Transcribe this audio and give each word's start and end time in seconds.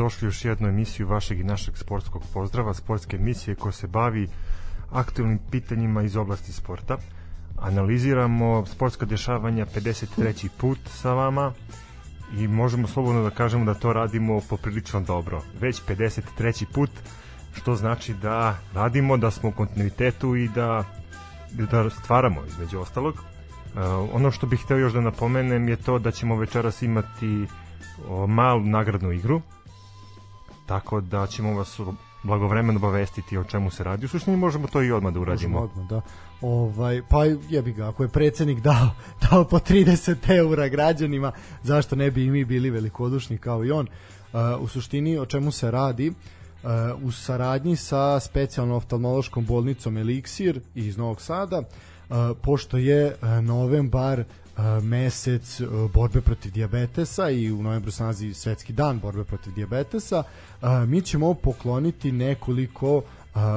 Dobrodošli 0.00 0.26
u 0.26 0.28
još 0.28 0.44
jednu 0.44 0.68
emisiju 0.68 1.08
vašeg 1.08 1.40
i 1.40 1.44
našeg 1.44 1.76
sportskog 1.76 2.22
pozdrava, 2.32 2.74
sportske 2.74 3.16
emisije 3.16 3.54
koja 3.54 3.72
se 3.72 3.86
bavi 3.86 4.28
aktualnim 4.90 5.38
pitanjima 5.50 6.02
iz 6.02 6.16
oblasti 6.16 6.52
sporta. 6.52 6.96
Analiziramo 7.58 8.66
sportska 8.66 9.06
dešavanja 9.06 9.66
53. 9.66 10.48
put 10.58 10.78
sa 10.86 11.12
vama 11.12 11.52
i 12.38 12.48
možemo 12.48 12.88
slobodno 12.88 13.22
da 13.22 13.30
kažemo 13.30 13.64
da 13.64 13.74
to 13.74 13.92
radimo 13.92 14.40
poprilično 14.48 15.00
dobro. 15.00 15.42
Već 15.60 15.82
53. 15.88 16.64
put, 16.72 16.90
što 17.52 17.76
znači 17.76 18.14
da 18.14 18.58
radimo, 18.74 19.16
da 19.16 19.30
smo 19.30 19.48
u 19.48 19.52
kontinuitetu 19.52 20.36
i 20.36 20.48
da, 20.48 20.84
da 21.52 21.90
stvaramo 21.90 22.40
između 22.48 22.80
ostalog. 22.80 23.14
Uh, 23.14 23.80
ono 24.12 24.30
što 24.30 24.46
bih 24.46 24.60
hteo 24.64 24.78
još 24.78 24.92
da 24.92 25.00
napomenem 25.00 25.68
je 25.68 25.76
to 25.76 25.98
da 25.98 26.10
ćemo 26.10 26.36
večeras 26.36 26.82
imati 26.82 27.46
malu 28.28 28.64
nagradnu 28.64 29.12
igru, 29.12 29.42
tako 30.70 31.00
da 31.00 31.26
ćemo 31.26 31.54
vas 31.54 31.80
blagovremeno 32.22 32.78
obavestiti 32.78 33.38
o 33.38 33.44
čemu 33.44 33.70
se 33.70 33.84
radi. 33.84 34.06
U 34.06 34.08
suštini 34.08 34.36
možemo 34.36 34.66
to 34.66 34.82
i 34.82 34.92
odmah 34.92 35.12
da 35.12 35.20
uradimo. 35.20 35.60
Možemo 35.60 35.72
odmah, 35.72 35.88
da. 35.88 36.00
Ovaj, 36.40 37.02
pa 37.08 37.24
jebi 37.24 37.72
ga, 37.72 37.88
ako 37.88 38.02
je 38.02 38.08
predsednik 38.08 38.60
dao, 38.60 38.90
dao 39.30 39.44
po 39.44 39.58
30 39.58 40.36
eura 40.36 40.68
građanima, 40.68 41.32
zašto 41.62 41.96
ne 41.96 42.10
bi 42.10 42.24
i 42.24 42.30
mi 42.30 42.44
bili 42.44 42.70
velikodušni 42.70 43.38
kao 43.38 43.64
i 43.64 43.70
on? 43.70 43.86
Uh, 44.32 44.62
u 44.62 44.68
suštini 44.68 45.18
o 45.18 45.26
čemu 45.26 45.50
se 45.50 45.70
radi? 45.70 46.08
Uh, 46.08 47.02
u 47.02 47.12
saradnji 47.12 47.76
sa 47.76 48.20
specijalno 48.20 48.76
oftalmološkom 48.76 49.46
bolnicom 49.46 49.96
Eliksir 49.96 50.60
iz 50.74 50.96
Novog 50.96 51.20
Sada, 51.20 51.58
uh, 51.58 52.16
pošto 52.42 52.76
je 52.76 53.16
novembar 53.42 54.24
mesec 54.82 55.60
borbe 55.94 56.20
protiv 56.20 56.52
diabetesa 56.52 57.30
i 57.30 57.52
u 57.52 57.62
novembru 57.62 57.90
se 57.90 58.02
nalazi 58.02 58.34
svetski 58.34 58.72
dan 58.72 59.00
borbe 59.00 59.24
protiv 59.24 59.54
diabetesa, 59.54 60.22
mi 60.86 61.02
ćemo 61.02 61.34
pokloniti 61.34 62.12
nekoliko 62.12 63.02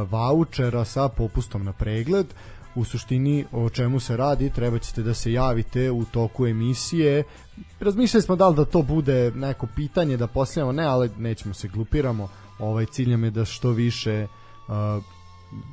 vaučera 0.09 0.85
sa 0.85 1.09
popustom 1.09 1.63
na 1.63 1.73
pregled. 1.73 2.27
U 2.75 2.83
suštini 2.83 3.45
o 3.51 3.69
čemu 3.69 3.99
se 3.99 4.17
radi, 4.17 4.49
treba 4.49 4.79
ćete 4.79 5.03
da 5.03 5.13
se 5.13 5.33
javite 5.33 5.91
u 5.91 6.05
toku 6.05 6.47
emisije. 6.47 7.23
Razmišljali 7.79 8.21
smo 8.21 8.35
da 8.35 8.47
li 8.47 8.55
da 8.55 8.65
to 8.65 8.81
bude 8.81 9.31
neko 9.35 9.67
pitanje 9.75 10.17
da 10.17 10.27
postavljamo, 10.27 10.71
ne, 10.71 10.83
ali 10.83 11.09
nećemo 11.17 11.53
se 11.53 11.67
glupiramo. 11.67 12.29
Ovaj 12.59 12.85
cilj 12.85 13.11
je 13.11 13.31
da 13.31 13.45
što 13.45 13.69
više 13.69 14.27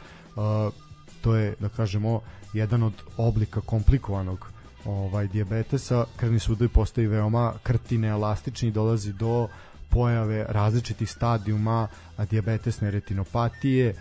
to 1.21 1.35
je 1.35 1.55
da 1.59 1.69
kažemo 1.69 2.21
jedan 2.53 2.83
od 2.83 2.93
oblika 3.17 3.61
komplikovanog 3.61 4.51
ovaj 4.85 5.27
dijabetesa. 5.27 6.05
Krvni 6.15 6.39
sudovi 6.39 6.69
postaju 6.69 7.09
veoma 7.09 7.53
krti 7.63 7.97
neelastični 7.97 8.71
dolazi 8.71 9.13
do 9.13 9.47
pojave 9.89 10.45
različitih 10.49 11.11
stadijuma 11.11 11.87
dijabetesne 12.29 12.91
retinopatije 12.91 13.95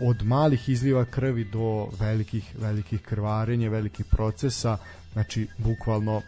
od 0.00 0.22
malih 0.22 0.68
izliva 0.68 1.04
krvi 1.04 1.44
do 1.44 1.88
velikih 2.00 2.54
velikih 2.58 3.02
krvarenja, 3.02 3.70
velikih 3.70 4.06
procesa, 4.06 4.78
znači 5.12 5.48
bukvalno 5.58 6.22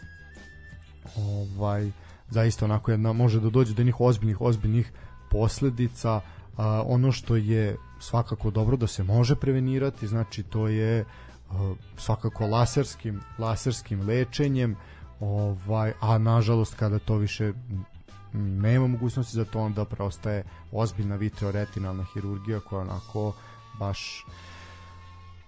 ovaj 1.17 1.91
zaista 2.31 2.65
onako 2.65 2.91
jedna 2.91 3.13
može 3.13 3.41
da 3.41 3.51
dođe 3.51 3.75
do 3.75 3.83
njih 3.83 4.01
ozbiljnih 4.01 4.41
ozbiljnih 4.41 4.93
posledica. 5.31 6.21
A, 6.57 6.83
ono 6.87 7.13
što 7.13 7.37
je 7.37 7.77
svakako 8.01 8.51
dobro 8.51 8.77
da 8.77 8.87
se 8.87 9.03
može 9.03 9.37
prevenirati, 9.37 10.07
znači 10.07 10.43
to 10.43 10.69
je 10.69 11.01
eh, 11.01 11.05
svakako 11.97 12.47
laserskim 12.47 13.21
laserskim 13.39 14.01
lečenjem, 14.09 14.77
ovaj 15.21 15.93
a 16.01 16.19
nažalost 16.19 16.75
kada 16.75 16.99
to 16.99 17.17
više 17.17 17.53
nema 18.35 18.87
mogućnosti 18.87 19.37
za 19.37 19.45
to, 19.45 19.61
onda 19.61 19.85
preostaje 19.85 20.45
ozbiljna 20.73 21.17
vitreoretinalna 21.17 22.05
hirurgija 22.15 22.61
koja 22.61 22.83
onako 22.83 23.33
baš 23.79 24.27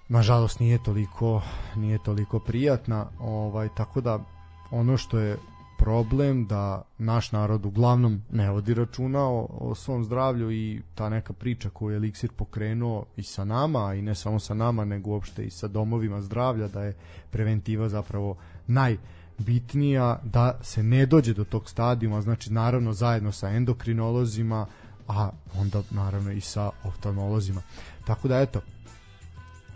nažalost 0.08 0.60
nije 0.60 0.82
toliko 0.82 1.42
nije 1.76 1.98
toliko 1.98 2.38
prijatna 2.38 3.06
ovaj 3.20 3.68
tako 3.76 4.00
da 4.00 4.18
ono 4.70 4.96
što 4.96 5.18
je 5.18 5.36
problem 5.78 6.46
da 6.46 6.82
naš 6.98 7.32
narod 7.32 7.66
uglavnom 7.66 8.22
ne 8.30 8.50
vodi 8.50 8.74
računa 8.74 9.28
o, 9.28 9.46
o 9.50 9.74
svom 9.74 10.04
zdravlju 10.04 10.50
i 10.50 10.82
ta 10.94 11.08
neka 11.08 11.32
priča 11.32 11.70
koju 11.70 11.90
je 11.90 11.96
Eliksir 11.96 12.30
pokrenuo 12.36 13.04
i 13.16 13.22
sa 13.22 13.44
nama 13.44 13.94
i 13.94 14.02
ne 14.02 14.14
samo 14.14 14.38
sa 14.38 14.54
nama 14.54 14.84
nego 14.84 15.10
uopšte 15.10 15.44
i 15.44 15.50
sa 15.50 15.68
domovima 15.68 16.20
zdravlja 16.20 16.68
da 16.68 16.82
je 16.82 16.96
preventiva 17.30 17.88
zapravo 17.88 18.36
naj 18.66 18.96
bitnija 19.38 20.20
da 20.24 20.58
se 20.62 20.82
ne 20.82 21.06
dođe 21.06 21.34
do 21.34 21.44
tog 21.44 21.70
stadijuma, 21.70 22.22
znači 22.22 22.52
naravno 22.52 22.92
zajedno 22.92 23.32
sa 23.32 23.50
endokrinolozima, 23.50 24.66
a 25.08 25.30
onda 25.54 25.82
naravno 25.90 26.32
i 26.32 26.40
sa 26.40 26.70
oftalmolozima. 26.84 27.62
Tako 28.06 28.28
da 28.28 28.40
eto, 28.40 28.60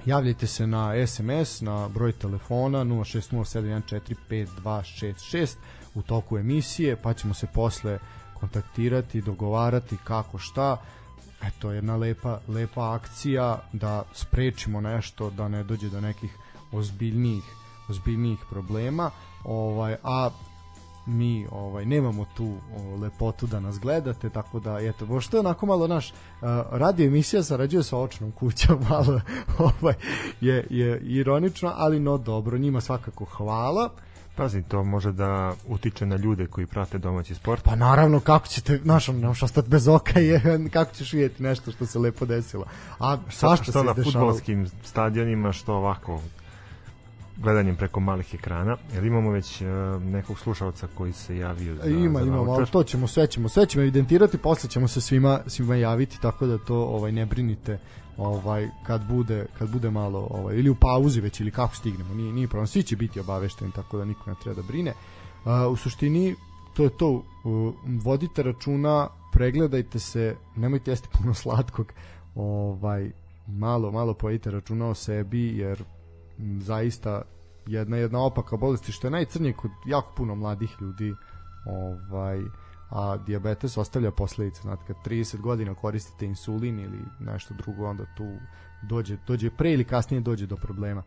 javljajte 0.07 0.47
se 0.47 0.67
na 0.67 1.07
SMS, 1.07 1.61
na 1.61 1.89
broj 1.89 2.13
telefona 2.13 2.85
0607145266 2.85 5.55
u 5.95 6.03
toku 6.03 6.39
emisije, 6.39 6.97
pa 6.97 7.15
ćemo 7.15 7.35
se 7.35 7.47
posle 7.55 7.99
kontaktirati, 8.35 9.21
dogovarati 9.21 9.97
kako 10.05 10.39
šta. 10.39 10.77
Eto, 11.43 11.73
jedna 11.73 11.97
lepa, 11.97 12.41
lepa 12.49 12.95
akcija 12.95 13.63
da 13.73 14.03
sprečimo 14.15 14.81
nešto, 14.81 15.31
da 15.31 15.49
ne 15.49 15.65
dođe 15.65 15.89
do 15.89 16.01
nekih 16.01 16.37
ozbiljnijih 16.73 17.45
ozbiljnijih 17.89 18.39
problema 18.51 19.11
ovaj 19.45 19.97
a 20.03 20.31
mi 21.07 21.47
ovaj 21.53 21.87
nemamo 21.87 22.27
tu 22.37 22.55
o, 22.77 22.97
lepotu 22.97 23.47
da 23.47 23.61
nas 23.61 23.79
gledate 23.79 24.31
tako 24.31 24.61
da 24.61 24.79
eto 24.81 25.07
pošto 25.07 25.37
je 25.37 25.41
onako 25.41 25.67
malo 25.67 25.87
naš 25.87 26.11
uh, 26.11 26.49
radio 26.71 27.07
emisija 27.07 27.43
sarađuje 27.43 27.83
sa 27.83 27.99
očnom 27.99 28.33
kućom 28.33 28.79
malo 28.91 29.21
ovaj 29.59 29.95
je 30.41 30.67
je 30.71 31.01
ironično 31.01 31.73
ali 31.77 32.01
no 32.01 32.19
dobro 32.19 32.59
njima 32.59 32.81
svakako 32.81 33.25
hvala 33.25 33.91
Pazi, 34.37 34.63
to 34.63 34.85
može 34.85 35.13
da 35.13 35.53
utiče 35.69 36.07
na 36.07 36.17
ljude 36.17 36.47
koji 36.47 36.67
prate 36.67 36.99
domaći 36.99 37.35
sport. 37.35 37.63
Pa 37.65 37.75
naravno, 37.75 38.21
kako 38.21 38.47
ćete, 38.47 38.79
znaš, 38.79 39.09
ne 39.09 39.27
možeš 39.27 39.43
ostati 39.43 39.69
bez 39.69 39.89
oka 39.89 40.21
je, 40.21 40.41
kako 40.73 40.95
ćeš 40.95 41.13
vidjeti 41.13 41.43
nešto 41.43 41.73
što 41.73 41.87
se 41.87 41.99
lepo 41.99 42.27
desilo. 42.27 42.65
A 42.99 43.17
svašta 43.31 43.63
što 43.63 43.73
se 43.73 43.85
na 43.85 43.95
futbolskim 43.95 44.69
stadionima, 44.85 45.53
što 45.53 45.75
ovako 45.75 46.21
gledanjem 47.43 47.77
preko 47.77 48.01
malih 48.01 48.35
ekrana. 48.35 48.77
Jel 48.95 49.07
imamo 49.07 49.31
već 49.31 49.61
uh, 49.61 49.69
nekog 50.03 50.39
slušalca 50.39 50.89
koji 50.95 51.13
se 51.13 51.37
javio 51.37 51.75
za 51.75 51.85
Ima, 51.85 52.19
za 52.19 52.27
imamo, 52.27 52.53
ali 52.53 52.67
to 52.67 52.83
ćemo 52.83 53.07
sve 53.07 53.27
ćemo, 53.27 53.49
sve 53.49 53.67
ćemo 53.67 53.83
evidentirati, 53.83 54.39
posle 54.39 54.71
ćemo 54.71 54.89
se 54.89 55.01
svima 55.01 55.41
svima 55.47 55.77
javiti, 55.77 56.21
tako 56.21 56.47
da 56.47 56.59
to 56.59 56.77
ovaj 56.77 57.13
ne 57.13 57.27
brinite 57.27 57.79
ovaj 58.21 58.69
kad 58.87 59.07
bude 59.09 59.47
kad 59.59 59.71
bude 59.71 59.91
malo 59.91 60.29
ovaj 60.31 60.57
ili 60.57 60.71
u 60.71 60.75
pauzi 60.75 61.21
već 61.21 61.41
ili 61.41 61.51
kako 61.51 61.75
stignemo 61.75 62.15
nije 62.15 62.33
nije 62.33 62.49
problem 62.49 62.67
svi 62.67 62.83
će 62.83 62.97
biti 62.97 63.21
obavešteni 63.21 63.73
tako 63.73 63.99
da 63.99 64.05
niko 64.05 64.31
ne 64.31 64.37
treba 64.43 64.63
da 64.63 64.69
brine 64.69 64.93
uh, 65.45 65.73
u 65.73 65.77
suštini 65.77 66.35
to 66.77 66.85
je 66.85 66.91
to 66.91 67.11
uh, 67.11 67.75
vodite 68.03 68.43
računa 68.43 69.09
pregledajte 69.33 69.99
se 69.99 70.37
nemojte 70.57 70.91
jesti 70.91 71.09
puno 71.19 71.35
slatkog 71.43 71.93
ovaj 72.35 73.11
malo 73.47 73.91
malo 73.91 74.15
pojedite 74.15 74.51
računa 74.51 74.87
o 74.87 74.95
sebi 74.95 75.59
jer 75.59 75.85
zaista 76.61 77.23
jedna 77.67 77.97
jedna 77.97 78.21
opaka 78.21 78.57
bolest 78.57 78.91
što 78.91 79.07
je 79.07 79.11
najcrnije 79.11 79.53
kod 79.53 79.71
jako 79.87 80.13
puno 80.17 80.35
mladih 80.35 80.77
ljudi 80.81 81.15
ovaj 81.67 82.41
a 82.91 83.17
dijabetes 83.17 83.77
ostavlja 83.77 84.11
posledice 84.11 84.63
znači 84.63 84.83
kad 84.87 84.97
30 85.07 85.41
godina 85.41 85.75
koristite 85.75 86.27
insulin 86.27 86.81
ili 86.81 86.99
nešto 87.21 87.55
drugo 87.55 87.87
onda 87.87 88.05
tu 88.17 88.37
dođe 88.83 89.17
dođe 89.27 89.51
pre 89.51 89.73
ili 89.73 89.85
kasnije 89.85 90.21
dođe 90.21 90.47
do 90.47 90.57
problema 90.57 91.03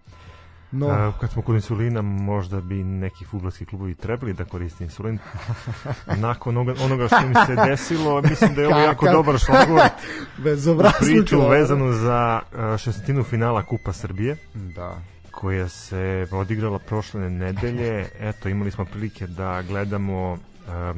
No. 0.75 0.87
A, 0.87 1.11
kad 1.19 1.31
smo 1.31 1.41
kod 1.41 1.55
insulina, 1.55 2.01
možda 2.01 2.61
bi 2.61 2.83
neki 2.83 3.25
futbolski 3.25 3.65
klubovi 3.65 3.95
trebali 3.95 4.33
da 4.33 4.45
koriste 4.45 4.83
insulin. 4.83 5.19
Nakon 6.27 6.57
onoga, 6.57 6.83
onoga 6.83 7.07
što 7.07 7.27
mi 7.27 7.35
se 7.45 7.55
desilo, 7.69 8.21
mislim 8.21 8.55
da 8.55 8.61
je 8.61 8.67
ovo 8.67 8.79
jako 8.79 9.11
dobar 9.11 9.39
šlagvor 9.39 9.81
priču 10.99 11.41
vezanu 11.49 11.91
za 11.91 12.39
šestinu 12.77 13.23
finala 13.23 13.63
Kupa 13.63 13.93
Srbije. 13.93 14.37
Da 14.53 15.12
koja 15.33 15.69
se 15.69 16.27
odigrala 16.31 16.79
prošle 16.79 17.29
nedelje. 17.29 18.09
Eto, 18.19 18.49
imali 18.49 18.71
smo 18.71 18.85
prilike 18.85 19.27
da 19.27 19.61
gledamo 19.61 20.31
um, 20.31 20.39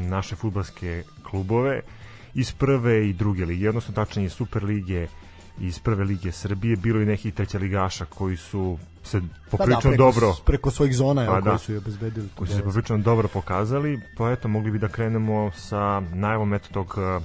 naše 0.09 0.35
futbalske 0.35 1.03
klubove 1.23 1.81
iz 2.33 2.51
prve 2.51 3.09
i 3.09 3.13
druge 3.13 3.45
lige, 3.45 3.69
odnosno 3.69 3.93
tačnije 3.93 4.29
Super 4.29 4.63
lige 4.63 5.07
iz 5.59 5.79
prve 5.79 6.03
lige 6.03 6.31
Srbije, 6.31 6.75
bilo 6.75 7.01
i 7.01 7.05
nekih 7.05 7.33
treća 7.33 7.57
ligaša 7.57 8.05
koji 8.05 8.37
su 8.37 8.77
se 9.03 9.21
poprično 9.51 9.79
pa 9.81 9.89
da, 9.89 9.89
preko, 9.89 9.97
dobro 9.97 10.33
preko 10.45 10.71
svojih 10.71 10.95
zona 10.95 11.25
pa, 11.25 11.41
da, 11.41 11.49
koji 11.49 11.59
su 11.59 11.71
je 11.71 11.77
obezbedili 11.77 12.29
koji 12.35 12.47
su 12.47 12.55
se 12.55 12.63
poprično 12.63 12.97
dobro 12.97 13.27
pokazali. 13.27 13.99
Pa 14.17 14.31
eto 14.31 14.47
mogli 14.47 14.71
bi 14.71 14.79
da 14.79 14.87
krenemo 14.87 15.51
sa 15.51 15.99
najavom 15.99 16.53
eto 16.53 16.67
tog 16.73 16.95
uh, 16.97 17.23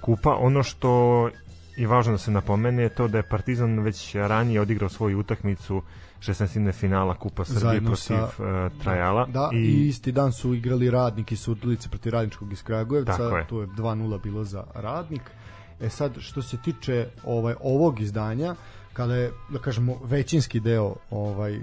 kupa. 0.00 0.34
Ono 0.34 0.62
što 0.62 1.30
je 1.76 1.86
važno 1.86 2.12
da 2.12 2.18
se 2.18 2.30
napomene 2.30 2.82
je 2.82 2.88
to 2.88 3.08
da 3.08 3.18
je 3.18 3.28
Partizan 3.28 3.80
već 3.80 4.14
ranije 4.14 4.60
odigrao 4.60 4.88
svoju 4.88 5.18
utakmicu 5.18 5.82
16. 6.32 6.72
finala 6.72 7.14
Kupa 7.14 7.44
Srbije 7.44 7.60
Zajedno 7.60 7.90
protiv 7.90 8.04
sa, 8.04 8.24
uh, 8.24 8.82
Trajala. 8.82 9.26
Da, 9.26 9.50
i, 9.52 9.56
i 9.56 9.88
isti 9.88 10.12
dan 10.12 10.32
su 10.32 10.54
igrali 10.54 10.90
radnik 10.90 11.32
i 11.32 11.36
Surdulice 11.36 11.88
protiv 11.88 12.12
radničkog 12.12 12.52
iz 12.52 12.62
Kragujevca, 12.62 13.22
je. 13.22 13.46
to 13.46 13.60
je 13.60 13.66
2-0 13.66 14.22
bilo 14.22 14.44
za 14.44 14.64
radnik. 14.74 15.22
E 15.80 15.88
sad, 15.88 16.18
što 16.18 16.42
se 16.42 16.56
tiče 16.62 17.08
ovaj 17.24 17.54
ovog 17.60 18.00
izdanja, 18.00 18.54
kada 18.92 19.14
je, 19.14 19.32
da 19.48 19.58
kažemo, 19.58 19.98
većinski 20.04 20.60
deo 20.60 20.94
ovaj 21.10 21.60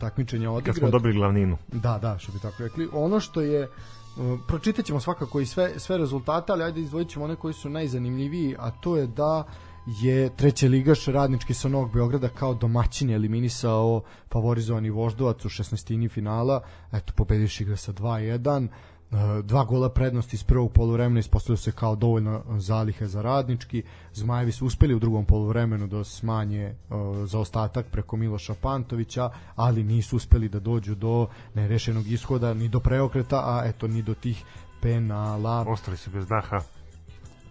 takmičenja 0.00 0.50
odigrat. 0.50 0.74
Kad 0.74 0.80
smo 0.80 0.90
dobili 0.90 1.14
glavninu. 1.14 1.58
Da, 1.72 1.98
da, 1.98 2.18
što 2.18 2.32
bi 2.32 2.38
tako 2.38 2.62
rekli. 2.62 2.88
Ono 2.92 3.20
što 3.20 3.40
je 3.40 3.68
Uh, 4.16 4.40
pročitat 4.48 4.84
ćemo 4.84 5.00
svakako 5.00 5.40
i 5.40 5.46
sve, 5.46 5.78
sve 5.78 5.98
rezultate, 5.98 6.52
ali 6.52 6.62
ajde 6.62 6.80
izdvojit 6.80 7.08
ćemo 7.08 7.24
one 7.24 7.36
koji 7.36 7.54
su 7.54 7.70
najzanimljiviji, 7.70 8.56
a 8.58 8.70
to 8.70 8.96
je 8.96 9.06
da 9.06 9.44
je 9.86 10.36
treće 10.36 10.68
ligaš 10.68 11.06
radnički 11.06 11.54
sa 11.54 11.68
Novog 11.68 11.92
Beograda 11.92 12.28
kao 12.28 12.54
domaćin 12.54 13.10
eliminisao 13.10 14.02
favorizovani 14.32 14.90
Voždovac 14.90 15.44
u 15.44 15.48
16. 15.48 16.10
finala, 16.10 16.62
eto 16.92 17.12
pobediš 17.16 17.60
igra 17.60 17.76
sa 17.76 17.92
2-1 17.92 18.66
e, 18.66 19.42
dva 19.42 19.64
gola 19.64 19.88
prednosti 19.88 20.36
iz 20.36 20.44
prvog 20.44 20.72
poluvremena 20.72 21.20
ispostavilo 21.20 21.56
se 21.56 21.72
kao 21.72 21.96
dovoljno 21.96 22.42
zalihe 22.58 23.06
za 23.06 23.22
radnički. 23.22 23.82
Zmajevi 24.12 24.52
su 24.52 24.66
uspeli 24.66 24.94
u 24.94 24.98
drugom 24.98 25.24
poluvremenu 25.24 25.86
da 25.86 26.04
smanje 26.04 26.74
uh, 26.90 26.96
zaostatak 27.28 27.86
preko 27.86 28.16
Miloša 28.16 28.54
Pantovića, 28.54 29.30
ali 29.56 29.84
nisu 29.84 30.16
uspeli 30.16 30.48
da 30.48 30.60
dođu 30.60 30.94
do 30.94 31.26
nerešenog 31.54 32.06
ishoda, 32.06 32.54
ni 32.54 32.68
do 32.68 32.80
preokreta, 32.80 33.36
a 33.36 33.62
eto 33.66 33.86
ni 33.88 34.02
do 34.02 34.14
tih 34.14 34.44
penala. 34.82 35.64
Ostali 35.68 35.96
su 35.96 36.10
bez 36.10 36.26
daha 36.26 36.60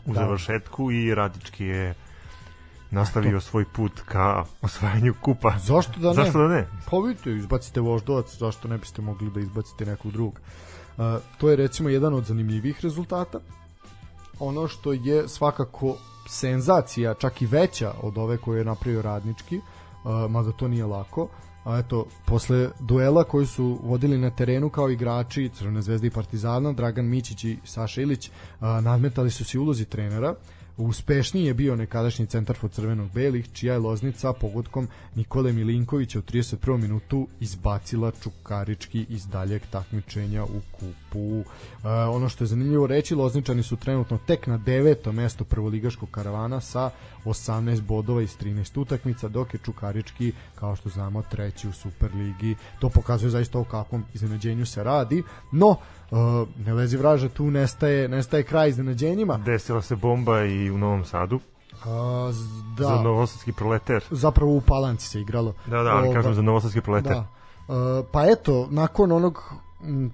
u 0.05 0.13
da. 0.13 0.19
završetku 0.19 0.91
i 0.91 1.15
Radički 1.15 1.65
je 1.65 1.95
nastavio 2.91 3.39
svoj 3.39 3.65
put 3.65 4.01
ka 4.05 4.43
osvajanju 4.61 5.13
kupa. 5.21 5.53
Zašto 5.59 5.99
da 5.99 6.07
ne? 6.07 6.13
Zašto 6.13 6.39
da 6.39 6.47
ne? 6.47 6.67
Pa 6.89 6.97
vidite, 6.97 7.31
izbacite 7.31 7.81
voždovac, 7.81 8.37
zašto 8.37 8.67
ne 8.67 8.77
biste 8.77 9.01
mogli 9.01 9.31
da 9.31 9.39
izbacite 9.39 9.85
nekog 9.85 10.11
drugog. 10.11 10.39
Uh, 10.97 11.05
to 11.37 11.49
je 11.49 11.55
recimo 11.55 11.89
jedan 11.89 12.13
od 12.13 12.25
zanimljivih 12.25 12.79
rezultata. 12.83 13.39
Ono 14.39 14.67
što 14.67 14.93
je 14.93 15.27
svakako 15.27 15.97
senzacija, 16.29 17.13
čak 17.13 17.41
i 17.41 17.45
veća 17.45 17.93
od 18.01 18.17
ove 18.17 18.37
koje 18.37 18.59
je 18.59 18.65
napravio 18.65 19.01
radnički, 19.01 19.57
uh, 19.57 20.31
mada 20.31 20.51
to 20.51 20.67
nije 20.67 20.85
lako, 20.85 21.29
a 21.63 21.77
eto, 21.77 22.05
posle 22.25 22.69
duela 22.79 23.23
koji 23.23 23.45
su 23.45 23.79
vodili 23.83 24.17
na 24.17 24.29
terenu 24.29 24.69
kao 24.69 24.89
igrači 24.89 25.49
Crvene 25.53 25.81
zvezde 25.81 26.07
i 26.07 26.11
Partizana, 26.11 26.73
Dragan 26.73 27.05
Mićić 27.05 27.43
i 27.43 27.57
Saša 27.63 28.01
Ilić, 28.01 28.31
a, 28.59 28.81
nadmetali 28.81 29.31
su 29.31 29.45
se 29.45 29.59
ulozi 29.59 29.85
trenera, 29.85 30.35
Uspešniji 30.79 31.45
je 31.45 31.53
bio 31.53 31.75
nekadašnji 31.75 32.25
centar 32.25 32.55
for 32.55 32.69
crvenog 32.69 33.11
belih, 33.11 33.49
čija 33.53 33.73
je 33.73 33.79
loznica 33.79 34.33
pogodkom 34.33 34.87
Nikole 35.15 35.53
Milinkovića 35.53 36.19
u 36.19 36.21
31. 36.21 36.77
minutu 36.77 37.27
izbacila 37.39 38.11
Čukarički 38.23 39.05
iz 39.09 39.27
daljeg 39.27 39.61
takmičenja 39.71 40.43
u 40.43 40.61
kupu. 40.71 41.43
E, 41.83 41.89
ono 41.89 42.29
što 42.29 42.43
je 42.43 42.47
zanimljivo 42.47 42.87
reći, 42.87 43.15
lozničani 43.15 43.63
su 43.63 43.75
trenutno 43.75 44.17
tek 44.27 44.47
na 44.47 44.57
deveto 44.57 45.11
mesto 45.11 45.43
prvoligaškog 45.43 46.09
karavana 46.11 46.61
sa 46.61 46.89
18 47.25 47.81
bodova 47.81 48.21
iz 48.21 48.37
13 48.37 48.79
utakmica, 48.79 49.27
dok 49.27 49.53
je 49.53 49.59
Čukarički, 49.65 50.33
kao 50.55 50.75
što 50.75 50.89
znamo, 50.89 51.23
treći 51.31 51.67
u 51.67 51.73
Superligi. 51.73 52.55
To 52.79 52.89
pokazuje 52.89 53.29
zaista 53.29 53.59
o 53.59 53.63
kakvom 53.63 54.05
iznenađenju 54.13 54.65
se 54.65 54.83
radi, 54.83 55.23
no 55.51 55.75
Uh, 56.11 56.47
ne 56.65 56.73
lezi 56.73 56.97
vraža, 56.97 57.29
tu 57.29 57.51
nestaje, 57.51 58.07
nestaje 58.07 58.43
kraj 58.43 58.69
iznenađenjima. 58.69 59.37
Desila 59.37 59.81
se 59.81 59.95
bomba 59.95 60.43
i 60.43 60.71
u 60.71 60.77
Novom 60.77 61.05
Sadu. 61.05 61.35
Uh, 61.35 61.85
da. 62.77 62.83
Za 62.83 63.01
novosadski 63.01 63.51
proleter. 63.51 64.03
Zapravo 64.11 64.55
u 64.55 64.61
Palanci 64.61 65.07
se 65.07 65.21
igralo. 65.21 65.53
Da, 65.67 65.83
da, 65.83 65.89
ali 65.89 66.13
kažem 66.13 66.33
za 66.33 66.41
novosadski 66.41 66.81
proleter. 66.81 67.11
Da. 67.11 67.19
Uh, 67.19 68.05
pa 68.11 68.25
eto, 68.25 68.67
nakon 68.71 69.11
onog 69.11 69.53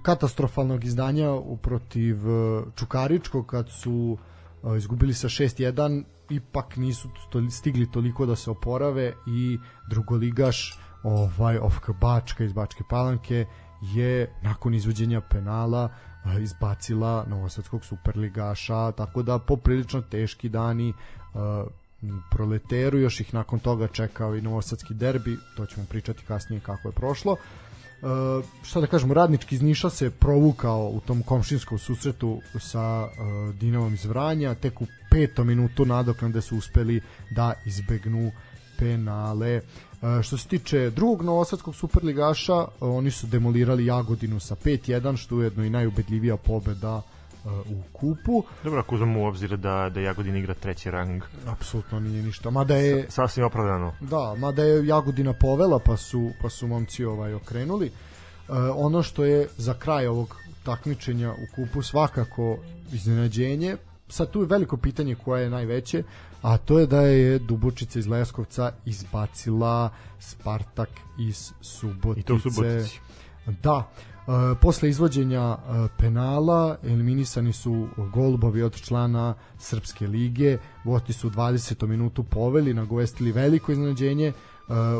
katastrofalnog 0.02 0.84
izdanja 0.84 1.30
protiv 1.62 2.28
uh, 2.28 2.64
Čukaričkog 2.76 3.46
kad 3.46 3.70
su 3.70 4.18
uh, 4.62 4.76
izgubili 4.76 5.14
sa 5.14 5.28
6-1 5.28 6.04
ipak 6.30 6.76
nisu 6.76 7.08
stigli 7.50 7.90
toliko 7.90 8.26
da 8.26 8.36
se 8.36 8.50
oporave 8.50 9.12
i 9.26 9.58
drugoligaš 9.90 10.78
ovaj 11.02 11.58
Ofka 11.58 11.92
Bačka 11.92 12.44
iz 12.44 12.52
Bačke 12.52 12.84
Palanke 12.88 13.46
je 13.82 14.32
nakon 14.42 14.74
izvođenja 14.74 15.20
penala 15.20 15.88
izbacila 16.40 17.24
novosadskog 17.28 17.84
superligaša, 17.84 18.92
tako 18.92 19.22
da 19.22 19.38
poprilično 19.38 20.00
teški 20.02 20.48
dani 20.48 20.92
proleteru, 22.30 22.98
još 22.98 23.20
ih 23.20 23.34
nakon 23.34 23.58
toga 23.58 23.88
čekao 23.88 24.36
i 24.36 24.42
novosadski 24.42 24.94
derbi, 24.94 25.38
to 25.56 25.66
ćemo 25.66 25.86
pričati 25.88 26.24
kasnije 26.24 26.60
kako 26.60 26.88
je 26.88 26.92
prošlo. 26.92 27.32
Uh, 28.02 28.44
šta 28.62 28.80
da 28.80 28.86
kažemo, 28.86 29.14
radnički 29.14 29.54
iz 29.54 29.62
Niša 29.62 29.90
se 29.90 30.10
provukao 30.10 30.90
u 30.92 31.00
tom 31.00 31.22
komšinskom 31.22 31.78
susretu 31.78 32.40
sa 32.58 33.04
uh, 33.04 33.54
Dinavom 33.54 33.94
iz 33.94 34.04
Vranja, 34.04 34.54
tek 34.54 34.82
u 34.82 34.86
petom 35.10 35.46
minutu 35.46 35.86
nadoknade 35.86 36.40
su 36.40 36.56
uspeli 36.56 37.00
da 37.30 37.52
izbegnu 37.66 38.32
penale. 38.78 39.60
E, 40.02 40.22
što 40.22 40.36
se 40.38 40.48
tiče 40.48 40.90
drugog 40.90 41.22
novosadskog 41.22 41.74
superligaša, 41.74 42.64
oni 42.80 43.10
su 43.10 43.26
demolirali 43.26 43.86
Jagodinu 43.86 44.40
sa 44.40 44.54
5-1, 44.54 45.16
što 45.16 45.34
je 45.34 45.38
ujedno 45.38 45.64
i 45.64 45.70
najubedljivija 45.70 46.36
pobeda 46.36 47.02
e, 47.02 47.48
u 47.48 47.82
kupu. 47.92 48.42
Dobro, 48.64 48.80
ako 48.80 48.94
uzmemo 48.94 49.20
u 49.20 49.24
obzir 49.24 49.56
da, 49.56 49.90
da 49.94 50.00
Jagodina 50.00 50.38
igra 50.38 50.54
treći 50.54 50.90
rang. 50.90 51.22
Apsolutno 51.46 52.00
nije 52.00 52.22
ništa. 52.22 52.50
Mada 52.50 52.76
je, 52.76 53.02
Sa, 53.02 53.10
sasvim 53.10 53.46
opravdano. 53.46 53.92
Da, 54.00 54.34
mada 54.38 54.62
je 54.62 54.86
Jagodina 54.86 55.32
povela, 55.32 55.78
pa 55.78 55.96
su, 55.96 56.30
pa 56.42 56.50
su 56.50 56.66
momci 56.66 57.04
ovaj 57.04 57.34
okrenuli. 57.34 57.90
Uh, 58.48 58.56
ono 58.76 59.02
što 59.02 59.24
je 59.24 59.48
za 59.56 59.74
kraj 59.74 60.06
ovog 60.06 60.36
takmičenja 60.62 61.32
u 61.32 61.54
kupu 61.54 61.82
svakako 61.82 62.58
iznenađenje, 62.92 63.76
sad 64.08 64.30
tu 64.30 64.40
je 64.40 64.46
veliko 64.46 64.76
pitanje 64.76 65.14
koje 65.14 65.42
je 65.42 65.50
najveće, 65.50 66.02
a 66.46 66.58
to 66.58 66.78
je 66.78 66.86
da 66.86 67.00
je 67.00 67.38
Dubočica 67.38 67.98
iz 67.98 68.06
Leskovca 68.06 68.72
izbacila 68.84 69.90
Spartak 70.18 70.88
iz 71.18 71.52
Subotice. 71.60 72.20
I 72.20 72.22
to 72.22 72.34
u 72.34 72.38
Subotici. 72.38 73.00
Da, 73.62 73.90
E, 74.26 74.54
posle 74.60 74.88
izvođenja 74.88 75.56
e, 75.58 75.88
penala 75.98 76.76
eliminisani 76.82 77.52
su 77.52 77.88
golubovi 78.12 78.62
od 78.62 78.80
člana 78.80 79.34
Srpske 79.58 80.06
lige 80.06 80.58
gosti 80.84 81.12
su 81.12 81.30
20. 81.30 81.86
minutu 81.86 82.22
poveli 82.22 82.74
nagovestili 82.74 83.32
veliko 83.32 83.72
iznenađenje 83.72 84.26
e, 84.26 84.32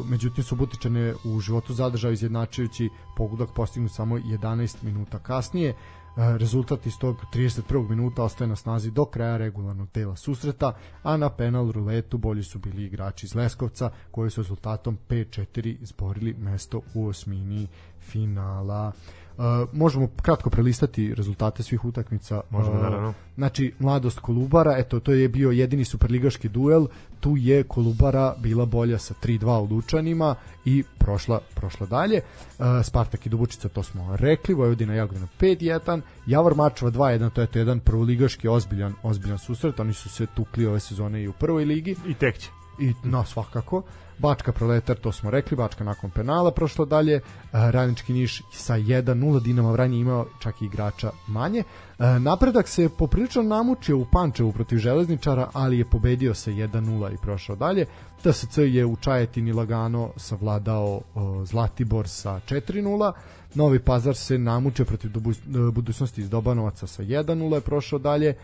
međutim 0.08 0.44
su 0.44 0.56
Butičane 0.56 1.14
u 1.24 1.40
životu 1.40 1.74
zadržao 1.74 2.12
izjednačujući 2.12 2.88
pogodak 3.16 3.48
postignu 3.54 3.88
samo 3.88 4.18
11 4.18 4.76
minuta 4.82 5.18
kasnije 5.18 5.74
rezultat 6.16 6.86
iz 6.86 6.98
tog 6.98 7.16
31. 7.34 7.88
minuta 7.88 8.22
ostaje 8.22 8.48
na 8.48 8.56
snazi 8.56 8.90
do 8.90 9.04
kraja 9.04 9.36
regularnog 9.36 9.88
dela 9.94 10.16
susreta, 10.16 10.72
a 11.02 11.16
na 11.16 11.30
penal 11.30 11.70
ruletu 11.70 12.18
bolji 12.18 12.42
su 12.42 12.58
bili 12.58 12.84
igrači 12.84 13.26
iz 13.26 13.34
Leskovca 13.34 13.90
koji 14.10 14.30
su 14.30 14.42
rezultatom 14.42 14.98
5-4 15.08 15.76
izborili 15.80 16.34
mesto 16.34 16.80
u 16.94 17.06
osmini 17.06 17.68
finala. 18.00 18.92
Uh, 19.38 19.44
možemo 19.72 20.08
kratko 20.22 20.50
prelistati 20.50 21.14
rezultate 21.14 21.62
svih 21.62 21.84
utakmica. 21.84 22.40
Možemo, 22.50 22.76
uh, 22.76 22.82
naravno. 22.82 23.14
Znači, 23.36 23.72
Mladost 23.78 24.18
Kolubara, 24.18 24.78
eto, 24.78 25.00
to 25.00 25.12
je 25.12 25.28
bio 25.28 25.50
jedini 25.50 25.84
superligaški 25.84 26.48
duel, 26.48 26.86
tu 27.20 27.36
je 27.36 27.62
Kolubara 27.62 28.34
bila 28.38 28.64
bolja 28.66 28.98
sa 28.98 29.14
3-2 29.22 29.60
u 29.60 29.74
Lučanima 29.74 30.34
i 30.64 30.84
prošla, 30.98 31.40
prošla 31.54 31.86
dalje. 31.86 32.20
Uh, 32.58 32.64
Spartak 32.84 33.26
i 33.26 33.28
Dubučica, 33.28 33.68
to 33.68 33.82
smo 33.82 34.16
rekli, 34.16 34.54
Vojvodina 34.54 34.94
Jagodina 34.94 35.28
5-1, 35.40 36.00
Javor 36.26 36.54
Mačeva 36.54 36.90
2-1, 36.90 37.30
to 37.30 37.40
je 37.40 37.46
to 37.46 37.58
jedan 37.58 37.80
prvoligaški 37.80 38.48
ozbiljan, 38.48 38.94
ozbiljan 39.02 39.38
susret, 39.38 39.80
oni 39.80 39.92
su 39.92 40.08
se 40.08 40.26
tukli 40.26 40.66
ove 40.66 40.80
sezone 40.80 41.22
i 41.22 41.28
u 41.28 41.32
prvoj 41.32 41.64
ligi. 41.64 41.96
I 42.08 42.14
tek 42.14 42.38
će 42.38 42.48
i 42.78 42.92
no 43.04 43.24
svakako 43.24 43.82
Bačka 44.18 44.52
Proletar, 44.52 44.96
to 44.96 45.12
smo 45.12 45.30
rekli, 45.30 45.56
Bačka 45.56 45.84
nakon 45.84 46.10
penala 46.10 46.50
prošlo 46.50 46.84
dalje, 46.84 47.14
e, 47.14 47.22
Radnički 47.52 48.12
Niš 48.12 48.42
sa 48.52 48.74
1-0, 48.74 49.42
Dinamo 49.42 49.72
Vranje 49.72 49.98
imao 49.98 50.26
čak 50.40 50.62
i 50.62 50.64
igrača 50.64 51.10
manje. 51.26 51.60
E, 51.60 52.18
napredak 52.18 52.68
se 52.68 52.88
poprilično 52.98 53.42
namučio 53.42 53.98
u 53.98 54.06
Pančevu 54.12 54.52
protiv 54.52 54.78
Železničara, 54.78 55.50
ali 55.52 55.78
je 55.78 55.90
pobedio 55.90 56.34
sa 56.34 56.50
1-0 56.50 57.14
i 57.14 57.16
prošao 57.22 57.56
dalje. 57.56 57.86
TSC 58.22 58.58
je 58.58 58.86
u 58.86 58.96
Čajetini 58.96 59.52
lagano 59.52 60.10
savladao 60.16 61.00
Zlatibor 61.44 62.08
sa 62.08 62.40
4-0. 62.48 63.12
Novi 63.54 63.78
Pazar 63.78 64.16
se 64.16 64.38
namučio 64.38 64.84
protiv 64.84 65.10
budućnosti 65.72 66.20
iz 66.20 66.30
Dobanovaca 66.30 66.86
sa 66.86 67.02
1-0 67.02 67.54
je 67.54 67.60
prošao 67.60 67.98
dalje. 67.98 68.34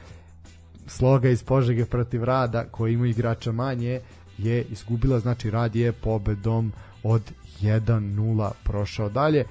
Sloga 0.86 1.28
iz 1.28 1.42
Požege 1.42 1.84
protiv 1.84 2.24
Rada 2.24 2.64
koji 2.64 2.92
ima 2.92 3.06
igrača 3.06 3.52
manje 3.52 4.00
je 4.42 4.62
izgubila, 4.62 5.20
znači 5.20 5.50
Rad 5.50 5.76
je 5.76 5.92
pobedom 5.92 6.72
od 7.02 7.22
1-0 7.60 8.50
prošao 8.64 9.08
dalje. 9.08 9.44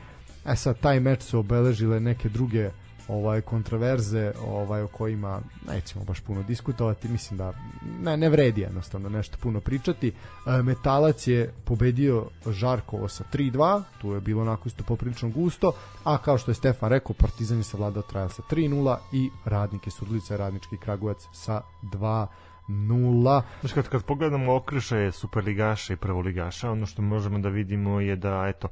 E 0.45 0.55
sad, 0.55 0.79
taj 0.79 0.99
meč 0.99 1.21
su 1.21 1.39
obeležile 1.39 1.99
neke 1.99 2.29
druge 2.29 2.69
ovaj 3.11 3.41
kontraverze 3.41 4.31
ovaj 4.47 4.81
o 4.81 4.87
kojima 4.87 5.41
nećemo 5.67 6.05
baš 6.05 6.19
puno 6.19 6.43
diskutovati 6.43 7.07
mislim 7.07 7.37
da 7.37 7.53
ne, 8.01 8.17
ne 8.17 8.29
vredi 8.29 8.61
jednostavno 8.61 9.09
nešto 9.09 9.37
puno 9.41 9.59
pričati 9.59 10.07
e, 10.07 10.61
Metalac 10.61 11.27
je 11.27 11.53
pobedio 11.65 12.25
Žarkovo 12.49 13.07
sa 13.07 13.23
3-2 13.33 13.83
tu 14.01 14.11
je 14.11 14.21
bilo 14.21 14.41
onako 14.41 14.67
isto 14.67 14.83
poprilično 14.83 15.29
gusto 15.29 15.73
a 16.03 16.17
kao 16.17 16.37
što 16.37 16.51
je 16.51 16.55
Stefan 16.55 16.89
rekao 16.89 17.13
Partizan 17.13 17.57
je 17.57 17.63
savladao 17.63 18.03
Trajal 18.03 18.29
sa 18.29 18.41
3-0 18.51 18.97
i 19.11 19.29
Radnike 19.45 19.91
Surdulica 19.91 20.37
Radnički 20.37 20.77
Kragujevac 20.77 21.27
sa 21.33 21.61
2 21.83 22.27
nula. 22.71 23.43
Znači 23.59 23.75
kad, 23.75 23.89
kad 23.89 24.03
pogledamo 24.03 24.55
okršaje 24.55 25.11
superligaša 25.11 25.93
i 25.93 25.97
prvoligaša, 25.97 26.71
ono 26.71 26.85
što 26.85 27.01
možemo 27.01 27.39
da 27.39 27.49
vidimo 27.49 27.99
je 27.99 28.15
da 28.15 28.45
eto 28.47 28.67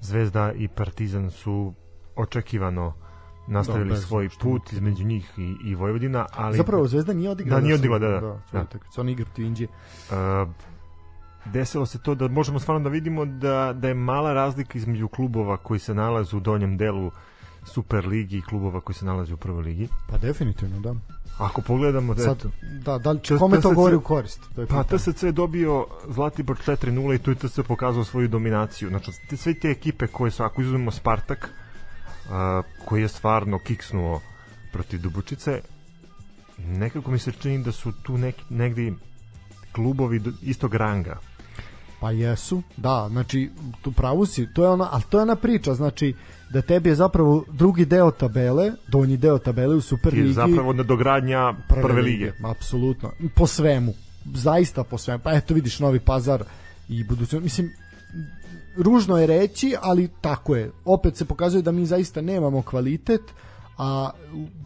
Zvezda 0.00 0.52
i 0.52 0.68
Partizan 0.68 1.30
su 1.30 1.74
očekivano 2.16 2.94
nastavili 3.46 3.90
da, 3.90 3.96
svoj 3.96 4.28
put 4.40 4.72
između 4.72 5.04
njih 5.04 5.32
i, 5.36 5.56
i 5.64 5.74
Vojvodina, 5.74 6.26
ali 6.36 6.56
zapravo 6.56 6.86
Zvezda 6.86 7.12
nije 7.12 7.30
odigrala. 7.30 7.60
Da, 7.60 7.64
nije 7.64 7.74
odigrala, 7.74 7.98
da, 7.98 8.08
da. 8.08 8.20
da, 8.20 8.42
da. 8.52 8.62
da. 8.62 9.00
Oni 9.00 9.12
igra 9.12 9.24
protiv 9.24 9.44
Indije. 9.44 9.68
Uh, 10.10 10.48
desilo 11.44 11.86
se 11.86 12.02
to 12.02 12.14
da 12.14 12.28
možemo 12.28 12.58
stvarno 12.58 12.84
da 12.84 12.88
vidimo 12.88 13.24
da, 13.24 13.72
da 13.76 13.88
je 13.88 13.94
mala 13.94 14.32
razlika 14.32 14.78
između 14.78 15.08
klubova 15.08 15.56
koji 15.56 15.80
se 15.80 15.94
nalaze 15.94 16.36
u 16.36 16.40
donjem 16.40 16.76
delu 16.76 17.10
Super 17.72 18.06
ligi 18.06 18.38
i 18.38 18.42
klubova 18.42 18.80
koji 18.80 18.96
se 18.96 19.04
nalaze 19.04 19.34
u 19.34 19.36
prvoj 19.36 19.62
ligi. 19.62 19.88
Pa 20.10 20.18
definitivno, 20.18 20.80
da. 20.80 20.94
Ako 21.38 21.62
pogledamo 21.62 22.14
da 22.14 22.22
Sad, 22.22 22.44
da, 22.84 22.98
da 22.98 23.12
li 23.12 23.20
kome 23.38 23.60
to 23.60 23.74
govori 23.74 23.96
u 23.96 24.00
korist? 24.00 24.40
To 24.54 24.60
je 24.60 24.66
pa 24.66 24.82
TSC 24.82 25.22
je 25.22 25.32
dobio 25.32 25.86
Zlatibor 26.08 26.56
4-0 26.66 27.14
i 27.14 27.18
tu 27.18 27.30
je 27.30 27.34
TSC 27.34 27.58
pokazao 27.68 28.04
svoju 28.04 28.28
dominaciju. 28.28 28.88
Znači, 28.88 29.10
te, 29.30 29.36
sve 29.36 29.54
te 29.54 29.70
ekipe 29.70 30.06
koje 30.06 30.30
su, 30.30 30.42
ako 30.42 30.62
izuzmemo 30.62 30.90
Spartak, 30.90 31.50
a, 32.30 32.62
koji 32.84 33.02
je 33.02 33.08
stvarno 33.08 33.58
kiksnuo 33.58 34.20
protiv 34.72 35.00
Dubučice, 35.00 35.60
nekako 36.58 37.10
mi 37.10 37.18
se 37.18 37.32
čini 37.32 37.64
da 37.64 37.72
su 37.72 37.92
tu 38.02 38.18
neki, 38.18 38.44
negdje 38.50 38.94
klubovi 39.72 40.22
istog 40.42 40.74
ranga. 40.74 41.18
Pa 42.00 42.10
jesu, 42.10 42.62
da, 42.76 43.08
znači 43.10 43.50
tu 43.82 43.92
pravu 43.92 44.26
si, 44.26 44.54
to 44.54 44.64
je 44.64 44.70
ona, 44.70 44.88
ali 44.92 45.02
to 45.10 45.18
je 45.18 45.22
ona 45.22 45.36
priča, 45.36 45.74
znači 45.74 46.14
da 46.50 46.62
tebi 46.62 46.88
je 46.88 46.94
zapravo 46.94 47.44
drugi 47.52 47.84
deo 47.84 48.10
tabele, 48.10 48.72
donji 48.88 49.16
deo 49.16 49.38
tabele 49.38 49.74
u 49.74 49.80
Superligi. 49.80 50.28
Je 50.28 50.32
zapravo 50.32 50.72
nadogradnja 50.72 51.54
prve, 51.68 51.82
prve 51.82 52.02
lige. 52.02 52.24
lige. 52.24 52.48
Apsolutno, 52.48 53.12
po 53.34 53.46
svemu, 53.46 53.94
zaista 54.34 54.84
po 54.84 54.98
svemu. 54.98 55.20
Pa 55.24 55.32
eto 55.32 55.54
vidiš 55.54 55.78
Novi 55.78 56.00
Pazar 56.00 56.44
i 56.88 57.04
budućnost, 57.04 57.42
mislim 57.42 57.70
ružno 58.76 59.18
je 59.18 59.26
reći, 59.26 59.76
ali 59.80 60.08
tako 60.20 60.56
je. 60.56 60.70
Opet 60.84 61.16
se 61.16 61.24
pokazuje 61.24 61.62
da 61.62 61.72
mi 61.72 61.86
zaista 61.86 62.20
nemamo 62.20 62.62
kvalitet, 62.62 63.22
a 63.78 64.10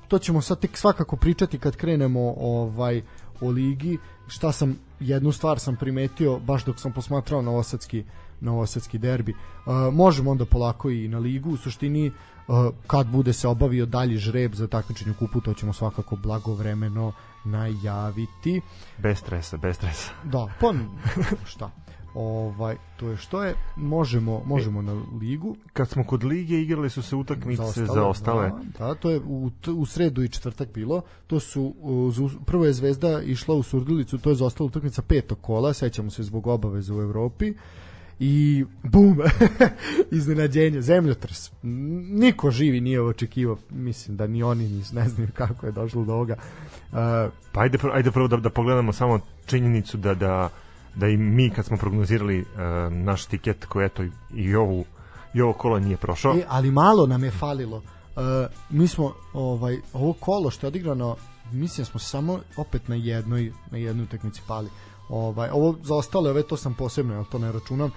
to 0.09 0.19
ćemo 0.19 0.41
sad 0.41 0.61
tek 0.61 0.77
svakako 0.77 1.17
pričati 1.17 1.59
kad 1.59 1.77
krenemo 1.77 2.35
ovaj 2.37 3.03
o 3.41 3.51
ligi. 3.51 3.99
Šta 4.29 4.53
sam 4.53 4.79
jednu 5.01 5.33
stvar 5.33 5.59
sam 5.59 5.77
primetio 5.77 6.39
baš 6.39 6.65
dok 6.65 6.81
sam 6.81 6.93
posmatrao 6.93 7.43
novosadski 7.43 8.05
novosadski 8.43 8.99
derbi. 8.99 9.33
Uh, 9.33 9.95
možemo 9.95 10.31
onda 10.31 10.45
polako 10.45 10.91
i 10.91 11.09
na 11.09 11.19
ligu. 11.19 11.51
U 11.51 11.57
suštini 11.57 12.09
uh, 12.09 12.57
kad 12.87 13.07
bude 13.07 13.33
se 13.33 13.49
obavio 13.49 13.87
dalji 13.87 14.17
žreb 14.17 14.55
za 14.55 14.67
takmičenje 14.67 15.11
u 15.11 15.15
kupu, 15.15 15.41
to 15.41 15.55
ćemo 15.55 15.73
svakako 15.73 16.17
blagovremeno 16.17 17.13
najaviti. 17.45 18.61
Bez 18.99 19.19
stresa, 19.19 19.57
bez 19.57 19.77
stresa. 19.77 20.11
Da, 20.25 20.49
pa 20.61 20.73
šta? 21.45 21.71
ovaj 22.15 22.77
to 22.97 23.09
je 23.09 23.17
što 23.17 23.45
je 23.45 23.55
možemo 23.77 24.43
možemo 24.47 24.81
e, 24.81 24.83
na 24.83 25.05
ligu 25.21 25.57
kad 25.73 25.89
smo 25.89 26.05
kod 26.05 26.25
lige 26.25 26.61
igrali 26.61 26.91
su 26.91 27.03
se 27.03 27.17
utakmice 27.17 27.63
za, 27.63 27.87
za 27.87 28.07
ostale 28.07 28.51
da, 28.79 28.87
da, 28.87 28.95
to 28.95 29.11
je 29.11 29.21
u, 29.27 29.51
u 29.77 29.87
sredu 29.87 30.23
i 30.23 30.29
četvrtak 30.29 30.69
bilo 30.75 31.03
to 31.27 31.41
su 31.41 31.75
prvo 32.47 32.65
je 32.65 32.73
Zvezda 32.73 33.23
išla 33.23 33.55
u 33.55 33.63
Surdulicu 33.63 34.19
to 34.19 34.31
je 34.31 34.37
za 34.37 34.47
ostala 34.47 34.67
utakmica 34.67 35.03
petog 35.03 35.39
kola 35.41 35.73
sećamo 35.73 36.11
se 36.11 36.23
zbog 36.23 36.47
obaveza 36.47 36.95
u 36.95 37.03
Evropi 37.03 37.55
i 38.21 38.65
bum 38.83 39.19
iznenađenje 40.11 40.83
zemljotres 40.83 41.51
niko 42.13 42.51
živi 42.51 42.81
nije 42.81 43.03
očekivao 43.03 43.57
mislim 43.71 44.17
da 44.17 44.27
ni 44.27 44.43
oni 44.43 44.69
ni 44.69 44.85
ne 44.93 45.09
znaju 45.09 45.29
kako 45.35 45.67
je 45.67 45.73
došlo 45.73 46.05
do 46.05 46.13
ovoga 46.13 46.37
uh, 46.93 46.99
pa 47.53 47.61
ajde, 47.61 47.79
ajde 47.93 48.11
prvo 48.11 48.29
da, 48.29 48.37
da 48.37 48.51
pogledamo 48.51 48.93
samo 48.93 49.21
činjenicu 49.47 49.97
da 49.97 50.15
da 50.15 50.51
da 50.95 51.09
i 51.09 51.17
mi 51.17 51.51
kad 51.51 51.65
smo 51.65 51.77
prognozirali 51.77 52.41
uh, 52.41 52.47
naš 52.93 53.27
tiket 53.27 53.65
koji 53.65 53.87
eto 53.87 54.05
i 54.35 54.55
ovu 54.55 54.85
i 55.35 55.41
ovo 55.41 55.53
kolo 55.53 55.79
nije 55.79 55.97
prošao. 55.97 56.35
E, 56.35 56.45
ali 56.49 56.71
malo 56.71 57.07
nam 57.07 57.25
je 57.25 57.31
falilo. 57.31 57.77
Uh, 57.77 58.23
mi 58.71 58.89
smo 58.89 59.15
ovaj 59.33 59.79
ovo 59.93 60.13
kolo 60.13 60.51
što 60.51 60.67
je 60.67 60.69
odigrano 60.69 61.17
mislim 61.53 61.85
da 61.85 61.91
smo 61.91 62.01
samo 62.01 62.41
opet 62.57 62.89
na 62.89 62.95
jednoj 62.95 63.53
na 63.71 63.79
jednoj 63.79 64.05
utakmici 64.05 64.41
pali. 64.47 64.69
Ovaj 65.13 65.49
ovo 65.53 65.77
za 65.83 65.95
ostale 65.95 66.31
ove 66.31 66.43
to 66.43 66.57
sam 66.57 66.75
posebno, 66.75 67.19
al 67.19 67.25
to 67.25 67.39
ne 67.39 67.53
računam. 67.53 67.91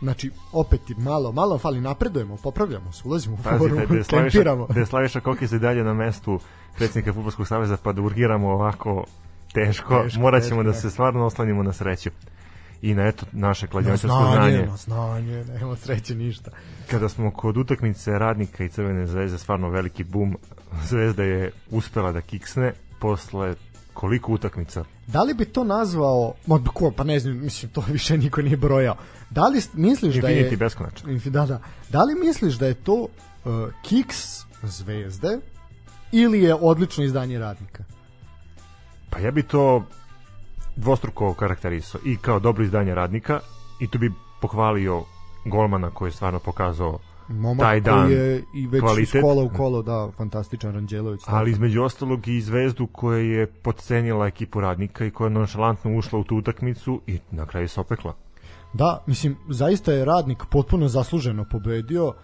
Znači, 0.00 0.30
opet 0.52 0.80
malo, 0.96 1.32
malo 1.32 1.58
fali, 1.58 1.80
napredujemo, 1.80 2.36
popravljamo 2.36 2.92
se, 2.92 3.02
ulazimo 3.04 3.34
u 3.34 3.58
foru, 3.58 3.76
da 3.76 4.02
tempiramo. 4.20 4.66
Da 4.66 4.80
je 4.80 4.86
Slaviša 4.86 5.20
Kokis 5.20 5.52
i 5.52 5.58
dalje 5.58 5.84
na 5.84 5.94
mestu 5.94 6.40
predsjednika 6.76 7.12
Futbolskog 7.12 7.46
saveza, 7.46 7.76
pa 7.82 7.92
da 7.92 8.02
urgiramo 8.02 8.48
ovako 8.48 9.04
teško, 9.52 10.02
teško 10.02 10.20
morat 10.20 10.44
ćemo 10.44 10.62
da 10.62 10.72
se 10.72 10.90
stvarno 10.90 11.26
oslanimo 11.26 11.62
na 11.62 11.72
sreću 11.72 12.10
i 12.82 12.94
na 12.94 13.06
eto 13.06 13.26
naše 13.32 13.66
kladioničarsko 13.66 14.28
znanje. 14.32 14.66
Na 14.66 14.76
znanje, 14.76 15.44
nema 15.44 15.76
sreće 15.76 16.14
ništa. 16.14 16.50
Kada 16.90 17.08
smo 17.08 17.30
kod 17.30 17.56
utakmice 17.56 18.18
Radnika 18.18 18.64
i 18.64 18.68
Crvene 18.68 19.06
zvezde 19.06 19.38
stvarno 19.38 19.68
veliki 19.68 20.04
bum, 20.04 20.36
Zvezda 20.84 21.22
je 21.22 21.52
uspela 21.70 22.12
da 22.12 22.20
kiksne 22.20 22.72
posle 22.98 23.54
koliko 23.94 24.32
utakmica. 24.32 24.84
Da 25.06 25.22
li 25.22 25.34
bi 25.34 25.44
to 25.44 25.64
nazvao, 25.64 26.34
ma 26.46 26.64
ko, 26.74 26.92
pa 26.96 27.04
ne 27.04 27.20
znam, 27.20 27.36
mislim 27.36 27.72
to 27.72 27.84
više 27.88 28.18
niko 28.18 28.42
nije 28.42 28.56
brojao. 28.56 28.96
Da 29.30 29.48
li 29.48 29.62
misliš 29.72 30.14
Infinity 30.14 30.20
da 30.20 30.28
je 30.28 30.56
beskonačno. 30.56 31.18
Da, 31.24 31.46
da. 31.46 31.60
Da 31.88 32.02
li 32.02 32.14
misliš 32.14 32.54
da 32.54 32.66
je 32.66 32.74
to 32.74 32.94
uh, 32.94 33.08
kiks 33.82 34.42
Zvezde 34.62 35.38
ili 36.12 36.42
je 36.42 36.54
odlično 36.54 37.04
izdanje 37.04 37.38
Radnika? 37.38 37.84
Pa 39.10 39.18
ja 39.18 39.30
bi 39.30 39.42
to 39.42 39.84
dvostruko 40.76 41.34
karakterisao 41.34 42.00
i 42.04 42.16
kao 42.16 42.40
dobro 42.40 42.64
izdanje 42.64 42.94
radnika 42.94 43.40
i 43.80 43.88
tu 43.88 43.98
bi 43.98 44.12
pohvalio 44.40 45.04
golmana 45.44 45.90
koji 45.90 46.08
je 46.08 46.12
stvarno 46.12 46.38
pokazao 46.38 46.98
Momak 47.28 47.66
taj 47.66 47.80
dan 47.80 48.06
koji 48.06 48.16
je 48.16 48.44
i 48.54 48.66
već 48.66 48.80
kvalitet. 48.80 49.14
iz 49.14 49.20
kola 49.20 49.44
u 49.44 49.48
kolo, 49.48 49.82
da, 49.82 50.10
fantastičan 50.16 50.74
Ranđelović. 50.74 51.20
Ali 51.26 51.50
između 51.50 51.82
ostalog 51.82 52.28
i 52.28 52.40
zvezdu 52.40 52.86
koja 52.86 53.18
je 53.18 53.46
podcenila 53.46 54.26
ekipu 54.26 54.60
radnika 54.60 55.04
i 55.04 55.10
koja 55.10 55.26
je 55.26 55.30
nonšalantno 55.30 55.96
ušla 55.96 56.18
u 56.18 56.24
tu 56.24 56.36
utakmicu 56.36 57.00
i 57.06 57.18
na 57.30 57.46
kraju 57.46 57.68
se 57.68 57.80
opekla. 57.80 58.14
Da, 58.72 59.04
mislim, 59.06 59.36
zaista 59.48 59.92
je 59.92 60.04
radnik 60.04 60.42
potpuno 60.50 60.88
zasluženo 60.88 61.44
pobedio. 61.50 62.06
Uh, 62.06 62.14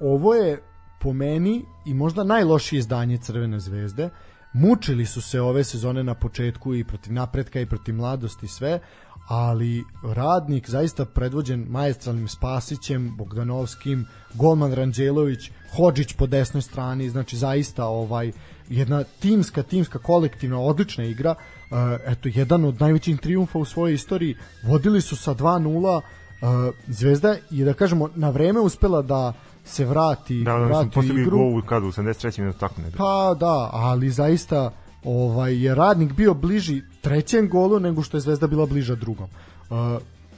ovo 0.00 0.34
je 0.34 0.62
po 1.00 1.12
meni 1.12 1.64
i 1.86 1.94
možda 1.94 2.24
najlošije 2.24 2.78
izdanje 2.78 3.18
Crvene 3.18 3.60
zvezde 3.60 4.10
mučili 4.56 5.06
su 5.06 5.22
se 5.22 5.40
ove 5.40 5.64
sezone 5.64 6.04
na 6.04 6.14
početku 6.14 6.74
i 6.74 6.84
protiv 6.84 7.12
napretka 7.12 7.60
i 7.60 7.66
protiv 7.66 7.94
mladosti 7.94 8.48
sve, 8.48 8.80
ali 9.28 9.84
radnik 10.02 10.70
zaista 10.70 11.04
predvođen 11.04 11.66
majestralnim 11.68 12.28
Spasićem, 12.28 13.16
Bogdanovskim, 13.16 14.06
Golman 14.34 14.72
Ranđelović, 14.72 15.50
Hodžić 15.76 16.12
po 16.12 16.26
desnoj 16.26 16.62
strani, 16.62 17.10
znači 17.10 17.36
zaista 17.36 17.84
ovaj 17.84 18.32
jedna 18.68 19.04
timska, 19.04 19.62
timska, 19.62 19.98
kolektivna, 19.98 20.60
odlična 20.60 21.04
igra. 21.04 21.30
Uh, 21.30 21.76
eto, 22.06 22.28
jedan 22.34 22.64
od 22.64 22.80
najvećih 22.80 23.20
triumfa 23.20 23.58
u 23.58 23.64
svojoj 23.64 23.94
istoriji. 23.94 24.36
Vodili 24.64 25.00
su 25.00 25.16
sa 25.16 25.34
2-0, 25.34 25.96
uh, 25.96 26.74
Zvezda 26.86 27.36
je 27.50 27.64
da 27.64 27.74
kažemo 27.74 28.08
na 28.14 28.30
vreme 28.30 28.60
uspela 28.60 29.02
da 29.02 29.32
se 29.64 29.84
vrati, 29.84 30.42
da, 30.44 30.52
da, 30.52 30.64
vrati 30.64 30.98
u 30.98 31.18
igru. 31.18 31.38
Gol 31.38 31.62
kad 31.62 31.82
u 31.82 31.86
73. 31.86 32.40
minutu 32.40 32.58
tako 32.58 32.80
ne. 32.80 32.90
Pa 32.96 33.36
da, 33.40 33.70
ali 33.72 34.10
zaista 34.10 34.70
ovaj 35.04 35.64
je 35.64 35.74
radnik 35.74 36.12
bio 36.12 36.34
bliži 36.34 36.82
trećem 37.06 37.48
golu 37.48 37.80
nego 37.80 38.02
što 38.02 38.16
je 38.16 38.20
Zvezda 38.20 38.46
bila 38.46 38.66
bliža 38.66 38.94
drugom. 38.94 39.28
Uh, 39.70 39.76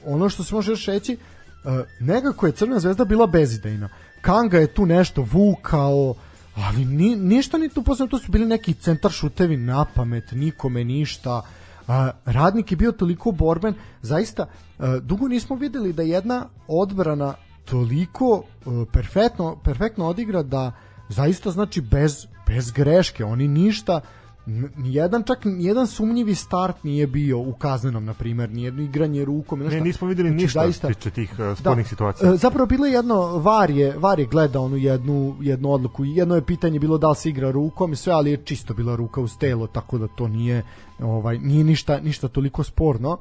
ono 0.05 0.29
što 0.29 0.43
se 0.43 0.55
može 0.55 0.71
još 0.71 0.85
reći, 0.85 1.17
uh, 1.17 1.71
nekako 1.99 2.45
je 2.45 2.51
Crvena 2.51 2.79
zvezda 2.79 3.05
bila 3.05 3.27
bezidejna. 3.27 3.89
Kanga 4.21 4.57
je 4.57 4.73
tu 4.73 4.85
nešto 4.85 5.25
vukao, 5.31 6.15
ali 6.55 6.85
ni, 6.85 7.15
ništa 7.15 7.57
ni 7.57 7.69
tu 7.69 7.83
posebno, 7.83 8.09
to 8.09 8.19
su 8.19 8.31
bili 8.31 8.45
neki 8.45 8.73
centar 8.73 9.11
šutevi 9.11 9.57
na 9.57 9.85
pamet, 9.95 10.31
nikome 10.31 10.83
ništa. 10.83 11.41
A, 11.87 12.11
radnik 12.25 12.71
je 12.71 12.77
bio 12.77 12.91
toliko 12.91 13.31
borben, 13.31 13.73
zaista 14.01 14.45
a, 14.79 14.99
dugo 15.01 15.27
nismo 15.27 15.55
videli 15.55 15.93
da 15.93 16.03
jedna 16.03 16.45
odbrana 16.67 17.33
toliko 17.65 18.43
a, 18.65 18.85
perfektno, 18.93 19.55
perfektno 19.63 20.07
odigra 20.07 20.43
da 20.43 20.71
zaista 21.09 21.51
znači 21.51 21.81
bez, 21.81 22.25
bez 22.47 22.71
greške, 22.71 23.25
oni 23.25 23.47
ništa 23.47 24.01
nijedan 24.77 25.23
čak 25.23 25.45
nijedan 25.45 25.87
sumnjivi 25.87 26.35
start 26.35 26.83
nije 26.83 27.07
bio 27.07 27.39
u 27.39 27.53
kaznenom 27.53 28.05
na 28.05 28.13
primjer 28.13 28.49
ni 28.49 28.63
jedno 28.63 28.81
igranje 28.81 29.25
rukom 29.25 29.59
ne 29.59 29.81
nismo 29.81 30.07
videli 30.07 30.29
znači, 30.29 30.43
ništa 30.43 30.59
zaista, 30.59 30.87
tiče 30.87 31.09
tih 31.09 31.31
uh, 31.39 31.57
spornih 31.57 31.85
da, 31.85 31.89
situacija. 31.89 32.33
E, 32.33 32.37
zapravo 32.37 32.65
bilo 32.65 32.85
je 32.85 32.93
jedno 32.93 33.37
var 33.37 33.69
je, 33.69 33.97
var 33.97 34.19
je 34.19 34.25
gledao 34.25 34.63
onu 34.63 34.77
jednu, 34.77 35.35
jednu 35.41 35.71
odluku. 35.71 36.05
Jedno 36.05 36.35
je 36.35 36.45
pitanje 36.45 36.79
bilo 36.79 36.97
da 36.97 37.09
li 37.09 37.15
se 37.15 37.29
igra 37.29 37.51
rukom 37.51 37.93
i 37.93 37.95
sve 37.95 38.13
ali 38.13 38.31
je 38.31 38.37
čisto 38.37 38.73
bila 38.73 38.95
ruka 38.95 39.21
uz 39.21 39.37
telo 39.37 39.67
tako 39.67 39.97
da 39.97 40.07
to 40.07 40.27
nije 40.27 40.63
ovaj 40.99 41.37
nije 41.37 41.63
ništa 41.63 41.99
ništa 41.99 42.27
toliko 42.27 42.63
sporno. 42.63 43.17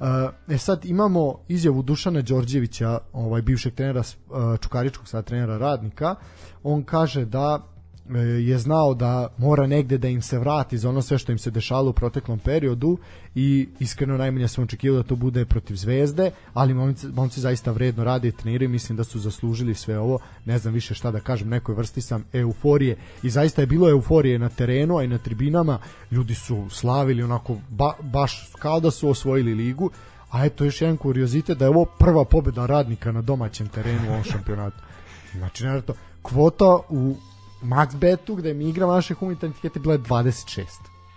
Uh, 0.00 0.08
e 0.48 0.58
sad 0.58 0.84
imamo 0.84 1.38
izjavu 1.48 1.82
Dušana 1.82 2.22
Đorđevića, 2.22 2.98
ovaj 3.12 3.42
bivšeg 3.42 3.74
trenera 3.74 4.00
uh, 4.00 4.58
Čukaričkog 4.60 5.08
sad 5.08 5.24
trenera 5.24 5.58
Radnika. 5.58 6.14
On 6.62 6.82
kaže 6.82 7.24
da 7.24 7.71
je 8.46 8.58
znao 8.58 8.94
da 8.94 9.28
mora 9.38 9.66
negde 9.66 9.98
da 9.98 10.08
im 10.08 10.22
se 10.22 10.38
vrati 10.38 10.78
za 10.78 10.88
ono 10.88 11.02
sve 11.02 11.18
što 11.18 11.32
im 11.32 11.38
se 11.38 11.50
dešalo 11.50 11.90
u 11.90 11.92
proteklom 11.92 12.38
periodu 12.38 12.98
i 13.34 13.68
iskreno 13.78 14.16
najmanje 14.16 14.48
sam 14.48 14.64
očekivao 14.64 15.02
da 15.02 15.08
to 15.08 15.16
bude 15.16 15.44
protiv 15.44 15.74
Zvezde, 15.74 16.30
ali 16.54 16.74
momci, 16.74 17.06
momci 17.06 17.40
zaista 17.40 17.70
vredno 17.70 18.04
rade 18.04 18.28
i 18.28 18.32
treniraju, 18.32 18.70
mislim 18.70 18.96
da 18.96 19.04
su 19.04 19.18
zaslužili 19.18 19.74
sve 19.74 19.98
ovo, 19.98 20.18
ne 20.44 20.58
znam 20.58 20.74
više 20.74 20.94
šta 20.94 21.10
da 21.10 21.20
kažem, 21.20 21.48
nekoj 21.48 21.74
vrsti 21.74 22.00
sam 22.00 22.24
euforije 22.32 22.96
i 23.22 23.30
zaista 23.30 23.62
je 23.62 23.66
bilo 23.66 23.90
euforije 23.90 24.38
na 24.38 24.48
terenu, 24.48 24.98
a 24.98 25.04
i 25.04 25.08
na 25.08 25.18
tribinama, 25.18 25.78
ljudi 26.10 26.34
su 26.34 26.70
slavili 26.70 27.22
onako 27.22 27.56
ba, 27.68 27.92
baš 28.00 28.50
kao 28.58 28.80
da 28.80 28.90
su 28.90 29.08
osvojili 29.08 29.54
ligu, 29.54 29.90
a 30.30 30.44
eto 30.44 30.64
još 30.64 30.80
jedan 30.80 30.96
kuriozitet 30.96 31.58
da 31.58 31.64
je 31.64 31.68
ovo 31.68 31.84
prva 31.84 32.24
pobeda 32.24 32.66
radnika 32.66 33.12
na 33.12 33.22
domaćem 33.22 33.68
terenu 33.68 34.08
u 34.08 34.10
ovom 34.10 34.24
šampionatu. 34.24 34.76
Znači, 35.32 35.64
naravno, 35.64 35.94
kvota 36.22 36.78
u 36.88 37.16
max 37.62 37.96
betu 37.96 38.34
gde 38.34 38.54
mi 38.54 38.68
igra 38.68 38.86
vaše 38.86 39.14
humanitarne 39.14 39.52
etikete 39.52 39.80
bila 39.80 39.94
je 39.94 40.00
26. 40.00 40.64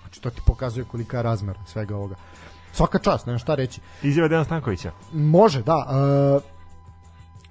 Znači 0.02 0.22
to 0.22 0.30
ti 0.30 0.42
pokazuje 0.46 0.86
kolika 0.92 1.18
je 1.18 1.24
razmera 1.24 1.60
svega 1.66 1.96
ovoga. 1.96 2.16
Svaka 2.74 3.00
čast, 3.00 3.26
nema 3.26 3.38
šta 3.38 3.56
reći. 3.56 3.82
Izjava 4.04 4.28
Dejan 4.28 4.46
Stankovića. 4.46 4.92
Može, 5.14 5.64
da. 5.64 5.86
Uh, 6.38 6.44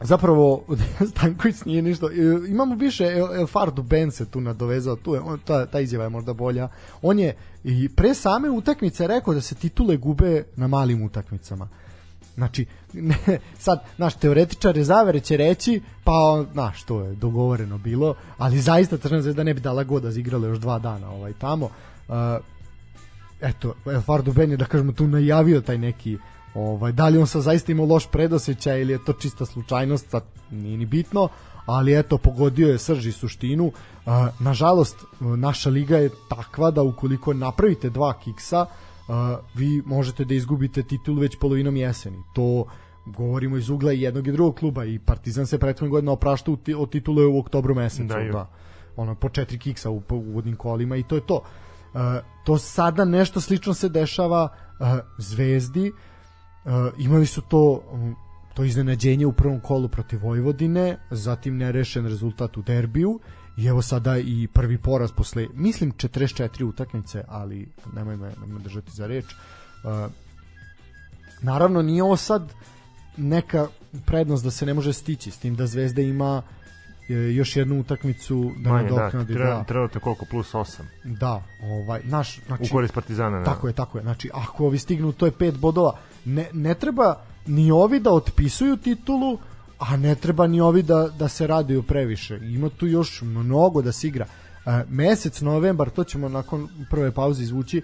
zapravo 0.00 0.64
Stanković 1.11 1.64
nije 1.64 1.83
ništa. 1.83 2.07
Uh, 2.07 2.12
imamo 2.48 2.74
više 2.74 3.04
El, 3.04 3.35
El 3.35 3.46
Fardu 3.46 3.83
Ben 3.83 4.11
se 4.11 4.30
tu 4.30 4.40
nadovezao, 4.40 4.96
tu 4.96 5.14
je, 5.14 5.20
on, 5.20 5.38
ta, 5.38 5.66
ta 5.66 5.80
izjava 5.80 6.04
je 6.04 6.11
možda 6.11 6.33
bolja. 6.33 6.68
On 7.02 7.18
je 7.18 7.37
i 7.64 7.88
pre 7.88 8.14
same 8.14 8.50
utakmice 8.50 9.07
rekao 9.07 9.35
da 9.35 9.40
se 9.40 9.54
titule 9.54 9.96
gube 9.96 10.44
na 10.57 10.66
malim 10.66 11.02
utakmicama. 11.02 11.68
Znači, 12.34 12.66
ne, 12.92 13.16
sad, 13.58 13.84
naš 13.98 14.14
teoretičar 14.14 14.76
je 14.76 14.84
zavere 14.84 15.20
će 15.20 15.36
reći, 15.36 15.80
pa, 16.04 16.44
znaš, 16.52 16.82
to 16.82 17.00
je 17.00 17.14
dogovoreno 17.14 17.78
bilo, 17.78 18.14
ali 18.38 18.60
zaista 18.60 18.96
Crna 18.96 19.22
zvezda 19.22 19.42
ne 19.42 19.54
bi 19.54 19.60
dala 19.60 19.84
god 19.84 20.02
da 20.02 20.10
igrala 20.10 20.46
još 20.46 20.58
dva 20.58 20.78
dana 20.78 21.10
ovaj, 21.10 21.32
tamo. 21.32 21.64
Uh, 22.08 22.14
eto, 23.40 23.74
El 23.86 24.00
Fardo 24.00 24.32
Ben 24.32 24.50
je, 24.50 24.56
da 24.56 24.64
kažemo, 24.64 24.92
tu 24.92 25.06
najavio 25.06 25.60
taj 25.60 25.78
neki 25.78 26.18
ovaj, 26.54 26.92
da 26.92 27.08
li 27.08 27.18
on 27.18 27.26
sa 27.26 27.40
zaista 27.40 27.72
imao 27.72 27.86
loš 27.86 28.06
predosjećaj 28.06 28.80
ili 28.80 28.92
je 28.92 29.04
to 29.04 29.12
čista 29.12 29.46
slučajnost, 29.46 30.10
sad 30.10 30.22
nije 30.50 30.78
ni 30.78 30.86
bitno, 30.86 31.28
ali 31.66 31.98
eto, 31.98 32.18
pogodio 32.18 32.68
je 32.68 32.78
srži 32.78 33.12
suštinu. 33.12 33.64
Uh, 33.64 34.12
nažalost, 34.40 34.96
naša 35.20 35.70
liga 35.70 35.96
je 35.96 36.10
takva 36.28 36.70
da 36.70 36.82
ukoliko 36.82 37.32
napravite 37.32 37.90
dva 37.90 38.12
kiksa, 38.12 38.60
uh, 38.60 38.68
vi 39.54 39.82
možete 39.86 40.24
da 40.24 40.34
izgubite 40.34 40.82
titul 40.82 41.18
već 41.18 41.36
polovinom 41.40 41.76
jeseni. 41.76 42.22
To 42.34 42.66
govorimo 43.06 43.56
iz 43.56 43.70
ugla 43.70 43.92
jednog 43.92 44.28
i 44.28 44.32
drugog 44.32 44.54
kluba 44.54 44.84
i 44.84 44.98
Partizan 44.98 45.46
se 45.46 45.58
prethodne 45.58 45.90
godine 45.90 46.12
oprašta 46.12 46.52
od 46.76 46.90
titule 46.90 47.26
u 47.26 47.38
oktobru 47.38 47.74
mesecu. 47.74 48.04
Da, 48.04 48.32
da. 48.32 48.50
Ono, 48.96 49.14
po 49.14 49.28
četiri 49.28 49.58
kiksa 49.58 49.90
u, 49.90 49.96
u 49.96 50.14
uvodnim 50.14 50.56
kolima 50.56 50.96
i 50.96 51.02
to 51.02 51.14
je 51.14 51.26
to. 51.26 51.34
Uh, 51.34 52.00
to 52.44 52.58
sada 52.58 53.04
nešto 53.04 53.40
slično 53.40 53.74
se 53.74 53.88
dešava 53.88 54.48
uh, 54.80 54.86
Zvezdi. 55.18 55.92
Uh, 56.64 56.70
imali 56.98 57.26
su 57.26 57.42
to 57.42 57.82
um, 57.92 58.16
to 58.54 58.64
iznenađenje 58.64 59.26
u 59.26 59.32
prvom 59.32 59.60
kolu 59.60 59.88
protiv 59.88 60.20
Vojvodine, 60.22 60.98
zatim 61.10 61.56
nerešen 61.56 62.06
rezultat 62.06 62.56
u 62.56 62.62
derbiju 62.62 63.20
i 63.56 63.66
evo 63.66 63.82
sada 63.82 64.18
i 64.18 64.48
prvi 64.52 64.78
poraz 64.78 65.12
posle, 65.12 65.46
mislim 65.54 65.92
44 65.92 66.64
utakmice, 66.64 67.24
ali 67.28 67.68
nemoj 67.92 68.16
me, 68.16 68.32
nemoj 68.40 68.62
držati 68.62 68.90
za 68.90 69.06
reč. 69.06 69.24
Uh, 69.24 70.12
naravno 71.42 71.82
nije 71.82 72.02
ovo 72.02 72.16
sad 72.16 72.52
neka 73.16 73.66
prednost 74.06 74.44
da 74.44 74.50
se 74.50 74.66
ne 74.66 74.74
može 74.74 74.92
stići 74.92 75.30
s 75.30 75.38
tim 75.38 75.54
da 75.56 75.66
Zvezda 75.66 76.02
ima 76.02 76.42
e, 77.08 77.12
još 77.14 77.56
jednu 77.56 77.80
utakmicu 77.80 78.52
da 78.58 78.72
Manje, 78.72 78.90
nadoknadi 78.90 79.32
da, 79.32 79.38
treba, 79.38 79.54
da. 79.54 79.64
treba 79.64 79.88
te 79.88 80.00
koliko 80.00 80.24
plus 80.24 80.54
8 80.54 80.80
da 81.04 81.42
ovaj 81.62 82.00
naš 82.04 82.40
znači 82.46 82.62
u 82.62 82.72
korist 82.72 82.94
Partizana 82.94 83.38
da. 83.38 83.44
tako 83.44 83.66
je 83.66 83.72
tako 83.72 83.98
je 83.98 84.02
znači 84.02 84.30
ako 84.34 84.66
ovi 84.66 84.78
stignu 84.78 85.12
to 85.12 85.26
je 85.26 85.32
pet 85.32 85.58
bodova 85.58 85.96
ne, 86.24 86.48
ne 86.52 86.74
treba 86.74 87.20
ni 87.46 87.70
ovi 87.70 88.00
da 88.00 88.12
otpisuju 88.12 88.76
titulu 88.76 89.38
a 89.78 89.96
ne 89.96 90.14
treba 90.14 90.46
ni 90.46 90.60
ovi 90.60 90.82
da, 90.82 91.08
da 91.18 91.28
se 91.28 91.46
raduju 91.46 91.82
previše. 91.82 92.38
Ima 92.42 92.68
tu 92.68 92.87
još 92.87 93.22
mnogo 93.22 93.82
da 93.82 93.92
se 93.92 94.06
igra. 94.06 94.26
E, 94.66 94.84
mesec 94.88 95.40
novembar, 95.40 95.90
to 95.90 96.04
ćemo 96.04 96.28
nakon 96.28 96.68
prve 96.90 97.10
pauze 97.10 97.42
izvući, 97.42 97.78
e, 97.78 97.82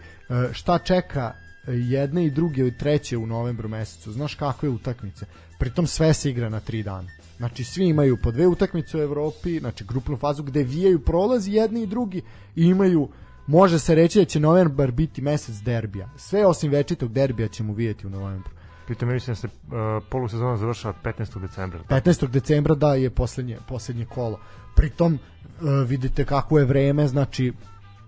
šta 0.52 0.78
čeka 0.78 1.32
jedne 1.66 2.26
i 2.26 2.30
druge 2.30 2.66
i 2.66 2.78
treće 2.78 3.16
u 3.16 3.26
novembru 3.26 3.68
mesecu. 3.68 4.12
Znaš 4.12 4.34
kakve 4.34 4.68
utakmice? 4.68 5.26
Pritom 5.58 5.86
sve 5.86 6.14
se 6.14 6.30
igra 6.30 6.48
na 6.48 6.60
tri 6.60 6.82
dana. 6.82 7.08
Znači 7.36 7.64
svi 7.64 7.88
imaju 7.88 8.16
po 8.22 8.30
dve 8.30 8.46
utakmice 8.46 8.98
u 8.98 9.00
Evropi, 9.00 9.58
znači 9.58 9.84
grupnu 9.84 10.16
fazu 10.16 10.42
gde 10.42 10.62
vijaju 10.62 11.04
prolazi 11.04 11.52
jedni 11.52 11.82
i 11.82 11.86
drugi 11.86 12.22
i 12.56 12.64
imaju 12.64 13.08
može 13.46 13.78
se 13.78 13.94
reći 13.94 14.18
da 14.18 14.24
će 14.24 14.40
novembar 14.40 14.90
biti 14.90 15.22
mesec 15.22 15.56
derbija. 15.56 16.08
Sve 16.16 16.46
osim 16.46 16.70
večitog 16.70 17.12
derbija 17.12 17.48
ćemo 17.48 17.72
vidjeti 17.72 18.06
u 18.06 18.10
novembru. 18.10 18.50
Pritom 18.90 19.08
mislim 19.08 19.34
da 19.34 19.40
se 19.40 19.46
uh, 19.46 20.02
polusezona 20.08 20.56
završava 20.56 20.94
15. 21.04 21.40
decembra. 21.40 21.80
15. 21.88 22.28
decembra 22.28 22.74
da 22.74 22.94
je 22.94 23.10
poslednje 23.10 23.58
poslednje 23.68 24.04
kolo. 24.04 24.40
Pritom 24.76 25.14
uh, 25.14 25.88
vidite 25.88 26.24
kako 26.24 26.58
je 26.58 26.64
vreme, 26.64 27.06
znači 27.06 27.52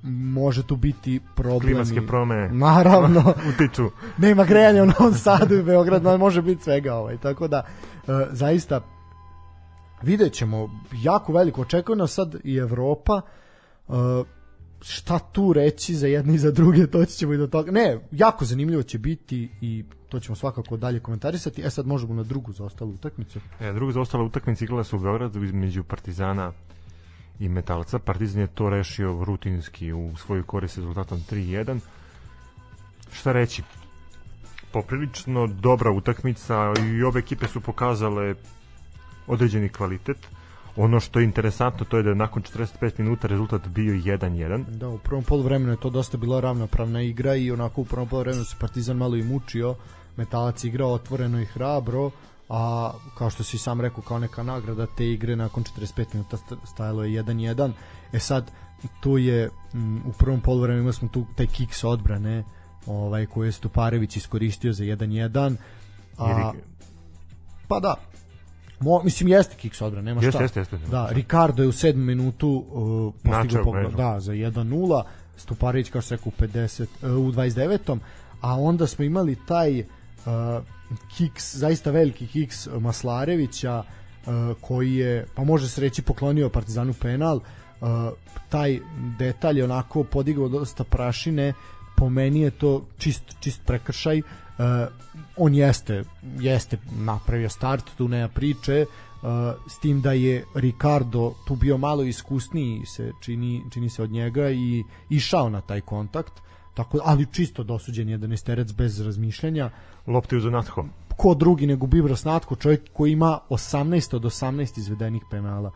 može 0.02 0.66
tu 0.66 0.76
biti 0.76 1.20
problemi. 1.34 1.74
Klimatske 1.74 2.06
promene. 2.06 2.48
Naravno. 2.68 3.34
utiču. 3.54 3.90
Nema 4.18 4.44
grejanja 4.44 4.82
u 4.82 4.86
Novom 4.86 5.14
Sadu 5.14 5.54
i 5.54 5.62
Beogradu, 5.62 6.18
može 6.18 6.42
biti 6.42 6.62
svega 6.62 6.94
ovaj. 6.94 7.18
Tako 7.18 7.48
da, 7.48 7.62
uh, 8.06 8.14
zaista, 8.30 8.80
vidjet 10.02 10.32
ćemo, 10.32 10.70
jako 10.92 11.32
veliko 11.32 11.60
očekujemo 11.60 12.06
sad 12.06 12.34
i 12.44 12.56
Evropa, 12.56 13.20
uh, 13.88 13.96
šta 14.82 15.18
tu 15.18 15.52
reći 15.52 15.94
za 15.94 16.06
jedne 16.06 16.34
i 16.34 16.38
za 16.38 16.50
druge, 16.50 16.86
to 16.92 17.04
ćemo 17.04 17.32
i 17.32 17.36
do 17.36 17.46
toga. 17.46 17.70
Ne, 17.70 17.98
jako 18.10 18.44
zanimljivo 18.44 18.82
će 18.82 18.98
biti 18.98 19.48
i 19.60 19.84
to 20.08 20.20
ćemo 20.20 20.36
svakako 20.36 20.76
dalje 20.76 21.00
komentarisati. 21.00 21.62
E 21.62 21.70
sad 21.70 21.86
možemo 21.86 22.14
na 22.14 22.22
drugu 22.22 22.52
zaostalu 22.52 22.90
utakmicu. 22.90 23.40
E, 23.60 23.72
drugu 23.72 23.92
zaostalu 23.92 24.26
utakmicu 24.26 24.64
igrala 24.64 24.84
su 24.84 24.96
u 24.96 25.00
Beogradu 25.00 25.44
između 25.44 25.84
Partizana 25.84 26.52
i 27.40 27.48
Metalca. 27.48 27.98
Partizan 27.98 28.40
je 28.40 28.46
to 28.46 28.70
rešio 28.70 29.24
rutinski 29.24 29.92
u 29.92 30.16
svoju 30.16 30.44
korist 30.44 30.76
rezultatom 30.76 31.20
3-1. 31.30 31.78
Šta 33.12 33.32
reći? 33.32 33.62
Poprilično 34.72 35.46
dobra 35.46 35.90
utakmica 35.90 36.72
i 36.80 37.02
obe 37.02 37.18
ekipe 37.18 37.46
su 37.48 37.60
pokazale 37.60 38.34
određeni 39.26 39.68
kvalitet. 39.68 40.16
Ono 40.76 41.00
što 41.00 41.18
je 41.18 41.24
interesantno 41.24 41.86
to 41.86 41.96
je 41.96 42.02
da 42.02 42.08
je 42.08 42.14
nakon 42.14 42.42
45 42.42 42.98
minuta 42.98 43.28
rezultat 43.28 43.68
bio 43.68 43.94
1-1. 43.94 44.64
Da, 44.64 44.88
u 44.88 44.98
prvom 44.98 45.24
poluvremenu 45.24 45.72
je 45.72 45.80
to 45.80 45.90
dosta 45.90 46.16
bila 46.16 46.40
ravnopravna 46.40 47.02
igra 47.02 47.34
i 47.34 47.50
onako 47.50 47.80
u 47.80 47.84
prvom 47.84 48.08
poluvremenu 48.08 48.44
se 48.44 48.56
Partizan 48.60 48.96
malo 48.96 49.16
i 49.16 49.22
mučio. 49.22 49.74
Metalac 50.16 50.64
igrao 50.64 50.92
otvoreno 50.92 51.40
i 51.40 51.44
hrabro, 51.44 52.10
a 52.48 52.92
kao 53.18 53.30
što 53.30 53.42
si 53.42 53.58
sam 53.58 53.80
rekao 53.80 54.02
kao 54.02 54.18
neka 54.18 54.42
nagrada 54.42 54.86
te 54.86 55.06
igre 55.06 55.36
nakon 55.36 55.64
45 55.64 56.06
minuta 56.12 56.36
stajalo 56.64 57.04
je 57.04 57.22
1-1. 57.22 57.72
E 58.12 58.18
sad 58.18 58.50
tu 59.00 59.18
je 59.18 59.50
m, 59.74 60.02
u 60.06 60.12
prvom 60.12 60.40
poluvremenu 60.40 60.80
imali 60.80 60.94
smo 60.94 61.08
tu 61.08 61.26
taj 61.36 61.46
kick 61.46 61.74
sa 61.74 61.88
odbrane 61.88 62.44
ovaj 62.86 63.26
koji 63.26 63.48
je 63.48 63.52
Stuparević 63.52 64.16
iskoristio 64.16 64.72
za 64.72 64.84
1-1. 64.84 65.56
A, 66.18 66.52
pa 67.68 67.80
da, 67.80 67.94
Mo, 68.82 69.02
mislim 69.02 69.28
jeste 69.28 69.56
kick 69.56 69.74
sa 69.74 69.86
odbrane, 69.86 70.04
nema 70.04 70.20
šta. 70.20 70.42
Jeste, 70.42 70.60
jeste, 70.60 70.76
jeste. 70.76 70.90
Da, 70.90 71.08
Ricardo 71.10 71.62
je 71.62 71.68
u 71.68 71.72
7 71.72 71.94
minutu 71.94 72.48
uh, 72.48 73.14
postigao 73.24 73.64
pogled, 73.64 73.92
da, 73.92 74.20
za 74.20 74.32
1-0. 74.32 75.02
Stuparić 75.36 75.90
kao 75.90 76.02
se 76.02 76.18
u 76.24 76.30
50 76.30 76.86
u 77.02 77.32
29. 77.32 77.98
a 78.40 78.60
onda 78.60 78.86
smo 78.86 79.04
imali 79.04 79.36
taj 79.46 79.80
uh, 79.80 79.84
kiks, 81.16 81.56
zaista 81.56 81.90
veliki 81.90 82.26
kiks 82.26 82.68
Maslarevića 82.80 83.82
uh, 83.82 84.32
koji 84.60 84.94
je, 84.94 85.26
pa 85.34 85.44
može 85.44 85.68
se 85.68 85.80
reći 85.80 86.02
poklonio 86.02 86.48
Partizanu 86.48 86.94
penal 87.00 87.36
uh, 87.36 87.88
taj 88.48 88.78
detalj 89.18 89.58
je 89.58 89.64
onako 89.64 90.04
podigao 90.04 90.48
dosta 90.48 90.84
prašine 90.84 91.52
po 91.96 92.08
meni 92.08 92.40
je 92.40 92.50
to 92.50 92.84
čist, 92.98 93.22
čist 93.40 93.60
prekršaj 93.66 94.18
uh, 94.18 94.24
on 95.36 95.54
jeste 95.54 96.04
jeste 96.38 96.78
napravio 96.98 97.48
start, 97.48 97.84
tu 97.96 98.08
nema 98.08 98.28
priče 98.28 98.86
uh, 98.86 99.28
s 99.68 99.78
tim 99.78 100.00
da 100.00 100.12
je 100.12 100.44
Ricardo 100.54 101.32
tu 101.46 101.56
bio 101.56 101.78
malo 101.78 102.02
iskusniji 102.02 102.86
se 102.86 103.12
čini, 103.20 103.62
čini 103.70 103.90
se 103.90 104.02
od 104.02 104.10
njega 104.10 104.50
i 104.50 104.84
išao 105.10 105.50
na 105.50 105.60
taj 105.60 105.80
kontakt 105.80 106.32
tako 106.74 106.98
ali 107.04 107.26
čisto 107.32 107.62
dosuđen 107.62 108.08
je 108.08 108.18
da 108.18 108.26
ne 108.26 108.36
sterec 108.36 108.72
bez 108.72 109.00
razmišljanja. 109.00 109.70
Lopti 110.06 110.36
uz 110.36 110.44
Natho 110.44 110.84
ko 111.16 111.34
drugi 111.34 111.66
nego 111.66 111.86
Bibras 111.86 112.24
Natko 112.24 112.56
čovjek 112.56 112.80
koji 112.92 113.12
ima 113.12 113.38
18 113.50 114.16
od 114.16 114.22
18 114.22 114.78
izvedenih 114.78 115.22
penala. 115.30 115.70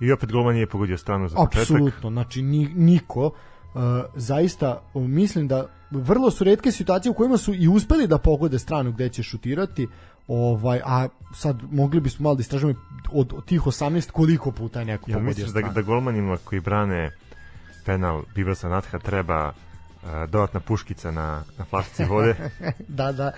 I 0.00 0.12
opet 0.12 0.32
golman 0.32 0.56
je 0.56 0.66
pogodio 0.66 0.98
stranu 0.98 1.28
za 1.28 1.36
početak. 1.36 1.62
Apsolutno 1.62 2.10
znači 2.10 2.42
ni, 2.42 2.68
niko 2.74 3.30
uh, 3.74 3.80
zaista 4.14 4.82
uh, 4.94 5.02
mislim 5.02 5.48
da 5.48 5.68
vrlo 5.90 6.30
su 6.30 6.44
retke 6.44 6.72
situacije 6.72 7.10
u 7.10 7.14
kojima 7.14 7.36
su 7.36 7.54
i 7.54 7.68
uspeli 7.68 8.06
da 8.06 8.18
pogode 8.18 8.58
stranu 8.58 8.92
gde 8.92 9.08
će 9.08 9.22
šutirati 9.22 9.88
ovaj 10.28 10.80
a 10.84 11.08
sad 11.34 11.56
mogli 11.70 12.00
bismo 12.00 12.22
malo 12.22 12.34
da 12.34 12.40
istražimo 12.40 12.74
od, 13.12 13.32
od 13.32 13.44
tih 13.44 13.60
18 13.60 14.10
koliko 14.10 14.50
puta 14.50 14.78
je 14.78 14.84
neko 14.84 15.10
ja 15.10 15.14
pogodio 15.14 15.28
misliš 15.28 15.46
da, 15.46 15.60
stranu. 15.60 15.74
da 15.74 15.82
golmanima 15.82 16.36
koji 16.44 16.60
brane 16.60 17.10
penal 17.84 18.22
Bibrasa 18.34 18.68
Natha 18.68 18.98
treba 18.98 19.48
uh, 19.48 20.10
dodatna 20.30 20.60
puškica 20.60 21.10
na, 21.10 21.44
na 21.58 21.64
flašici 21.64 22.04
vode 22.04 22.34
da, 22.88 23.12
da, 23.12 23.32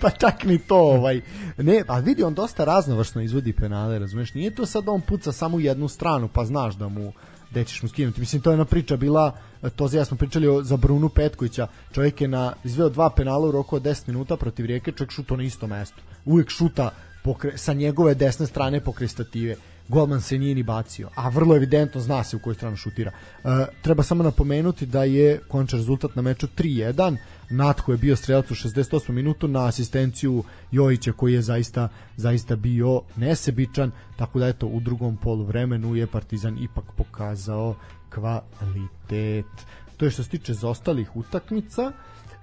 pa 0.00 0.10
čak 0.10 0.44
ni 0.44 0.58
to 0.58 0.76
ovaj. 0.76 1.20
Ne, 1.58 1.82
a 1.88 1.98
vidi 1.98 2.22
on 2.22 2.34
dosta 2.34 2.64
raznovrsno 2.64 3.22
izvodi 3.22 3.52
penale, 3.52 3.98
razumeš? 3.98 4.34
Nije 4.34 4.54
to 4.54 4.66
sad 4.66 4.84
da 4.84 4.90
on 4.90 5.00
puca 5.00 5.32
samo 5.32 5.56
u 5.56 5.60
jednu 5.60 5.88
stranu, 5.88 6.28
pa 6.28 6.44
znaš 6.44 6.74
da 6.74 6.88
mu 6.88 7.12
gde 7.50 7.64
ćeš 7.64 7.82
mu 7.82 7.88
skinuti. 7.88 8.20
Mislim, 8.20 8.42
to 8.42 8.50
je 8.50 8.52
jedna 8.52 8.64
priča 8.64 8.96
bila, 8.96 9.32
to 9.76 9.88
ja 9.92 10.04
smo 10.04 10.16
pričali 10.16 10.48
o, 10.48 10.62
za 10.62 10.76
Brunu 10.76 11.08
Petkovića, 11.08 11.66
čovjek 11.92 12.20
je 12.20 12.28
na, 12.28 12.52
izveo 12.64 12.88
dva 12.88 13.10
penala 13.10 13.48
u 13.48 13.50
roku 13.50 13.76
od 13.76 13.82
10 13.82 14.08
minuta 14.08 14.36
protiv 14.36 14.66
Rijeke, 14.66 14.92
čovjek 14.92 15.10
šuta 15.10 15.36
na 15.36 15.42
isto 15.42 15.66
mesto. 15.66 16.02
Uvijek 16.24 16.50
šuta 16.50 16.90
pokre, 17.24 17.58
sa 17.58 17.72
njegove 17.72 18.14
desne 18.14 18.46
strane 18.46 18.80
pokre 18.80 19.08
stative 19.08 19.56
golman 19.88 20.20
se 20.20 20.38
nije 20.38 20.54
ni 20.54 20.62
bacio, 20.62 21.10
a 21.14 21.28
vrlo 21.28 21.56
evidentno 21.56 22.00
zna 22.00 22.24
se 22.24 22.36
u 22.36 22.38
koju 22.38 22.54
stranu 22.54 22.76
šutira. 22.76 23.10
E, 23.44 23.48
treba 23.82 24.02
samo 24.02 24.22
napomenuti 24.22 24.86
da 24.86 25.04
je 25.04 25.40
končan 25.48 25.78
rezultat 25.78 26.16
na 26.16 26.22
meču 26.22 26.46
3-1, 26.58 27.16
Natko 27.50 27.92
je 27.92 27.98
bio 27.98 28.16
strelac 28.16 28.50
u 28.50 28.54
68 28.54 29.12
minutu 29.12 29.48
na 29.48 29.66
asistenciju 29.66 30.44
Jojića 30.70 31.12
koji 31.12 31.32
je 31.32 31.42
zaista 31.42 31.88
zaista 32.16 32.56
bio 32.56 33.02
nesebičan, 33.16 33.90
tako 34.16 34.38
da 34.38 34.48
eto 34.48 34.66
u 34.66 34.80
drugom 34.80 35.16
poluvremenu 35.16 35.94
je 35.94 36.06
Partizan 36.06 36.58
ipak 36.58 36.84
pokazao 36.96 37.74
kvalitet. 38.14 39.66
To 39.96 40.04
je 40.04 40.10
što 40.10 40.22
se 40.22 40.30
tiče 40.30 40.54
zaostalih 40.54 41.16
utakmica. 41.16 41.92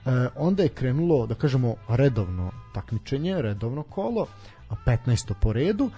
E, 0.06 0.28
onda 0.36 0.63
je 0.63 0.70
krenulo, 0.70 1.28
da 1.28 1.36
kažemo, 1.36 1.76
redovno 1.88 2.52
takmičenje, 2.74 3.42
redovno 3.42 3.84
kolo, 3.84 4.28
15. 4.86 5.34
po 5.42 5.54
redu. 5.54 5.89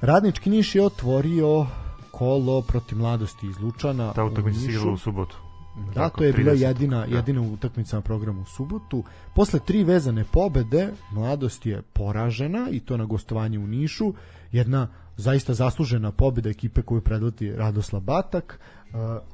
Radnički 0.00 0.50
Niš 0.50 0.74
je 0.74 0.82
otvorio 0.82 1.66
kolo 2.10 2.62
protiv 2.62 2.98
mladosti 2.98 3.46
iz 3.46 3.58
Lučana. 3.60 4.12
Ta 4.12 4.24
utakmica 4.24 4.60
se 4.60 4.66
igrala 4.66 4.92
u 4.92 4.98
subotu. 4.98 5.45
Da, 5.94 6.08
to 6.08 6.24
je 6.24 6.32
bila 6.32 6.52
30. 6.52 6.62
jedina, 6.62 7.06
Da. 7.06 7.16
jedina 7.16 7.40
utakmica 7.40 7.96
na 7.96 8.02
programu 8.02 8.42
u 8.42 8.44
subotu. 8.44 9.04
Posle 9.34 9.60
tri 9.60 9.84
vezane 9.84 10.24
pobede, 10.24 10.92
mladost 11.12 11.66
je 11.66 11.82
poražena 11.82 12.68
i 12.70 12.80
to 12.80 12.96
na 12.96 13.04
gostovanje 13.04 13.58
u 13.58 13.66
Nišu. 13.66 14.14
Jedna 14.52 14.88
zaista 15.16 15.54
zaslužena 15.54 16.12
pobeda 16.12 16.50
ekipe 16.50 16.82
koju 16.82 17.00
predvodi 17.00 17.52
Radoslav 17.52 18.02
Batak, 18.02 18.60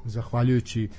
zahvaljujući 0.05 0.89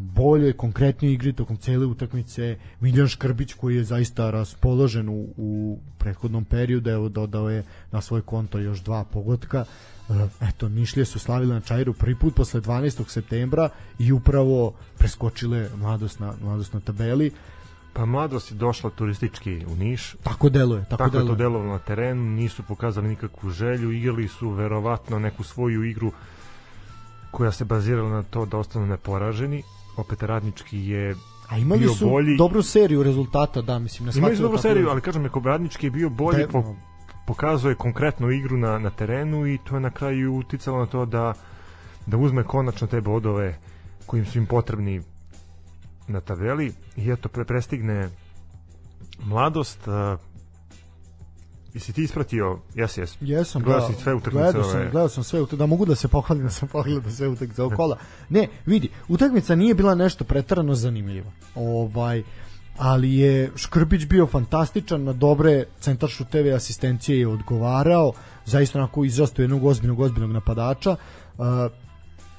boljoj, 0.00 0.52
konkretnijoj 0.52 1.14
igri 1.14 1.32
tokom 1.32 1.56
cele 1.56 1.86
utakmice. 1.86 2.56
Miljan 2.80 3.08
Škrbić 3.08 3.54
koji 3.54 3.76
je 3.76 3.84
zaista 3.84 4.30
raspoložen 4.30 5.08
u, 5.08 5.28
u 5.36 5.78
prethodnom 5.98 6.44
periodu, 6.44 6.90
evo 6.90 7.08
dodao 7.08 7.50
je 7.50 7.64
na 7.92 8.00
svoj 8.00 8.22
konto 8.22 8.58
još 8.58 8.80
dva 8.80 9.04
pogotka. 9.04 9.64
Uh, 10.08 10.16
eto, 10.40 10.68
Nišlije 10.68 11.04
su 11.04 11.18
slavile 11.18 11.54
na 11.54 11.60
Čajru 11.60 11.92
prvi 11.92 12.14
put 12.14 12.34
posle 12.34 12.60
12. 12.60 13.08
septembra 13.08 13.68
i 13.98 14.12
upravo 14.12 14.72
preskočile 14.98 15.68
mladost 15.76 16.20
na, 16.20 16.34
mladost 16.42 16.74
na 16.74 16.80
tabeli. 16.80 17.30
Pa 17.92 18.06
mladost 18.06 18.50
je 18.50 18.54
došla 18.54 18.90
turistički 18.90 19.64
u 19.72 19.76
Niš, 19.76 20.16
Tako 20.22 20.48
deluje, 20.48 20.84
tako, 20.84 20.96
tako 20.96 21.16
je 21.16 21.20
to 21.20 21.24
deluje. 21.24 21.36
delovalo 21.38 21.72
na 21.72 21.78
terenu, 21.78 22.22
nisu 22.22 22.62
pokazali 22.62 23.08
nikakvu 23.08 23.50
želju, 23.50 23.92
igrali 23.92 24.28
su 24.28 24.50
verovatno 24.50 25.18
neku 25.18 25.44
svoju 25.44 25.84
igru 25.84 26.12
koja 27.30 27.52
se 27.52 27.64
bazirala 27.64 28.10
na 28.10 28.22
to 28.22 28.46
da 28.46 28.58
ostanu 28.58 28.86
neporaženi. 28.86 29.62
Opet 29.96 30.22
radnički 30.22 30.78
je 30.80 31.14
A 31.48 31.58
imali 31.58 31.80
bio 31.80 31.94
su 31.94 32.08
bolji. 32.08 32.36
dobru 32.36 32.62
seriju 32.62 33.02
rezultata, 33.02 33.62
da, 33.62 33.78
mislim, 33.78 34.06
na 34.06 34.12
Imali 34.16 34.36
su 34.36 34.42
dobru 34.42 34.58
seriju, 34.58 34.84
da- 34.84 34.90
ali 34.90 35.00
kažem, 35.00 35.22
neko 35.22 35.40
radnički 35.40 35.86
je 35.86 35.90
bio 35.90 36.10
bolji, 36.10 36.38
Da, 36.38 36.48
po, 36.48 36.74
pokazuje 37.26 37.74
konkretnu 37.74 38.30
igru 38.30 38.56
na, 38.56 38.78
na 38.78 38.90
terenu 38.90 39.46
i 39.46 39.58
to 39.58 39.74
je 39.74 39.80
na 39.80 39.90
kraju 39.90 40.36
uticalo 40.36 40.78
na 40.78 40.86
to 40.86 41.04
da 41.06 41.34
da 42.06 42.16
uzme 42.16 42.44
konačno 42.44 42.86
te 42.86 43.00
bodove 43.00 43.58
kojim 44.06 44.26
su 44.26 44.38
im 44.38 44.46
potrebni 44.46 45.02
na 46.08 46.20
tabeli 46.20 46.72
i 46.96 47.10
eto 47.10 47.28
pre, 47.28 47.44
prestigne 47.44 48.08
mladost 49.20 49.80
jesi 51.74 51.92
ti 51.92 52.02
ispratio 52.02 52.58
jes 52.74 52.98
jes 52.98 53.16
Jesam, 53.20 53.62
Gledao 53.62 53.88
da, 53.88 53.94
si 53.94 54.02
sve 54.02 54.14
utakmice 54.14 54.42
Gledao 54.42 54.64
sam, 54.64 54.80
gledao 54.80 55.08
sam 55.08 55.24
sve 55.24 55.40
utakmice, 55.40 55.58
da 55.58 55.66
mogu 55.66 55.84
da 55.84 55.94
se 55.94 56.08
pohvalim 56.08 56.44
da 56.44 56.50
sam 56.50 56.68
pogledao 56.68 57.10
sve 57.10 57.28
utakmice 57.28 57.62
ovog 57.62 57.74
kola. 57.76 57.96
Ne, 58.28 58.48
vidi, 58.66 58.88
utakmica 59.08 59.54
nije 59.54 59.74
bila 59.74 59.94
nešto 59.94 60.24
pretarano 60.24 60.74
zanimljiva. 60.74 61.30
Ovaj 61.54 62.22
ali 62.78 63.14
je 63.14 63.50
Škrbić 63.56 64.06
bio 64.06 64.26
fantastičan, 64.26 65.04
na 65.04 65.12
dobre 65.12 65.64
centar 65.80 66.08
šuteve 66.08 66.52
asistencije 66.52 67.18
je 67.18 67.28
odgovarao, 67.28 68.12
zaista 68.44 68.78
onako 68.78 69.04
izrastao 69.04 69.42
jednog 69.42 69.64
ozbiljnog, 69.64 70.00
ozbiljnog 70.00 70.32
napadača. 70.32 70.96
Uh, 71.38 71.46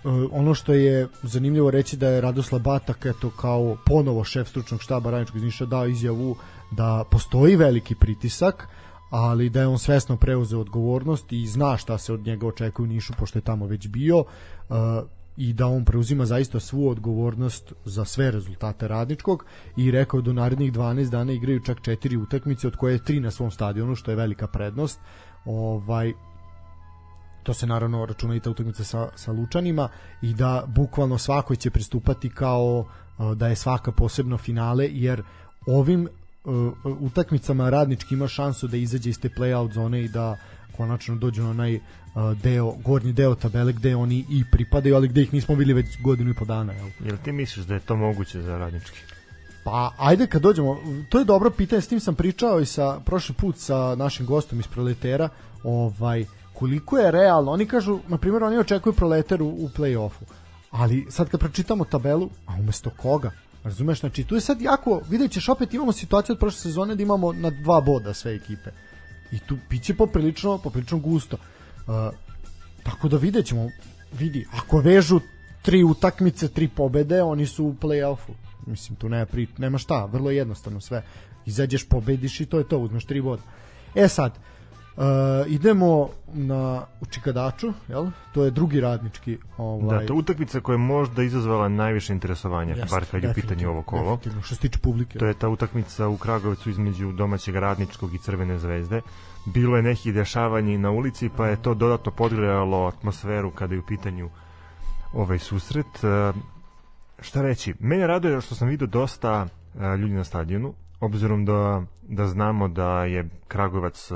Uh, 0.04 0.13
ono 0.32 0.54
što 0.54 0.74
je 0.74 1.08
zanimljivo 1.24 1.72
reći 1.72 1.98
da 1.98 2.08
je 2.08 2.22
Radoslav 2.22 2.62
Batak 2.62 3.06
eto 3.06 3.30
kao 3.30 3.78
ponovo 3.86 4.24
šef 4.24 4.50
stručnog 4.50 4.82
štaba 4.82 5.12
Radničkog 5.12 5.38
iz 5.38 5.44
Niša 5.44 5.65
dao 5.65 5.88
izjavu 5.88 6.36
da 6.72 7.04
postoji 7.12 7.56
veliki 7.56 7.96
pritisak 7.96 8.67
ali 9.12 9.50
da 9.50 9.62
je 9.62 9.67
on 9.67 9.80
svesno 9.80 10.17
preuzeo 10.17 10.60
odgovornost 10.60 11.32
i 11.32 11.47
zna 11.47 11.78
šta 11.78 11.97
se 11.97 12.13
od 12.13 12.26
njega 12.26 12.47
očekuje 12.47 12.84
u 12.84 12.88
Nišu 12.88 13.13
pošto 13.19 13.39
je 13.39 13.43
tamo 13.43 13.65
već 13.65 13.88
bio 13.88 14.19
uh, 14.19 14.26
i 15.38 15.54
da 15.54 15.67
on 15.67 15.86
preuzima 15.86 16.26
zaista 16.26 16.60
svu 16.60 16.89
odgovornost 16.89 17.74
za 17.86 18.06
sve 18.06 18.32
rezultate 18.32 18.88
Radničkog 18.88 19.45
i 19.78 19.91
rekao 19.91 20.21
da 20.21 20.32
u 20.32 20.34
narednih 20.34 20.74
12 20.74 21.10
dana 21.10 21.32
igraju 21.32 21.60
čak 21.60 21.82
četiri 21.82 22.17
utakmice 22.17 22.67
od 22.67 22.76
koje 22.76 22.93
je 22.93 23.04
tri 23.04 23.19
na 23.19 23.32
svom 23.32 23.52
stadionu 23.52 23.95
što 23.95 24.12
je 24.12 24.17
velika 24.17 24.47
prednost. 24.47 25.00
Ovaj 25.45 26.13
to 27.43 27.54
se 27.54 27.67
naravno 27.67 28.06
računa 28.06 28.36
i 28.36 28.39
ta 28.39 28.50
utakmica 28.50 28.84
sa, 28.84 29.10
sa 29.15 29.32
Lučanima 29.32 29.89
i 30.21 30.34
da 30.34 30.63
bukvalno 30.67 31.17
svakoj 31.17 31.56
će 31.56 31.69
pristupati 31.69 32.30
kao 32.30 32.80
uh, 32.80 33.34
da 33.34 33.47
je 33.47 33.56
svaka 33.56 33.91
posebno 33.91 34.38
finale 34.38 34.89
jer 34.91 35.24
ovim 35.67 36.08
utakmicama 36.99 37.69
radnički 37.69 38.13
ima 38.13 38.27
šansu 38.27 38.67
da 38.67 38.77
izađe 38.77 39.10
iz 39.10 39.19
te 39.19 39.30
play-out 39.30 39.73
zone 39.73 40.04
i 40.04 40.08
da 40.08 40.38
konačno 40.77 41.15
dođu 41.15 41.43
na 41.43 41.49
onaj 41.49 41.75
uh, 41.75 41.82
deo, 42.43 42.71
gornji 42.71 43.13
deo 43.13 43.36
tabele 43.36 43.73
gde 43.73 43.95
oni 43.95 44.25
i 44.30 44.43
pripadaju, 44.51 44.95
ali 44.95 45.08
gde 45.08 45.21
ih 45.21 45.34
nismo 45.34 45.56
bili 45.56 45.73
već 45.73 46.01
godinu 46.01 46.32
i 46.32 46.34
po 46.34 46.45
dana. 46.45 46.73
Jel? 46.73 46.89
jel 47.06 47.17
ti 47.23 47.32
misliš 47.32 47.65
da 47.65 47.73
je 47.73 47.80
to 47.80 47.95
moguće 47.95 48.41
za 48.41 48.58
radnički 48.58 48.99
Pa 49.63 49.91
ajde 49.97 50.27
kad 50.27 50.41
dođemo, 50.41 50.77
to 51.10 51.19
je 51.19 51.25
dobro 51.25 51.49
pitanje, 51.49 51.82
s 51.82 51.88
tim 51.88 51.99
sam 51.99 52.15
pričao 52.15 52.60
i 52.60 52.65
sa 52.65 52.99
prošli 53.06 53.36
put 53.36 53.58
sa 53.58 53.95
našim 53.95 54.25
gostom 54.25 54.60
iz 54.60 54.67
Proletera, 54.67 55.30
ovaj 55.63 56.25
koliko 56.54 56.97
je 56.97 57.12
realno, 57.12 57.51
oni 57.51 57.65
kažu, 57.65 57.99
na 58.08 58.17
primjer, 58.17 58.43
oni 58.43 58.58
očekuju 58.58 58.93
Proleter 58.93 59.41
u, 59.41 59.47
u 59.47 59.69
play-offu, 59.77 60.23
ali 60.71 61.06
sad 61.10 61.30
kad 61.30 61.39
pročitamo 61.39 61.86
tabelu, 61.86 62.30
a 62.45 62.54
umesto 62.60 62.89
koga? 62.89 63.32
Razumeš, 63.63 64.00
znači 64.00 64.24
tu 64.24 64.36
je 64.36 64.41
sad 64.41 64.62
jako, 64.62 65.02
vidjet 65.10 65.32
ćeš 65.32 65.50
opet 65.50 65.74
imamo 65.74 65.91
situaciju 65.91 66.34
od 66.34 66.39
prošle 66.39 66.60
sezone 66.60 66.95
da 66.95 67.04
imamo 67.04 67.34
na 67.34 67.50
dva 67.50 67.82
boda 67.82 68.13
sve 68.13 68.36
ekipe. 68.36 68.69
I 69.32 69.39
tu 69.39 69.58
biće 69.69 69.93
poprilično, 69.93 70.58
poprilično 70.58 70.97
gusto. 70.97 71.38
Uh, 71.38 71.93
tako 72.84 73.08
da 73.08 73.17
vidjet 73.17 73.45
ćemo, 73.45 73.69
vidi, 74.13 74.45
ako 74.54 74.80
vežu 74.80 75.19
tri 75.62 75.84
utakmice, 75.84 76.47
tri 76.47 76.67
pobede, 76.67 77.24
oni 77.24 77.45
su 77.45 77.65
u 77.65 77.74
play-offu. 77.74 78.34
Mislim, 78.65 78.95
tu 78.95 79.10
nema, 79.10 79.26
pri, 79.26 79.47
nema 79.58 79.78
šta, 79.78 80.06
vrlo 80.06 80.32
je 80.32 80.38
jednostavno 80.38 80.82
sve. 80.82 81.04
Izađeš, 81.45 81.88
pobediš 81.88 82.41
i 82.41 82.45
to 82.45 82.58
je 82.58 82.67
to, 82.67 82.78
uzmeš 82.78 83.06
tri 83.06 83.21
boda. 83.21 83.41
E 83.95 84.08
sad, 84.08 84.32
Uh, 84.32 84.50
idemo 85.47 86.10
na 86.34 86.86
u 87.01 87.06
Čikadaču, 87.06 87.73
jel? 87.88 88.08
To 88.34 88.43
je 88.43 88.51
drugi 88.51 88.82
radnički 88.82 89.38
ovaj 89.58 89.99
Da, 89.99 90.06
to 90.06 90.13
je 90.13 90.19
utakmica 90.19 90.60
koja 90.60 90.73
je 90.73 90.77
možda 90.77 91.23
izazvala 91.23 91.69
najviše 91.69 92.13
interesovanja, 92.13 92.75
Jeste, 92.75 92.95
bar 92.95 93.06
kad 93.12 93.23
je 93.23 93.30
u 93.30 93.34
pitanju 93.34 93.69
ovo 93.69 93.82
kolo. 93.82 94.19
Što 94.43 94.56
se 94.56 94.62
tiče 94.62 94.80
publike. 94.80 95.19
To 95.19 95.25
je 95.25 95.34
ta 95.34 95.49
utakmica 95.49 96.08
u 96.08 96.17
Kragovicu 96.17 96.69
između 96.69 97.12
domaćeg 97.12 97.56
radničkog 97.56 98.13
i 98.13 98.17
Crvene 98.17 98.60
zvezde. 98.60 99.01
Bilo 99.45 99.77
je 99.77 99.84
nekih 99.84 100.13
dešavanja 100.13 100.77
na 100.77 100.91
ulici, 100.91 101.30
pa 101.38 101.47
je 101.47 101.62
to 101.62 101.73
dodatno 101.73 102.12
podgrejalo 102.12 102.88
atmosferu 102.88 103.51
kada 103.51 103.73
je 103.73 103.80
u 103.80 103.86
pitanju 103.86 104.30
ovaj 105.13 105.39
susret. 105.39 106.04
E, 106.04 106.34
šta 107.19 107.41
reći? 107.41 107.73
Mene 107.80 108.08
raduje 108.08 108.41
što 108.41 108.56
sam 108.56 108.67
vidio 108.67 108.88
dosta 108.88 109.47
e, 109.80 109.97
ljudi 109.97 110.13
na 110.13 110.23
stadionu, 110.23 110.73
obzirom 110.99 111.45
da, 111.45 111.82
da 112.01 112.27
znamo 112.27 112.67
da 112.67 113.06
je 113.06 113.30
Kragovac 113.47 114.12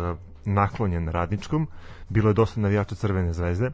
naklonjen 0.45 1.08
radničkom, 1.10 1.67
bilo 2.10 2.29
je 2.29 2.34
dosta 2.34 2.60
navijača 2.62 2.95
Crvene 2.95 3.34
zvezde, 3.34 3.71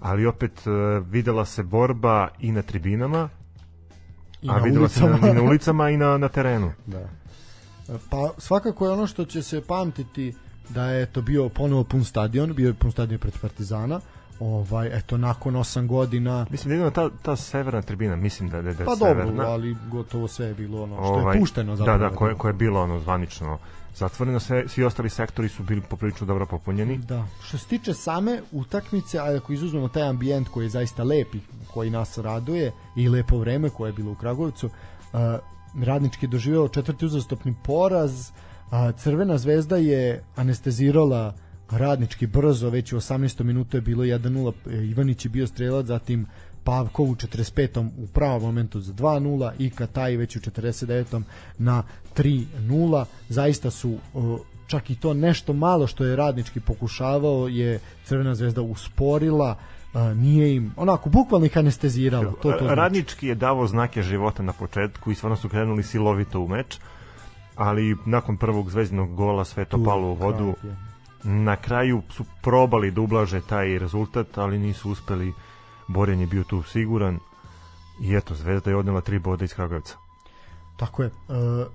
ali 0.00 0.26
opet 0.26 0.66
e, 0.66 0.70
videla 1.10 1.44
se 1.44 1.62
borba 1.62 2.28
i 2.40 2.52
na 2.52 2.62
tribinama, 2.62 3.28
I 4.42 4.50
a 4.50 4.56
videla 4.58 4.88
se 4.88 5.04
ulicama. 5.04 5.26
na, 5.26 5.32
i 5.32 5.34
na 5.34 5.42
ulicama 5.42 5.90
i 5.90 5.96
na, 5.96 6.18
na 6.18 6.28
terenu. 6.28 6.72
Da. 6.86 7.08
Pa 8.10 8.30
svakako 8.38 8.86
je 8.86 8.92
ono 8.92 9.06
što 9.06 9.24
će 9.24 9.42
se 9.42 9.60
pamtiti 9.60 10.34
da 10.68 10.84
je 10.84 11.06
to 11.06 11.22
bio 11.22 11.48
ponovo 11.48 11.84
pun 11.84 12.04
stadion, 12.04 12.54
bio 12.54 12.66
je 12.66 12.74
pun 12.74 12.92
stadion 12.92 13.20
pred 13.20 13.34
Partizana. 13.42 14.00
Ovaj 14.40 14.98
eto 14.98 15.16
nakon 15.16 15.54
8 15.54 15.86
godina 15.86 16.46
Mislim 16.50 16.68
da 16.68 16.74
je 16.74 16.76
jedino 16.76 16.90
ta, 16.90 17.16
ta 17.22 17.36
severna 17.36 17.82
tribina, 17.82 18.16
mislim 18.16 18.48
da, 18.48 18.62
da, 18.62 18.74
da 18.74 18.84
pa 18.84 18.96
severna. 18.96 19.24
dobro, 19.24 19.46
ali 19.46 19.76
gotovo 19.90 20.28
sve 20.28 20.46
je 20.46 20.54
bilo 20.54 20.82
ono 20.82 20.96
što 20.96 21.04
Ovaj, 21.04 21.36
je 21.36 21.40
pušteno 21.40 21.76
zapravo. 21.76 21.98
Da, 21.98 22.08
da, 22.08 22.16
koje, 22.16 22.34
koje 22.34 22.48
je 22.48 22.54
bilo 22.54 22.82
ono 22.82 23.00
zvanično 23.00 23.58
zatvoreno, 23.96 24.40
sve, 24.40 24.68
svi 24.68 24.84
ostali 24.84 25.10
sektori 25.10 25.48
su 25.48 25.62
bili 25.62 25.80
poprilično 25.80 26.26
dobro 26.26 26.46
popunjeni. 26.46 26.98
Da. 26.98 27.26
Što 27.42 27.58
se 27.58 27.66
tiče 27.66 27.94
same 27.94 28.42
utakmice, 28.52 29.18
a 29.18 29.36
ako 29.36 29.52
izuzmemo 29.52 29.88
taj 29.88 30.08
ambijent 30.08 30.48
koji 30.48 30.64
je 30.64 30.70
zaista 30.70 31.02
lep 31.02 31.34
i 31.34 31.40
koji 31.74 31.90
nas 31.90 32.18
raduje 32.18 32.72
i 32.96 33.08
lepo 33.08 33.38
vreme 33.38 33.70
koje 33.70 33.88
je 33.88 33.92
bilo 33.92 34.12
u 34.12 34.14
Kragujevcu, 34.14 34.66
uh, 34.66 35.20
radnički 35.84 36.26
je 36.26 36.30
doživeo 36.30 36.68
četvrti 36.68 37.06
uzastopni 37.06 37.54
poraz, 37.64 38.30
a 38.70 38.92
Crvena 38.92 39.38
zvezda 39.38 39.76
je 39.76 40.24
anestezirala 40.36 41.34
radnički 41.70 42.26
brzo, 42.26 42.70
već 42.70 42.92
u 42.92 42.96
18. 42.96 43.42
minutu 43.42 43.76
je 43.76 43.80
bilo 43.80 44.04
1-0, 44.04 44.52
e, 44.70 44.84
Ivanić 44.84 45.24
je 45.24 45.28
bio 45.28 45.46
strelac, 45.46 45.86
zatim 45.86 46.26
Pavkov 46.64 47.06
u 47.06 47.14
45. 47.14 47.90
u 47.98 48.06
pravom 48.06 48.42
momentu 48.42 48.80
za 48.80 48.92
2-0 48.92 49.52
i 49.58 49.70
Kataj 49.70 50.16
već 50.16 50.36
u 50.36 50.40
49. 50.40 51.22
na 51.58 51.82
3-0. 52.16 53.04
Zaista 53.28 53.70
su 53.70 53.98
čak 54.66 54.90
i 54.90 54.94
to 54.94 55.14
nešto 55.14 55.52
malo 55.52 55.86
što 55.86 56.04
je 56.04 56.16
radnički 56.16 56.60
pokušavao 56.60 57.48
je 57.48 57.80
Crvena 58.04 58.34
zvezda 58.34 58.62
usporila 58.62 59.56
nije 60.14 60.56
im, 60.56 60.72
onako, 60.76 61.10
bukvalno 61.10 61.46
ih 61.46 61.58
anestezirala. 61.58 62.32
To, 62.42 62.52
to 62.52 62.58
znači. 62.58 62.74
Radnički 62.74 63.26
je 63.26 63.34
davao 63.34 63.66
znake 63.66 64.02
života 64.02 64.42
na 64.42 64.52
početku 64.52 65.10
i 65.10 65.14
stvarno 65.14 65.36
su 65.36 65.48
krenuli 65.48 65.82
silovito 65.82 66.40
u 66.40 66.48
meč, 66.48 66.78
ali 67.56 67.96
nakon 68.06 68.36
prvog 68.36 68.70
zvezdinog 68.70 69.14
gola 69.14 69.44
sve 69.44 69.64
to 69.64 69.76
Tu, 69.76 69.84
palo 69.84 70.08
u 70.08 70.14
vodu. 70.14 70.54
Na 71.24 71.56
kraju 71.56 72.02
su 72.10 72.24
probali 72.42 72.90
da 72.90 73.00
ublaže 73.00 73.40
taj 73.40 73.78
rezultat, 73.78 74.38
ali 74.38 74.58
nisu 74.58 74.90
uspeli. 74.90 75.32
Borjan 75.88 76.20
je 76.20 76.26
bio 76.26 76.44
tu 76.44 76.62
siguran 76.62 77.18
i 78.02 78.16
eto, 78.16 78.34
Zvezda 78.34 78.70
je 78.70 78.76
odnela 78.76 79.00
tri 79.00 79.18
boda 79.18 79.44
iz 79.44 79.54
Kragujevca. 79.54 79.96
Tako 80.76 81.02
je. 81.02 81.10
Uh, 81.28 81.66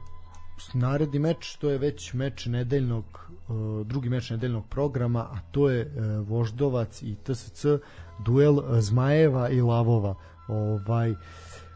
naredni 0.74 1.20
meč, 1.20 1.56
to 1.56 1.70
je 1.70 1.78
već 1.78 2.14
meč 2.14 2.46
nedeljnog 2.46 3.06
uh, 3.48 3.88
drugi 3.88 4.10
meč 4.10 4.30
nedeljnog 4.30 4.68
programa, 4.68 5.20
a 5.20 5.40
to 5.52 5.70
je 5.70 5.86
uh, 5.86 6.28
Voždovac 6.28 7.02
i 7.02 7.16
TSC 7.16 7.66
duel 8.26 8.82
Zmajeva 8.82 9.50
i 9.50 9.62
Lavova. 9.62 10.16
Ovaj 10.48 11.16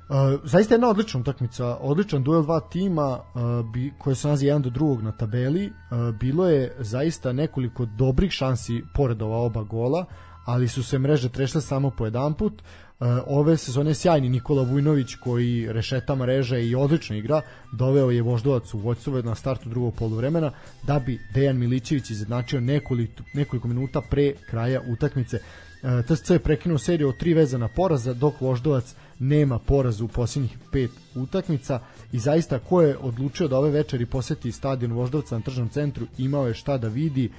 Uh, 0.09 0.39
zaista 0.43 0.73
jedna 0.73 0.89
odlična 0.89 1.19
utakmica, 1.19 1.77
odličan 1.81 2.23
duel 2.23 2.41
dva 2.43 2.59
tima 2.59 3.19
uh, 3.19 3.41
bi, 3.73 3.93
koje 3.97 4.15
se 4.15 4.27
nalazi 4.27 4.45
jedan 4.45 4.61
do 4.61 4.69
drugog 4.69 5.01
na 5.01 5.11
tabeli. 5.11 5.65
Uh, 5.65 6.15
bilo 6.15 6.49
je 6.49 6.75
zaista 6.79 7.33
nekoliko 7.33 7.85
dobrih 7.85 8.31
šansi 8.31 8.83
pored 8.93 9.21
ova 9.21 9.37
oba 9.37 9.63
gola, 9.63 10.05
ali 10.45 10.67
su 10.67 10.83
se 10.83 10.99
mreže 10.99 11.29
trešle 11.29 11.61
samo 11.61 11.89
po 11.89 12.05
jedan 12.05 12.33
put. 12.33 12.53
Uh, 12.99 13.07
ove 13.27 13.57
sezone 13.57 13.93
sjajni 13.93 14.29
Nikola 14.29 14.63
Vujnović 14.63 15.15
koji 15.15 15.73
rešeta 15.73 16.15
mreže 16.15 16.65
i 16.65 16.75
odlično 16.75 17.15
igra, 17.15 17.41
doveo 17.71 18.11
je 18.11 18.21
Voždovac 18.21 18.73
u 18.73 18.77
vođstvo 18.77 19.21
na 19.21 19.35
startu 19.35 19.69
drugog 19.69 19.95
poluvremena 19.95 20.51
da 20.83 20.99
bi 20.99 21.19
Dejan 21.33 21.57
Milićević 21.57 22.09
izjednačio 22.09 22.59
nekoliko, 22.59 23.23
nekoliko 23.33 23.67
minuta 23.67 24.01
pre 24.09 24.33
kraja 24.49 24.81
utakmice. 24.87 25.39
Uh, 25.83 25.89
TSC 26.05 26.29
je 26.29 26.39
prekinuo 26.39 26.77
seriju 26.77 27.09
od 27.09 27.17
tri 27.17 27.33
vezana 27.33 27.67
poraza, 27.67 28.13
dok 28.13 28.41
Voždovac 28.41 28.95
nema 29.19 29.59
poraza 29.59 30.03
u 30.03 30.07
posljednjih 30.07 30.57
pet 30.71 30.91
utakmica 31.15 31.79
i 32.11 32.19
zaista 32.19 32.59
ko 32.59 32.81
je 32.81 32.97
odlučio 32.97 33.47
da 33.47 33.57
ove 33.57 33.71
večeri 33.71 34.05
poseti 34.05 34.51
stadion 34.51 34.91
Voždovca 34.91 35.35
na 35.35 35.41
tržnom 35.41 35.69
centru 35.69 36.05
imao 36.17 36.47
je 36.47 36.53
šta 36.53 36.77
da 36.77 36.87
vidi 36.87 37.31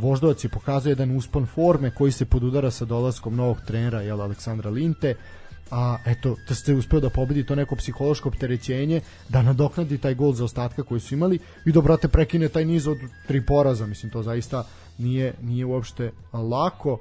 Voždovac 0.00 0.44
je 0.44 0.50
pokazao 0.50 0.90
jedan 0.90 1.16
uspon 1.16 1.46
forme 1.46 1.90
koji 1.90 2.12
se 2.12 2.24
podudara 2.24 2.70
sa 2.70 2.84
dolaskom 2.84 3.36
novog 3.36 3.60
trenera 3.66 4.00
jel, 4.00 4.20
Aleksandra 4.22 4.70
Linte 4.70 5.14
a 5.70 5.98
eto, 6.06 6.36
da 6.48 6.54
ste 6.54 6.74
uspeo 6.74 7.00
da 7.00 7.10
pobedi 7.10 7.46
to 7.46 7.54
neko 7.54 7.76
psihološko 7.76 8.28
opterećenje, 8.28 9.00
da 9.28 9.42
nadoknadi 9.42 9.98
taj 9.98 10.14
gol 10.14 10.32
za 10.32 10.44
ostatka 10.44 10.82
koji 10.82 11.00
su 11.00 11.14
imali 11.14 11.38
i 11.66 11.72
da 11.72 11.80
brate 11.80 12.08
prekine 12.08 12.48
taj 12.48 12.64
niz 12.64 12.88
od 12.88 12.98
tri 13.26 13.46
poraza, 13.46 13.86
mislim 13.86 14.12
to 14.12 14.22
zaista 14.22 14.64
nije 14.98 15.34
nije 15.42 15.64
uopšte 15.64 16.10
lako. 16.32 16.98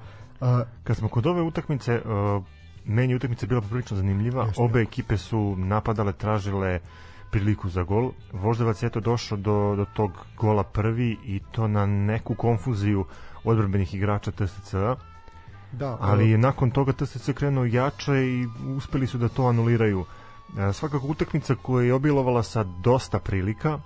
Kad 0.84 0.98
smo 0.98 1.10
kod 1.10 1.28
ove 1.28 1.42
utakmice, 1.42 1.96
uh, 1.96 2.44
meni 2.86 3.16
utakmica 3.16 3.48
bila 3.48 3.62
poprilično 3.62 3.98
zanimljiva. 3.98 4.46
Jeste. 4.46 4.62
Obe 4.62 4.82
ekipe 4.82 5.18
su 5.18 5.56
napadale, 5.58 6.14
tražile 6.14 6.80
priliku 7.32 7.70
za 7.70 7.84
gol. 7.84 8.12
Voždovac 8.34 8.84
je 8.84 8.90
to 8.90 9.00
došao 9.00 9.38
do, 9.38 9.74
do 9.78 9.86
tog 9.94 10.12
gola 10.38 10.64
prvi 10.64 11.18
i 11.24 11.40
to 11.52 11.68
na 11.68 11.86
neku 11.86 12.36
konfuziju 12.36 13.06
odbrbenih 13.44 13.94
igrača 13.94 14.32
TSC-a, 14.32 14.96
da, 15.72 15.98
ali 16.02 16.30
je 16.30 16.38
nakon 16.38 16.72
toga 16.72 16.94
TSC 16.94 17.30
krenuo 17.34 17.66
jače 17.66 18.14
i 18.14 18.48
uspeli 18.76 19.08
su 19.08 19.18
da 19.18 19.30
to 19.30 19.46
anuliraju. 19.46 20.06
E, 20.58 20.74
Svakako 20.74 21.08
utakmica 21.08 21.56
koja 21.56 21.86
je 21.86 21.94
obilovala 21.94 22.44
sa 22.44 22.64
dosta 22.64 23.20
prilika 23.20 23.80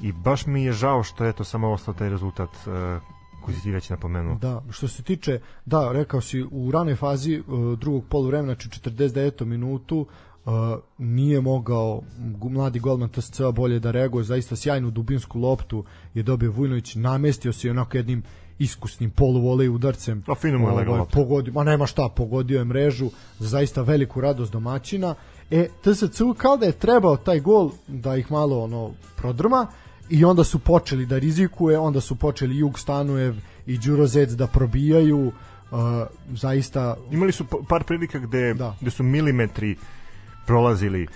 i 0.00 0.12
baš 0.12 0.46
mi 0.46 0.64
je 0.64 0.72
žao 0.72 1.02
što 1.02 1.24
je 1.24 1.32
to 1.32 1.44
samo 1.44 1.72
ostao 1.72 1.94
taj 1.94 2.08
rezultat 2.08 2.50
e, 2.66 3.00
koji 3.40 3.56
si 3.56 3.62
ti 3.62 3.70
već 3.70 3.90
napomenuo. 3.90 4.34
Da, 4.34 4.62
što 4.70 4.88
se 4.88 5.02
tiče, 5.02 5.40
da, 5.64 5.92
rekao 5.92 6.20
si, 6.20 6.44
u 6.50 6.70
ranoj 6.70 6.96
fazi 6.96 7.40
uh, 7.40 7.78
drugog 7.78 8.04
poluvremena, 8.08 8.54
znači 8.54 8.68
49. 8.68 9.44
minutu, 9.44 10.06
uh, 10.46 10.52
nije 10.98 11.40
mogao 11.40 12.02
mladi 12.42 12.78
golman 12.78 13.08
TSC-a 13.08 13.50
bolje 13.50 13.80
da 13.80 13.90
reaguje, 13.90 14.24
zaista 14.24 14.56
sjajnu 14.56 14.90
dubinsku 14.90 15.38
loptu 15.38 15.84
je 16.14 16.22
dobio 16.22 16.50
Vujnović, 16.52 16.94
namestio 16.94 17.52
se 17.52 17.70
onako 17.70 17.96
jednim 17.96 18.22
iskusnim 18.58 19.10
poluvolej 19.10 19.68
udarcem. 19.68 20.24
A 20.28 20.34
fino 20.34 20.58
mu 20.58 20.68
je 20.68 20.74
legla 20.74 20.96
lopta. 20.96 21.16
pogodio, 21.16 21.52
ma 21.52 21.64
nema 21.64 21.86
šta, 21.86 22.08
pogodio 22.16 22.58
je 22.58 22.64
mrežu 22.64 23.10
za 23.38 23.48
zaista 23.48 23.82
veliku 23.82 24.20
radost 24.20 24.52
domaćina. 24.52 25.14
E, 25.50 25.68
TSC 25.82 26.20
kao 26.36 26.56
da 26.56 26.66
je 26.66 26.72
trebao 26.72 27.16
taj 27.16 27.40
gol 27.40 27.70
da 27.88 28.16
ih 28.16 28.30
malo 28.32 28.64
ono 28.64 28.90
prodrma 29.16 29.66
i 30.10 30.24
onda 30.24 30.44
su 30.44 30.58
počeli 30.58 31.06
da 31.06 31.18
rizikuje, 31.18 31.78
onda 31.78 32.00
su 32.00 32.16
počeli 32.16 32.58
Jug 32.58 32.78
Stanujev 32.78 33.34
i 33.66 33.78
Đuro 33.78 34.06
Zec 34.06 34.30
da 34.30 34.46
probijaju 34.46 35.26
uh, 35.26 35.32
zaista 36.32 36.96
Imali 37.10 37.32
su 37.32 37.44
pa- 37.44 37.58
par 37.68 37.84
prilika 37.84 38.18
gde, 38.18 38.54
Da. 38.54 38.76
gde 38.80 38.90
su 38.90 39.02
milimetri 39.02 39.76
prolazili 40.46 41.06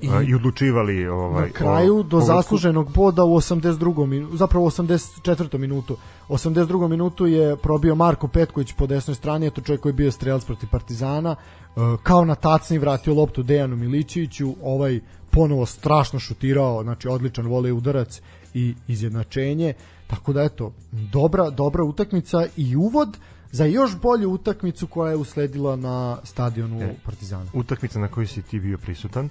I- 0.00 0.06
i, 0.06 0.26
i 0.26 0.34
odlučivali 0.34 1.06
ovaj, 1.06 1.46
na 1.46 1.52
kraju 1.52 1.96
o- 1.96 2.02
do 2.02 2.20
zasluženog 2.20 2.92
boda 2.92 3.24
u 3.24 3.34
82. 3.34 4.06
minutu, 4.06 4.36
zapravo 4.36 4.64
u 4.64 4.70
84. 4.70 5.58
minutu. 5.58 5.96
82. 6.28 6.88
minutu 6.88 7.26
je 7.26 7.56
probio 7.56 7.94
Marko 7.94 8.28
Petković 8.28 8.72
po 8.72 8.86
desnoj 8.86 9.14
strani, 9.14 9.46
eto 9.46 9.60
čovjek 9.60 9.80
koji 9.80 9.90
je 9.90 9.94
bio 9.94 10.12
strelac 10.12 10.44
protiv 10.44 10.68
Partizana, 10.68 11.36
e, 11.66 11.70
kao 12.02 12.24
na 12.24 12.34
tacni 12.34 12.78
vratio 12.78 13.14
loptu 13.14 13.42
Dejanu 13.42 13.76
Milićeviću, 13.76 14.54
ovaj 14.62 15.00
ponovo 15.30 15.66
strašno 15.66 16.18
šutirao, 16.18 16.82
znači 16.82 17.08
odličan 17.08 17.46
volej 17.46 17.72
udarac 17.72 18.20
i 18.54 18.74
izjednačenje. 18.88 19.72
Tako 20.06 20.32
da 20.32 20.42
eto, 20.42 20.72
dobra 20.92 21.50
dobra 21.50 21.84
utakmica 21.84 22.46
i 22.56 22.76
uvod 22.76 23.16
za 23.52 23.64
još 23.64 23.96
bolju 23.96 24.30
utakmicu 24.30 24.86
koja 24.86 25.10
je 25.10 25.16
usledila 25.16 25.76
na 25.76 26.18
stadionu 26.24 26.82
E. 26.82 26.94
Partizana. 27.04 27.44
utakmica 27.52 27.98
na 27.98 28.08
kojoj 28.08 28.26
si 28.26 28.42
ti 28.42 28.60
bio 28.60 28.78
prisutan 28.78 29.28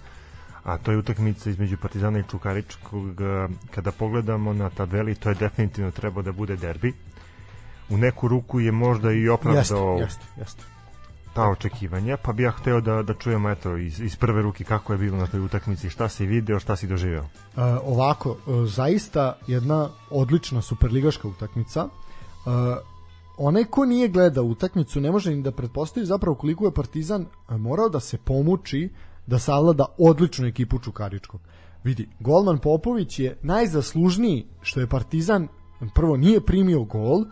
a 0.64 0.78
to 0.78 0.92
je 0.92 0.98
utakmica 0.98 1.50
između 1.50 1.78
Partizana 1.78 2.20
i 2.20 2.24
Čukaričkog 2.32 3.22
eh, 3.22 3.48
kada 3.72 3.92
pogledamo 3.92 4.54
na 4.54 4.70
tabeli 4.70 5.16
to 5.16 5.30
je 5.30 5.36
definitivno 5.36 5.92
trebao 5.92 6.24
da 6.24 6.32
bude 6.32 6.56
derbi 6.56 6.94
u 7.90 7.98
neku 7.98 8.28
ruku 8.28 8.60
je 8.60 8.72
možda 8.72 9.12
i 9.12 9.30
opravdao 9.30 9.98
jeste, 10.00 10.26
jeste. 10.38 10.64
ta 11.34 11.50
očekivanja 11.50 12.18
pa 12.18 12.34
bi 12.34 12.44
ja 12.44 12.52
hteo 12.52 12.82
da, 12.82 13.04
da 13.04 13.14
čujemo 13.14 13.50
eto 13.50 13.78
iz, 13.78 14.00
iz 14.00 14.16
prve 14.16 14.42
ruke 14.42 14.64
kako 14.64 14.94
je 14.94 15.00
bilo 15.00 15.18
na 15.18 15.28
toj 15.28 15.40
utakmici 15.40 15.90
šta 15.90 16.10
si 16.10 16.26
video, 16.26 16.60
šta 16.60 16.76
si 16.76 16.88
doživeo 16.88 17.24
E, 17.24 17.62
ovako, 17.84 18.32
e, 18.32 18.66
zaista 18.66 19.38
jedna 19.48 19.90
odlična 20.10 20.62
superligaška 20.62 21.28
utakmica. 21.28 21.88
Onaj 23.38 23.64
ko 23.64 23.86
nije 23.86 24.08
gledao 24.08 24.46
utakmicu 24.46 25.02
ne 25.02 25.12
može 25.12 25.36
ni 25.36 25.42
da 25.42 25.52
pretpostavi 25.52 26.06
zapravo 26.06 26.36
koliko 26.36 26.66
je 26.66 26.74
Partizan 26.74 27.26
morao 27.50 27.90
da 27.90 28.00
se 28.00 28.18
pomuči 28.18 28.90
da 29.28 29.40
savlada 29.40 29.86
odličnu 29.98 30.48
ekipu 30.48 30.80
Čukaričkog. 30.80 31.42
Vidi, 31.84 32.10
golman 32.20 32.58
Popović 32.58 33.20
je 33.20 33.38
najzaslužniji 33.42 34.48
što 34.62 34.80
je 34.80 34.88
Partizan 34.88 35.48
prvo 35.96 36.18
nije 36.18 36.42
primio 36.42 36.84
gol, 36.84 37.18
uh, 37.18 37.26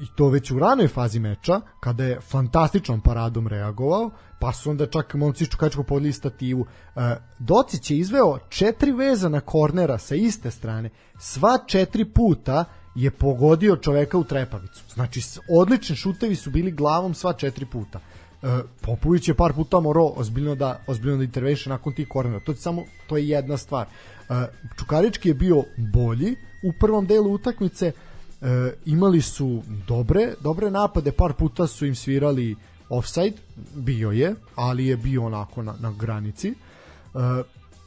i 0.00 0.06
to 0.16 0.28
već 0.28 0.50
u 0.50 0.58
ranoj 0.58 0.88
fazi 0.88 1.20
meča, 1.20 1.60
kada 1.80 2.04
je 2.04 2.20
fantastičnom 2.20 3.00
paradom 3.00 3.48
reagovao, 3.48 4.10
pa 4.40 4.52
su 4.52 4.70
onda 4.70 4.86
čak 4.86 5.14
momci 5.14 5.46
Čukačko 5.46 5.82
podli 5.82 6.12
stativu. 6.12 6.66
E, 6.96 7.16
Docić 7.38 7.90
je 7.90 7.98
izveo 7.98 8.38
četiri 8.48 8.92
veza 8.92 9.28
na 9.28 9.40
kornera 9.40 9.98
sa 9.98 10.14
iste 10.14 10.50
strane. 10.50 10.90
Sva 11.18 11.58
četiri 11.66 12.04
puta 12.04 12.64
je 12.94 13.10
pogodio 13.10 13.76
čoveka 13.76 14.18
u 14.18 14.24
trepavicu. 14.24 14.82
Znači, 14.94 15.22
odlični 15.48 15.96
šutevi 15.96 16.36
su 16.36 16.50
bili 16.50 16.72
glavom 16.72 17.14
sva 17.14 17.32
četiri 17.32 17.66
puta. 17.66 18.00
E, 18.42 18.46
Popović 18.80 19.28
je 19.28 19.34
par 19.34 19.52
puta 19.52 19.80
morao 19.80 20.12
ozbiljno 20.16 20.54
da, 20.54 20.80
ozbiljno 20.86 21.16
da 21.16 21.24
interveše 21.24 21.70
nakon 21.70 21.92
tih 21.92 22.08
kornera. 22.08 22.40
To 22.40 22.52
je 22.52 22.56
samo, 22.56 22.84
to 23.06 23.16
je 23.16 23.28
jedna 23.28 23.56
stvar. 23.56 23.86
E, 23.86 24.34
Čukarički 24.78 25.28
je 25.28 25.34
bio 25.34 25.64
bolji 25.76 26.36
u 26.62 26.72
prvom 26.80 27.06
delu 27.06 27.32
utakmice, 27.32 27.92
e, 28.40 28.72
imali 28.86 29.20
su 29.20 29.62
dobre, 29.86 30.34
dobre 30.40 30.70
napade, 30.70 31.12
par 31.12 31.32
puta 31.32 31.66
su 31.66 31.86
im 31.86 31.94
svirali 31.94 32.56
offside, 32.88 33.36
bio 33.74 34.10
je, 34.10 34.34
ali 34.54 34.86
je 34.86 34.96
bio 34.96 35.24
onako 35.24 35.62
na, 35.62 35.74
na 35.80 35.92
granici. 35.92 36.48
E, 36.48 36.54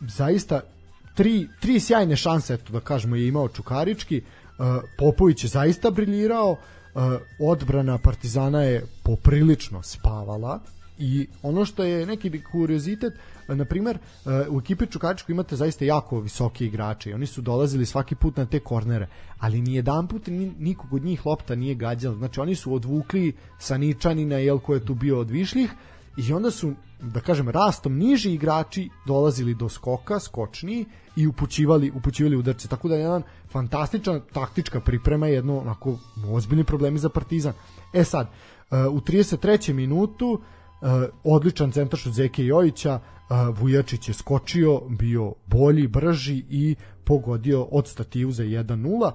zaista 0.02 0.62
tri, 1.16 1.48
tri 1.62 1.80
sjajne 1.80 2.16
šanse, 2.16 2.54
eto 2.54 2.74
da 2.74 2.80
kažemo, 2.80 3.16
je 3.16 3.28
imao 3.28 3.48
Čukarički. 3.48 4.18
E, 4.18 4.43
Popović 4.98 5.44
je 5.44 5.48
zaista 5.48 5.92
briljirao, 5.92 6.56
e, 6.56 7.00
odbrana 7.40 7.98
Partizana 7.98 8.62
je 8.62 8.86
poprilično 9.04 9.84
spavala 9.84 10.60
i 11.00 11.28
ono 11.42 11.66
što 11.66 11.84
je 11.84 12.06
neki 12.06 12.42
kuriozitet, 12.52 13.14
na 13.48 13.66
primer, 13.66 13.98
u 14.50 14.60
ekipi 14.60 14.88
Čukaričku 14.88 15.32
imate 15.32 15.56
zaista 15.56 15.86
jako 15.86 16.20
visoki 16.20 16.66
igrače 16.66 17.10
i 17.10 17.14
oni 17.14 17.26
su 17.26 17.42
dolazili 17.42 17.86
svaki 17.86 18.16
put 18.16 18.38
na 18.38 18.46
te 18.46 18.60
kornere, 18.60 19.08
ali 19.40 19.62
ni 19.62 19.76
jedan 19.76 20.08
put 20.08 20.28
nikog 20.60 20.94
od 20.94 21.04
njih 21.04 21.26
lopta 21.26 21.56
nije 21.56 21.76
gađala. 21.76 22.16
Znači 22.16 22.40
oni 22.40 22.56
su 22.56 22.74
odvukli 22.74 23.34
Saničanina, 23.60 24.38
jel 24.38 24.60
ko 24.60 24.74
je 24.74 24.86
tu 24.86 24.96
bio 24.96 25.20
od 25.20 25.30
višljih, 25.30 25.72
i 26.18 26.34
onda 26.34 26.52
su, 26.52 26.74
da 27.02 27.20
kažem, 27.20 27.50
rastom 27.50 27.98
niži 27.98 28.34
igrači 28.34 28.90
dolazili 29.08 29.54
do 29.54 29.70
skoka, 29.70 30.20
skočni 30.20 30.86
i 31.16 31.28
upućivali, 31.28 31.92
upućivali 31.96 32.36
udarce. 32.36 32.68
Tako 32.68 32.88
da 32.88 32.96
je 32.96 33.02
jedan 33.02 33.24
fantastična 33.52 34.20
taktička 34.34 34.80
priprema, 34.80 35.28
jedno 35.28 35.60
onako 35.60 35.98
ozbiljni 36.30 36.64
problemi 36.64 37.00
za 37.00 37.10
Partizan. 37.10 37.54
E 37.94 38.04
sad, 38.04 38.28
u 38.72 39.00
33. 39.00 39.74
minutu 39.74 40.42
odličan 41.24 41.72
centaršut 41.72 42.14
Zeke 42.14 42.46
Jojića, 42.46 43.00
Vujačić 43.60 44.08
je 44.08 44.14
skočio, 44.14 44.82
bio 44.90 45.34
bolji, 45.46 45.88
brži 45.88 46.44
i 46.50 46.76
pogodio 47.04 47.64
od 47.64 47.88
stativu 47.88 48.32
za 48.32 48.44
1-0. 48.44 49.12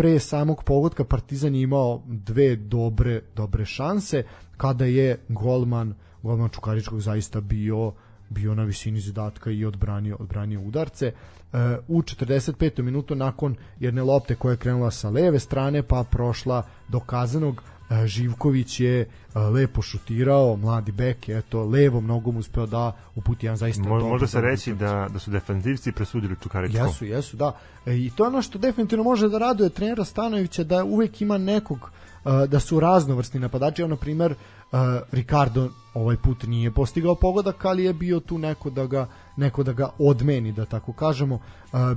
Pre 0.00 0.18
samog 0.18 0.62
pogodka 0.64 1.04
Partizan 1.04 1.54
je 1.54 1.62
imao 1.62 2.02
dve 2.06 2.56
dobre 2.56 3.20
dobre 3.36 3.64
šanse 3.64 4.24
kada 4.56 4.84
je 4.84 5.18
golman 5.28 5.94
golman 6.22 6.48
Čukaričkog 6.48 7.00
zaista 7.00 7.40
bio 7.40 7.92
bio 8.28 8.54
na 8.54 8.64
visini 8.64 9.00
zadatka 9.00 9.50
i 9.50 9.64
odbranio 9.64 10.16
odbranio 10.20 10.60
udarce. 10.60 11.12
U 11.88 12.02
45. 12.02 12.82
minutu 12.82 13.14
nakon 13.14 13.56
jedne 13.80 14.02
lopte 14.02 14.34
koja 14.34 14.50
je 14.50 14.56
krenula 14.56 14.90
sa 14.90 15.10
leve 15.10 15.38
strane 15.38 15.82
pa 15.82 16.04
prošla 16.10 16.62
do 16.88 17.00
kazanog 17.00 17.62
E, 17.62 17.79
Živković 18.06 18.80
je 18.80 19.08
lepo 19.52 19.82
šutirao, 19.82 20.56
mladi 20.56 20.92
bek 20.92 21.28
je 21.28 21.38
eto 21.38 21.64
levom 21.64 22.06
nogom 22.06 22.36
uspeo 22.36 22.66
da 22.66 22.92
uputi 23.14 23.46
jedan 23.46 23.56
zaista 23.56 23.82
Mo, 23.82 24.00
Može 24.00 24.26
se 24.26 24.40
reći 24.40 24.74
da, 24.74 25.08
da 25.12 25.18
su 25.18 25.30
defenzivci 25.30 25.92
presudili 25.92 26.36
Čukaričkom. 26.42 26.86
Jesu, 26.86 27.04
jesu, 27.04 27.36
da. 27.36 27.56
E, 27.86 27.96
I 27.96 28.10
to 28.16 28.24
je 28.24 28.28
ono 28.28 28.42
što 28.42 28.58
definitivno 28.58 29.04
može 29.04 29.28
da 29.28 29.38
raduje 29.38 29.70
trenera 29.70 30.04
Stanovića 30.04 30.64
da 30.64 30.84
uvek 30.84 31.20
ima 31.20 31.38
nekog 31.38 31.90
da 32.48 32.60
su 32.60 32.80
raznovrsni 32.80 33.40
napadači, 33.40 33.88
na 33.88 33.96
primer 33.96 34.34
Ricardo 35.12 35.68
ovaj 35.94 36.16
put 36.16 36.42
nije 36.42 36.70
postigao 36.70 37.14
pogodak, 37.14 37.64
ali 37.64 37.84
je 37.84 37.92
bio 37.92 38.20
tu 38.20 38.38
neko 38.38 38.70
da 38.70 38.86
ga 38.86 39.08
neko 39.36 39.62
da 39.62 39.72
ga 39.72 39.90
odmeni, 39.98 40.52
da 40.52 40.64
tako 40.64 40.92
kažemo. 40.92 41.40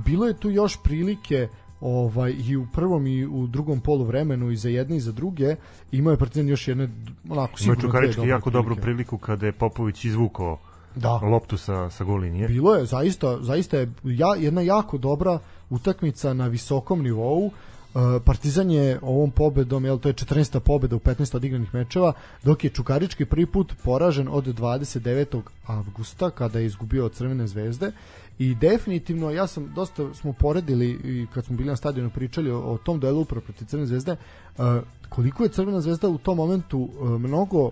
Bilo 0.04 0.26
je 0.26 0.36
tu 0.36 0.50
još 0.50 0.82
prilike 0.82 1.48
ovaj 1.84 2.34
i 2.46 2.56
u 2.56 2.66
prvom 2.72 3.06
i 3.06 3.26
u 3.26 3.46
drugom 3.46 3.80
polu 3.80 4.04
vremenu 4.04 4.50
i 4.50 4.56
za 4.56 4.68
jedne 4.68 4.96
i 4.96 5.00
za 5.00 5.12
druge 5.12 5.56
imao 5.92 6.10
je 6.10 6.16
Partizan 6.16 6.48
još 6.48 6.68
jedne 6.68 6.88
onako 7.28 7.58
sigurno 7.58 7.82
Čukarički 7.82 8.20
jako 8.20 8.50
prilike. 8.50 8.50
dobru 8.50 8.76
priliku 8.76 9.18
kada 9.18 9.46
je 9.46 9.52
Popović 9.52 10.04
izvukao 10.04 10.58
da. 10.94 11.12
loptu 11.12 11.56
sa, 11.56 11.90
sa 11.90 12.04
gol 12.04 12.16
linije. 12.16 12.48
Bilo 12.48 12.74
je, 12.74 12.86
zaista, 12.86 13.38
zaista 13.42 13.78
je 13.78 13.92
ja, 14.04 14.34
jedna 14.38 14.60
jako 14.60 14.98
dobra 14.98 15.38
utakmica 15.70 16.34
na 16.34 16.46
visokom 16.46 17.02
nivou. 17.02 17.50
Uh, 17.94 18.02
Partizan 18.24 18.70
je 18.70 18.98
ovom 19.02 19.30
pobedom, 19.30 19.84
jel 19.84 19.98
to 19.98 20.08
je 20.08 20.14
14. 20.14 20.58
pobeda 20.58 20.96
u 20.96 20.98
15 20.98 21.36
odigranih 21.36 21.74
mečeva, 21.74 22.12
dok 22.42 22.64
je 22.64 22.70
Čukarički 22.70 23.24
prvi 23.24 23.46
put 23.46 23.72
poražen 23.84 24.28
od 24.30 24.46
29. 24.46 25.40
avgusta 25.66 26.30
kada 26.30 26.58
je 26.58 26.66
izgubio 26.66 27.06
od 27.06 27.12
Crvene 27.12 27.46
zvezde 27.46 27.92
i 28.38 28.54
definitivno 28.54 29.30
ja 29.30 29.46
sam 29.46 29.72
dosta 29.74 30.14
smo 30.14 30.32
poredili 30.32 30.90
i 31.04 31.26
kad 31.34 31.44
smo 31.44 31.56
bili 31.56 31.68
na 31.68 31.76
stadionu 31.76 32.10
pričali 32.10 32.50
o, 32.50 32.58
o 32.58 32.78
tom 32.78 33.00
duelu 33.00 33.20
upravo 33.20 33.40
protiv 33.44 33.66
Crvene 33.66 33.86
zvezde 33.86 34.16
uh, 34.56 34.64
koliko 35.08 35.42
je 35.42 35.48
Crvena 35.48 35.80
zvezda 35.80 36.08
u 36.08 36.18
tom 36.18 36.36
momentu 36.36 36.78
uh, 36.78 37.10
mnogo 37.10 37.70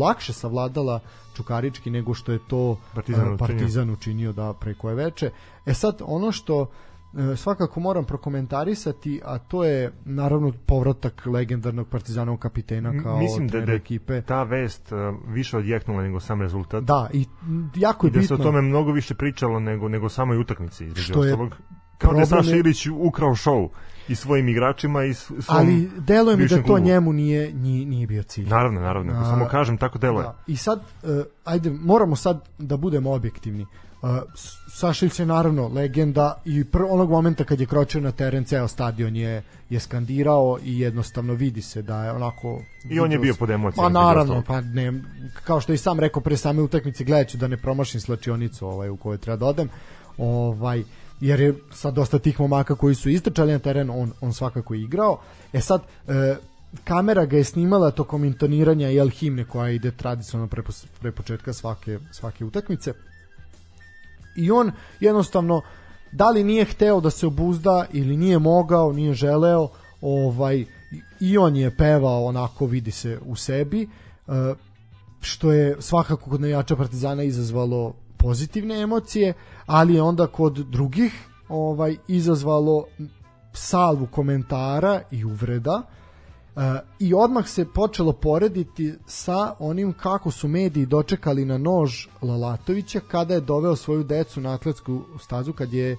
lakše 0.00 0.32
savladala 0.32 1.00
Čukarički 1.36 1.90
nego 1.90 2.14
što 2.14 2.32
je 2.32 2.38
to 2.48 2.78
Partizan, 2.94 3.32
uh, 3.32 3.38
Partizan 3.38 3.90
učinio 3.90 4.32
da 4.32 4.52
preko 4.52 4.88
je 4.88 4.94
veče. 4.94 5.30
E 5.66 5.74
sad 5.74 6.02
ono 6.04 6.32
što 6.32 6.66
svakako 7.36 7.80
moram 7.80 8.04
prokomentarisati, 8.04 9.20
a 9.24 9.38
to 9.38 9.64
je 9.64 9.92
naravno 10.04 10.52
povratak 10.66 11.26
legendarnog 11.26 11.88
partizanovog 11.88 12.40
kapitena 12.40 13.02
kao 13.02 13.18
Mislim 13.18 13.48
da, 13.48 13.60
da 13.60 13.72
ekipe. 13.72 14.22
ta 14.22 14.42
vest 14.42 14.92
uh, 14.92 14.98
više 15.28 15.56
odjeknula 15.56 16.02
nego 16.02 16.20
sam 16.20 16.42
rezultat. 16.42 16.84
Da, 16.84 17.10
i 17.12 17.24
jako 17.76 18.06
je 18.06 18.08
I 18.08 18.12
da 18.12 18.20
bitno. 18.20 18.36
se 18.36 18.42
o 18.42 18.44
tome 18.44 18.62
mnogo 18.62 18.92
više 18.92 19.14
pričalo 19.14 19.60
nego 19.60 19.88
nego 19.88 20.08
samoj 20.08 20.38
utakmici 20.38 20.94
Što 20.94 21.20
ostalog. 21.20 21.54
Kao 21.98 22.12
da 22.12 22.20
je 22.20 22.26
Saša 22.26 22.56
Ilić 22.56 22.86
ukrao 22.86 23.34
šou 23.34 23.70
i 24.08 24.14
svojim 24.14 24.48
igračima 24.48 25.04
i 25.04 25.14
svom 25.14 25.38
Ali 25.48 25.90
deluje 25.98 26.36
mi 26.36 26.46
da 26.46 26.56
to 26.56 26.62
klubu. 26.62 26.80
njemu 26.84 27.12
nije, 27.12 27.54
nije, 27.54 27.86
nije 27.86 28.06
bio 28.06 28.22
cilj. 28.22 28.48
Naravno, 28.48 28.80
naravno, 28.80 29.12
a, 29.12 29.24
samo 29.24 29.46
kažem 29.48 29.76
tako 29.76 29.98
deluje. 29.98 30.22
Da. 30.22 30.36
I 30.46 30.56
sad, 30.56 30.78
uh, 30.78 31.10
ajde, 31.44 31.70
moramo 31.70 32.16
sad 32.16 32.48
da 32.58 32.76
budemo 32.76 33.12
objektivni. 33.12 33.66
Sašilić 34.68 35.18
je 35.18 35.26
naravno 35.26 35.68
legenda 35.68 36.42
i 36.44 36.64
pr 36.64 36.82
onog 36.82 37.10
momenta 37.10 37.44
kad 37.44 37.60
je 37.60 37.66
kročio 37.66 38.00
na 38.00 38.12
teren 38.12 38.44
ceo 38.44 38.68
stadion 38.68 39.16
je 39.16 39.42
je 39.70 39.80
skandirao 39.80 40.58
i 40.64 40.80
jednostavno 40.80 41.34
vidi 41.34 41.62
se 41.62 41.82
da 41.82 42.04
je 42.04 42.12
onako 42.12 42.62
i 42.90 43.00
on 43.00 43.12
je 43.12 43.18
bio 43.18 43.34
pod 43.34 43.50
emocijama. 43.50 43.88
Pa 43.88 43.92
naravno, 43.92 44.42
pa 44.46 44.60
ne, 44.60 44.92
kao 45.44 45.60
što 45.60 45.72
i 45.72 45.76
sam 45.76 46.00
rekao 46.00 46.22
pre 46.22 46.36
same 46.36 46.62
utakmice 46.62 47.04
gledajući 47.04 47.36
da 47.36 47.48
ne 47.48 47.56
promašim 47.56 48.00
slačionicu 48.00 48.66
ovaj 48.66 48.88
u 48.88 48.96
kojoj 48.96 49.18
treba 49.18 49.36
da 49.36 49.46
odem. 49.46 49.68
Ovaj 50.18 50.82
jer 51.20 51.40
je 51.40 51.54
sad 51.72 51.94
dosta 51.94 52.18
tih 52.18 52.40
momaka 52.40 52.74
koji 52.74 52.94
su 52.94 53.08
istrčali 53.08 53.52
na 53.52 53.58
teren, 53.58 53.90
on, 53.90 54.12
on 54.20 54.32
svakako 54.32 54.74
igrao. 54.74 55.20
E 55.52 55.60
sad, 55.60 55.82
e, 56.08 56.36
kamera 56.84 57.24
ga 57.24 57.36
je 57.36 57.44
snimala 57.44 57.90
tokom 57.90 58.24
intoniranja 58.24 58.88
jel 58.88 59.08
himne 59.08 59.44
koja 59.44 59.70
ide 59.70 59.90
tradicionalno 59.90 60.48
pre, 60.48 60.62
pre 61.00 61.12
početka 61.12 61.52
svake, 61.52 61.98
svake 62.12 62.44
utakmice 62.44 62.92
i 64.36 64.50
on 64.50 64.72
jednostavno 65.00 65.62
da 66.12 66.30
li 66.30 66.44
nije 66.44 66.64
hteo 66.64 67.00
da 67.00 67.10
se 67.10 67.26
obuzda 67.26 67.86
ili 67.92 68.16
nije 68.16 68.38
mogao, 68.38 68.92
nije 68.92 69.14
želeo, 69.14 69.68
ovaj 70.00 70.64
i 71.20 71.38
on 71.38 71.56
je 71.56 71.76
pevao 71.76 72.24
onako 72.24 72.66
vidi 72.66 72.90
se 72.90 73.18
u 73.26 73.36
sebi 73.36 73.82
e, 73.82 73.88
što 75.20 75.52
je 75.52 75.76
svakako 75.80 76.30
kod 76.30 76.40
najača 76.40 76.76
Partizana 76.76 77.22
izazvalo 77.22 77.94
pozitivne 78.16 78.80
emocije, 78.80 79.32
ali 79.66 79.94
je 79.94 80.02
onda 80.02 80.26
kod 80.26 80.52
drugih 80.52 81.12
ovaj 81.48 81.96
izazvalo 82.08 82.84
salvu 83.52 84.06
komentara 84.06 85.02
i 85.10 85.24
uvreda 85.24 85.82
i 86.98 87.14
odmah 87.14 87.48
se 87.48 87.64
počelo 87.64 88.12
porediti 88.12 88.94
sa 89.06 89.54
onim 89.58 89.92
kako 89.92 90.30
su 90.30 90.48
mediji 90.48 90.86
dočekali 90.86 91.44
na 91.44 91.58
nož 91.58 92.06
Lalatovića 92.22 93.00
kada 93.00 93.34
je 93.34 93.40
doveo 93.40 93.76
svoju 93.76 94.04
decu 94.04 94.40
na 94.40 94.54
atletsku 94.54 95.02
stazu 95.20 95.52
kad 95.52 95.72
je 95.72 95.92
uh, 95.92 95.98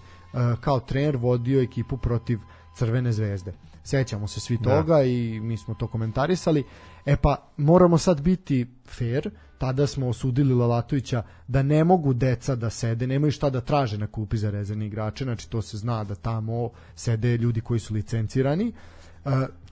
kao 0.59 0.79
trener 0.79 1.17
vodio 1.17 1.61
ekipu 1.61 1.97
protiv 1.97 2.39
Crvene 2.75 3.11
zvezde. 3.11 3.53
Sećamo 3.83 4.27
se 4.27 4.39
svi 4.39 4.57
da. 4.57 4.63
toga 4.63 4.95
da. 4.95 5.03
i 5.03 5.39
mi 5.39 5.57
smo 5.57 5.73
to 5.73 5.87
komentarisali. 5.87 6.63
E 7.05 7.15
pa 7.15 7.35
moramo 7.57 7.97
sad 7.97 8.21
biti 8.21 8.67
fair, 8.85 9.29
tada 9.57 9.87
smo 9.87 10.09
osudili 10.09 10.53
Lalatovića 10.53 11.23
da 11.47 11.63
ne 11.63 11.83
mogu 11.83 12.13
deca 12.13 12.55
da 12.55 12.69
sede, 12.69 13.07
nemaju 13.07 13.31
šta 13.31 13.49
da 13.49 13.61
traže 13.61 13.97
na 13.97 14.07
kupi 14.07 14.37
za 14.37 14.49
rezervne 14.49 14.85
igrače, 14.85 15.23
znači 15.23 15.49
to 15.49 15.61
se 15.61 15.77
zna 15.77 16.03
da 16.03 16.15
tamo 16.15 16.69
sede 16.95 17.37
ljudi 17.37 17.61
koji 17.61 17.79
su 17.79 17.93
licencirani. 17.93 18.73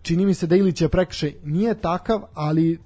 Čini 0.06 0.26
mi 0.26 0.34
se 0.34 0.48
da 0.48 0.56
Ilić 0.56 0.82
je 0.82 0.90
prekršaj 0.90 1.34
nije 1.44 1.74
takav, 1.74 2.22
ali 2.34 2.80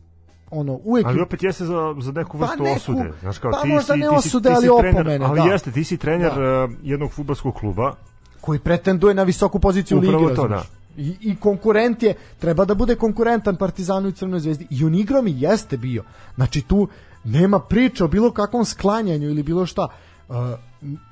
ono 0.52 0.80
uvek 0.84 1.06
ali 1.06 1.22
opet 1.22 1.44
jeste 1.44 1.66
za 1.66 1.96
za 2.02 2.12
neku 2.12 2.38
vrstu 2.38 2.58
pa 2.58 2.64
neku, 2.64 2.78
osude 2.78 3.12
znaš 3.22 3.38
kao 3.38 3.52
pa 3.52 3.62
ti 3.62 3.68
možda 3.68 3.94
si, 3.94 4.00
ne 4.00 4.08
ti 4.08 4.22
si, 4.22 4.28
osude, 4.28 4.50
ti 4.50 4.56
si 4.62 4.70
ali 4.70 4.80
trener, 4.80 5.02
opomene, 5.02 5.26
ali 5.26 5.40
da. 5.40 5.46
jeste 5.46 5.72
ti 5.72 5.84
si 5.84 5.98
trener 5.98 6.34
Da. 6.36 6.64
uh, 6.64 6.72
jednog 6.84 7.12
fudbalskog 7.12 7.56
kluba 7.56 7.94
koji 8.42 8.60
pretenduje 8.60 9.14
na 9.14 9.24
visoku 9.24 9.60
poziciju 9.60 9.98
u 9.98 10.02
ligi 10.02 10.14
to, 10.14 10.48
razumeš? 10.48 10.62
I, 10.98 11.16
i 11.22 11.36
konkurent 11.36 12.04
je, 12.04 12.14
treba 12.40 12.66
da 12.66 12.76
bude 12.76 12.96
konkurentan 12.96 13.56
Partizanu 13.56 14.10
i 14.10 14.12
Crvenoj 14.12 14.40
zvezdi 14.40 14.68
i 14.70 14.86
on 14.86 14.96
igram 14.96 15.28
i 15.28 15.42
jeste 15.42 15.78
bio 15.78 16.04
znači 16.36 16.62
tu 16.62 16.88
nema 17.24 17.60
priče 17.60 18.04
o 18.04 18.08
bilo 18.08 18.32
kakvom 18.32 18.66
sklanjanju 18.66 19.30
ili 19.30 19.44
bilo 19.44 19.66
šta 19.66 19.88
Uh, 20.30 20.36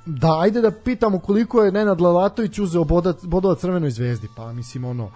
da, 0.06 0.40
ajde 0.40 0.62
da 0.62 0.72
pitamo 0.72 1.20
koliko 1.20 1.64
je 1.64 1.72
Nenad 1.72 2.02
Lalatović 2.02 2.60
uzeo 2.60 2.84
boda, 2.84 3.14
bodova 3.24 3.56
Crvenoj 3.56 3.90
zvezdi, 3.92 4.28
pa 4.36 4.54
mislim 4.54 4.86
ono 4.86 5.12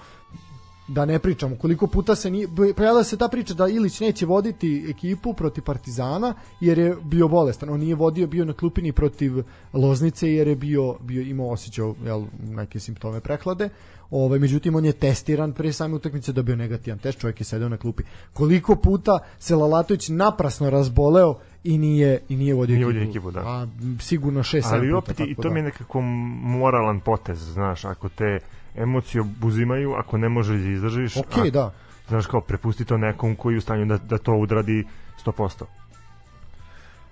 da 0.87 1.05
ne 1.05 1.19
pričamo. 1.19 1.55
Koliko 1.55 1.87
puta 1.87 2.15
se 2.15 2.31
pojavila 2.77 3.03
se 3.03 3.17
ta 3.17 3.27
priča 3.27 3.53
da 3.53 3.67
Ilić 3.67 3.99
neće 3.99 4.25
voditi 4.25 4.85
ekipu 4.89 5.33
protiv 5.33 5.63
Partizana 5.63 6.33
jer 6.59 6.79
je 6.79 6.95
bio 7.03 7.27
bolestan. 7.27 7.69
On 7.69 7.79
nije 7.79 7.95
vodio 7.95 8.27
bio 8.27 8.45
na 8.45 8.53
klupini 8.53 8.91
protiv 8.91 9.43
Loznice 9.73 10.33
jer 10.33 10.47
je 10.47 10.55
bio 10.55 10.95
bio 10.99 11.21
imao 11.21 11.49
osjećao 11.49 11.95
jel 12.05 12.25
neke 12.39 12.79
simptome 12.79 13.19
prehlade. 13.19 13.69
Ovaj 14.11 14.39
međutim 14.39 14.75
on 14.75 14.85
je 14.85 14.91
testiran 14.91 15.53
pre 15.53 15.73
same 15.73 15.95
utakmice 15.95 16.31
dobio 16.31 16.55
negativan 16.55 16.99
test 16.99 17.19
čovjek 17.19 17.41
je 17.41 17.45
sedeo 17.45 17.69
na 17.69 17.77
klupi. 17.77 18.03
Koliko 18.33 18.75
puta 18.75 19.19
se 19.39 19.55
Lalatović 19.55 20.09
naprasno 20.09 20.69
razboleo 20.69 21.39
i 21.63 21.77
nije 21.77 22.21
i 22.29 22.35
nije 22.35 22.53
vodio 22.53 22.75
Nije 22.75 22.89
ekipu, 22.89 23.09
ekipu, 23.09 23.31
da. 23.31 23.39
a 23.39 23.67
sigurno 23.99 24.43
6 24.43 24.63
ali 24.71 24.93
opet 24.93 25.19
i 25.19 25.35
to 25.35 25.49
mi 25.49 25.59
je 25.59 25.63
nekako 25.63 26.01
moralan 26.01 26.99
potez 26.99 27.39
znaš 27.39 27.85
ako 27.85 28.09
te 28.09 28.39
emocije 28.75 29.21
obuzimaju 29.21 29.93
ako 29.93 30.17
ne 30.17 30.29
možeš 30.29 30.61
da 30.61 30.69
izdržiš 30.69 31.17
Ok, 31.17 31.37
a, 31.37 31.49
da. 31.49 31.71
znaš 32.07 32.25
kao 32.25 32.41
prepusti 32.41 32.85
to 32.85 32.97
nekom 32.97 33.35
koji 33.35 33.53
je 33.53 33.57
u 33.57 33.61
stanju 33.61 33.85
da, 33.85 33.97
da 33.97 34.17
to 34.17 34.33
udradi 34.33 34.87
100% 35.25 35.63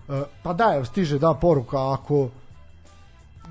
E, 0.10 0.24
pa 0.43 0.53
da, 0.53 0.74
evo 0.76 0.86
stiže 0.86 1.20
da 1.20 1.34
poruka 1.34 1.93
ako 1.93 2.30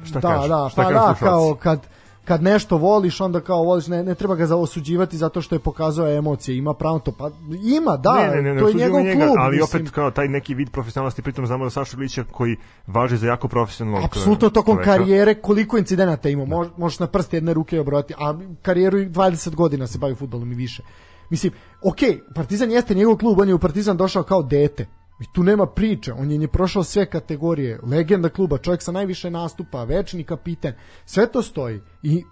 šta 0.05 0.21
da, 0.21 0.29
kažu? 0.29 0.49
da, 0.49 0.69
šta 0.69 0.83
pa 0.83 0.93
da, 0.93 1.15
kao 1.19 1.57
kad 1.61 1.81
kad 2.29 2.43
nešto 2.43 2.77
voliš, 2.77 3.21
onda 3.21 3.41
kao 3.41 3.63
voliš, 3.63 3.87
ne, 3.87 4.03
ne 4.03 4.15
treba 4.15 4.35
ga 4.35 4.47
zaosuđivati 4.47 5.17
zato 5.17 5.43
što 5.43 5.55
je 5.55 5.59
pokazao 5.59 6.09
emocije, 6.09 6.57
ima 6.57 6.75
pravo 6.75 6.99
to, 6.99 7.13
pa 7.13 7.31
ima, 7.65 7.97
da, 7.97 8.15
ne, 8.15 8.37
ne, 8.37 8.43
ne, 8.43 8.55
ne 8.55 8.61
to 8.61 8.69
je 8.69 8.75
njegov 8.75 9.03
njega, 9.03 9.27
klub, 9.27 9.37
ali 9.39 9.57
mislim. 9.57 9.83
opet 9.83 9.95
kao 9.95 10.11
taj 10.11 10.29
neki 10.29 10.55
vid 10.55 10.71
profesionalnosti, 10.71 11.23
pritom 11.23 11.47
znamo 11.47 11.65
da 11.65 11.71
Saša 11.71 11.97
Ilića 11.97 12.25
koji 12.33 12.57
važi 12.87 13.17
za 13.17 13.27
jako 13.27 13.49
profesionalnog 13.49 14.05
Apsolutno 14.05 14.51
tokom 14.51 14.77
čoveka. 14.77 14.91
karijere 14.91 15.35
koliko 15.35 15.79
incidenata 15.79 16.29
ima, 16.29 16.45
Mož, 16.45 16.69
možeš 16.77 16.99
na 16.99 17.07
prste 17.07 17.37
jedne 17.37 17.55
ruke 17.55 17.81
obrati, 17.81 18.15
a 18.19 18.39
karijeru 18.63 18.99
i 18.99 19.09
20 19.09 19.55
godina 19.55 19.87
se 19.87 19.99
bavi 19.99 20.15
fudbalom 20.15 20.53
i 20.53 20.55
više. 20.55 20.83
Mislim, 21.31 21.53
ok, 21.83 21.99
Partizan 22.35 22.71
jeste 22.71 22.95
njegov 22.95 23.17
klub, 23.17 23.41
on 23.41 23.49
je 23.49 23.55
u 23.55 23.59
Partizan 23.59 23.97
došao 23.97 24.23
kao 24.23 24.43
dete. 24.43 24.87
I 25.21 25.25
tu 25.33 25.43
nema 25.43 25.67
priče, 25.67 26.13
on 26.13 26.31
je, 26.31 26.41
je 26.41 26.49
prošao 26.49 26.85
sve 26.85 27.07
kategorije, 27.07 27.81
legenda 27.83 28.29
kluba, 28.29 28.59
čovjek 28.59 28.83
sa 28.83 28.93
najviše 28.93 29.31
nastupa, 29.31 29.85
večni 29.85 30.25
kapiten, 30.25 30.75
sve 31.07 31.27
to 31.27 31.43
stoji. 31.43 31.81
I 32.03 32.25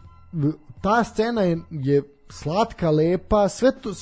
ta 0.83 1.05
scena 1.05 1.43
je, 1.43 1.59
je 1.71 2.03
slatka, 2.31 2.91
lepa, 2.91 3.49
sve 3.49 3.73
to, 3.81 3.95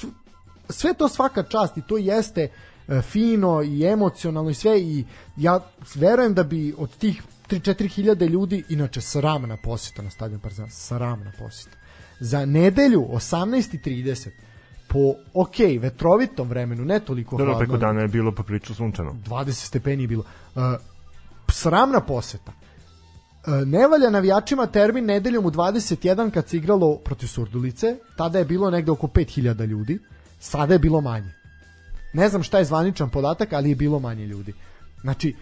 sve, 0.69 0.95
to 0.95 1.09
svaka 1.09 1.43
čast 1.43 1.77
i 1.77 1.83
to 1.83 1.97
jeste 1.97 2.49
e, 2.89 3.03
fino 3.03 3.63
i 3.63 3.87
emocionalno 3.87 4.51
i 4.51 4.55
sve 4.55 4.81
i 4.81 5.05
ja 5.37 5.61
verujem 5.95 6.35
da 6.35 6.43
bi 6.43 6.75
od 6.79 6.97
tih 6.97 7.23
3-4 7.49 7.89
hiljade 7.89 8.27
ljudi, 8.27 8.65
inače 8.69 9.01
sramna 9.01 9.57
posjeta 9.57 10.03
na 10.03 10.11
stadion 10.11 10.41
Partizana, 10.41 10.71
sramna 10.71 11.33
posjeta. 11.39 11.77
Za 12.21 12.45
nedelju 12.47 13.01
18.30 13.13 14.29
po 14.95 15.15
ok, 15.35 15.57
vetrovitom 15.81 16.49
vremenu, 16.49 16.85
ne 16.85 17.01
toliko 17.01 17.37
Dobro, 17.37 17.55
hladno. 17.55 17.59
preko 17.59 17.77
dana 17.77 18.01
je 18.01 18.09
bilo 18.09 18.33
poprilično 18.33 18.75
sunčano. 18.75 19.17
20 19.27 19.53
stepeni 19.53 20.03
je 20.03 20.09
bilo. 20.09 20.25
Uh, 20.55 20.63
sramna 21.49 22.01
poseta. 22.01 22.53
Uh, 22.53 23.67
ne 23.67 23.89
valja 23.89 24.11
navijačima 24.11 24.67
termin 24.67 25.05
nedeljom 25.05 25.47
u 25.47 25.51
21 25.51 26.31
kad 26.31 26.49
se 26.49 26.57
igralo 26.57 26.97
protiv 26.97 27.27
Surdulice, 27.27 27.97
tada 28.17 28.39
je 28.39 28.45
bilo 28.45 28.71
negde 28.71 28.91
oko 28.91 29.07
5000 29.07 29.67
ljudi, 29.67 29.99
sada 30.41 30.73
je 30.73 30.79
bilo 30.79 31.01
manje. 31.01 31.35
Ne 32.13 32.29
znam 32.29 32.43
šta 32.43 32.59
je 32.59 32.65
zvaničan 32.65 33.11
podatak, 33.11 33.53
ali 33.53 33.69
je 33.69 33.77
bilo 33.77 33.99
manje 33.99 34.27
ljudi. 34.27 34.55
Znači, 35.01 35.35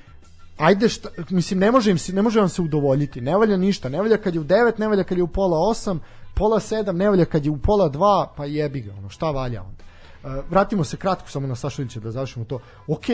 ajde 0.56 0.88
šta, 0.88 1.08
mislim 1.30 1.60
ne 1.60 1.70
može 1.70 1.90
im 1.90 1.98
se 1.98 2.12
ne 2.12 2.22
može 2.22 2.40
vam 2.40 2.48
se 2.48 2.62
udovoljiti. 2.62 3.20
Ne 3.20 3.36
valja 3.36 3.56
ništa. 3.56 3.88
Ne 3.88 4.00
valja 4.02 4.16
kad 4.16 4.34
je 4.34 4.40
u 4.40 4.44
9, 4.44 4.78
ne 4.78 4.88
valja 4.88 5.04
kad 5.04 5.18
je 5.18 5.24
u 5.24 5.28
pola 5.28 5.58
8, 5.58 5.98
pola 6.34 6.60
7, 6.60 6.92
ne 6.92 7.10
valja 7.10 7.24
kad 7.24 7.44
je 7.44 7.50
u 7.50 7.58
pola 7.58 7.90
2, 7.90 8.26
pa 8.36 8.44
jebi 8.44 8.80
ga, 8.80 8.94
ono 8.98 9.08
šta 9.08 9.30
valja 9.30 9.62
onda. 9.62 9.84
Uh, 10.24 10.50
vratimo 10.50 10.84
se 10.84 10.96
kratko 10.96 11.30
samo 11.30 11.46
na 11.46 11.56
Sašovića 11.56 12.00
da 12.00 12.10
završimo 12.10 12.44
to. 12.44 12.58
Ok, 12.86 13.06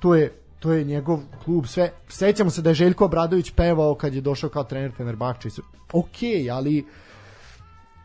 to 0.00 0.14
je 0.14 0.42
to 0.58 0.72
je 0.72 0.84
njegov 0.84 1.20
klub, 1.44 1.66
sve. 1.66 1.92
Sećamo 2.08 2.50
se 2.50 2.62
da 2.62 2.70
je 2.70 2.74
Željko 2.74 3.04
Obradović 3.04 3.50
pevao 3.50 3.94
kad 3.94 4.14
je 4.14 4.20
došao 4.20 4.50
kao 4.50 4.64
trener 4.64 4.92
Fenerbahče. 4.96 5.48
Ok, 5.92 6.16
ali 6.52 6.86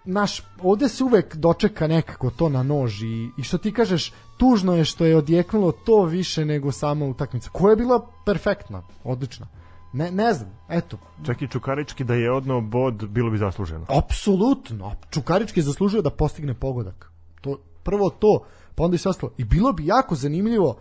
naš, 0.05 0.43
ovde 0.61 0.89
se 0.89 1.03
uvek 1.03 1.35
dočeka 1.35 1.87
nekako 1.87 2.29
to 2.29 2.49
na 2.49 2.63
nož 2.63 3.03
i, 3.03 3.29
i 3.37 3.43
što 3.43 3.57
ti 3.57 3.73
kažeš, 3.73 4.13
tužno 4.37 4.75
je 4.75 4.85
što 4.85 5.05
je 5.05 5.17
odjeknulo 5.17 5.71
to 5.71 6.03
više 6.03 6.45
nego 6.45 6.71
sama 6.71 7.05
utakmica, 7.05 7.49
koja 7.49 7.71
je 7.71 7.75
bila 7.75 8.07
perfektna, 8.25 8.83
odlična. 9.03 9.47
Ne, 9.93 10.11
ne 10.11 10.33
znam, 10.33 10.49
eto, 10.69 10.97
Čak 11.25 11.41
i 11.41 11.47
Čukarički 11.47 12.03
da 12.03 12.13
je 12.13 12.31
odno 12.31 12.61
bod, 12.61 13.07
bilo 13.09 13.31
bi 13.31 13.37
zasluženo. 13.37 13.85
apsolutno, 13.89 14.95
Čukarički 15.09 15.59
je 15.59 15.63
zaslužio 15.63 16.01
da 16.01 16.09
postigne 16.09 16.53
pogodak. 16.53 17.11
To, 17.41 17.57
prvo 17.83 18.09
to, 18.09 18.43
pa 18.75 18.83
onda 18.83 18.95
i 18.95 18.97
sve 18.97 19.09
ostalo. 19.09 19.33
I 19.37 19.43
bilo 19.43 19.73
bi 19.73 19.85
jako 19.85 20.15
zanimljivo 20.15 20.77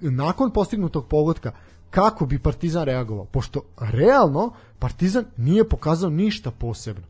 nakon 0.00 0.50
postignutog 0.50 1.08
pogotka 1.08 1.52
kako 1.90 2.26
bi 2.26 2.38
Partizan 2.38 2.84
reagovao, 2.84 3.24
pošto 3.24 3.62
realno 3.78 4.52
Partizan 4.78 5.24
nije 5.36 5.68
pokazao 5.68 6.10
ništa 6.10 6.50
posebno. 6.50 7.06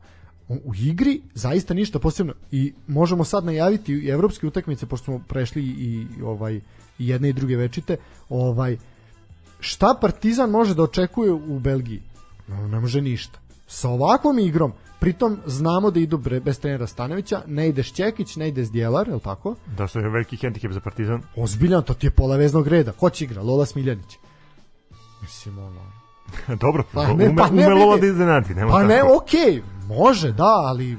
U 0.48 0.74
igri 0.74 1.22
zaista 1.34 1.74
ništa 1.74 1.98
posebno 1.98 2.32
i 2.50 2.72
možemo 2.86 3.24
sad 3.24 3.44
najaviti 3.44 3.92
i 3.92 4.08
evropske 4.08 4.46
utakmice 4.46 4.86
pošto 4.86 5.04
smo 5.04 5.20
prešli 5.28 5.62
i, 5.62 6.06
i 6.18 6.22
ovaj 6.22 6.60
i 6.98 7.08
jedne 7.08 7.28
i 7.28 7.32
druge 7.32 7.56
večite, 7.56 7.96
ovaj 8.28 8.76
šta 9.60 9.94
Partizan 10.00 10.50
može 10.50 10.74
da 10.74 10.82
očekuje 10.82 11.32
u 11.32 11.58
Belgiji? 11.58 12.02
No, 12.48 12.68
ne 12.68 12.80
može 12.80 13.00
ništa. 13.00 13.38
Sa 13.66 13.88
ovakvom 13.88 14.38
igrom, 14.38 14.72
pritom 15.00 15.38
znamo 15.46 15.90
da 15.90 16.00
idu 16.00 16.18
bre- 16.18 16.40
bez 16.40 16.60
trenera 16.60 16.86
Stanovića, 16.86 17.42
ne 17.46 17.68
ide 17.68 17.82
Šćekić, 17.82 18.36
ne 18.36 18.48
ide 18.48 18.64
Zdjelar, 18.64 19.08
je 19.08 19.14
li 19.14 19.20
tako? 19.20 19.54
Da 19.76 19.86
što 19.86 19.98
je 19.98 20.08
veliki 20.08 20.36
hendikep 20.36 20.72
za 20.72 20.80
Partizan. 20.80 21.22
Ozbiljan, 21.36 21.82
to 21.82 21.94
ti 21.94 22.06
je 22.06 22.10
pola 22.10 22.36
veznog 22.36 22.68
reda. 22.68 22.92
Ko 22.92 23.10
će 23.10 23.24
igra? 23.24 23.42
Lola 23.42 23.66
Smiljanić. 23.66 24.18
Mislim, 25.22 25.58
ono... 25.58 25.80
Dobro, 26.62 26.82
Pa 26.92 27.00
pa 27.02 27.06
ne, 27.06 27.12
ume, 27.28 27.36
pa 27.36 27.50
ne, 27.50 27.66
ume. 27.66 27.74
Lola 27.74 27.96
da 27.96 28.06
iznenadi. 28.06 28.54
Nema 28.54 28.70
Pa 28.70 28.82
ne, 28.82 28.96
tako. 28.98 29.16
okej, 29.16 29.62
može, 29.86 30.32
da, 30.32 30.44
ali 30.64 30.98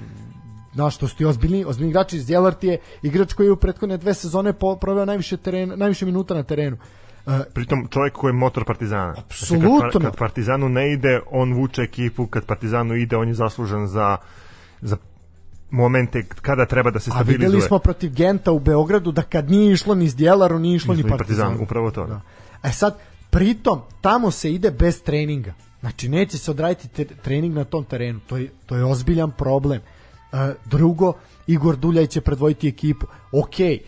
znaš, 0.74 0.98
to 0.98 1.08
su 1.08 1.16
ti 1.18 1.26
ozbiljni, 1.26 1.66
ozbiljni 1.66 1.90
igrači. 1.90 2.20
Zdjelar 2.20 2.54
ti 2.54 2.68
je 2.68 2.80
igrač 3.02 3.34
koji 3.34 3.48
je 3.48 3.52
u 3.52 3.56
prethodne 3.56 3.98
dve 3.98 4.14
sezone 4.14 4.54
po, 4.54 4.76
proveo 4.76 5.06
najviše, 5.06 5.38
teren, 5.38 5.74
najviše 5.76 6.06
minuta 6.06 6.34
na 6.34 6.44
terenu. 6.44 6.78
Uh, 7.26 7.34
Pritom 7.54 7.88
čovjek 7.88 8.14
koji 8.14 8.30
je 8.30 8.34
motor 8.34 8.66
Partizana. 8.66 9.14
Apsolutno. 9.18 9.78
Znači, 9.78 9.94
Kad, 9.94 10.02
kad 10.02 10.16
Partizanu 10.16 10.70
ne 10.70 10.94
ide, 10.94 11.20
on 11.32 11.54
vuče 11.54 11.82
ekipu, 11.82 12.28
kad 12.28 12.46
Partizanu 12.46 12.96
ide, 12.96 13.18
on 13.18 13.28
je 13.28 13.34
zaslužan 13.34 13.88
za, 13.88 14.18
za 14.82 14.98
momente 15.70 16.24
kada 16.42 16.66
treba 16.66 16.92
da 16.92 17.00
se 17.00 17.10
a 17.10 17.14
stabilizuje. 17.14 17.48
videli 17.48 17.62
smo 17.62 17.80
protiv 17.80 18.14
Genta 18.14 18.52
u 18.52 18.60
Beogradu 18.60 19.12
da 19.12 19.22
kad 19.22 19.50
nije 19.50 19.74
išlo 19.74 19.96
ni 19.96 20.10
Zdjelaru, 20.10 20.60
nije 20.60 20.76
išlo 20.76 20.94
ni 20.94 21.04
ni 21.04 21.10
Partizanu. 21.10 21.50
Partizan, 21.50 21.64
upravo 21.64 21.92
to. 21.92 22.06
Da. 22.06 22.22
E 22.64 22.72
sad, 22.72 22.98
pritom, 23.30 23.82
tamo 24.02 24.32
se 24.32 24.54
ide 24.54 24.72
bez 24.72 25.04
treninga. 25.04 25.54
Znači, 25.80 26.10
neće 26.10 26.38
se 26.38 26.52
odraditi 26.52 26.88
te, 26.88 27.06
trening 27.06 27.56
na 27.56 27.64
tom 27.64 27.84
terenu. 27.84 28.20
To 28.28 28.38
je, 28.38 28.50
to 28.66 28.76
je 28.76 28.86
ozbiljan 28.86 29.32
problem. 29.32 29.82
E, 30.34 30.54
drugo, 30.66 31.14
Igor 31.48 31.76
Duljaj 31.76 32.08
će 32.08 32.22
predvojiti 32.22 32.68
ekipu. 32.68 33.06
Ok, 33.32 33.60
e, 33.60 33.80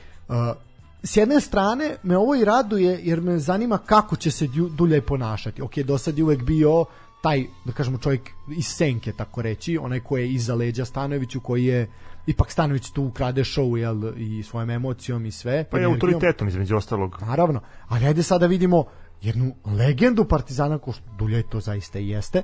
s 1.03 1.17
jedne 1.17 1.41
strane 1.41 1.95
me 2.03 2.17
ovo 2.17 2.35
i 2.35 2.45
raduje 2.45 2.99
jer 3.03 3.21
me 3.21 3.39
zanima 3.39 3.77
kako 3.77 4.15
će 4.15 4.31
se 4.31 4.47
Duljaj 4.77 5.01
ponašati. 5.01 5.61
Ok, 5.61 5.77
do 5.77 5.97
sad 5.97 6.17
je 6.17 6.23
uvek 6.23 6.43
bio 6.43 6.85
taj, 7.23 7.45
da 7.65 7.71
kažemo, 7.71 7.97
čovjek 7.97 8.29
iz 8.57 8.67
senke, 8.67 9.11
tako 9.11 9.41
reći, 9.41 9.77
onaj 9.77 9.99
koji 9.99 10.21
je 10.21 10.31
iza 10.31 10.55
leđa 10.55 10.85
Stanoviću, 10.85 11.39
koji 11.39 11.65
je 11.65 11.87
ipak 12.27 12.51
Stanović 12.51 12.89
tu 12.89 13.03
ukrade 13.03 13.41
show 13.43 13.75
jel, 13.75 14.17
i 14.17 14.43
svojom 14.43 14.69
emocijom 14.69 15.25
i 15.25 15.31
sve. 15.31 15.63
Pa 15.71 15.77
je 15.77 15.83
energijom. 15.83 15.93
autoritetom, 15.93 16.47
između 16.47 16.75
ostalog. 16.75 17.17
Naravno, 17.21 17.61
ali 17.87 18.05
ajde 18.05 18.23
sada 18.23 18.39
da 18.39 18.47
vidimo 18.47 18.85
jednu 19.21 19.55
legendu 19.65 20.25
Partizana, 20.25 20.77
ko 20.77 20.91
što 20.91 21.03
Duljaj 21.17 21.43
to 21.43 21.59
zaista 21.59 21.99
i 21.99 22.09
jeste, 22.09 22.43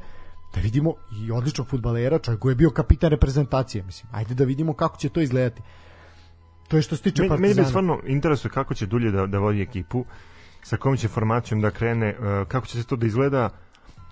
da 0.55 0.61
vidimo 0.61 0.93
i 1.21 1.31
odličnog 1.31 1.67
futbalera, 1.67 2.19
čovjek 2.19 2.41
koji 2.41 2.51
je 2.51 2.55
bio 2.55 2.69
kapitan 2.69 3.09
reprezentacije, 3.09 3.83
mislim. 3.83 4.09
Ajde 4.13 4.33
da 4.33 4.43
vidimo 4.43 4.73
kako 4.73 4.97
će 4.97 5.09
to 5.09 5.21
izgledati. 5.21 5.61
To 6.69 6.77
je 6.77 6.81
što 6.81 6.95
se 6.95 7.01
tiče 7.03 7.21
Meni, 7.21 7.29
meni 7.29 7.41
Partizana. 7.41 7.65
me 7.65 7.69
stvarno 7.69 7.99
interesuje 8.07 8.51
kako 8.51 8.73
će 8.73 8.85
Dulje 8.85 9.11
da, 9.11 9.25
da 9.25 9.39
vodi 9.39 9.61
ekipu, 9.61 10.05
sa 10.63 10.77
kojom 10.77 10.97
će 10.97 11.07
formacijom 11.07 11.61
da 11.61 11.71
krene, 11.71 12.07
e, 12.07 12.45
kako 12.47 12.67
će 12.67 12.77
se 12.77 12.87
to 12.87 12.95
da 12.95 13.05
izgleda 13.05 13.49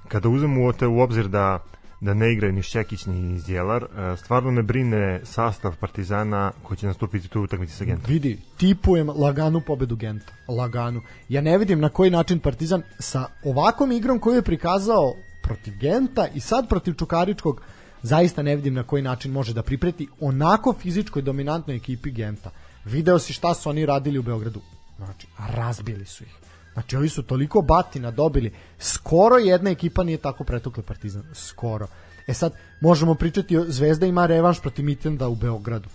kada 0.07 0.29
uzmemo 0.29 0.61
u, 0.89 0.99
obzir 0.99 1.27
da 1.27 1.63
da 2.01 2.13
ne 2.13 2.33
igraju 2.33 2.53
ni 2.53 2.63
Šćekić 2.63 3.05
ni 3.05 3.39
Zjelar. 3.39 3.83
E, 3.83 4.17
stvarno 4.17 4.51
me 4.51 4.63
brine 4.63 5.21
sastav 5.23 5.75
Partizana 5.79 6.51
koji 6.63 6.77
će 6.77 6.87
nastupiti 6.87 7.27
tu 7.27 7.41
utakmici 7.41 7.73
sa 7.73 7.85
Gentom. 7.85 8.13
Vidi, 8.13 8.39
tipujem 8.57 9.09
laganu 9.09 9.61
pobedu 9.61 9.95
Genta. 9.95 10.33
Laganu. 10.47 11.01
Ja 11.29 11.41
ne 11.41 11.57
vidim 11.57 11.79
na 11.79 11.89
koji 11.89 12.11
način 12.11 12.39
Partizan 12.39 12.81
sa 12.99 13.25
ovakvom 13.43 13.91
igrom 13.91 14.19
koju 14.19 14.35
je 14.35 14.41
prikazao 14.41 15.15
protiv 15.43 15.73
Genta 15.79 16.27
i 16.35 16.39
sad 16.39 16.69
protiv 16.69 16.93
Čukaričkog 16.93 17.61
zaista 18.03 18.41
ne 18.41 18.55
vidim 18.55 18.73
na 18.73 18.83
koji 18.83 19.01
način 19.01 19.31
može 19.31 19.53
da 19.53 19.63
pripreti 19.63 20.07
onako 20.19 20.73
fizičkoj 20.73 21.21
dominantnoj 21.21 21.75
ekipi 21.75 22.11
Genta. 22.11 22.51
Video 22.85 23.19
si 23.19 23.33
šta 23.33 23.53
su 23.53 23.69
oni 23.69 23.85
radili 23.85 24.19
u 24.19 24.23
Beogradu. 24.23 24.61
Znači, 24.97 25.27
razbili 25.55 26.05
su 26.05 26.23
ih. 26.23 26.35
Znači, 26.73 26.95
ovi 26.95 27.09
su 27.09 27.23
toliko 27.23 27.61
batina 27.61 28.11
dobili. 28.11 28.53
Skoro 28.79 29.37
jedna 29.37 29.69
ekipa 29.69 30.03
nije 30.03 30.17
tako 30.17 30.43
pretukla 30.43 30.83
Partizan. 30.83 31.23
Skoro. 31.33 31.87
E 32.27 32.33
sad, 32.33 32.53
možemo 32.81 33.15
pričati 33.15 33.57
Zvezda 33.67 34.05
ima 34.05 34.25
revanš 34.25 34.61
protiv 34.61 34.85
Mitenda 34.85 35.27
u 35.27 35.35
Beogradu. 35.35 35.89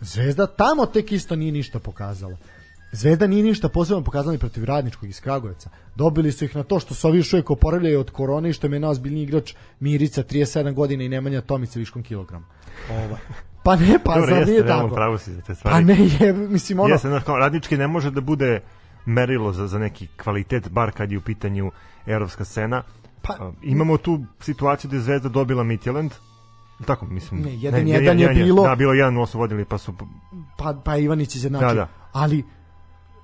Zvezda 0.00 0.46
tamo 0.46 0.86
tek 0.86 1.12
isto 1.12 1.36
nije 1.36 1.52
ništa 1.52 1.78
pokazala. 1.78 2.36
Zvezda 2.92 3.26
nije 3.26 3.42
ništa 3.42 3.68
posebno 3.68 4.04
pokazala 4.04 4.38
protiv 4.38 4.64
Radničkog 4.64 5.08
iz 5.08 5.20
Kragujevca. 5.20 5.70
Dobili 5.94 6.32
su 6.32 6.44
ih 6.44 6.56
na 6.56 6.62
to 6.62 6.80
što 6.80 6.94
su 6.94 7.08
ovi 7.08 7.18
još 7.18 7.32
uvijek 7.32 7.50
oporavljaju 7.50 8.00
od 8.00 8.10
korone 8.10 8.50
i 8.50 8.52
što 8.52 8.66
im 8.66 8.72
je 8.72 8.80
najozbiljniji 8.80 9.22
igrač 9.22 9.54
Mirica 9.80 10.22
37 10.22 10.74
godina 10.74 11.04
i 11.04 11.08
Nemanja 11.08 11.40
Tomica 11.40 11.78
viškom 11.78 12.02
kilograma. 12.02 12.46
Ova. 12.90 13.18
Pa 13.62 13.76
ne, 13.76 13.98
pa 14.04 14.14
Dobro, 14.14 14.30
zar 14.30 14.38
jeste, 14.38 14.50
nije 14.52 14.66
tako? 14.66 14.94
pravo 14.94 15.18
si 15.18 15.32
za 15.34 15.40
te 15.40 15.54
stvari. 15.54 15.74
Pa 15.74 15.80
ne, 15.82 15.96
je, 16.20 16.32
mislim 16.32 16.80
ono... 16.80 16.94
Jeste, 16.94 17.08
znaš, 17.08 17.24
kao, 17.24 17.38
radnički 17.38 17.76
ne 17.76 17.86
može 17.86 18.10
da 18.10 18.20
bude 18.20 18.60
merilo 19.06 19.52
za, 19.52 19.66
za 19.66 19.78
neki 19.78 20.06
kvalitet, 20.16 20.68
bar 20.68 20.90
kad 20.90 21.12
je 21.12 21.18
u 21.18 21.22
pitanju 21.22 21.70
evropska 22.06 22.44
scena. 22.44 22.82
Pa- 23.22 23.52
imamo 23.62 23.96
tu 23.96 24.24
situaciju 24.40 24.90
da 24.90 24.96
je 24.96 25.02
Zvezda 25.02 25.28
dobila 25.28 25.64
Midtjylland, 25.64 26.10
tako 26.86 27.06
mislim. 27.06 27.40
Ne, 27.40 27.56
jedan- 27.56 27.88
jedan 27.88 28.18
je 28.18 28.28
bilo- 28.28 28.62
Da, 28.62 28.74
bilo 28.74 28.92
jedan 28.92 29.26
su 29.26 29.38
vodili 29.38 29.64
pa 29.64 29.78
su 29.78 29.94
pa, 30.58 30.74
pa 30.84 30.96
Ivanić 30.96 31.34
izjednačio. 31.34 31.68
Da, 31.68 31.74
da. 31.74 31.88
Ali 32.12 32.44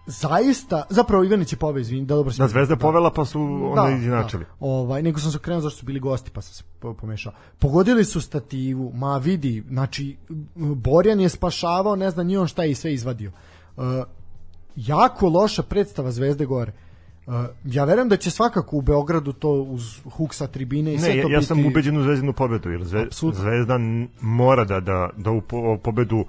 zaista, 0.07 0.83
zapravo 0.91 1.25
Ivanić 1.25 1.53
je 1.53 1.59
pobeo, 1.59 1.81
izvini, 1.81 2.05
da 2.05 2.15
dobro 2.15 2.33
si 2.33 2.39
da 2.39 2.49
Zvezda 2.49 2.77
povela 2.77 3.11
pa 3.11 3.25
su 3.25 3.41
onda 3.65 3.83
Da, 3.83 3.91
izjednačili. 3.91 4.45
Da. 4.45 4.51
Ovaj, 4.61 5.03
nego 5.03 5.21
sam 5.21 5.33
se 5.33 5.39
krenuo 5.39 5.61
zašto 5.61 5.79
su 5.79 5.87
bili 5.87 6.01
gosti, 6.01 6.31
pa 6.31 6.41
sam 6.41 6.55
se 6.55 6.63
po- 6.81 6.95
pomešao. 6.95 7.33
Pogodili 7.59 8.05
su 8.05 8.21
stativu, 8.21 8.93
ma 8.95 9.17
vidi, 9.19 9.65
znači, 9.69 10.17
Borjan 10.57 11.21
je 11.21 11.29
spašavao, 11.29 11.97
ne 11.97 12.11
znam 12.11 12.27
ni 12.27 12.37
on 12.37 12.47
šta 12.47 12.63
je 12.65 12.71
i 12.71 12.75
sve 12.75 12.95
izvadio. 12.95 13.33
Uh, 13.77 13.83
jako 14.77 15.29
loša 15.29 15.63
predstava 15.63 16.11
Zvezde 16.11 16.47
gore. 16.47 16.73
Uh, 17.27 17.35
ja 17.65 17.85
verujem 17.85 18.09
da 18.09 18.17
će 18.17 18.31
svakako 18.31 18.77
u 18.77 18.83
Beogradu 18.83 19.33
to 19.33 19.51
uz 19.53 19.83
huk 20.07 20.35
sa 20.35 20.47
tribine 20.47 20.95
i 20.95 20.99
sve 20.99 21.09
Ne, 21.09 21.23
to 21.23 21.29
ja, 21.29 21.33
ja 21.33 21.39
biti... 21.39 21.47
sam 21.47 21.67
ubeđen 21.67 21.99
u 21.99 22.03
Zvezdinu 22.03 22.33
pobedu, 22.33 22.71
jer 22.71 22.85
Zve, 22.85 23.03
Apsolutno. 23.03 23.43
Zvezda 23.43 23.79
mora 24.21 24.65
da, 24.65 24.81
da, 24.81 25.11
da 25.17 25.31
u 25.31 25.41
po- 25.41 25.79
pobedu 25.79 26.25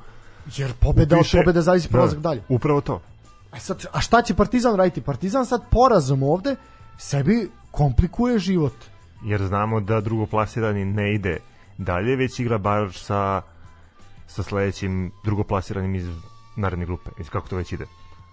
Jer 0.57 0.73
pobeda 0.73 1.15
upiše. 1.15 1.37
od 1.37 1.43
pobede 1.43 1.61
zavisi 1.61 1.89
prolazak 1.89 2.19
Da, 2.19 2.29
dalje. 2.29 2.41
Upravo 2.49 2.81
to. 2.81 3.01
A, 3.55 3.59
sad, 3.59 3.85
a 3.93 4.01
šta 4.01 4.21
će 4.21 4.33
Partizan 4.33 4.75
raditi? 4.75 5.01
Partizan 5.01 5.45
sad 5.45 5.61
porazom 5.71 6.23
ovde 6.23 6.55
sebi 6.97 7.49
komplikuje 7.71 8.39
život. 8.39 8.73
jer 9.23 9.43
znamo 9.45 9.79
da 9.79 10.01
drugoplasirani 10.01 10.85
ne 10.85 11.13
ide 11.13 11.37
dalje, 11.77 12.15
već 12.15 12.39
igra 12.39 12.57
baš 12.57 13.03
sa, 13.03 13.41
sa 14.27 14.43
sledećim 14.43 15.11
drugoplasiranim 15.23 15.95
iz 15.95 16.05
naredne 16.55 16.85
grupe, 16.85 17.09
iz 17.19 17.29
kako 17.29 17.47
to 17.47 17.55
već 17.55 17.71
ide. 17.71 17.85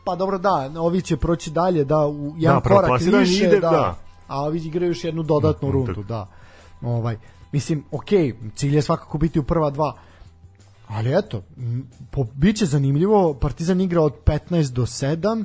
Pa 0.05 0.17
dobro 0.17 0.39
da, 0.39 0.71
ovi 0.79 1.03
će 1.03 1.17
proći 1.17 1.51
dalje 1.51 1.85
da 1.85 2.07
u 2.07 2.35
jedan 2.37 2.61
Da, 2.65 2.69
korak 2.69 3.01
više, 3.01 3.45
ide, 3.47 3.61
da, 3.61 3.71
da. 3.71 3.97
a 4.29 4.41
ovi 4.41 4.59
igraju 4.59 4.91
još 4.91 5.05
jednu 5.05 5.23
dodatnu 5.23 5.69
Mm, 5.69 5.73
rundu, 5.73 5.87
tako. 5.95 6.03
da. 6.03 6.27
Ovaj, 6.83 7.17
mislim, 7.53 7.85
ok, 7.91 8.09
cilj 8.55 8.75
je 8.75 8.83
svakako 8.83 9.19
biti 9.19 9.39
u 9.41 9.43
prva 9.43 9.71
dva, 9.71 9.95
ali 10.93 11.19
eto, 11.19 11.43
po, 12.11 12.27
bit 12.35 12.57
će 12.57 12.67
zanimljivo, 12.67 13.35
Partizan 13.35 13.81
igra 13.81 14.03
od 14.03 14.15
15 14.25 14.71
do 14.71 14.83
7, 14.83 15.45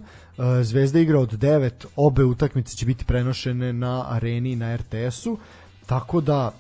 e, 0.60 0.64
Zvezda 0.64 1.00
igra 1.00 1.20
od 1.20 1.32
9, 1.34 1.72
obe 1.98 2.24
utakmice 2.24 2.76
će 2.76 2.86
biti 2.86 3.06
prenošene 3.06 3.74
na 3.74 4.06
areni 4.10 4.52
i 4.52 4.56
na 4.56 4.76
RTS-u, 4.76 5.38
tako 5.86 6.22
da 6.22 6.52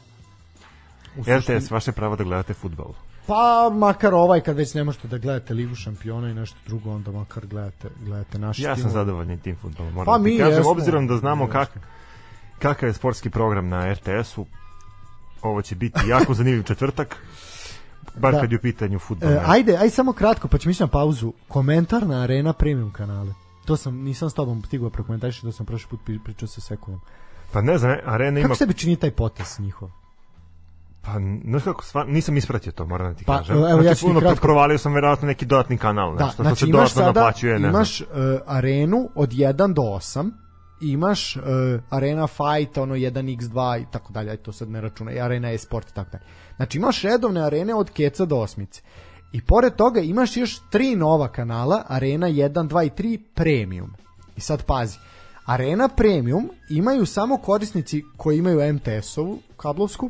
u 1.17 1.23
suštini- 1.23 1.57
RTS, 1.57 1.71
vaše 1.71 1.91
pravo 1.91 2.15
da 2.15 2.23
gledate 2.23 2.53
futbol. 2.53 2.93
Pa 3.25 3.43
makar 3.73 4.13
ovaj 4.13 4.41
kad 4.41 4.55
već 4.55 4.73
ne 4.73 4.83
možete 4.83 5.07
da 5.07 5.17
gledate 5.17 5.53
Ligu 5.53 5.75
šampiona 5.75 6.29
i 6.29 6.33
nešto 6.33 6.57
drugo, 6.67 6.91
onda 6.91 7.11
makar 7.11 7.45
gledate, 7.45 7.89
gledate 7.99 8.39
naš 8.39 8.59
Ja 8.59 8.73
tim. 8.73 8.81
sam 8.81 8.91
zadovoljan 8.91 9.37
tim 9.37 9.55
futbolom, 9.55 9.93
moram 9.93 10.05
Pa 10.05 10.17
da 10.17 10.23
ti 10.25 10.37
kažem, 10.37 10.53
jesmo. 10.53 10.71
obzirom 10.71 11.07
da 11.07 11.17
znamo 11.17 11.47
kak, 11.47 11.69
kakav 12.59 12.89
je 12.89 12.93
sportski 12.93 13.29
program 13.29 13.69
na 13.69 13.93
RTS-u, 13.93 14.45
ovo 15.41 15.61
će 15.61 15.75
biti 15.75 15.99
jako 16.07 16.33
zanimljiv 16.33 16.63
četvrtak, 16.63 17.17
bar 18.15 18.33
Da. 18.33 18.39
kad 18.39 18.51
je 18.51 18.57
u 18.57 18.61
pitanju 18.61 18.99
futbol. 18.99 19.29
E, 19.29 19.41
ajde, 19.45 19.73
ajde 19.73 19.89
samo 19.89 20.13
kratko, 20.13 20.47
pa 20.47 20.57
ćemo 20.57 20.71
ići 20.71 20.83
na 20.83 20.87
pauzu. 20.87 21.33
Komentar 21.47 22.07
na 22.07 22.15
Arena 22.17 22.53
Premium 22.53 22.91
kanale. 22.91 23.33
To 23.65 23.77
sam, 23.77 23.95
nisam 23.95 24.29
s 24.29 24.33
tobom 24.33 24.63
stigao 24.63 24.89
prokomentarišiti, 24.89 25.45
to 25.45 25.51
sam 25.51 25.65
prošli 25.65 25.89
put 25.89 25.99
pri- 26.01 26.19
pričao 26.19 26.47
sa 26.47 26.61
Sekulom. 26.61 26.99
Pa 27.51 27.61
ne 27.61 27.77
znam, 27.77 27.97
Arena 28.05 28.39
ima... 28.39 28.47
Kako 28.47 28.57
sebi 28.57 28.73
čini 28.73 28.95
taj 28.95 29.11
potes 29.11 29.59
njihov? 29.59 29.89
Pa, 31.01 31.11
znaš 31.43 31.63
kako, 31.63 31.83
stvar, 31.83 32.07
nisam 32.07 32.37
ispratio 32.37 32.71
to, 32.71 32.85
moram 32.85 33.07
da 33.07 33.17
ti 33.17 33.25
Pa, 33.25 33.37
kažem. 33.37 33.55
evo, 33.57 33.67
ja 33.67 33.73
znači, 33.73 33.89
ću 33.91 33.95
ti 33.97 34.07
puno 34.07 34.19
kratko- 34.21 34.41
provalio 34.41 34.77
sam 34.77 34.93
verovatno 34.93 35.27
neki 35.27 35.45
dodatni 35.45 35.77
kanal, 35.77 36.09
Da, 36.09 36.13
nešto, 36.15 36.33
što 36.33 36.43
znači 36.43 36.59
se 36.59 36.65
imaš 36.65 36.73
dodatno 36.73 37.01
sada, 37.01 37.19
naplaćuje, 37.19 37.59
ne 37.59 37.67
imaš 37.69 38.01
uh, 38.01 38.07
arenu 38.47 39.09
od 39.15 39.29
1 39.29 39.73
do 39.73 39.81
8, 39.81 40.31
imaš 40.81 41.35
uh, 41.35 41.43
arena 41.89 42.27
fight, 42.27 42.77
ono 42.77 42.95
1x2 42.95 43.81
i 43.81 43.85
tako 43.91 44.13
dalje, 44.13 44.31
aj 44.31 44.37
to 44.37 44.51
sad 44.51 44.69
ne 44.69 44.81
računa, 44.81 45.11
i 45.11 45.19
arena 45.19 45.51
e-sport 45.51 45.89
i 45.89 45.93
tako 45.93 46.11
dalje. 46.11 46.23
Znači 46.55 46.77
imaš 46.77 47.01
redovne 47.01 47.41
arene 47.41 47.75
od 47.75 47.89
keca 47.89 48.25
do 48.25 48.35
osmice. 48.35 48.81
I 49.31 49.41
pored 49.41 49.75
toga 49.75 49.99
imaš 49.99 50.37
još 50.37 50.59
tri 50.69 50.95
nova 50.95 51.27
kanala, 51.27 51.83
arena 51.87 52.27
1, 52.27 52.49
2 52.67 52.85
i 52.85 52.89
3 52.89 53.19
premium. 53.35 53.93
I 54.35 54.41
sad 54.41 54.63
pazi, 54.63 54.97
arena 55.45 55.87
premium 55.87 56.49
imaju 56.69 57.05
samo 57.05 57.37
korisnici 57.37 58.03
koji 58.17 58.37
imaju 58.37 58.73
MTS-ovu 58.73 59.39
kablovsku 59.57 60.09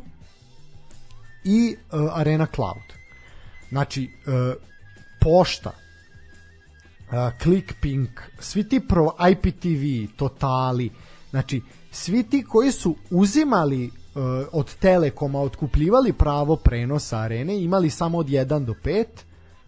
i 1.44 1.76
uh, 1.92 2.18
arena 2.18 2.46
cloud. 2.54 2.98
Znači, 3.68 4.02
uh, 4.26 4.62
pošta, 5.20 5.70
Clickpink, 7.42 8.20
svi 8.40 8.68
ti 8.68 8.80
pro 8.80 9.10
IPTV, 9.30 10.12
Totali, 10.16 10.90
znači 11.30 11.62
svi 11.90 12.22
ti 12.22 12.44
koji 12.48 12.72
su 12.72 12.96
uzimali 13.10 13.86
uh, 13.86 13.92
od 14.52 14.74
Telekoma, 14.74 15.40
otkupljivali 15.40 16.12
pravo 16.12 16.56
prenosa 16.56 17.18
arene, 17.18 17.62
imali 17.62 17.90
samo 17.90 18.18
od 18.18 18.26
1 18.26 18.64
do 18.64 18.74
5, 18.84 19.04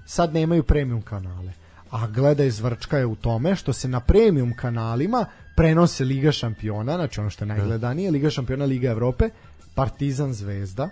sad 0.07 0.35
nemaju 0.35 0.63
premium 0.63 1.03
kanale. 1.03 1.53
A 1.91 2.07
gledaj 2.07 2.51
zvrčka 2.51 2.99
je 2.99 3.07
u 3.07 3.17
tome 3.17 3.57
što 3.57 3.73
se 3.73 3.89
na 3.89 4.01
premium 4.01 4.57
kanalima 4.57 5.27
prenose 5.57 6.05
Liga 6.05 6.33
šampiona, 6.33 6.95
znači 6.95 7.21
ono 7.21 7.31
što 7.31 7.45
je 7.45 7.49
najgledanije, 7.49 8.11
Liga 8.11 8.31
šampiona, 8.31 8.65
Liga 8.65 8.91
Evrope, 8.91 9.29
Partizan 9.75 10.33
Zvezda, 10.33 10.89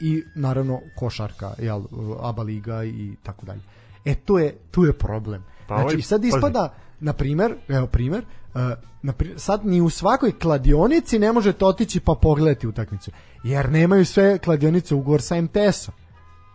i 0.00 0.22
naravno 0.34 0.80
košarka, 0.94 1.54
jel, 1.58 1.82
ABA 2.20 2.42
liga 2.42 2.84
i 2.84 3.14
tako 3.22 3.46
dalje. 3.46 3.60
E 4.04 4.14
tu 4.14 4.38
je 4.38 4.58
tu 4.70 4.84
je 4.84 4.92
problem. 4.92 5.44
Pa 5.68 5.74
znači 5.74 5.84
ovaj- 5.86 6.02
sad 6.02 6.20
pazi. 6.20 6.28
ispada 6.28 6.68
na 7.00 7.12
primer, 7.12 7.54
evo 7.68 7.86
primer, 7.86 8.24
uh, 8.54 8.60
na 9.02 9.12
pri- 9.12 9.38
sad 9.38 9.66
ni 9.66 9.80
u 9.80 9.90
svakoj 9.90 10.32
kladionici 10.32 11.18
ne 11.18 11.32
možete 11.32 11.64
otići 11.64 12.00
pa 12.00 12.14
pogledati 12.14 12.66
utakmicu, 12.66 13.10
jer 13.42 13.70
nemaju 13.70 14.04
sve 14.06 14.38
kladionice 14.38 14.94
ugovor 14.94 15.22
sa 15.22 15.36
MTS-om. 15.36 15.94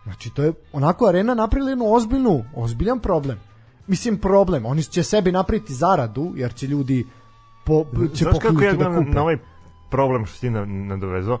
Znači 0.04 0.30
to 0.30 0.42
je 0.42 0.52
onako 0.72 1.06
arena 1.06 1.34
napravila 1.34 1.70
jednu 1.70 1.84
ozbiljnu, 1.86 2.44
ozbiljan 2.54 3.00
problem. 3.00 3.38
Mislim 3.86 4.18
problem, 4.18 4.66
oni 4.66 4.82
će 4.82 5.02
sebi 5.02 5.32
napraviti 5.32 5.74
zaradu, 5.74 6.32
jer 6.36 6.54
će 6.54 6.66
ljudi 6.66 7.06
po, 7.64 7.84
će 8.14 8.24
Znaš 8.24 8.36
kako 8.38 8.62
ja 8.62 8.72
da 8.72 8.84
kupe. 8.88 9.10
na 9.10 9.22
ovaj 9.22 9.36
problem 9.90 10.26
što 10.26 10.34
si 10.34 10.40
ti 10.40 10.50
na- 10.50 10.64
nadovezao? 10.64 11.38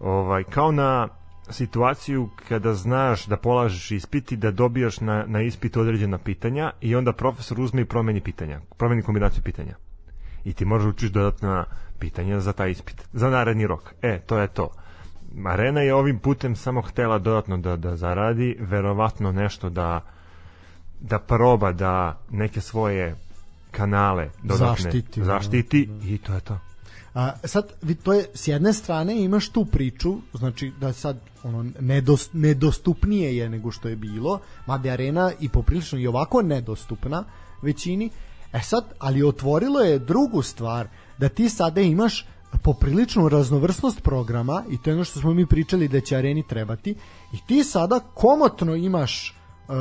Ovaj, 0.00 0.44
kao 0.44 0.72
na 0.72 1.08
situaciju 1.50 2.28
kada 2.48 2.74
znaš 2.74 3.26
da 3.26 3.36
polažeš 3.36 3.90
ispit 3.90 4.32
i 4.32 4.36
da 4.36 4.50
dobijaš 4.50 5.00
na, 5.00 5.24
na 5.26 5.42
ispit 5.42 5.76
određena 5.76 6.18
pitanja 6.18 6.70
i 6.80 6.94
onda 6.96 7.12
profesor 7.12 7.60
uzme 7.60 7.82
i 7.82 7.84
promeni 7.84 8.20
pitanja, 8.20 8.60
promeni 8.76 9.02
kombinaciju 9.02 9.42
pitanja. 9.42 9.74
I 10.44 10.52
ti 10.52 10.64
možeš 10.64 10.88
učiš 10.88 11.10
dodatna 11.10 11.64
pitanja 11.98 12.40
za 12.40 12.52
taj 12.52 12.70
ispit, 12.70 13.08
za 13.12 13.30
naredni 13.30 13.66
rok. 13.66 13.94
E, 14.02 14.20
to 14.26 14.38
je 14.38 14.48
to. 14.48 14.70
Arena 15.44 15.80
je 15.80 15.94
ovim 15.94 16.18
putem 16.18 16.56
samo 16.56 16.82
htela 16.82 17.18
dodatno 17.18 17.56
da, 17.56 17.76
da 17.76 17.96
zaradi, 17.96 18.56
verovatno 18.60 19.32
nešto 19.32 19.70
da 19.70 20.00
da 21.02 21.18
proba 21.18 21.72
da 21.72 22.18
neke 22.30 22.60
svoje 22.60 23.16
kanale 23.70 24.30
dodatne 24.42 24.82
Zaštiti, 24.82 25.20
da. 25.20 25.26
zaštiti 25.26 25.88
i 26.04 26.18
to 26.18 26.34
je 26.34 26.40
to. 26.40 26.58
A, 27.14 27.32
sad, 27.44 27.72
to 28.02 28.12
je, 28.12 28.26
s 28.34 28.48
jedne 28.48 28.72
strane 28.72 29.22
imaš 29.22 29.48
tu 29.48 29.64
priču, 29.64 30.16
znači 30.34 30.72
da 30.80 30.92
sad 30.92 31.16
ono, 31.42 31.70
nedos, 31.80 32.32
nedostupnije 32.32 33.36
je 33.36 33.48
nego 33.48 33.70
što 33.70 33.88
je 33.88 33.96
bilo, 33.96 34.40
mada 34.66 34.88
je 34.88 34.92
arena 34.92 35.32
i 35.40 35.48
poprilično 35.48 35.98
i 35.98 36.06
ovako 36.06 36.42
nedostupna 36.42 37.24
većini, 37.62 38.10
e 38.52 38.60
sad, 38.60 38.84
ali 38.98 39.22
otvorilo 39.22 39.80
je 39.80 39.98
drugu 39.98 40.42
stvar, 40.42 40.88
da 41.18 41.28
ti 41.28 41.48
sada 41.48 41.80
imaš 41.80 42.26
popriličnu 42.62 43.28
raznovrsnost 43.28 44.02
programa 44.02 44.64
i 44.70 44.78
to 44.82 44.90
je 44.90 44.94
ono 44.94 45.04
što 45.04 45.20
smo 45.20 45.34
mi 45.34 45.46
pričali 45.46 45.88
da 45.88 46.00
će 46.00 46.16
areni 46.16 46.46
trebati 46.48 46.94
i 47.32 47.36
ti 47.46 47.64
sada 47.64 48.00
komotno 48.14 48.74
imaš 48.74 49.34
uh, 49.68 49.74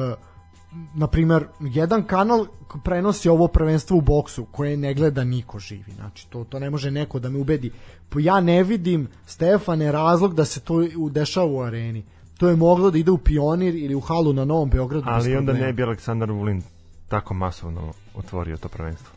na 0.96 1.08
primer, 1.08 1.46
jedan 1.60 2.04
kanal 2.04 2.46
prenosi 2.84 3.30
ovo 3.30 3.48
prvenstvo 3.48 3.98
u 3.98 4.02
boksu 4.02 4.46
koje 4.46 4.78
ne 4.78 4.94
gleda 4.94 5.24
niko 5.24 5.60
živi. 5.60 5.92
Znači, 5.96 6.28
to, 6.30 6.44
to 6.44 6.60
ne 6.60 6.70
može 6.70 6.92
neko 6.92 7.20
da 7.20 7.30
me 7.30 7.40
ubedi. 7.40 7.72
Ja 8.20 8.40
ne 8.40 8.64
vidim, 8.64 9.08
Stefane, 9.26 9.92
razlog 9.92 10.36
da 10.36 10.46
se 10.46 10.60
to 10.60 10.88
dešava 11.12 11.46
u 11.46 11.62
areni. 11.62 12.04
To 12.38 12.50
je 12.50 12.56
moglo 12.56 12.92
da 12.92 12.98
ide 12.98 13.12
u 13.12 13.18
Pionir 13.18 13.76
ili 13.76 13.96
u 13.96 14.00
halu 14.00 14.34
na 14.34 14.46
Novom 14.46 14.70
Beogradu. 14.70 15.06
Ali 15.08 15.36
onda 15.38 15.54
ne 15.54 15.74
bi 15.74 15.84
Aleksandar 15.84 16.32
Vulin 16.32 16.62
tako 17.08 17.34
masovno 17.34 17.94
otvorio 18.16 18.58
to 18.58 18.70
prvenstvo. 18.70 19.10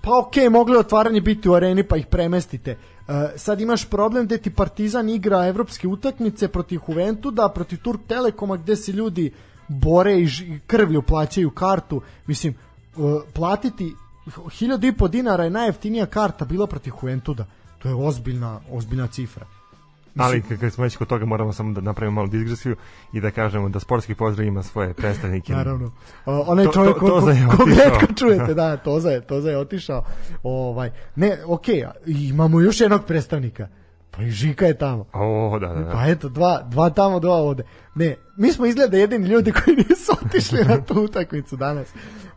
Pa 0.00 0.18
okej, 0.18 0.44
okay, 0.44 0.50
mogli 0.50 0.76
otvaranje 0.76 1.20
biti 1.20 1.48
u 1.48 1.54
areni 1.54 1.82
pa 1.82 1.96
ih 1.96 2.06
premestite. 2.06 2.76
Uh, 3.08 3.14
sad 3.36 3.60
imaš 3.60 3.90
problem 3.90 4.26
gde 4.26 4.38
ti 4.38 4.50
Partizan 4.50 5.08
igra 5.08 5.46
evropske 5.46 5.88
utakmice 5.88 6.48
protiv 6.48 6.80
Juventuda, 6.88 7.48
protiv 7.48 7.78
Turk 7.82 8.00
Telekoma 8.06 8.56
gde 8.56 8.76
se 8.76 8.92
ljudi 8.92 9.32
bore 9.68 10.20
i 10.20 10.28
krvlju 10.66 11.02
plaćaju 11.02 11.50
kartu. 11.50 12.02
Mislim, 12.26 12.54
uh, 12.96 13.22
platiti 13.32 13.94
hiljadu 14.58 14.86
i 14.86 14.92
po 14.92 15.08
dinara 15.08 15.44
je 15.44 15.50
najjeftinija 15.50 16.06
karta 16.06 16.44
bila 16.44 16.66
protiv 16.66 16.92
Juventuda. 17.02 17.46
To 17.78 17.88
je 17.88 17.94
ozbiljna, 17.94 18.60
ozbiljna 18.70 19.06
cifra. 19.06 19.46
Ali 20.16 20.42
kad 20.60 20.72
smo 20.72 20.84
već 20.84 20.96
kod 20.96 21.08
toga 21.08 21.24
moramo 21.24 21.52
samo 21.52 21.72
da 21.72 21.80
napravimo 21.80 22.14
malu 22.14 22.28
digresiju 22.28 22.76
i 23.12 23.20
da 23.20 23.30
kažemo 23.30 23.68
da 23.68 23.80
sportski 23.80 24.14
pozdrav 24.14 24.46
ima 24.46 24.62
svoje 24.62 24.94
predstavnike. 24.94 25.52
Naravno. 25.52 25.92
O, 26.26 26.44
onaj 26.46 26.66
čovjek 26.72 26.94
to, 26.94 27.08
to, 27.08 27.20
to 27.20 27.26
ko, 27.50 27.56
kog 27.56 27.68
redko 27.68 28.14
čujete, 28.18 28.54
da, 28.54 28.76
Toza 28.76 29.10
je, 29.10 29.20
Toza 29.20 29.50
je 29.50 29.58
otišao. 29.58 30.04
Ovaj, 30.42 30.90
ne, 31.16 31.38
okej, 31.46 31.74
okay, 31.74 32.28
imamo 32.28 32.60
još 32.60 32.80
jednog 32.80 33.04
predstavnika. 33.04 33.68
Pa 34.16 34.22
i 34.22 34.30
Žika 34.30 34.66
je 34.66 34.78
tamo. 34.78 35.06
O, 35.12 35.58
da, 35.58 35.68
da, 35.68 35.80
da. 35.80 35.92
Pa 35.92 36.06
eto, 36.06 36.28
dva, 36.28 36.62
dva 36.70 36.90
tamo, 36.90 37.20
dva 37.20 37.34
ovde. 37.34 37.62
Ne, 37.94 38.16
mi 38.36 38.52
smo 38.52 38.66
izgleda 38.66 38.96
jedini 38.96 39.28
ljudi 39.28 39.52
koji 39.52 39.76
nisu 39.76 40.12
otišli 40.24 40.64
na 40.64 40.84
tu 40.84 41.02
utakmicu 41.02 41.56
danas. 41.56 41.88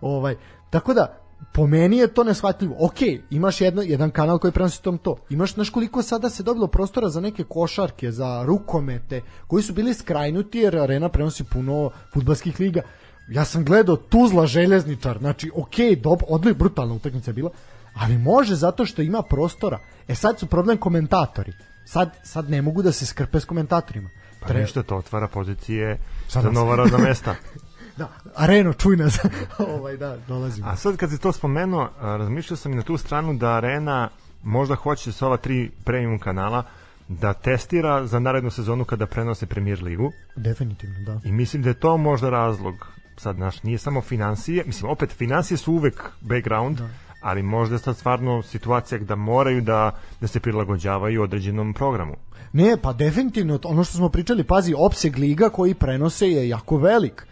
Ovaj, 0.01 0.35
tako 0.69 0.93
da, 0.93 1.17
po 1.53 1.67
meni 1.67 1.97
je 1.97 2.07
to 2.07 2.23
neshvatljivo. 2.23 2.75
Ok, 2.79 2.97
imaš 3.29 3.61
jedno, 3.61 3.81
jedan 3.81 4.11
kanal 4.11 4.39
koji 4.39 4.51
prenosi 4.51 4.83
tom 4.83 4.97
to. 4.97 5.15
Imaš, 5.29 5.53
znaš 5.53 5.69
koliko 5.69 6.01
sada 6.01 6.29
se 6.29 6.43
dobilo 6.43 6.67
prostora 6.67 7.09
za 7.09 7.21
neke 7.21 7.43
košarke, 7.43 8.11
za 8.11 8.43
rukomete, 8.45 9.21
koji 9.47 9.63
su 9.63 9.73
bili 9.73 9.93
skrajnuti 9.93 10.59
jer 10.59 10.77
arena 10.77 11.09
prenosi 11.09 11.43
puno 11.43 11.91
futbalskih 12.13 12.59
liga. 12.59 12.81
Ja 13.29 13.45
sam 13.45 13.65
gledao 13.65 13.95
Tuzla 13.95 14.47
željezničar, 14.47 15.17
znači 15.17 15.51
ok, 15.55 16.01
dob, 16.03 16.19
odli, 16.27 16.53
brutalna 16.53 16.93
utakmica 16.93 17.29
je 17.29 17.33
bila, 17.33 17.49
ali 17.93 18.17
može 18.17 18.55
zato 18.55 18.85
što 18.85 19.01
ima 19.01 19.21
prostora. 19.21 19.79
E 20.07 20.15
sad 20.15 20.39
su 20.39 20.47
problem 20.47 20.77
komentatori. 20.77 21.53
Sad, 21.85 22.09
sad 22.23 22.49
ne 22.49 22.61
mogu 22.61 22.81
da 22.81 22.91
se 22.91 23.05
skrpe 23.05 23.39
s 23.39 23.45
komentatorima. 23.45 24.09
Pa 24.39 24.47
Tre... 24.47 24.61
ništa, 24.61 24.83
to 24.83 24.97
otvara 24.97 25.27
pozicije 25.27 25.97
za 26.29 26.51
nova 26.51 26.75
radna 26.75 26.97
mesta. 26.97 27.35
da, 27.97 28.09
Areno, 28.35 28.73
čuj 28.73 28.97
nas. 28.97 29.19
ovaj, 29.75 29.97
da, 29.97 30.17
dolazimo. 30.27 30.67
A 30.67 30.75
sad 30.75 30.97
kad 30.97 31.09
si 31.09 31.17
to 31.17 31.31
spomenuo, 31.31 31.89
razmišljao 32.01 32.57
sam 32.57 32.71
i 32.71 32.75
na 32.75 32.81
tu 32.81 32.97
stranu 32.97 33.33
da 33.33 33.51
Arena 33.51 34.09
možda 34.43 34.75
hoće 34.75 35.11
sa 35.11 35.27
ova 35.27 35.37
tri 35.37 35.71
premium 35.83 36.19
kanala 36.19 36.63
da 37.07 37.33
testira 37.33 38.07
za 38.07 38.19
narednu 38.19 38.49
sezonu 38.49 38.85
kada 38.85 39.05
prenose 39.05 39.45
Premier 39.45 39.83
ligu. 39.83 40.11
Definitivno, 40.35 40.99
da. 40.99 41.19
I 41.23 41.31
mislim 41.31 41.63
da 41.63 41.69
je 41.69 41.79
to 41.79 41.97
možda 41.97 42.29
razlog. 42.29 42.87
Sad, 43.17 43.39
naš, 43.39 43.63
nije 43.63 43.77
samo 43.77 44.01
financije, 44.01 44.63
mislim, 44.65 44.91
opet, 44.91 45.11
financije 45.11 45.57
su 45.57 45.73
uvek 45.73 46.03
background, 46.21 46.77
da 46.77 46.89
ali 47.27 47.43
možda 47.43 47.77
sad 47.77 47.97
stvarno 47.97 48.43
situacija 48.43 48.99
da 48.99 49.15
moraju 49.15 49.61
da, 49.61 49.91
da 50.21 50.27
se 50.27 50.39
prilagođavaju 50.39 51.23
određenom 51.23 51.73
programu. 51.73 52.15
Ne, 52.53 52.77
pa 52.81 52.93
definitivno, 52.93 53.59
ono 53.63 53.83
što 53.83 53.97
smo 53.97 54.09
pričali, 54.09 54.43
pazi, 54.43 54.73
opseg 54.77 55.17
liga 55.17 55.49
koji 55.49 55.73
prenose 55.73 56.29
je 56.29 56.49
jako 56.49 56.77
velik. 56.77 57.27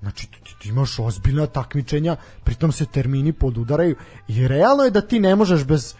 Znači, 0.00 0.30
ti, 0.30 0.54
ti 0.58 0.68
imaš 0.68 0.98
ozbiljna 0.98 1.46
takmičenja, 1.46 2.16
pritom 2.44 2.72
se 2.72 2.86
termini 2.86 3.32
podudaraju 3.32 3.96
i 4.28 4.48
realno 4.48 4.84
je 4.84 4.90
da 4.90 5.00
ti 5.00 5.20
ne 5.20 5.36
možeš 5.36 5.64
bez 5.64 5.94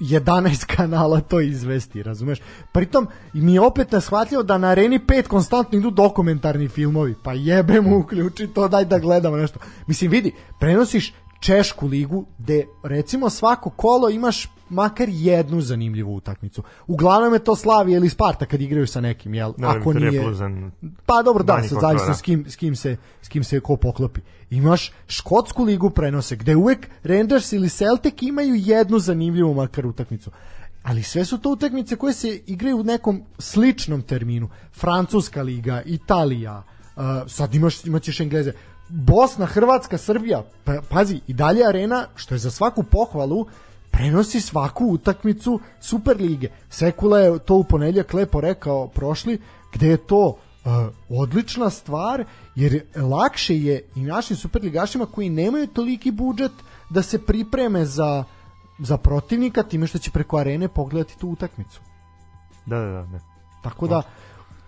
11 0.00 0.66
kanala 0.76 1.20
to 1.20 1.40
izvesti, 1.40 2.02
razumeš? 2.02 2.40
Pritom 2.72 3.08
mi 3.32 3.54
je 3.54 3.60
opet 3.60 3.92
neshvatljivo 3.92 4.42
da 4.42 4.58
na 4.58 4.68
Areni 4.68 4.98
5 4.98 5.22
konstantno 5.22 5.78
idu 5.78 5.90
dokumentarni 5.90 6.68
filmovi, 6.68 7.14
pa 7.22 7.32
jebe 7.32 7.80
mu 7.80 7.98
uključi 7.98 8.46
to, 8.46 8.68
daj 8.68 8.84
da 8.84 8.98
gledamo 8.98 9.36
nešto. 9.36 9.58
Mislim, 9.86 10.10
vidi, 10.10 10.32
prenosiš 10.60 11.12
Češku 11.44 11.86
ligu 11.86 12.24
gde 12.38 12.66
recimo 12.82 13.30
svako 13.30 13.70
kolo 13.70 14.10
imaš 14.10 14.48
makar 14.68 15.08
jednu 15.08 15.60
zanimljivu 15.60 16.14
utakmicu. 16.14 16.62
Uglavnom 16.86 17.32
je 17.32 17.38
to 17.38 17.56
Slavija 17.56 17.96
ili 17.96 18.08
Sparta 18.08 18.46
kad 18.46 18.60
igraju 18.60 18.86
sa 18.86 19.00
nekim, 19.00 19.34
jel? 19.34 19.52
Da, 19.56 19.68
Ako 19.68 19.92
nije 19.92 20.22
Pa 21.06 21.22
dobro, 21.22 21.44
da, 21.44 21.62
sad 21.62 21.80
zavisno 21.80 22.14
s 22.14 22.22
kim, 22.22 22.44
s 22.48 22.56
kim 22.56 22.76
se 22.76 22.96
s 23.22 23.28
kim 23.28 23.44
se 23.44 23.60
ko 23.60 23.76
poklopi. 23.76 24.20
Imaš 24.50 24.92
škotsku 25.06 25.64
ligu 25.64 25.90
prenose 25.90 26.36
gde 26.36 26.56
uvek 26.56 26.88
Rangers 27.02 27.52
ili 27.52 27.68
Celtic 27.68 28.14
imaju 28.20 28.54
jednu 28.54 28.98
zanimljivu 28.98 29.54
makar 29.54 29.86
utakmicu. 29.86 30.30
Ali 30.82 31.02
sve 31.02 31.24
su 31.24 31.38
to 31.38 31.50
utakmice 31.50 31.96
koje 31.96 32.14
se 32.14 32.40
igraju 32.46 32.80
u 32.80 32.84
nekom 32.84 33.22
sličnom 33.38 34.02
terminu. 34.02 34.48
Francuska 34.72 35.42
liga, 35.42 35.82
Italija, 35.86 36.62
uh, 36.96 37.02
sad 37.26 37.54
imaš, 37.54 37.84
imaćeš 37.84 38.20
Engleze. 38.20 38.52
Bosna, 38.88 39.46
Hrvatska, 39.46 39.98
Srbija, 39.98 40.42
pa, 40.64 40.80
pazi, 40.90 41.20
i 41.26 41.32
dalje 41.32 41.66
arena, 41.68 42.06
što 42.14 42.34
je 42.34 42.38
za 42.38 42.50
svaku 42.50 42.82
pohvalu, 42.82 43.46
prenosi 43.90 44.40
svaku 44.40 44.84
utakmicu 44.84 45.60
Superlige. 45.80 46.50
Sekula 46.70 47.18
je 47.18 47.38
to 47.38 47.54
u 47.54 47.64
ponedljak 47.64 48.14
lepo 48.14 48.40
rekao 48.40 48.88
prošli, 48.88 49.40
gde 49.72 49.88
je 49.88 49.96
to 49.96 50.26
uh, 50.26 50.72
odlična 51.08 51.70
stvar, 51.70 52.24
jer 52.54 52.82
lakše 52.96 53.58
je 53.58 53.82
i 53.94 54.02
našim 54.02 54.36
superligašima 54.36 55.06
koji 55.06 55.30
nemaju 55.30 55.66
toliki 55.66 56.10
budžet 56.10 56.52
da 56.90 57.02
se 57.02 57.26
pripreme 57.26 57.84
za, 57.84 58.24
za 58.78 58.96
protivnika 58.96 59.62
time 59.62 59.86
što 59.86 59.98
će 59.98 60.10
preko 60.10 60.38
arene 60.38 60.68
pogledati 60.68 61.18
tu 61.18 61.28
utakmicu. 61.28 61.80
Da, 62.66 62.78
da, 62.78 62.86
da. 62.86 63.02
da. 63.02 63.18
Tako 63.62 63.86
da 63.86 64.02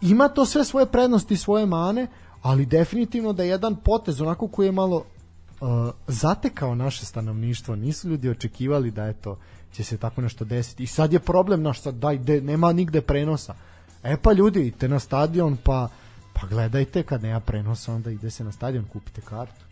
ima 0.01 0.29
to 0.29 0.47
sve 0.47 0.65
svoje 0.65 0.87
prednosti 0.87 1.35
i 1.35 1.37
svoje 1.37 1.67
mane, 1.67 2.07
ali 2.47 2.67
definitivno 2.67 3.33
da 3.33 3.43
je 3.43 3.49
jedan 3.49 3.77
potez 3.77 4.21
onako 4.21 4.49
koji 4.49 4.67
je 4.67 4.73
malo 4.73 4.97
uh, 4.97 5.69
zatekao 6.07 6.75
naše 6.75 7.07
stanovništvo. 7.07 7.77
Nisu 7.77 8.09
ljudi 8.09 8.29
očekivali 8.29 8.91
da 8.91 9.07
eto 9.07 9.39
će 9.73 9.85
se 9.85 9.97
tako 9.97 10.21
nešto 10.21 10.45
desiti. 10.45 10.83
I 10.83 10.87
sad 10.87 11.13
je 11.13 11.19
problem 11.19 11.63
naš 11.63 11.81
sad 11.81 11.95
daj 11.95 12.19
de, 12.19 12.41
nema 12.41 12.73
nigde 12.73 13.01
prenosa. 13.01 13.55
E 14.03 14.17
pa 14.23 14.33
ljudi, 14.33 14.61
idite 14.61 14.89
na 14.89 14.99
stadion 14.99 15.57
pa 15.65 15.89
pa 16.33 16.47
gledajte 16.47 17.03
kad 17.03 17.23
nema 17.23 17.41
prenosa 17.41 17.93
onda 17.93 18.11
ide 18.11 18.31
se 18.31 18.45
na 18.45 18.53
stadion 18.53 18.85
kupite 18.85 19.21
kartu. 19.21 19.65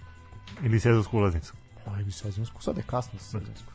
Ili 0.63 0.81
sezonsku 0.81 1.19
ulaznicu. 1.19 1.53
Ili 2.01 2.13
sezonsku, 2.13 2.63
sad 2.63 2.77
je 2.77 2.83
kasno 2.83 3.19
sezonsku. 3.19 3.74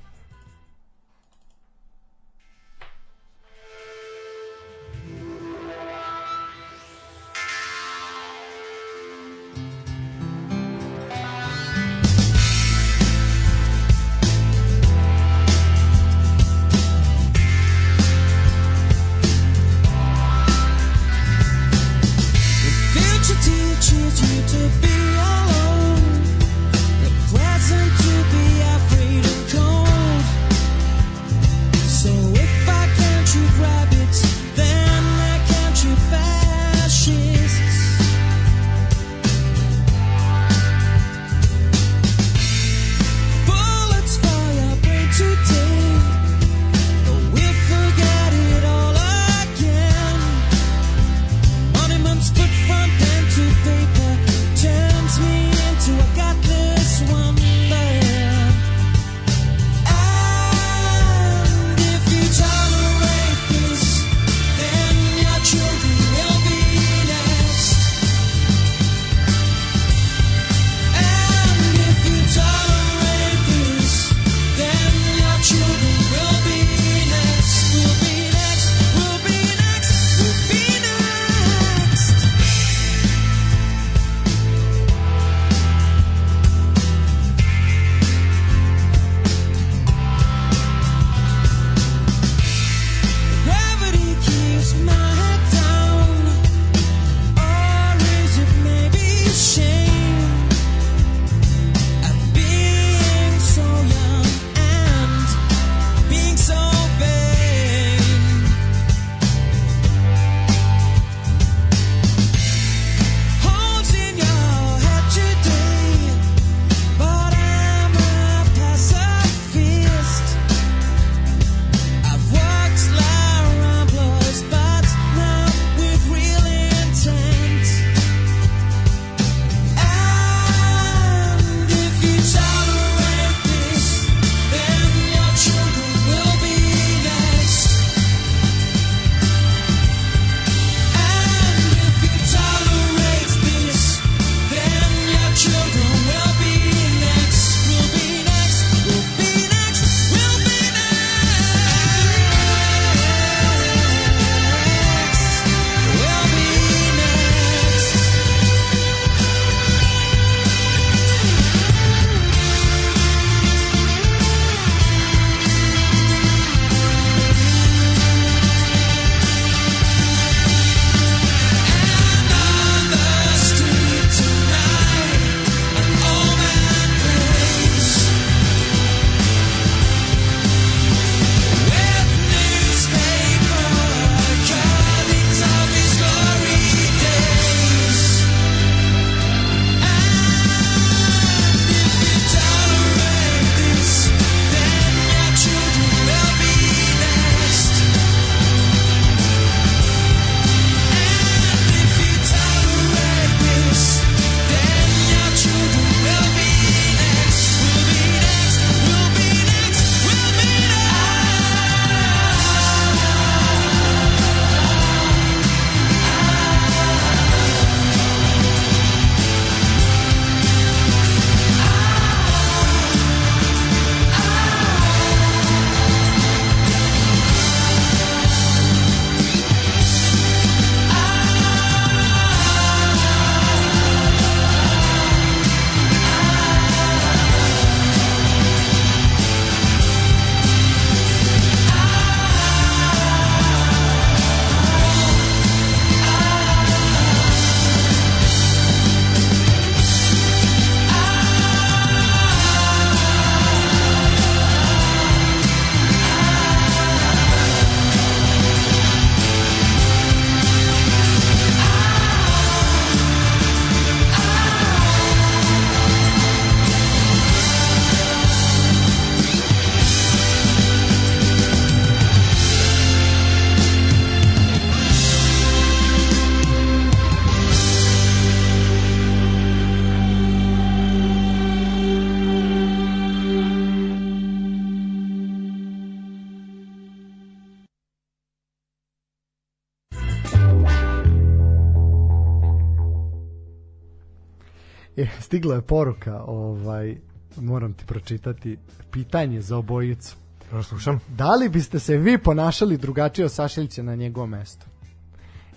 Stigla 295.29 295.55
je 295.55 295.61
poruka, 295.61 296.23
ovaj, 296.25 296.97
moram 297.37 297.73
ti 297.73 297.85
pročitati, 297.85 298.57
pitanje 298.91 299.41
za 299.41 299.57
obojicu. 299.57 300.15
Slušam. 300.63 300.99
Da 301.07 301.35
li 301.35 301.49
biste 301.49 301.79
se 301.79 301.97
vi 301.97 302.17
ponašali 302.17 302.77
drugačije 302.77 303.25
od 303.25 303.31
Sašilića 303.31 303.83
na 303.83 303.95
njegovom 303.95 304.29
mestu? 304.29 304.65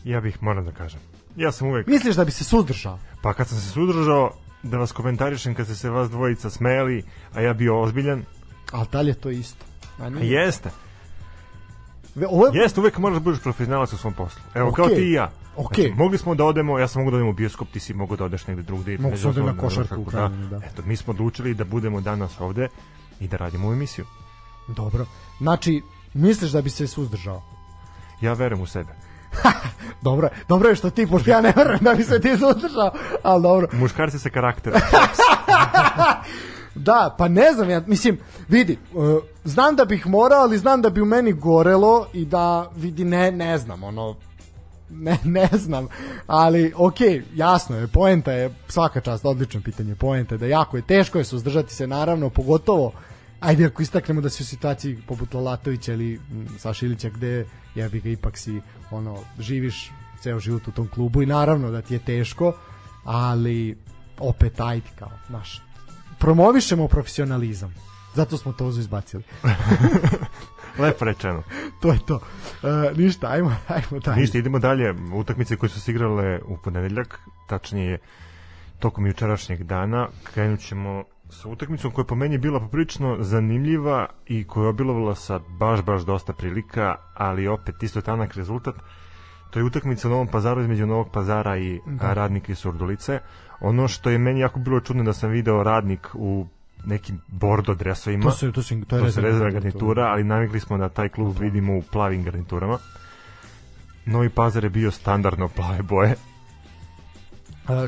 Ja 0.05 0.21
bih, 0.21 0.43
moram 0.43 0.65
da 0.65 0.73
kažem. 0.73 1.01
Ja 1.37 1.53
sam 1.53 1.69
uvek... 1.69 1.87
Misliš 1.87 2.17
da 2.17 2.25
bi 2.25 2.31
se 2.31 2.45
suzdržao? 2.45 2.99
Pa 3.23 3.35
kad 3.35 3.49
sam 3.49 3.59
se 3.59 3.71
suzdržao, 3.71 4.31
da 4.63 4.79
vas 4.79 4.93
komentarišem 4.93 5.55
kad 5.55 5.67
ste 5.67 5.75
se 5.75 5.91
vas 5.91 6.11
dvojica 6.11 6.51
smeli, 6.51 7.05
a 7.35 7.41
ja 7.41 7.55
bio 7.55 7.81
ozbiljan. 7.81 8.25
Ali 8.73 8.87
da 8.93 9.01
li 9.01 9.11
je 9.11 9.15
to 9.15 9.31
isto? 9.31 9.65
A 9.99 10.11
nije. 10.11 10.33
Jeste. 10.33 10.71
Ovo 12.29 12.47
je... 12.47 12.61
Jeste, 12.63 12.81
uvek 12.81 12.99
moraš 12.99 13.17
da 13.19 13.25
budeš 13.25 13.43
profesionalac 13.43 13.93
u 13.93 13.97
svom 13.97 14.15
poslu. 14.15 14.43
Evo, 14.55 14.71
okay. 14.71 14.77
kao 14.77 14.89
ti 14.89 15.03
i 15.03 15.13
ja. 15.13 15.31
Okay. 15.57 15.87
Znači, 15.87 15.95
mogli 15.97 16.19
smo 16.19 16.35
da 16.35 16.45
odemo, 16.45 16.79
ja 16.79 16.89
sam 16.89 17.03
mogu 17.03 17.11
da 17.11 17.17
odem 17.17 17.29
u 17.29 17.33
bioskop, 17.33 17.69
ti 17.69 17.81
si 17.81 17.95
mogu 17.95 18.17
da 18.17 18.25
odeš 18.25 18.47
negde 18.47 18.63
drugde. 18.63 18.99
Mogu 18.99 19.17
se 19.17 19.29
odem 19.29 19.47
na 19.47 19.57
košarku. 19.57 20.11
Da, 20.13 20.31
da. 20.51 20.57
Eto, 20.57 20.83
mi 20.87 20.97
smo 20.97 21.11
odlučili 21.11 21.55
da 21.55 21.65
budemo 21.65 22.01
danas 22.01 22.41
ovde 22.41 22.69
i 23.21 23.29
da 23.29 23.37
radimo 23.37 23.67
ovu 23.67 23.75
emisiju. 23.75 24.05
Dobro. 24.69 25.07
Znači, 25.39 25.83
misliš 26.15 26.51
da 26.51 26.63
bi 26.63 26.71
se 26.71 26.87
suzdržao? 26.87 27.43
Ja 28.21 28.33
verujem 28.33 28.63
u 28.63 28.67
sebe. 28.67 28.95
dobro, 30.03 30.29
dobro 30.49 30.69
je 30.69 30.75
što 30.75 30.91
ti, 30.91 31.07
pošto 31.07 31.31
ja 31.31 31.41
ne 31.41 31.53
verujem 31.57 31.81
da 31.81 31.95
bi 31.95 32.05
se 32.05 32.21
ti 32.21 32.37
suzdržao, 32.37 32.93
ali 33.23 33.43
dobro. 33.43 33.69
Muškarci 33.73 34.19
sa 34.19 34.31
karakterom. 34.31 34.81
da, 36.75 37.15
pa 37.19 37.29
ne 37.29 37.53
znam, 37.53 37.71
ja, 37.71 37.83
mislim, 37.87 38.19
vidi, 38.49 38.79
uh, 38.93 39.19
znam 39.45 39.77
da 39.77 39.85
bih 39.85 40.07
morao, 40.07 40.41
ali 40.41 40.59
znam 40.59 40.83
da 40.83 40.91
bi 40.91 41.01
u 41.01 41.05
meni 41.05 41.33
gorelo 41.33 42.07
i 42.13 42.25
da, 42.25 42.71
vidi, 42.77 43.05
ne, 43.05 43.33
ne 43.33 43.59
znam, 43.59 43.83
ono, 43.85 44.17
ne, 44.93 45.19
ne 45.25 45.49
znam, 45.53 45.89
ali 46.27 46.73
ok, 46.77 46.97
jasno 47.35 47.77
je, 47.77 47.87
poenta 47.87 48.33
je 48.33 48.55
svaka 48.69 49.01
čast, 49.01 49.25
odlično 49.25 49.61
pitanje, 49.61 49.95
poenta 49.95 50.35
je 50.35 50.39
da 50.39 50.47
jako 50.47 50.77
je 50.77 50.87
teško 50.87 51.19
je 51.19 51.25
suzdržati 51.25 51.75
se, 51.75 51.87
naravno, 51.87 52.31
pogotovo 52.31 52.93
ajde 53.41 53.67
ako 53.67 53.83
istaknemo 53.83 54.21
da 54.21 54.31
si 54.31 54.43
u 54.43 54.47
situaciji 54.47 54.99
poput 55.07 55.35
Lalatovića 55.35 55.93
ili 55.93 56.21
Saša 56.59 56.87
Ilića 56.87 57.09
gde 57.09 57.47
ja 57.75 57.89
bi 57.89 58.01
ga 58.01 58.09
ipak 58.09 58.39
si 58.39 58.61
ono 58.91 59.19
živiš 59.39 59.91
ceo 60.21 60.41
život 60.41 60.69
u 60.69 60.73
tom 60.73 60.89
klubu 60.89 61.23
i 61.23 61.27
naravno 61.27 61.71
da 61.71 61.83
ti 61.83 61.95
je 61.95 62.05
teško 62.05 62.53
ali 63.05 63.79
opet 64.19 64.61
ajde 64.61 64.89
kao 64.99 65.11
naš 65.29 65.63
promovišemo 66.19 66.89
profesionalizam. 66.89 67.75
Zato 68.15 68.37
smo 68.37 68.53
to 68.53 68.69
izbacili 68.69 69.23
Lepo 70.79 71.05
rečeno. 71.05 71.43
to 71.81 71.93
je 71.93 71.99
to. 72.07 72.15
Uh, 72.15 72.99
ništa, 72.99 73.27
ajmo, 73.27 73.57
ajmo 73.69 74.01
dalje. 74.01 74.21
Ništa, 74.21 74.39
idemo 74.39 74.59
dalje. 74.59 74.95
Utakmice 75.15 75.57
koje 75.57 75.71
su 75.71 75.81
se 75.81 75.91
igrale 75.91 76.41
u 76.47 76.57
ponedeljak, 76.57 77.21
tačnije 77.49 77.99
tokom 78.79 79.07
jučerašnjeg 79.07 79.63
dana, 79.63 80.09
krenut 80.35 80.61
ćemo 80.61 81.05
sa 81.31 81.49
utakmicom 81.49 81.91
koja 81.91 82.03
je 82.03 82.07
po 82.07 82.15
meni 82.15 82.39
bila 82.39 82.61
poprilično 82.61 83.17
zanimljiva 83.21 84.07
i 84.27 84.45
koja 84.45 84.65
je 84.65 84.69
obilovala 84.69 85.15
sa 85.15 85.41
baš, 85.59 85.83
baš 85.83 86.03
dosta 86.03 86.33
prilika, 86.33 86.95
ali 87.15 87.49
opet 87.49 87.83
isto 87.83 88.01
tanak 88.01 88.35
rezultat. 88.35 88.75
To 89.51 89.59
je 89.59 89.65
utakmica 89.65 90.09
u 90.09 90.11
Novom 90.11 90.27
pazaru 90.27 90.61
između 90.61 90.87
Novog 90.87 91.11
pazara 91.13 91.59
i 91.59 91.81
da. 91.87 92.13
radnika 92.13 92.53
iz 92.53 92.59
Surdulice. 92.59 93.19
Ono 93.61 93.89
što 93.89 94.11
je 94.11 94.19
meni 94.19 94.41
jako 94.41 94.59
bilo 94.59 94.81
čudno 94.81 95.03
da 95.03 95.13
sam 95.13 95.31
video 95.31 95.63
radnik 95.63 96.09
u 96.15 96.47
nekim 96.85 97.21
bordo 97.29 97.75
dresovima. 97.75 98.25
To, 98.25 98.31
su, 98.31 98.53
to, 98.53 98.63
su, 98.63 98.85
to 98.89 98.97
je 98.97 99.13
to 99.13 99.21
rezervna 99.21 99.51
garnitura, 99.51 100.03
ali 100.03 100.25
navikli 100.25 100.61
smo 100.61 100.79
da 100.79 100.89
taj 100.89 101.09
klub 101.09 101.39
vidimo 101.39 101.77
u 101.77 101.83
plavim 101.83 102.25
garniturama. 102.25 102.79
Novi 104.07 104.29
Pazar 104.29 104.65
je 104.65 104.71
bio 104.71 104.91
standardno 104.91 105.49
plave 105.49 105.83
boje, 105.83 106.15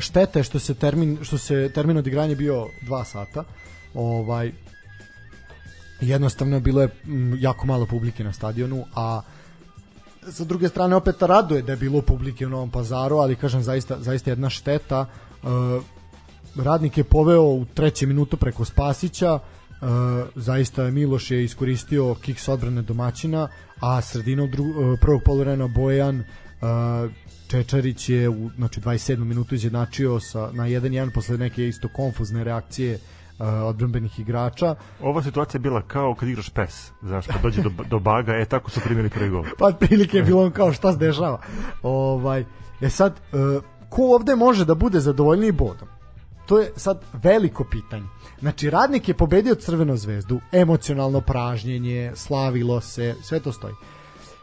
štete 0.01 0.43
što 0.43 0.59
se 0.59 0.75
termin 0.75 1.19
što 1.23 1.39
se 1.39 1.71
termin 1.75 1.97
odigranja 1.97 2.35
bio 2.35 2.67
2 2.83 3.05
sata. 3.05 3.45
Ovaj 3.95 4.53
jednostavno 6.01 6.61
bilo 6.61 6.83
je 6.83 6.89
jako 7.39 7.67
malo 7.67 7.87
publike 7.87 8.25
na 8.25 8.33
stadionu, 8.33 8.85
a 8.95 9.21
sa 10.31 10.45
druge 10.45 10.69
strane 10.69 10.97
opet 10.97 11.23
raduje 11.23 11.63
da 11.63 11.73
je 11.73 11.77
bilo 11.77 12.03
publike 12.03 12.47
u 12.47 12.51
Novom 12.51 12.71
Pazaru, 12.71 13.17
ali 13.17 13.37
kažem 13.37 13.63
zaista 13.63 13.97
zaista 14.01 14.31
jedna 14.31 14.51
šteta. 14.51 15.07
Radnik 16.57 16.99
je 16.99 17.05
poveo 17.05 17.43
u 17.43 17.65
trećem 17.75 18.09
minutu 18.09 18.37
preko 18.37 18.65
Spasića, 18.65 19.39
zaista 20.35 20.83
je 20.83 20.91
Miloš 20.91 21.31
je 21.31 21.45
iskoristio 21.45 22.15
kiks 22.15 22.49
odbrane 22.49 22.83
domaćina, 22.83 23.49
a 23.81 24.01
sredinom 24.01 24.51
dru, 24.51 24.65
prvog 25.01 25.23
poluvremena 25.25 25.69
Bojan 25.69 26.25
Čečarić 27.49 28.09
je 28.09 28.29
u 28.29 28.51
znači 28.57 28.81
27. 28.81 29.25
minutu 29.25 29.55
izjednačio 29.55 30.21
sa 30.21 30.51
na 30.53 30.65
1-1 30.65 31.15
posle 31.15 31.39
neke 31.39 31.69
isto 31.69 31.89
konfuzne 31.89 32.45
reakcije 32.45 32.95
uh, 32.95 33.47
odbrambenih 33.47 34.21
igrača. 34.21 34.75
Ova 35.01 35.23
situacija 35.23 35.59
je 35.59 35.63
bila 35.63 35.83
kao 35.83 36.15
kad 36.15 36.29
igraš 36.29 36.49
PES, 36.51 36.91
znaš, 37.03 37.27
kad 37.27 37.43
dođe 37.43 37.63
do, 37.63 37.71
do 37.91 37.99
baga, 37.99 38.33
e 38.33 38.45
tako 38.45 38.71
su 38.71 38.81
primili 38.81 39.11
prvi 39.11 39.31
gol. 39.31 39.45
pa 39.59 39.73
prilike 39.81 40.17
je 40.17 40.23
bilo 40.23 40.51
kao 40.51 40.73
šta 40.73 40.93
se 40.93 40.99
dešava. 40.99 41.41
Ovaj, 41.83 42.45
e 42.81 42.91
sad, 42.91 43.21
uh, 43.33 43.65
ko 43.89 44.03
ovde 44.03 44.37
može 44.37 44.65
da 44.65 44.75
bude 44.75 45.01
zadovoljniji 45.01 45.53
bodom? 45.53 45.89
To 46.47 46.59
je 46.59 46.73
sad 46.77 47.05
veliko 47.13 47.65
pitanje. 47.65 48.07
Znači, 48.41 48.71
radnik 48.71 49.09
je 49.09 49.15
pobedio 49.15 49.55
Crvenu 49.55 49.97
zvezdu, 49.97 50.41
emocionalno 50.53 51.21
pražnjenje, 51.21 52.13
slavilo 52.15 52.81
se, 52.81 53.15
sve 53.23 53.41
to 53.41 53.53
stoji. 53.53 53.75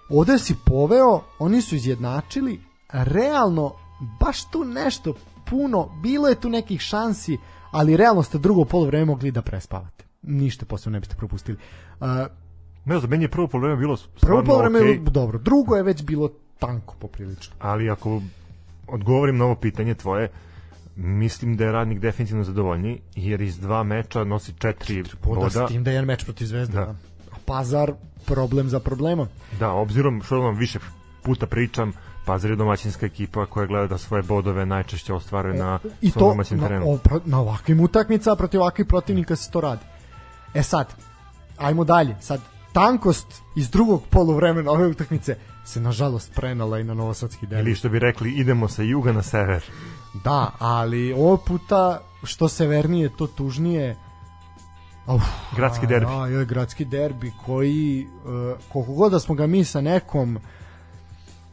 Ovde 0.10 0.40
si 0.40 0.56
poveo, 0.66 1.22
oni 1.40 1.62
su 1.62 1.76
izjednačili, 1.76 2.60
realno 2.94 3.74
baš 4.20 4.52
tu 4.52 4.66
nešto 4.66 5.14
puno, 5.50 5.90
bilo 6.04 6.28
je 6.28 6.36
tu 6.36 6.50
nekih 6.50 6.82
šansi, 6.82 7.38
ali 7.72 7.98
realno 7.98 8.24
ste 8.24 8.38
drugo 8.38 8.66
polovreme 8.66 9.06
mogli 9.06 9.32
da 9.32 9.42
prespavate. 9.42 10.06
Ništa 10.22 10.66
posebno 10.66 10.96
ne 10.96 11.00
biste 11.00 11.16
propustili. 11.16 11.58
Uh, 12.00 12.08
ne 12.86 13.00
znam, 13.00 13.10
meni 13.10 13.24
je 13.24 13.30
prvo 13.30 13.48
polovreme 13.48 13.80
bilo 13.80 13.98
Prvo 14.22 14.44
polovreme 14.44 14.80
okay. 14.80 15.10
dobro, 15.10 15.40
drugo 15.40 15.76
je 15.76 15.84
već 15.84 16.04
bilo 16.04 16.30
tanko 16.60 16.96
poprilično. 17.00 17.56
Ali 17.60 17.90
ako 17.90 18.22
odgovorim 18.88 19.38
na 19.38 19.46
ovo 19.46 19.56
pitanje 19.56 19.96
tvoje, 19.96 20.32
mislim 20.96 21.58
da 21.58 21.66
je 21.66 21.72
radnik 21.72 22.00
definitivno 22.00 22.44
zadovoljni, 22.44 23.02
jer 23.16 23.42
iz 23.42 23.60
dva 23.60 23.84
meča 23.84 24.24
nosi 24.24 24.54
četiri 24.60 25.04
boda. 25.24 25.68
S 25.68 25.68
tim 25.68 25.84
da 25.84 25.92
je 25.92 25.96
jedan 25.96 26.08
meč 26.08 26.24
protiv 26.24 26.46
Zvezde. 26.46 26.78
Da. 26.78 26.96
A 27.32 27.36
Pazar 27.46 27.94
problem 28.26 28.70
za 28.70 28.80
problemom. 28.80 29.28
Da, 29.60 29.72
obzirom 29.72 30.22
što 30.22 30.40
vam 30.40 30.58
više 30.58 30.80
puta 31.24 31.46
pričam, 31.46 31.94
Pazar 32.26 32.50
je 32.50 32.56
domaćinska 32.56 33.06
ekipa 33.06 33.46
koja 33.46 33.66
gleda 33.66 33.88
da 33.88 33.98
svoje 33.98 34.24
bodove 34.24 34.66
najčešće 34.66 35.14
ostvaruje 35.14 35.56
na 35.56 35.80
I 36.02 36.10
svom 36.10 36.30
domaćem 36.30 36.60
terenu. 36.60 37.00
Na, 37.12 37.20
na 37.26 37.40
ovakvim 37.40 37.80
utakmicama 37.80 38.36
protiv 38.36 38.62
ovakvih 38.62 38.88
protivnika 38.88 39.36
se 39.36 39.52
to 39.52 39.62
radi. 39.62 39.86
E 40.54 40.64
sad, 40.64 40.94
ajmo 41.58 41.84
dalje. 41.84 42.16
Sad, 42.20 42.42
tankost 42.74 43.42
iz 43.56 43.70
drugog 43.70 44.04
poluvremena 44.10 44.72
ove 44.72 44.88
utakmice 44.88 45.36
se 45.66 45.82
nažalost 45.82 46.36
prenala 46.36 46.80
i 46.80 46.84
na 46.84 46.94
Novosadski 46.94 47.48
derbi. 47.48 47.70
Ili 47.70 47.76
što 47.76 47.90
bi 47.90 48.00
rekli, 48.00 48.32
idemo 48.32 48.68
sa 48.68 48.82
juga 48.84 49.12
na 49.12 49.22
sever. 49.22 49.64
Da, 50.14 50.52
ali 50.60 51.14
ovo 51.14 51.38
puta 51.38 52.00
što 52.24 52.48
severnije, 52.48 53.10
to 53.18 53.28
tužnije. 53.28 53.96
Uf, 55.08 55.24
gradski 55.56 55.88
derbi. 55.88 56.12
A, 56.12 56.28
je, 56.28 56.46
gradski 56.46 56.86
derbi 56.86 57.32
koji, 57.46 58.08
uh, 58.26 58.60
koliko 58.74 58.94
god 58.94 59.12
da 59.12 59.20
smo 59.20 59.36
ga 59.36 59.48
mi 59.48 59.64
sa 59.64 59.82
nekom 59.82 60.40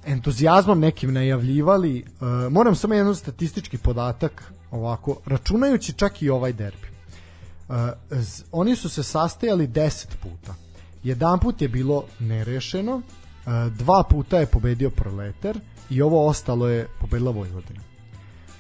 entuzijazmom 0.06 0.80
nekim 0.80 1.12
najavljivali. 1.12 2.04
Uh, 2.20 2.52
moram 2.52 2.74
samo 2.74 2.94
jedan 2.94 3.14
statistički 3.14 3.78
podatak 3.78 4.52
ovako, 4.70 5.16
računajući 5.26 5.92
čak 5.92 6.22
i 6.22 6.30
ovaj 6.30 6.52
derbi. 6.52 6.88
Uh, 7.68 7.74
z, 8.11 8.44
oni 8.52 8.76
su 8.76 8.88
se 8.88 9.02
sastajali 9.02 9.68
10 9.68 10.06
puta. 10.22 10.54
Jedan 11.02 11.38
put 11.38 11.62
je 11.62 11.68
bilo 11.68 12.04
nerešeno, 12.18 12.96
uh, 12.96 13.02
dva 13.78 14.02
puta 14.11 14.38
je 14.38 14.46
pobedio 14.46 14.90
Proletar 14.90 15.59
i 15.90 16.02
ovo 16.02 16.26
ostalo 16.26 16.68
je 16.68 16.88
pobedila 17.00 17.30
Vojvodina. 17.30 17.88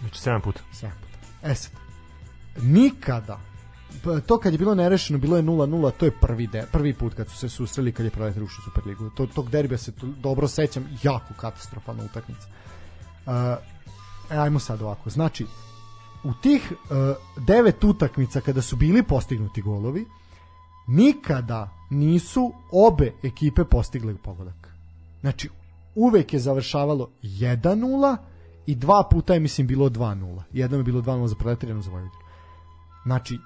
Znači 0.00 0.20
7 0.20 0.40
puta. 0.40 0.60
7 0.72 0.80
puta. 0.80 1.50
E 1.50 1.54
sad, 1.54 1.72
nikada 2.62 3.40
Pa, 4.04 4.20
to 4.20 4.38
kad 4.38 4.52
je 4.52 4.58
bilo 4.58 4.74
nerešeno, 4.74 5.18
bilo 5.18 5.36
je 5.36 5.42
0-0, 5.42 5.92
to 5.98 6.04
je 6.04 6.10
prvi 6.20 6.46
de, 6.46 6.66
prvi 6.72 6.94
put 6.94 7.14
kad 7.14 7.28
su 7.28 7.36
se 7.36 7.48
susreli 7.48 7.92
kad 7.92 8.04
je 8.04 8.10
Proletar 8.10 8.42
ušao 8.42 8.62
u 8.62 8.64
Superligu. 8.64 9.10
To, 9.10 9.26
tog 9.26 9.50
derbija 9.50 9.78
se 9.78 9.92
to, 9.92 10.06
dobro 10.06 10.48
sećam, 10.48 10.88
jako 11.02 11.34
katastrofalna 11.34 12.04
utakmica. 12.04 12.46
Uh, 13.26 13.32
e, 14.30 14.36
ajmo 14.36 14.58
sad 14.58 14.82
ovako. 14.82 15.10
Znači, 15.10 15.46
u 16.24 16.32
tih 16.42 16.72
uh, 16.72 16.88
devet 17.46 17.84
utakmica 17.84 18.40
kada 18.40 18.62
su 18.62 18.76
bili 18.76 19.02
postignuti 19.02 19.62
golovi, 19.62 20.04
nikada 20.86 21.70
nisu 21.90 22.52
obe 22.72 23.12
ekipe 23.22 23.64
postigle 23.64 24.14
pogodak. 24.24 24.68
Znači, 25.20 25.48
uvek 25.94 26.32
je 26.32 26.40
završavalo 26.40 27.10
1-0 27.22 28.16
i 28.68 28.74
dva 28.74 29.02
puta 29.10 29.34
je, 29.34 29.40
mislim, 29.40 29.66
bilo 29.66 29.88
2-0. 29.88 30.42
Jednom 30.52 30.80
je 30.80 30.84
bilo 30.84 31.02
2-0 31.02 31.26
za 31.26 31.34
Proletar, 31.34 31.68
jednom 31.68 31.82
za 31.82 31.90
Vojvodinu. 31.90 32.22
Znači, 33.04 33.38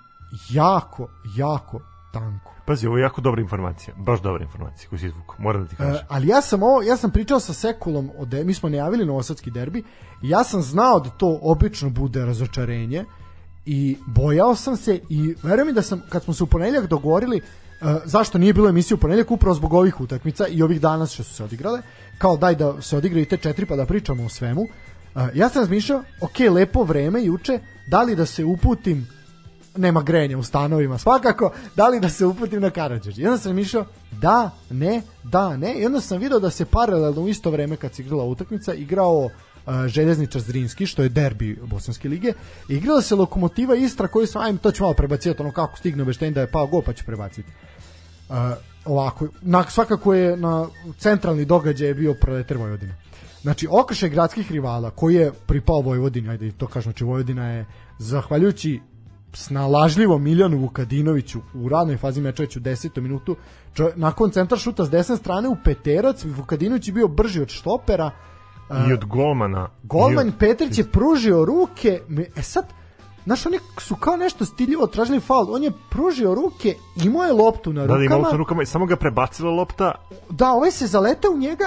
jako, 0.51 1.09
jako 1.37 1.81
tanko. 2.13 2.53
Pazi, 2.67 2.87
ovo 2.87 2.99
je 2.99 3.03
jako 3.03 3.21
dobra 3.21 3.41
informacija, 3.41 3.95
baš 3.97 4.23
dobra 4.23 4.45
informacija 4.45 4.89
koju 4.89 4.99
si 4.99 5.07
izvukao, 5.07 5.37
moram 5.39 5.63
da 5.63 5.69
ti 5.69 5.77
kažem. 5.77 5.95
E, 5.95 6.07
ali 6.09 6.29
ja 6.29 6.41
sam 6.43 6.63
ovo, 6.63 6.83
ja 6.83 6.97
sam 6.97 7.11
pričao 7.11 7.41
sa 7.41 7.53
Sekulom, 7.53 8.11
o 8.19 8.25
de, 8.25 8.45
mi 8.45 8.55
smo 8.55 8.69
najavili 8.69 9.07
Novosadski 9.07 9.51
derbi, 9.51 9.85
i 10.23 10.29
ja 10.29 10.45
sam 10.45 10.63
znao 10.63 11.01
da 11.01 11.11
to 11.11 11.39
obično 11.43 11.91
bude 11.91 12.25
razočarenje, 12.25 13.05
i 13.67 13.97
bojao 14.07 14.55
sam 14.55 14.77
se 14.77 15.01
i 15.09 15.35
verujem 15.43 15.67
mi 15.67 15.73
da 15.73 15.83
sam, 15.83 16.03
kad 16.09 16.25
smo 16.25 16.35
se 16.35 16.45
u 16.45 16.47
ponedjeljak 16.47 16.87
dogovorili 16.87 17.37
uh, 17.37 17.89
zašto 18.05 18.39
nije 18.39 18.53
bilo 18.53 18.69
emisije 18.69 18.95
u 18.95 18.99
ponedjeljak 18.99 19.31
upravo 19.31 19.55
zbog 19.55 19.73
ovih 19.73 20.01
utakmica 20.01 20.47
i 20.47 20.63
ovih 20.63 20.81
danas 20.81 21.13
što 21.13 21.23
su 21.23 21.35
se 21.35 21.45
odigrale, 21.45 21.83
kao 22.19 22.37
daj 22.37 22.55
da 22.55 22.83
se 22.83 22.97
odigraju 22.97 23.27
te 23.27 23.37
četiri 23.37 23.67
pa 23.67 23.77
da 23.77 23.87
pričamo 23.87 24.25
o 24.25 24.29
svemu. 24.29 24.67
Uh, 25.15 25.23
ja 25.35 25.49
sam 25.49 25.63
razmišljao, 25.63 26.03
ok, 26.21 26.39
lepo 26.51 26.83
vreme 26.83 27.25
juče, 27.25 27.59
da 27.87 28.03
li 28.03 28.17
da 28.17 28.27
se 28.27 28.45
uputim 28.45 29.07
nema 29.77 30.03
grenja 30.03 30.39
u 30.39 30.43
stanovima 30.43 30.99
svakako, 30.99 31.53
da 31.77 31.89
li 31.89 32.01
da 32.01 32.09
se 32.09 32.27
uputim 32.27 32.61
na 32.61 32.71
Karadžođe. 32.71 33.23
I 33.23 33.27
onda 33.27 33.39
sam 33.39 33.55
mišljao 33.55 33.85
da, 34.11 34.51
ne, 34.71 35.03
da, 35.23 35.57
ne. 35.57 35.75
I 35.75 35.87
onda 35.87 36.01
sam 36.01 36.19
video 36.19 36.41
da 36.41 36.51
se 36.51 36.65
paralelno 36.65 37.23
u 37.23 37.29
isto 37.29 37.51
vreme 37.51 37.77
kad 37.77 37.95
se 37.95 38.03
igrala 38.03 38.25
utakmica 38.25 38.75
igrao 38.75 39.19
uh, 39.25 39.31
Željezničar 39.87 40.41
Zrinski, 40.41 40.87
što 40.87 41.03
je 41.03 41.09
derbi 41.09 41.59
Bosanske 41.63 42.09
lige. 42.09 42.33
Igrala 42.69 43.03
se 43.03 43.15
Lokomotiva 43.15 43.75
Istra 43.75 44.09
koju 44.09 44.27
sam, 44.27 44.43
ajme, 44.43 44.59
to 44.59 44.71
ću 44.71 44.83
malo 44.83 44.95
prebaciti, 44.95 45.43
ono 45.43 45.53
kako 45.53 45.77
stigne 45.77 46.03
obeštenje 46.03 46.33
da 46.33 46.41
je 46.41 46.51
pao 46.51 46.67
go, 46.67 46.83
pa 46.83 46.93
ću 46.93 47.05
prebaciti. 47.05 47.49
Uh, 48.29 48.37
ovako, 48.85 49.29
na, 49.41 49.65
svakako 49.71 50.15
je 50.15 50.37
na 50.37 50.67
centralni 50.99 51.45
događaj 51.45 51.89
je 51.89 51.95
bio 51.95 52.15
proletar 52.15 52.57
Vojvodina. 52.57 52.95
Znači, 53.43 53.69
okršaj 53.71 54.09
gradskih 54.09 54.53
rivala 54.53 54.91
koji 54.91 55.15
je 55.15 55.33
pripao 55.47 55.81
Vojvodini, 55.81 56.29
ajde 56.29 56.53
to 56.53 56.67
kažem, 56.67 56.93
znači 56.93 57.05
Vojvodina 57.05 57.49
je 57.49 57.67
zahvaljujući 57.99 58.81
snalažljivom 59.33 60.23
Miljanu 60.23 60.59
Vukadinoviću 60.59 61.41
u 61.55 61.69
radnoj 61.69 61.97
fazi 61.97 62.21
meča 62.21 62.43
već 62.43 62.57
u 62.57 62.61
10. 62.61 63.01
minutu. 63.01 63.37
Čo, 63.75 63.91
nakon 63.97 64.31
centar 64.31 64.59
šuta 64.59 64.85
s 64.85 64.91
desne 64.91 65.17
strane 65.17 65.49
u 65.49 65.57
peterac, 65.65 66.25
Vukadinović 66.25 66.89
je 66.89 66.95
bio 66.95 67.09
brži 67.09 67.41
od 67.41 67.49
štopera. 67.49 68.11
I 68.89 68.93
od 68.93 69.05
golmana. 69.05 69.69
Golman 69.83 70.29
od... 70.29 70.35
Petrić 70.39 70.79
je 70.79 70.85
pružio 70.85 71.45
ruke. 71.45 72.01
E 72.37 72.43
sad, 72.43 72.65
Znaš, 73.25 73.47
oni 73.47 73.59
su 73.79 73.97
kao 73.97 74.17
nešto 74.17 74.45
stiljivo 74.45 74.87
tražili 74.87 75.21
faul. 75.21 75.55
On 75.55 75.63
je 75.63 75.73
pružio 75.91 76.35
ruke, 76.35 76.77
imao 77.05 77.25
je 77.25 77.33
loptu 77.33 77.73
na 77.73 77.83
rukama. 77.83 77.99
Da, 77.99 78.05
imao 78.05 78.19
loptu 78.19 78.33
na 78.33 78.39
rukama 78.39 78.63
i 78.63 78.67
samo 78.67 78.87
ga 78.87 78.97
prebacila 78.97 79.51
lopta. 79.51 79.95
Da, 80.31 80.53
ovaj 80.53 80.71
se 80.71 80.87
zaletao 80.87 81.31
u 81.31 81.39
njega, 81.39 81.65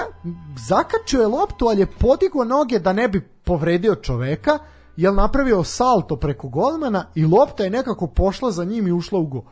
zakačio 0.68 1.20
je 1.20 1.26
loptu, 1.26 1.66
ali 1.66 1.80
je 1.80 1.86
podigao 1.86 2.44
noge 2.44 2.78
da 2.78 2.92
ne 2.92 3.08
bi 3.08 3.20
povredio 3.20 3.94
čoveka 3.94 4.58
jel 4.96 5.14
napravio 5.14 5.64
salto 5.64 6.16
preko 6.16 6.48
golmana 6.48 7.06
i 7.14 7.26
lopta 7.26 7.64
je 7.64 7.70
nekako 7.70 8.06
pošla 8.06 8.50
za 8.50 8.64
njim 8.64 8.86
i 8.86 8.92
ušla 8.92 9.18
u 9.18 9.26
go. 9.26 9.42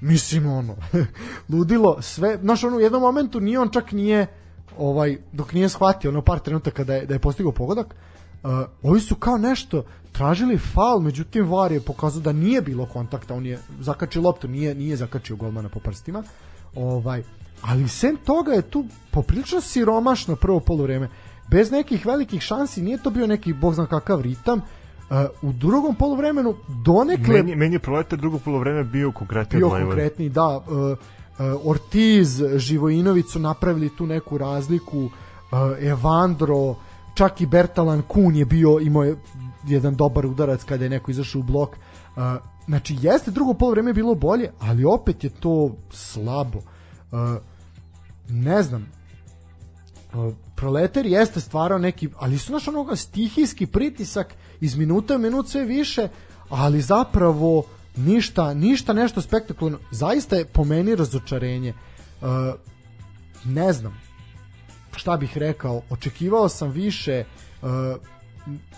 Mislim 0.00 0.46
ono, 0.46 0.76
ludilo 1.52 2.02
sve, 2.02 2.38
znaš 2.42 2.64
ono 2.64 2.76
u 2.76 2.80
jednom 2.80 3.02
momentu 3.02 3.40
nije 3.40 3.60
on 3.60 3.68
čak 3.68 3.92
nije 3.92 4.26
ovaj 4.78 5.18
dok 5.32 5.52
nije 5.52 5.68
shvatio 5.68 6.10
ono 6.10 6.22
par 6.22 6.38
trenutaka 6.38 6.84
da 6.84 6.94
je 6.94 7.06
da 7.06 7.14
je 7.14 7.18
postigao 7.18 7.52
pogodak. 7.52 7.94
Uh, 8.42 8.50
ovi 8.82 9.00
su 9.00 9.14
kao 9.14 9.38
nešto 9.38 9.84
tražili 10.12 10.58
faul, 10.58 11.00
međutim 11.00 11.48
VAR 11.48 11.72
je 11.72 11.80
pokazao 11.80 12.22
da 12.22 12.32
nije 12.32 12.62
bilo 12.62 12.86
kontakta, 12.86 13.34
on 13.34 13.46
je 13.46 13.58
zakačio 13.80 14.22
loptu, 14.22 14.48
nije 14.48 14.74
nije 14.74 14.96
zakačio 14.96 15.36
golmana 15.36 15.68
po 15.68 15.80
prstima. 15.80 16.22
Ovaj, 16.74 17.22
ali 17.62 17.88
sem 17.88 18.16
toga 18.16 18.52
je 18.52 18.62
tu 18.62 18.84
poprilično 19.10 19.60
siromašno 19.60 20.36
prvo 20.36 20.60
poluvreme. 20.60 21.08
Bez 21.50 21.70
nekih 21.70 22.06
velikih 22.06 22.42
šansi, 22.42 22.82
nije 22.82 22.98
to 23.02 23.10
bio 23.10 23.26
neki 23.26 23.52
bog 23.52 23.74
zna 23.74 23.86
kakav 23.86 24.20
ritam. 24.20 24.58
Uh, 24.58 25.16
u 25.42 25.52
drugom 25.52 25.94
poluvremenu 25.94 26.54
donekle 26.84 27.34
meni, 27.34 27.56
meni 27.56 27.74
je 27.74 27.78
proletar 27.78 28.18
drugo 28.18 28.38
poluvreme 28.38 28.84
bio 28.84 29.12
konkretni 29.12 29.58
bio 29.58 29.70
konkretni 29.70 30.28
da. 30.28 30.56
Uh, 30.56 30.64
uh, 30.66 30.96
Ortiz 31.64 32.42
Živojinović 32.56 33.26
su 33.32 33.38
napravili 33.38 33.96
tu 33.96 34.06
neku 34.06 34.38
razliku. 34.38 34.98
Uh, 34.98 35.10
Evandro 35.80 36.76
čak 37.14 37.40
i 37.40 37.46
Bertalan 37.46 38.02
Kun 38.02 38.36
je 38.36 38.44
bio 38.44 38.78
imao 38.82 39.04
je 39.04 39.16
jedan 39.66 39.94
dobar 39.94 40.26
udarac 40.26 40.64
kada 40.64 40.84
je 40.84 40.90
neko 40.90 41.10
izašao 41.10 41.40
u 41.40 41.42
blok 41.42 41.76
znači 42.66 42.96
jeste 43.00 43.30
drugo 43.30 43.54
poluvreme 43.54 43.92
bilo 43.92 44.14
bolje 44.14 44.50
ali 44.60 44.84
opet 44.84 45.24
je 45.24 45.30
to 45.30 45.76
slabo 45.90 46.60
ne 48.28 48.62
znam 48.62 48.86
Proletar 50.56 51.06
jeste 51.06 51.40
stvarao 51.40 51.78
neki, 51.78 52.08
ali 52.18 52.38
su 52.38 52.52
naš 52.52 52.68
onoga 52.68 52.96
stihijski 52.96 53.66
pritisak 53.66 54.34
iz 54.60 54.76
minuta 54.76 55.16
u 55.16 55.18
minut 55.18 55.48
sve 55.48 55.64
više, 55.64 56.08
ali 56.48 56.80
zapravo 56.80 57.64
ništa, 57.96 58.54
ništa 58.54 58.92
nešto 58.92 59.20
spektakularno. 59.20 59.78
Zaista 59.90 60.36
je 60.36 60.44
po 60.44 60.64
meni 60.64 60.94
razočarenje. 60.94 61.74
Ne 63.44 63.72
znam 63.72 64.09
šta 64.96 65.16
bih 65.16 65.38
rekao, 65.38 65.82
očekivao 65.90 66.48
sam 66.48 66.70
više 66.70 67.24
uh, 67.62 67.68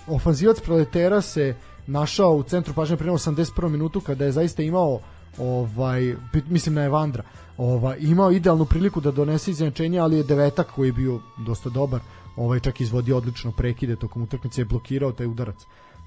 ofanzivac 0.07 0.61
proletera 0.61 1.21
se 1.21 1.55
našao 1.87 2.31
u 2.31 2.43
centru 2.43 2.75
pažnje 2.75 2.97
prema 2.97 3.13
81. 3.13 3.69
minutu 3.69 4.01
kada 4.01 4.25
je 4.25 4.33
zaista 4.33 4.63
imao 4.63 5.01
ovaj 5.39 6.15
mislim 6.49 6.75
na 6.75 6.85
Evandra 6.85 7.23
ovaj 7.59 7.97
imao 8.01 8.33
idealnu 8.33 8.65
priliku 8.65 9.01
da 9.01 9.11
donese 9.11 9.51
izjednačenje 9.51 9.99
ali 9.99 10.17
je 10.17 10.25
devetak 10.25 10.67
koji 10.75 10.89
je 10.89 10.93
bio 10.93 11.21
dosta 11.47 11.71
dobar 11.71 12.01
ovaj 12.37 12.61
čak 12.61 12.81
izvodio 12.81 13.17
odlično 13.17 13.53
prekide 13.53 13.97
tokom 13.97 14.23
utakmice 14.23 14.61
je 14.61 14.65
blokirao 14.65 15.13
taj 15.13 15.27
udarac 15.27 15.57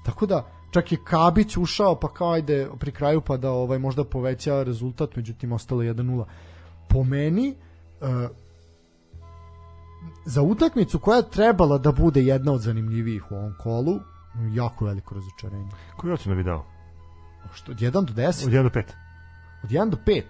tako 0.04 0.26
da 0.26 0.46
čak 0.70 0.92
je 0.92 0.98
Kabić 1.04 1.56
ušao 1.56 1.94
pa 1.94 2.08
kao 2.08 2.32
ajde 2.32 2.68
pri 2.78 2.90
kraju 2.90 3.20
pa 3.20 3.36
da 3.36 3.50
ovaj 3.50 3.78
možda 3.78 4.04
poveća 4.04 4.62
rezultat 4.62 5.16
međutim 5.16 5.52
ostalo 5.52 5.82
1:0 5.82 6.24
po 6.88 7.04
meni 7.04 7.54
uh, 8.00 8.08
za 10.24 10.42
utakmicu 10.42 10.98
koja 10.98 11.16
je 11.16 11.30
trebala 11.30 11.78
da 11.78 11.92
bude 11.92 12.22
jedna 12.22 12.52
od 12.52 12.60
zanimljivijih 12.60 13.32
u 13.32 13.34
ovom 13.34 13.54
kolu 13.58 14.00
jako 14.52 14.84
veliko 14.84 15.14
razočarenje. 15.14 15.70
Koju 15.96 16.14
ocenu 16.14 16.36
bi 16.36 16.42
dao 16.42 16.64
što 17.54 17.72
od 17.72 17.78
1 17.78 17.90
do 17.90 18.12
10 18.12 18.46
od 18.46 18.52
1 18.52 18.62
do 18.62 18.68
5 18.68 18.82
od 19.62 19.70
1 19.70 19.90
do 19.90 19.96
5 20.06 20.22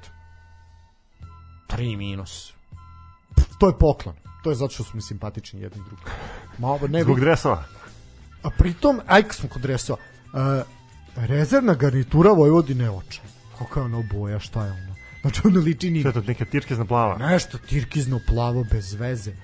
3 1.68 1.96
minus. 1.96 2.52
To 3.58 3.66
je 3.66 3.78
poklon. 3.78 4.14
To 4.44 4.50
je 4.50 4.56
zato 4.56 4.74
što 4.74 4.84
su 4.84 4.96
mi 4.96 5.02
simpatični 5.02 5.60
jedni 5.60 5.82
drugi. 5.84 6.02
Malo, 6.58 6.78
ne 6.88 7.02
zbog 7.02 7.20
dresova. 7.20 7.64
A 8.42 8.50
pritom 8.50 9.00
aj 9.06 9.22
smo 9.30 9.48
kod 9.48 9.62
dresova 9.62 9.98
uh, 9.98 10.40
rezervna 11.16 11.74
garnitura 11.74 12.30
Vojvodine 12.30 12.90
oča 12.90 13.22
kakva 13.58 13.82
je 13.82 13.86
ono 13.86 14.02
boja 14.12 14.38
šta 14.38 14.64
je 14.64 14.72
ono? 14.72 14.94
Znači 15.20 15.40
ono 15.44 15.60
liči 15.60 15.90
ni 15.90 16.00
šta 16.00 16.08
je 16.08 16.12
to 16.12 16.20
neka 16.20 16.44
tirkizna 16.44 16.84
plava 16.84 17.18
nešto 17.18 17.58
tirkizno 17.58 18.20
plavo 18.26 18.64
bez 18.70 18.94
veze. 18.94 19.30
uh, 19.30 19.36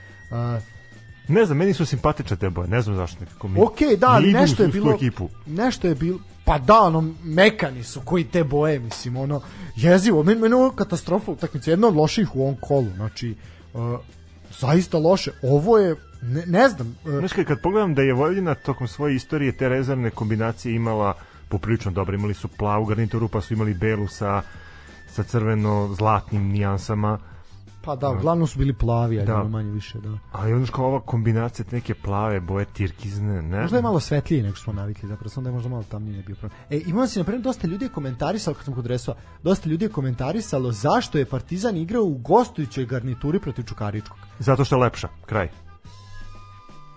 Ne 1.29 1.47
znam, 1.47 1.59
meni 1.59 1.75
su 1.75 1.87
simpatične 1.87 2.37
te 2.37 2.51
boje, 2.51 2.69
ne 2.69 2.83
znam 2.83 2.97
zašto 2.97 3.21
nekako 3.21 3.49
mi. 3.49 3.61
Ok, 3.61 3.79
da, 3.99 4.09
ali 4.09 4.33
nešto 4.33 4.63
je 4.63 4.69
bilo 4.69 4.93
ekipu. 4.93 5.29
Nešto 5.47 5.89
je 5.89 5.95
bilo 5.95 6.19
pa 6.45 6.59
da, 6.59 6.81
ono, 6.81 7.15
mekani 7.25 7.85
su 7.85 8.01
koji 8.05 8.25
te 8.25 8.45
boje, 8.45 8.79
mislim, 8.79 9.17
ono, 9.17 9.41
jezivo, 9.77 10.23
meni, 10.23 10.41
meni 10.41 10.55
ovo 10.55 10.71
katastrofa 10.71 11.31
utakmice, 11.31 11.71
jedna 11.71 11.89
od 11.89 11.97
loših 11.97 12.37
u 12.37 12.43
ovom 12.43 12.57
kolu, 12.61 12.91
znači, 12.97 13.35
uh, 13.75 13.99
zaista 14.59 14.99
loše, 14.99 15.31
ovo 15.43 15.79
je, 15.79 15.97
ne, 16.23 16.47
ne 16.47 16.69
znam. 16.69 16.97
Uh, 17.05 17.19
Znaš, 17.19 17.33
kad 17.33 17.61
pogledam 17.61 17.95
da 17.95 18.03
je 18.03 18.15
Vojvodina 18.15 18.55
tokom 18.55 18.89
svoje 18.89 19.15
istorije 19.15 19.57
te 19.57 19.69
rezervne 19.69 20.11
kombinacije 20.11 20.75
imala 20.75 21.15
poprilično 21.49 21.91
dobro, 21.91 22.15
imali 22.15 22.35
su 22.35 22.49
plavu 22.49 22.85
garnituru, 22.85 23.29
pa 23.29 23.41
su 23.41 23.55
imali 23.55 23.75
belu 23.75 24.09
sa, 24.09 24.43
sa 25.09 25.23
crveno-zlatnim 25.23 26.49
nijansama, 26.49 27.19
Pa 27.85 27.97
da, 27.97 28.11
uglavnom 28.11 28.47
su 28.47 28.59
bili 28.59 28.73
plavi, 28.73 29.19
ali 29.19 29.27
da. 29.27 29.45
manje 29.45 29.71
više, 29.71 29.99
da. 29.99 30.19
Ali 30.33 30.53
onda 30.53 30.73
kao 30.73 30.87
ova 30.87 31.01
kombinacija 31.01 31.67
neke 31.73 31.95
plave 31.95 32.41
boje 32.41 32.65
tirkizne, 32.65 33.43
ne. 33.43 33.61
Možda 33.61 33.77
je 33.77 33.83
malo 33.83 34.01
svetlije 34.01 34.43
nego 34.43 34.55
što 34.57 34.65
smo 34.65 34.73
navikli, 34.73 35.09
zapravo 35.09 35.29
sam 35.29 35.45
da 35.45 35.51
je 35.51 35.55
možda 35.55 35.69
malo 35.69 35.83
tamnije 35.83 36.17
ne 36.17 36.23
bio 36.23 36.37
problem. 36.37 36.61
E, 36.71 36.81
imao 36.87 37.07
se 37.07 37.21
na 37.21 37.25
primjer 37.25 37.43
dosta 37.43 37.67
ljudi 37.67 37.85
je 37.85 37.89
komentarisalo 37.89 38.55
kad 38.55 38.65
sam 38.65 38.75
kod 38.75 38.87
Resova, 38.87 39.17
dosta 39.43 39.69
ljudi 39.69 39.85
je 39.85 39.89
komentarisalo 39.89 40.73
zašto 40.73 41.19
je 41.19 41.25
Partizan 41.25 41.77
igrao 41.77 42.03
u 42.03 42.19
gostujućoj 42.19 42.87
garnituri 42.87 43.41
protiv 43.41 43.63
Čukaričkog. 43.63 44.19
Zato 44.39 44.65
što 44.65 44.77
je 44.77 44.81
lepša, 44.81 45.09
kraj. 45.27 45.49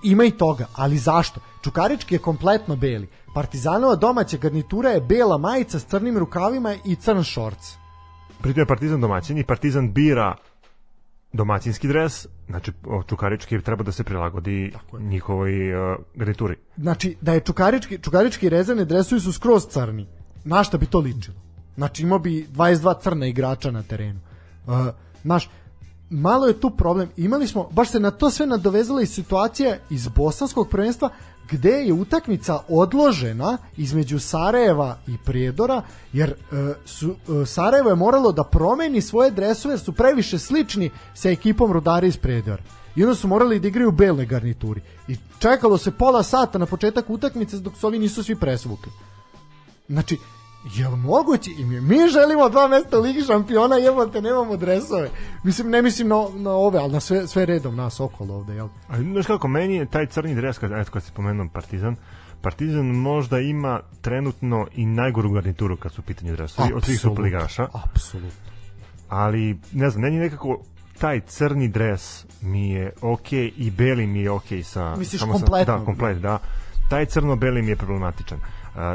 Ima 0.03 0.23
i 0.23 0.31
toga, 0.31 0.65
ali 0.75 0.97
zašto? 0.97 1.39
Čukarički 1.63 2.15
je 2.15 2.19
kompletno 2.19 2.75
beli. 2.75 3.09
Partizanova 3.33 3.95
domaća 3.95 4.37
garnitura 4.37 4.89
je 4.89 5.01
bela 5.01 5.37
majica 5.37 5.79
s 5.79 5.85
crnim 5.85 6.17
rukavima 6.17 6.75
i 6.85 6.95
crn 6.95 7.23
šorc. 7.23 7.77
Pritom 8.41 8.61
je 8.61 8.65
Partizan 8.65 9.01
domaćin 9.01 9.37
i 9.37 9.43
Partizan 9.43 9.93
bira 9.93 10.35
domaćinski 11.35 11.87
dres, 11.87 12.27
znači 12.47 12.71
čukarički 13.07 13.61
treba 13.61 13.83
da 13.83 13.91
se 13.91 14.03
prilagodi 14.03 14.73
njihovoj 14.99 15.73
uh, 15.73 15.97
garnituri. 16.15 16.55
Znači 16.77 17.17
da 17.21 17.33
je 17.33 17.39
čukarički, 17.39 17.97
čukarički 17.97 18.49
rezervne 18.49 18.85
dresovi 18.85 19.21
su 19.21 19.33
skroz 19.33 19.67
crni. 19.67 20.07
Na 20.43 20.63
šta 20.63 20.77
bi 20.77 20.85
to 20.85 20.99
ličilo? 20.99 21.37
Znači 21.75 22.03
imao 22.03 22.19
bi 22.19 22.47
22 22.53 23.01
crna 23.01 23.27
igrača 23.27 23.71
na 23.71 23.83
terenu. 23.83 24.19
Uh, 24.67 24.73
naš, 25.23 25.49
malo 26.09 26.47
je 26.47 26.59
tu 26.59 26.69
problem. 26.69 27.09
Imali 27.17 27.47
smo, 27.47 27.69
baš 27.71 27.89
se 27.89 27.99
na 27.99 28.11
to 28.11 28.29
sve 28.29 28.45
nadovezala 28.45 29.01
i 29.01 29.05
situacija 29.05 29.77
iz 29.89 30.07
bosanskog 30.07 30.69
prvenstva 30.69 31.09
gde 31.51 31.69
je 31.69 31.93
utakmica 31.93 32.59
odložena 32.69 33.57
između 33.77 34.19
Sarajeva 34.19 34.97
i 35.07 35.17
Prijedora, 35.25 35.81
jer 36.13 36.29
e, 36.29 36.35
su, 36.85 37.15
e, 37.41 37.45
Sarajevo 37.45 37.89
je 37.89 37.95
moralo 37.95 38.31
da 38.31 38.43
promeni 38.43 39.01
svoje 39.01 39.31
dresove 39.31 39.71
jer 39.71 39.79
su 39.79 39.93
previše 39.93 40.39
slični 40.39 40.89
sa 41.13 41.29
ekipom 41.29 41.71
Rudara 41.71 42.07
iz 42.07 42.17
Prijedora. 42.17 42.63
I 42.95 43.03
onda 43.03 43.15
su 43.15 43.27
morali 43.27 43.59
da 43.59 43.67
igraju 43.67 43.89
u 43.89 43.91
beloj 43.91 44.25
garnituri. 44.25 44.81
I 45.07 45.17
čekalo 45.39 45.77
se 45.77 45.91
pola 45.91 46.23
sata 46.23 46.57
na 46.57 46.65
početak 46.65 47.09
utakmice 47.09 47.57
dok 47.57 47.77
su 47.77 47.87
ovi 47.87 47.99
nisu 47.99 48.23
svi 48.23 48.35
presvukli. 48.35 48.91
Znači, 49.89 50.17
Jel 50.73 50.95
moguće? 50.95 51.51
I 51.57 51.65
mi, 51.65 51.81
mi 51.81 51.95
želimo 52.09 52.49
dva 52.49 52.67
mesta 52.67 52.99
u 52.99 53.01
Ligi 53.01 53.21
šampiona, 53.21 53.75
jebote, 53.75 54.21
nemamo 54.21 54.57
dresove. 54.57 55.09
Mislim, 55.43 55.69
ne 55.69 55.81
mislim 55.81 56.07
na, 56.07 56.27
na 56.35 56.51
ove, 56.51 56.79
ali 56.79 56.93
na 56.93 56.99
sve, 56.99 57.27
sve 57.27 57.45
redom 57.45 57.75
nas 57.75 57.99
okolo 57.99 58.35
ovde, 58.35 58.53
jel? 58.55 58.67
A 58.87 58.97
znaš 58.97 59.25
kako, 59.25 59.47
meni 59.47 59.75
je 59.75 59.85
taj 59.85 60.05
crni 60.05 60.35
dres, 60.35 60.57
kad, 60.57 60.71
eto, 60.71 60.91
kad 60.91 61.03
se 61.03 61.11
pomenuo 61.11 61.47
Partizan, 61.53 61.95
Partizan 62.41 62.85
možda 62.85 63.39
ima 63.39 63.79
trenutno 64.01 64.67
i 64.75 64.85
najgoru 64.85 65.31
garnituru 65.31 65.77
kad 65.77 65.91
su 65.91 66.01
u 66.01 66.03
pitanju 66.03 66.35
dresovi 66.35 66.73
od 66.73 66.83
svih 66.83 66.99
superligaša. 66.99 67.67
Apsolutno. 67.83 68.51
Ali, 69.09 69.59
ne 69.71 69.89
znam, 69.89 70.01
meni 70.01 70.19
nekako 70.19 70.59
taj 70.99 71.21
crni 71.21 71.67
dres 71.67 72.25
mi 72.41 72.69
je 72.69 72.93
okay, 73.01 73.51
i 73.57 73.71
beli 73.71 74.07
mi 74.07 74.19
je 74.19 74.31
okay 74.31 74.63
sa... 74.63 74.95
Misliš 74.95 75.21
kompletno? 75.21 75.73
Sa, 75.73 75.79
da, 75.79 75.85
komplet, 75.85 76.17
da. 76.17 76.39
Taj 76.89 77.05
crno-beli 77.05 77.61
mi 77.61 77.69
je 77.69 77.75
problematičan. 77.75 78.39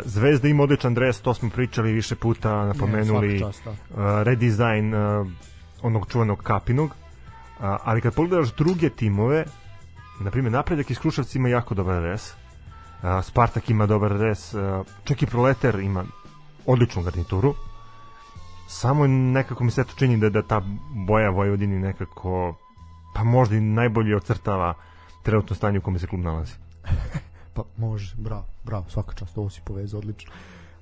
Zvezda 0.04 0.48
ima 0.48 0.62
odličan 0.62 0.94
dres, 0.94 1.20
to 1.20 1.34
smo 1.34 1.50
pričali 1.50 1.92
više 1.92 2.14
puta, 2.14 2.64
napomenuli 2.66 3.28
ne, 3.28 3.38
čast, 3.38 3.64
da. 3.64 4.22
redizajn 4.22 4.94
onog 5.82 6.06
čuvenog 6.12 6.42
kapinog, 6.42 6.90
ali 7.60 8.00
kad 8.00 8.14
pogledaš 8.14 8.54
druge 8.54 8.90
timove, 8.90 9.44
na 10.20 10.30
primjer 10.30 10.52
Napredak 10.52 10.90
iz 10.90 10.98
Kruševca 10.98 11.38
ima 11.38 11.48
jako 11.48 11.74
dobar 11.74 12.02
dres, 12.02 12.34
Spartak 13.22 13.70
ima 13.70 13.86
dobar 13.86 14.18
dres, 14.18 14.54
čak 15.04 15.22
i 15.22 15.26
Proleter 15.26 15.80
ima 15.80 16.04
odličnu 16.66 17.02
garnituru, 17.02 17.54
samo 18.68 19.06
nekako 19.06 19.64
mi 19.64 19.70
se 19.70 19.84
to 19.84 19.92
čini 19.96 20.16
da, 20.16 20.30
da 20.30 20.42
ta 20.42 20.62
boja 21.06 21.30
Vojvodini 21.30 21.78
nekako 21.78 22.54
pa 23.14 23.24
možda 23.24 23.56
i 23.56 23.60
najbolje 23.60 24.16
ocrtava 24.16 24.74
trenutno 25.22 25.56
stanje 25.56 25.78
u 25.78 25.82
kome 25.82 25.98
se 25.98 26.06
klub 26.06 26.20
nalazi. 26.20 26.54
pa 27.54 27.62
može, 27.76 28.14
bravo, 28.18 28.46
bravo, 28.64 28.84
svaka 28.88 29.14
čast, 29.14 29.38
ovo 29.38 29.50
si 29.50 29.60
povezao 29.64 29.98
odlično. 29.98 30.32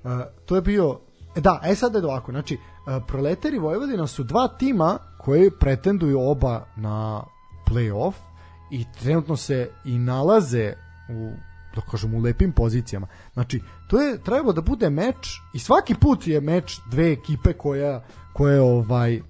Uh, 0.03 0.11
to 0.45 0.55
je 0.55 0.61
bio 0.61 0.99
E 1.35 1.41
da, 1.41 1.61
e 1.63 1.75
sad 1.75 1.93
je 1.93 2.05
ovako, 2.05 2.31
znači, 2.31 2.53
uh, 2.55 3.03
Proletari 3.07 3.59
Vojvodina 3.59 4.07
su 4.07 4.23
dva 4.23 4.47
tima 4.47 4.97
koji 5.17 5.51
pretenduju 5.51 6.21
oba 6.21 6.65
na 6.75 7.23
play-off 7.67 8.13
i 8.71 8.85
trenutno 8.99 9.35
se 9.35 9.69
i 9.85 9.97
nalaze 9.97 10.73
u 11.09 11.31
da 11.75 11.81
kažem 11.91 12.15
u 12.15 12.19
lepim 12.19 12.51
pozicijama. 12.51 13.07
Znači, 13.33 13.61
to 13.87 14.01
je 14.01 14.23
trebalo 14.23 14.53
da 14.53 14.61
bude 14.61 14.89
meč 14.89 15.41
i 15.53 15.59
svaki 15.59 15.95
put 15.95 16.27
je 16.27 16.41
meč 16.41 16.79
dve 16.91 17.11
ekipe 17.11 17.53
koja 17.53 18.03
koje 18.33 18.61
ovaj 18.61 19.21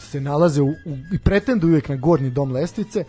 se 0.00 0.20
nalaze 0.20 0.62
u, 0.62 0.68
u, 0.68 0.96
i 1.12 1.18
pretenduju 1.18 1.70
uvijek 1.70 1.88
na 1.88 1.96
gornji 1.96 2.30
dom 2.30 2.52
lestvice 2.52 3.04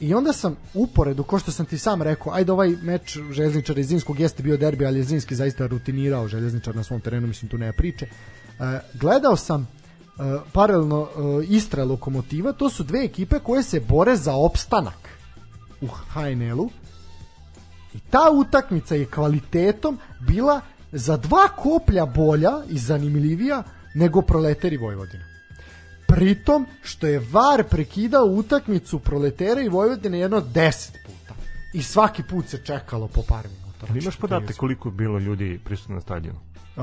i 0.00 0.14
onda 0.14 0.32
sam 0.32 0.56
uporedu, 0.74 1.24
ko 1.24 1.38
što 1.38 1.52
sam 1.52 1.66
ti 1.66 1.78
sam 1.78 2.02
rekao, 2.02 2.32
ajde 2.32 2.52
ovaj 2.52 2.68
meč 2.82 3.18
Željezničar 3.30 3.78
i 3.78 3.84
Zinskog 3.84 4.20
jeste 4.20 4.42
bio 4.42 4.56
derbi, 4.56 4.86
ali 4.86 4.98
je 4.98 5.04
Zinski 5.04 5.34
zaista 5.34 5.66
rutinirao 5.66 6.28
Željezničar 6.28 6.76
na 6.76 6.82
svom 6.82 7.00
terenu, 7.00 7.26
mislim 7.26 7.48
tu 7.48 7.58
nema 7.58 7.72
priče. 7.72 8.06
E, 8.06 8.80
gledao 8.94 9.36
sam 9.36 9.62
e, 9.62 9.66
paralelno 10.52 11.08
e, 11.08 11.44
Istra 11.48 11.84
Lokomotiva, 11.84 12.52
to 12.52 12.70
su 12.70 12.82
dve 12.82 13.04
ekipe 13.04 13.38
koje 13.38 13.62
se 13.62 13.80
bore 13.80 14.16
za 14.16 14.34
opstanak 14.34 15.08
u 15.80 15.86
HNL-u 15.86 16.70
I 17.94 17.98
ta 18.10 18.30
utakmica 18.32 18.94
je 18.94 19.06
kvalitetom 19.06 19.98
bila 20.20 20.60
za 20.92 21.16
dva 21.16 21.48
koplja 21.48 22.06
bolja 22.06 22.52
i 22.68 22.78
zanimljivija 22.78 23.62
nego 23.94 24.22
proleteri 24.22 24.76
Vojvodina. 24.76 25.29
Pritom 26.14 26.66
što 26.82 27.06
je 27.06 27.18
VAR 27.32 27.64
prekidao 27.70 28.24
utakmicu 28.24 28.98
proletera 28.98 29.60
i 29.60 29.68
Vojvodine 29.68 30.18
jedno 30.18 30.40
10 30.40 30.90
puta. 31.06 31.34
I 31.74 31.82
svaki 31.82 32.22
put 32.22 32.46
se 32.48 32.64
čekalo 32.64 33.08
po 33.08 33.22
par 33.28 33.44
minuta. 33.48 33.86
Ali 33.90 33.98
imaš 33.98 34.16
podatak 34.16 34.56
koliko 34.56 34.88
je 34.88 34.92
bilo 34.92 35.18
ljudi 35.18 35.60
prisutno 35.64 35.94
na 35.94 36.00
stadionu? 36.00 36.38
Uh, 36.76 36.82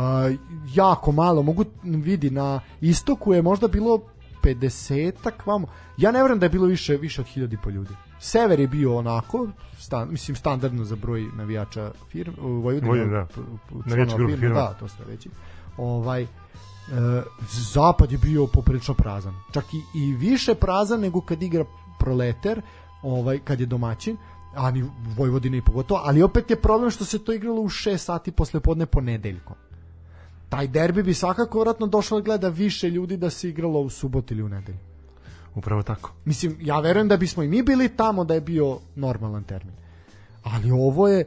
jako 0.74 1.12
malo. 1.12 1.44
Mogu 1.44 1.66
vidi 1.84 2.30
na 2.30 2.60
istoku 2.82 3.34
je 3.34 3.42
možda 3.42 3.68
bilo 3.68 4.02
50-ak 4.44 5.46
vamo. 5.46 5.68
Ja 5.98 6.12
ne 6.12 6.22
verujem 6.22 6.40
da 6.40 6.46
je 6.46 6.50
bilo 6.50 6.66
više 6.66 6.98
više 6.98 7.22
od 7.22 7.28
1000 7.36 7.58
po 7.64 7.70
ljudi. 7.70 7.94
Sever 8.20 8.60
je 8.60 8.68
bio 8.68 8.96
onako, 8.96 9.48
stan, 9.80 10.08
mislim 10.12 10.36
standardno 10.36 10.84
za 10.84 10.96
broj 10.96 11.26
navijača 11.38 11.92
firme, 12.12 12.34
Vojvodina, 12.38 12.88
Vojvodina 12.88 13.28
da. 13.36 13.42
Navijača 13.86 14.16
firme. 14.18 14.50
Da, 14.50 14.74
to 14.80 14.88
sve 14.88 15.06
reći. 15.06 15.30
Ovaj, 15.78 16.22
e, 16.22 16.28
zapad 17.74 18.12
je 18.12 18.18
bio 18.18 18.48
poprilično 18.48 18.94
prazan. 18.94 19.34
Čak 19.52 19.74
i, 19.74 19.84
i 19.94 20.14
više 20.14 20.56
prazan 20.56 21.00
nego 21.00 21.22
kad 21.22 21.44
igra 21.44 21.66
proleter, 22.00 22.62
ovaj, 23.02 23.40
kad 23.40 23.60
je 23.60 23.66
domaćin, 23.66 24.18
a 24.56 24.72
ni 24.72 24.86
Vojvodina 25.18 25.58
i 25.58 25.62
pogotovo, 25.62 26.02
ali 26.04 26.22
opet 26.22 26.50
je 26.50 26.62
problem 26.62 26.92
što 26.92 27.06
se 27.06 27.20
to 27.20 27.34
igralo 27.34 27.62
u 27.62 27.70
6 27.70 27.98
sati 27.98 28.32
posle 28.32 28.60
podne 28.60 28.86
ponedeljkom. 28.86 29.56
Taj 30.50 30.68
derbi 30.68 31.04
bi 31.04 31.14
svakako 31.14 31.60
vratno 31.60 31.88
došlo 31.88 32.20
da 32.20 32.24
gleda 32.24 32.50
više 32.50 32.90
ljudi 32.90 33.18
da 33.18 33.30
se 33.30 33.50
igralo 33.50 33.80
u 33.80 33.90
subot 33.90 34.32
ili 34.32 34.44
u 34.44 34.50
nedelju. 34.50 34.78
Upravo 35.56 35.84
tako. 35.84 36.12
Mislim, 36.26 36.58
ja 36.62 36.80
verujem 36.80 37.08
da 37.08 37.18
bismo 37.18 37.44
i 37.44 37.48
mi 37.48 37.64
bili 37.64 37.90
tamo 37.90 38.24
da 38.24 38.34
je 38.34 38.42
bio 38.42 38.80
normalan 38.96 39.44
termin. 39.44 39.74
Ali 40.44 40.72
ovo 40.72 41.08
je, 41.08 41.26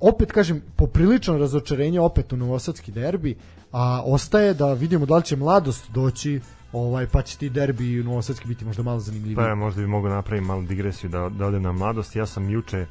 opet 0.00 0.32
kažem, 0.32 0.62
poprilično 0.76 1.38
razočarenje 1.38 2.00
opet 2.00 2.32
u 2.32 2.36
Novosadski 2.36 2.92
derbi, 2.92 3.36
a 3.72 4.02
ostaje 4.04 4.54
da 4.54 4.72
vidimo 4.72 5.06
da 5.06 5.16
li 5.16 5.22
će 5.22 5.36
mladost 5.36 5.90
doći 5.90 6.40
ovaj 6.72 7.06
pa 7.06 7.22
će 7.22 7.38
ti 7.38 7.50
derbi 7.50 8.00
u 8.00 8.04
Novosadski 8.04 8.48
biti 8.48 8.64
možda 8.64 8.82
malo 8.82 9.00
zanimljiviji. 9.00 9.36
Pa 9.36 9.48
ja 9.48 9.54
možda 9.54 9.80
bi 9.80 9.86
mogao 9.86 10.12
napraviti 10.12 10.46
malu 10.46 10.62
digresiju 10.62 11.10
da, 11.10 11.28
da 11.28 11.46
ode 11.46 11.60
na 11.60 11.72
mladost. 11.72 12.16
Ja 12.16 12.26
sam 12.26 12.50
juče 12.50 12.86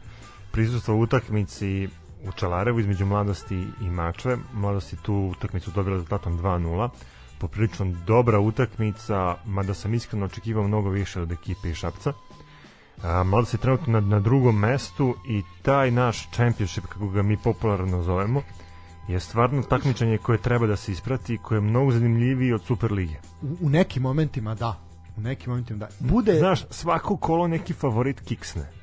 prisustvovao 0.52 1.04
utakmici 1.04 1.90
u 2.24 2.32
Čelarevu 2.32 2.80
između 2.80 3.06
mladosti 3.06 3.68
i 3.82 3.90
Mačve. 3.90 4.38
Mladost 4.54 4.94
je 4.94 5.00
tu 5.02 5.34
utakmicu 5.38 5.72
dobila 5.72 5.96
rezultatom 5.96 6.40
2-0 6.40 6.90
poprilično 7.40 7.86
dobra 8.06 8.40
utakmica, 8.40 9.36
mada 9.46 9.74
sam 9.74 9.94
iskreno 9.94 10.26
očekivao 10.26 10.68
mnogo 10.68 10.90
više 10.90 11.22
od 11.22 11.32
ekipe 11.32 11.70
iz 11.70 11.76
Šapca. 11.76 12.14
Mladost 13.26 13.54
je 13.54 13.60
trenutno 13.60 13.94
na, 13.94 14.08
na 14.08 14.20
drugom 14.20 14.60
mestu 14.60 15.16
i 15.28 15.44
taj 15.62 15.92
naš 15.92 16.30
championship, 16.32 16.86
kako 16.86 17.08
ga 17.08 17.22
mi 17.22 17.38
popularno 17.38 18.04
zovemo, 18.04 18.42
je 19.08 19.20
stvarno 19.20 19.62
takmičenje 19.62 20.18
koje 20.18 20.38
treba 20.38 20.68
da 20.68 20.76
se 20.76 20.92
isprati 20.92 21.34
i 21.34 21.38
koje 21.38 21.58
je 21.58 21.62
mnogo 21.62 21.92
zanimljiviji 21.92 22.54
od 22.54 22.64
Super 22.64 22.92
lige. 22.92 23.16
U, 23.42 23.58
u 23.62 23.70
nekim 23.70 24.04
momentima 24.04 24.56
da. 24.56 24.80
U 25.18 25.22
nekim 25.22 25.50
momentima 25.50 25.80
da. 25.80 25.88
Bude... 26.00 26.40
Znaš, 26.40 26.66
svako 26.70 27.18
kolo 27.18 27.48
neki 27.48 27.74
favorit 27.74 28.22
kiksne. 28.22 28.78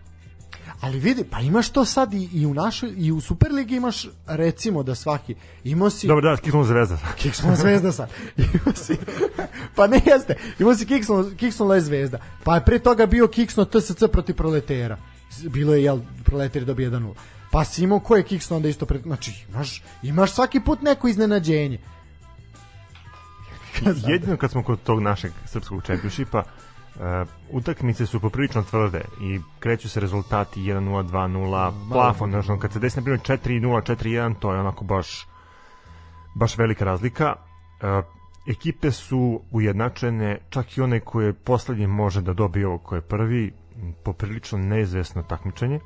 Ali 0.80 0.98
vidi, 0.98 1.24
pa 1.30 1.40
imaš 1.40 1.70
to 1.70 1.84
sad 1.84 2.14
i, 2.14 2.28
i 2.32 2.46
u 2.46 2.54
našoj 2.54 2.94
i 2.96 3.12
u 3.12 3.20
Superligi 3.20 3.76
imaš 3.76 4.08
recimo 4.26 4.82
da 4.82 4.94
svaki 4.94 5.34
imao 5.64 5.90
si 5.90 6.06
Dobro, 6.06 6.30
da, 6.30 6.36
Kiksno 6.36 6.64
zvezda. 6.64 6.98
Kiksno 7.22 7.56
zvezda 7.56 7.92
sad. 7.92 8.10
Imao 8.36 8.74
si 8.74 8.96
Pa 9.76 9.86
ne 9.86 10.00
jeste. 10.06 10.36
Imao 10.58 10.74
si 10.74 10.86
Kiksno 10.86 11.30
Kiksno 11.36 11.80
zvezda. 11.80 12.18
Pa 12.44 12.54
je 12.54 12.64
pre 12.64 12.78
toga 12.78 13.06
bio 13.06 13.28
Kiksno 13.28 13.64
TSC 13.64 14.04
protiv 14.12 14.36
Proletera. 14.36 14.98
Bilo 15.48 15.74
je 15.74 15.82
jel 15.82 16.00
Proleter 16.24 16.64
dobio 16.64 16.90
1-0. 16.90 17.14
Pa 17.54 17.64
si 17.64 17.84
imao 17.84 18.00
ko 18.00 18.16
je 18.16 18.22
Kiksno 18.22 18.56
onda 18.56 18.68
isto 18.68 18.86
pre... 18.86 18.98
znači 18.98 19.44
imaš 19.48 19.82
imaš 20.02 20.32
svaki 20.32 20.60
put 20.60 20.82
neko 20.82 21.08
iznenađenje. 21.08 21.78
Jedino 24.08 24.36
kad 24.36 24.50
smo 24.50 24.62
kod 24.62 24.82
tog 24.82 25.00
našeg 25.00 25.32
srpskog 25.46 25.82
čempionšipa, 25.82 26.42
Uh, 26.94 27.28
utakmice 27.50 28.06
su 28.06 28.20
poprilično 28.20 28.62
tvrde 28.62 29.00
i 29.20 29.40
kreću 29.58 29.88
se 29.88 30.00
rezultati 30.00 30.60
1-0, 30.60 31.08
2-0, 31.08 31.72
plafon, 31.92 32.30
znači, 32.30 32.48
kad 32.60 32.72
se 32.72 32.78
desi 32.78 32.98
na 32.98 33.02
primjer 33.02 33.20
4-0, 33.20 33.96
4-1, 33.96 34.34
to 34.40 34.52
je 34.52 34.60
onako 34.60 34.84
baš 34.84 35.26
baš 36.34 36.58
velika 36.58 36.84
razlika. 36.84 37.34
Uh, 37.34 38.04
ekipe 38.46 38.90
su 38.90 39.40
ujednačene, 39.50 40.38
čak 40.50 40.76
i 40.76 40.80
one 40.80 41.00
koje 41.00 41.32
poslednji 41.32 41.86
može 41.86 42.20
da 42.20 42.32
dobije 42.32 42.66
ovo 42.66 42.78
koje 42.78 43.00
prvi, 43.00 43.52
poprilično 44.04 44.58
neizvesno 44.58 45.22
takmičenje. 45.22 45.80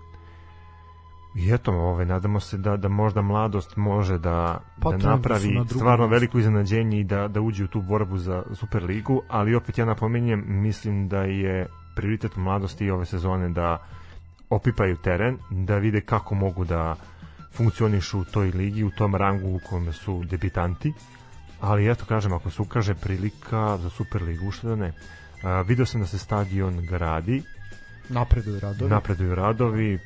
I 1.35 1.53
eto, 1.53 1.73
ovaj, 1.73 2.07
nadamo 2.07 2.41
se 2.41 2.59
da, 2.59 2.77
da 2.77 2.89
možda 2.89 3.23
mladost 3.23 3.77
može 3.77 4.19
da, 4.19 4.61
pa, 4.81 4.91
da 4.91 5.11
napravi 5.11 5.61
stvarno 5.71 6.07
veliko 6.07 6.39
iznenađenje 6.39 7.01
i 7.01 7.05
da, 7.05 7.29
da 7.29 7.41
uđe 7.41 7.65
u 7.65 7.69
tu 7.69 7.83
borbu 7.83 8.19
za 8.19 8.43
Superligu, 8.55 9.23
ali 9.29 9.55
opet 9.55 9.79
ja 9.79 9.85
napominjem, 9.85 10.45
mislim 10.47 11.09
da 11.09 11.23
je 11.23 11.67
prioritet 11.97 12.37
mladosti 12.37 12.91
ove 12.91 13.07
sezone 13.07 13.49
da 13.49 13.87
opipaju 14.51 14.97
teren, 14.97 15.39
da 15.51 15.77
vide 15.77 16.01
kako 16.01 16.35
mogu 16.35 16.65
da 16.65 16.97
funkcionišu 17.53 18.21
u 18.21 18.25
toj 18.25 18.51
ligi, 18.51 18.85
u 18.85 18.91
tom 18.91 19.15
rangu 19.15 19.49
u 19.49 19.61
kome 19.71 19.93
su 19.93 20.25
debitanti, 20.25 20.93
ali 21.61 21.91
eto 21.91 22.05
kažem, 22.05 22.33
ako 22.33 22.51
se 22.51 22.63
ukaže 22.63 22.95
prilika 22.95 23.79
za 23.79 23.91
Superligu, 23.91 24.51
što 24.51 24.69
da 24.69 24.77
ne. 24.77 24.93
A, 25.43 25.63
video 25.63 25.87
sam 25.87 26.01
da 26.01 26.07
se 26.07 26.19
stadion 26.19 26.87
gradi, 26.87 27.43
napreduju 28.09 28.61
radovi. 28.61 28.91
Napreduju 28.91 29.35
radovi, 29.35 29.99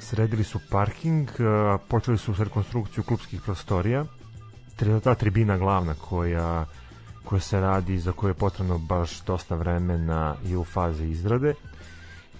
sredili 0.00 0.44
su 0.44 0.60
parking, 0.70 1.28
počeli 1.88 2.18
su 2.18 2.34
s 2.34 2.38
rekonstrukciju 2.38 3.04
klubskih 3.04 3.40
prostorija, 3.40 4.04
ta 5.04 5.14
tribina 5.14 5.58
glavna 5.58 5.94
koja 5.94 6.66
koja 7.24 7.40
se 7.40 7.60
radi, 7.60 7.98
za 7.98 8.12
koju 8.12 8.30
je 8.30 8.34
potrebno 8.34 8.78
baš 8.78 9.20
dosta 9.20 9.54
vremena 9.54 10.36
i 10.46 10.56
u 10.56 10.64
fazi 10.64 11.04
izrade 11.04 11.54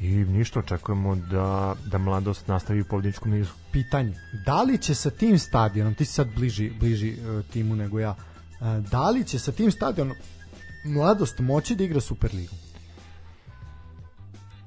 i 0.01 0.09
ništa 0.09 0.61
očekujemo 0.61 1.16
da, 1.16 1.74
da 1.87 1.99
mladost 1.99 2.49
nastavi 2.49 2.81
u 2.81 2.85
pobjedničkom 2.85 3.31
nizu. 3.31 3.51
Pitanje, 3.73 4.15
da 4.47 4.62
li 4.62 4.78
će 4.78 4.95
sa 4.95 5.11
tim 5.11 5.39
stadionom, 5.39 5.95
ti 5.95 6.05
si 6.05 6.12
sad 6.12 6.28
bliži, 6.35 6.70
bliži 6.81 7.12
uh, 7.12 7.45
timu 7.53 7.77
nego 7.77 7.99
ja, 7.99 8.11
uh, 8.11 8.91
da 8.91 9.11
li 9.11 9.24
će 9.24 9.39
sa 9.39 9.53
tim 9.53 9.70
stadionom 9.70 10.16
mladost 10.85 11.39
moći 11.39 11.77
da 11.77 11.85
igra 11.85 12.01
Superligu? 12.01 12.55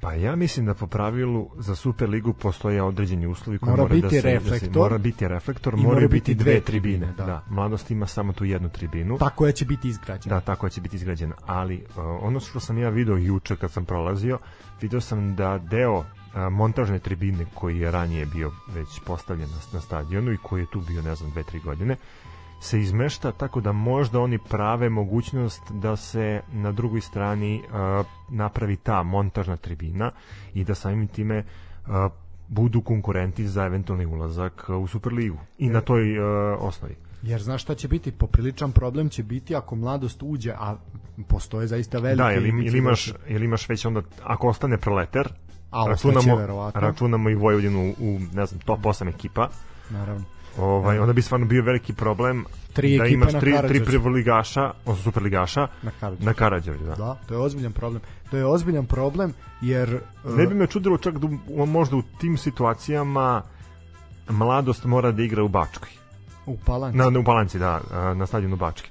Pa 0.03 0.13
ja 0.13 0.35
mislim 0.35 0.65
da 0.65 0.73
po 0.73 0.87
pravilu 0.87 1.49
za 1.57 1.75
Superligu 1.75 2.33
postoje 2.33 2.83
određeni 2.83 3.27
uslovi 3.27 3.59
koji 3.59 3.69
mora, 3.69 3.83
mora 3.83 3.95
biti 3.95 4.01
da 4.01 4.09
se, 4.09 4.21
reflektor, 4.21 4.69
da 4.69 4.73
se, 4.73 4.79
mora 4.79 4.97
biti 4.97 5.27
reflektor, 5.27 5.75
mora 5.75 5.87
moraju 5.87 6.09
biti 6.09 6.31
biti 6.31 6.43
dve 6.43 6.51
dve 6.51 6.61
tribine, 6.61 6.97
tribine. 6.97 7.13
da. 7.17 7.25
Da. 7.25 7.43
Mladost 7.49 7.91
ima 7.91 8.07
samo 8.07 8.33
tu 8.33 8.45
jednu 8.45 8.69
tribinu. 8.69 9.17
Ta 9.17 9.29
koja 9.29 9.51
će 9.51 9.65
biti 9.65 9.87
izgrađena. 9.87 10.35
Da, 10.35 10.41
tako 10.41 10.69
će 10.69 10.81
biti 10.81 10.95
izgrađena. 10.95 11.35
Ali 11.45 11.75
uh, 11.77 12.03
ono 12.21 12.39
što 12.39 12.59
sam 12.59 12.77
ja 12.77 12.89
video 12.89 13.17
juče 13.17 13.55
kad 13.55 13.71
sam 13.71 13.85
prolazio, 13.85 14.39
video 14.81 15.01
sam 15.01 15.35
da 15.35 15.57
deo 15.57 15.97
uh, 15.97 16.05
montažne 16.51 16.99
tribine 16.99 17.45
koji 17.53 17.79
je 17.79 17.91
ranije 17.91 18.25
bio 18.25 18.51
već 18.73 18.99
postavljen 19.05 19.49
na, 19.49 19.57
na 19.73 19.81
stadionu 19.81 20.31
i 20.31 20.37
koji 20.37 20.61
je 20.61 20.71
tu 20.71 20.81
bio, 20.81 21.01
ne 21.01 21.15
znam, 21.15 21.31
dve, 21.31 21.43
tri 21.43 21.59
godine, 21.59 21.95
se 22.63 22.79
izmešta 22.79 23.31
tako 23.31 23.61
da 23.61 23.71
možda 23.71 24.19
oni 24.19 24.37
prave 24.49 24.89
mogućnost 24.89 25.61
da 25.71 25.95
se 25.95 26.41
na 26.51 26.71
drugoj 26.71 27.01
strani 27.01 27.61
uh, 27.63 28.05
napravi 28.29 28.75
ta 28.75 29.03
montažna 29.03 29.57
tribina 29.57 30.11
i 30.53 30.63
da 30.63 30.75
samim 30.75 31.07
time 31.07 31.43
uh, 31.87 31.93
budu 32.47 32.81
konkurenti 32.81 33.47
za 33.47 33.65
eventualni 33.65 34.05
ulazak 34.05 34.69
u 34.69 34.87
Superligu 34.87 35.37
i 35.57 35.69
na 35.69 35.81
toj 35.81 36.19
uh, 36.19 36.25
osnovi. 36.59 36.95
Jer 37.21 37.41
znaš 37.41 37.61
šta 37.61 37.75
će 37.75 37.87
biti? 37.87 38.11
Popriličan 38.11 38.71
problem 38.71 39.09
će 39.09 39.23
biti 39.23 39.55
ako 39.55 39.75
mladost 39.75 40.23
uđe, 40.23 40.51
a 40.51 40.75
postoje 41.27 41.67
zaista 41.67 41.99
velike... 41.99 42.23
Da, 42.23 42.33
ili, 42.33 42.49
ili, 42.49 42.77
imaš, 42.77 43.13
ili 43.27 43.45
imaš 43.45 43.69
već 43.69 43.85
onda, 43.85 44.01
ako 44.23 44.47
ostane 44.47 44.77
proleter, 44.77 45.33
A 45.71 45.85
računamo, 45.87 46.35
verovatno. 46.35 46.81
računamo 46.81 47.29
i 47.29 47.35
Vojvodinu 47.35 47.93
u, 47.99 48.19
ne 48.33 48.45
znam, 48.45 48.59
top 48.59 48.79
8 48.79 49.09
ekipa, 49.09 49.49
Naravno. 49.89 50.25
Ovaj, 50.57 50.99
onda 50.99 51.13
bi 51.13 51.21
stvarno 51.21 51.45
bio 51.45 51.63
veliki 51.63 51.93
problem 51.93 52.45
Tri 52.73 52.97
da 52.97 53.05
imaš 53.05 53.31
tri, 53.39 53.53
tri 53.67 53.85
prvoligaša, 53.85 54.71
odnosno 54.85 55.03
superligaša, 55.03 55.67
Na 56.19 56.33
Karađorđu. 56.33 56.83
na 56.83 56.89
da. 56.89 56.95
Da, 56.95 57.17
to 57.27 57.33
je 57.33 57.39
ozbiljan 57.39 57.71
problem. 57.71 58.01
To 58.31 58.37
je 58.37 58.45
ozbiljan 58.45 58.85
problem 58.85 59.33
jer 59.61 59.99
uh, 60.23 60.37
Ne 60.37 60.47
bi 60.47 60.55
me 60.55 60.67
čudilo 60.67 60.97
čak 60.97 61.17
da 61.17 61.27
možda 61.65 61.95
u 61.95 62.01
tim 62.19 62.37
situacijama 62.37 63.41
mladost 64.29 64.85
mora 64.85 65.11
da 65.11 65.23
igra 65.23 65.43
u 65.43 65.47
Bačkoj. 65.47 65.89
u 66.45 66.57
Palanci, 66.57 66.97
Na, 66.97 67.19
u 67.19 67.23
Palanci, 67.23 67.59
da, 67.59 67.81
a, 67.91 68.13
na 68.13 68.25
stadionu 68.25 68.55
Bačke. 68.55 68.89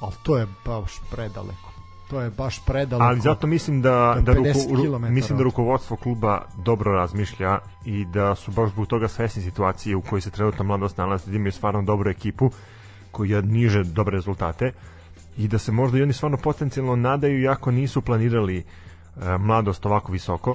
ali 0.00 0.12
to 0.22 0.38
je 0.38 0.46
baš 0.64 0.92
predaleko. 1.10 1.73
To 2.10 2.20
je 2.20 2.30
baš 2.30 2.64
predaleko. 2.66 3.04
Ali 3.04 3.20
zato 3.20 3.46
mislim 3.46 3.82
da, 3.82 4.16
da, 4.20 4.32
50 4.32 4.84
ruko, 4.86 4.98
mislim 4.98 5.38
da 5.38 5.42
od- 5.42 5.44
rukovodstvo 5.44 5.96
kluba 5.96 6.42
dobro 6.56 6.92
razmišlja 6.92 7.58
i 7.84 8.04
da 8.04 8.34
su 8.34 8.50
baš 8.50 8.70
zbog 8.70 8.86
toga 8.86 9.08
svesni 9.08 9.42
situacije 9.42 9.96
u 9.96 10.02
kojoj 10.02 10.20
se 10.20 10.30
trenutno 10.30 10.64
mladost 10.64 10.96
nalazi, 10.98 11.30
da 11.30 11.36
imaju 11.36 11.52
stvarno 11.52 11.82
dobru 11.82 12.10
ekipu 12.10 12.50
koja 13.10 13.40
niže 13.40 13.84
dobre 13.84 14.16
rezultate 14.16 14.72
i 15.36 15.48
da 15.48 15.58
se 15.58 15.72
možda 15.72 15.98
i 15.98 16.02
oni 16.02 16.12
stvarno 16.12 16.36
potencijalno 16.36 16.96
nadaju 16.96 17.40
iako 17.40 17.70
nisu 17.70 18.00
planirali 18.02 18.58
e, 18.58 18.64
mladost 19.38 19.86
ovako 19.86 20.12
visoko 20.12 20.54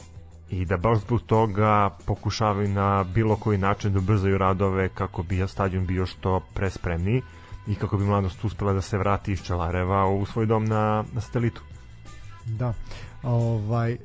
i 0.49 0.65
da 0.65 0.77
baš 0.77 0.97
zbog 0.97 1.21
toga 1.21 1.89
pokušavaju 2.05 2.69
na 2.69 3.03
bilo 3.03 3.35
koji 3.35 3.57
način 3.57 3.93
da 3.93 3.99
ubrzaju 3.99 4.37
radove 4.37 4.89
kako 4.89 5.23
bi 5.23 5.47
stadion 5.47 5.85
bio 5.85 6.05
što 6.05 6.39
prespremniji 6.53 7.21
i 7.69 7.75
kako 7.75 7.97
bi 7.97 8.03
mladost 8.03 8.45
uspela 8.45 8.73
da 8.73 8.81
se 8.81 8.97
vrati 8.97 9.31
iz 9.31 9.41
Čelareva 9.43 10.07
u 10.07 10.25
svoj 10.25 10.45
dom 10.45 10.65
na, 10.65 11.03
na 11.13 11.21
satelitu. 11.21 11.61
Da. 12.45 12.73
Ovaj 13.23 13.97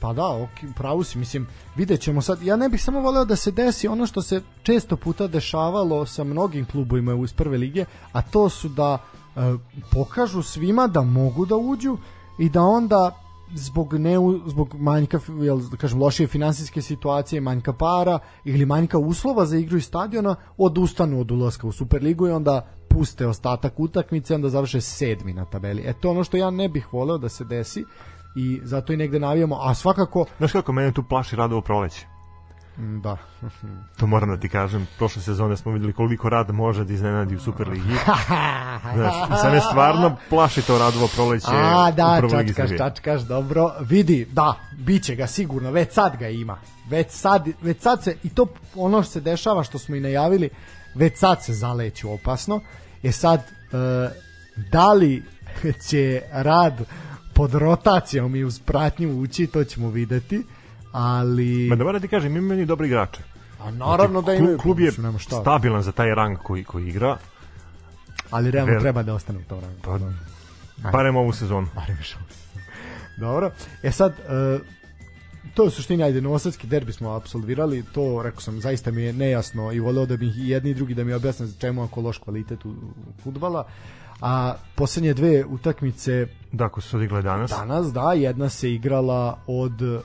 pa 0.00 0.12
da, 0.12 0.26
ok, 0.26 0.74
pravu 0.76 1.04
si, 1.04 1.18
mislim, 1.18 1.46
vidjet 1.76 2.00
ćemo 2.00 2.22
sad, 2.22 2.42
ja 2.42 2.56
ne 2.56 2.68
bih 2.68 2.82
samo 2.82 3.00
voleo 3.00 3.24
da 3.24 3.36
se 3.36 3.50
desi 3.50 3.88
ono 3.88 4.06
što 4.06 4.22
se 4.22 4.42
često 4.62 4.96
puta 4.96 5.26
dešavalo 5.26 6.06
sa 6.06 6.24
mnogim 6.24 6.64
klubovima 6.64 7.24
iz 7.24 7.32
prve 7.32 7.58
lige, 7.58 7.84
a 8.12 8.22
to 8.22 8.48
su 8.48 8.68
da 8.68 8.98
e, 9.36 9.40
pokažu 9.90 10.42
svima 10.42 10.86
da 10.86 11.02
mogu 11.02 11.46
da 11.46 11.56
uđu 11.56 11.98
i 12.38 12.48
da 12.48 12.62
onda 12.62 13.20
zbog 13.54 13.94
ne 13.94 14.16
zbog 14.46 14.74
manjka 14.74 15.20
jel 15.42 15.60
da 15.70 15.76
kažem 15.76 16.00
lošije 16.00 16.26
finansijske 16.26 16.82
situacije, 16.82 17.40
manjka 17.40 17.72
para 17.72 18.18
ili 18.44 18.66
manjka 18.66 18.98
uslova 18.98 19.46
za 19.46 19.56
igru 19.56 19.76
iz 19.76 19.84
stadiona 19.84 20.36
odustanu 20.56 21.20
od 21.20 21.30
ulaska 21.30 21.66
u 21.66 21.72
Superligu 21.72 22.28
i 22.28 22.30
onda 22.30 22.66
puste 22.88 23.26
ostatak 23.26 23.80
utakmice 23.80 24.34
onda 24.34 24.48
završe 24.48 24.80
sedmi 24.80 25.32
na 25.32 25.44
tabeli. 25.44 25.82
E 25.86 25.92
to 25.92 26.10
ono 26.10 26.24
što 26.24 26.36
ja 26.36 26.50
ne 26.50 26.68
bih 26.68 26.92
voleo 26.92 27.18
da 27.18 27.28
se 27.28 27.44
desi 27.44 27.84
i 28.36 28.60
zato 28.62 28.92
i 28.92 28.96
negde 28.96 29.18
navijamo, 29.18 29.56
a 29.60 29.74
svakako 29.74 30.26
Znaš 30.38 30.52
kako 30.52 30.72
mene 30.72 30.92
tu 30.92 31.02
plaši 31.08 31.36
radovo 31.36 31.60
proleće? 31.60 32.06
M, 32.80 33.00
da. 33.00 33.16
To 33.98 34.06
moram 34.06 34.28
da 34.28 34.36
ti 34.36 34.48
kažem, 34.48 34.86
prošle 34.98 35.22
sezone 35.22 35.56
smo 35.56 35.72
videli 35.72 35.92
koliko 35.92 36.28
rad 36.28 36.50
može 36.50 36.84
da 36.84 36.92
iznenadi 36.92 37.36
u 37.36 37.40
Superligi. 37.40 37.88
Znaš, 38.94 39.14
i 39.30 39.36
sad 39.40 39.52
me 39.52 39.60
stvarno 39.60 40.16
plaši 40.28 40.62
to 40.62 40.78
radovo 40.78 41.08
proleće 41.14 41.46
A, 41.50 41.90
u 41.92 41.96
da, 41.96 42.20
čačkaš, 42.30 42.70
čačkaš, 42.78 43.20
dobro. 43.22 43.72
Vidi, 43.80 44.28
da, 44.32 44.54
biće 44.78 45.14
ga 45.14 45.26
sigurno, 45.26 45.70
već 45.70 45.92
sad 45.92 46.16
ga 46.16 46.28
ima. 46.28 46.58
Već 46.88 47.10
sad, 47.10 47.48
već 47.62 47.80
sad 47.80 48.04
se, 48.04 48.16
i 48.22 48.28
to 48.28 48.46
ono 48.74 49.02
što 49.02 49.12
se 49.12 49.20
dešava, 49.20 49.64
što 49.64 49.78
smo 49.78 49.96
i 49.96 50.00
najavili, 50.00 50.50
već 50.94 51.18
sad 51.18 51.44
se 51.44 51.52
zaleću 51.52 52.12
opasno. 52.12 52.60
Je 53.02 53.12
sad, 53.12 53.40
e, 53.40 54.10
da 54.72 54.92
li 54.92 55.22
će 55.88 56.22
rad 56.32 56.80
pod 57.34 57.54
rotacijom 57.54 58.36
i 58.36 58.44
uz 58.44 58.60
pratnju 58.60 59.20
ući, 59.20 59.46
to 59.46 59.64
ćemo 59.64 59.90
videti, 59.90 60.42
ali... 60.92 61.68
Ma 61.68 61.76
da 61.76 61.84
moram 61.84 62.00
ti 62.00 62.08
kažem, 62.08 62.36
ima 62.36 62.46
meni 62.46 62.66
dobri 62.66 62.86
igrače. 62.86 63.20
A 63.60 63.70
naravno 63.70 64.22
da 64.22 64.32
Klub- 64.32 64.38
imaju, 64.38 64.58
Klub 64.58 64.80
je 64.80 64.86
mislim, 64.86 65.06
nema 65.06 65.18
šta. 65.18 65.40
stabilan 65.40 65.82
za 65.82 65.92
taj 65.92 66.08
rang 66.10 66.38
koji, 66.38 66.64
koji 66.64 66.88
igra, 66.88 67.16
ali 68.30 68.50
realno 68.50 68.72
Ver- 68.72 68.80
treba 68.80 69.02
da 69.02 69.14
ostane 69.14 69.38
u 69.38 69.42
tom 69.42 69.60
rangu. 69.60 70.14
pa 70.82 70.90
barem 70.90 71.16
ovu 71.16 71.32
sezonu. 71.32 71.66
Barem 71.76 71.96
još 71.98 72.16
ovo. 72.16 72.24
Dobro. 73.18 73.50
E 73.82 73.92
sad, 73.92 74.12
e, 74.12 74.58
to 75.54 75.64
je 75.64 75.70
suštini, 75.70 76.02
ajde, 76.02 76.20
novosadski 76.20 76.66
derbi 76.66 76.92
smo 76.92 77.10
absolvirali, 77.10 77.84
to, 77.84 78.22
rekao 78.22 78.40
sam, 78.40 78.60
zaista 78.60 78.90
mi 78.90 79.02
je 79.02 79.12
nejasno 79.12 79.72
i 79.72 79.80
voleo 79.80 80.06
da 80.06 80.16
bi 80.16 80.26
i 80.26 80.48
jedni 80.48 80.70
i 80.70 80.74
drugi 80.74 80.94
da 80.94 81.04
mi 81.04 81.12
objasne 81.12 81.46
za 81.46 81.58
čemu 81.60 81.84
ako 81.84 82.00
loš 82.00 82.18
kvalitet 82.18 82.64
u, 82.64 82.74
futbala. 83.22 83.66
A 84.20 84.54
poslednje 84.74 85.14
dve 85.14 85.44
utakmice 85.44 86.26
Da, 86.52 86.68
ko 86.68 86.80
su 86.80 86.96
odigle 86.96 87.22
danas. 87.22 87.50
danas, 87.50 87.92
da, 87.92 88.12
jedna 88.12 88.48
se 88.48 88.74
igrala 88.74 89.38
od 89.46 89.82
e, 89.82 90.00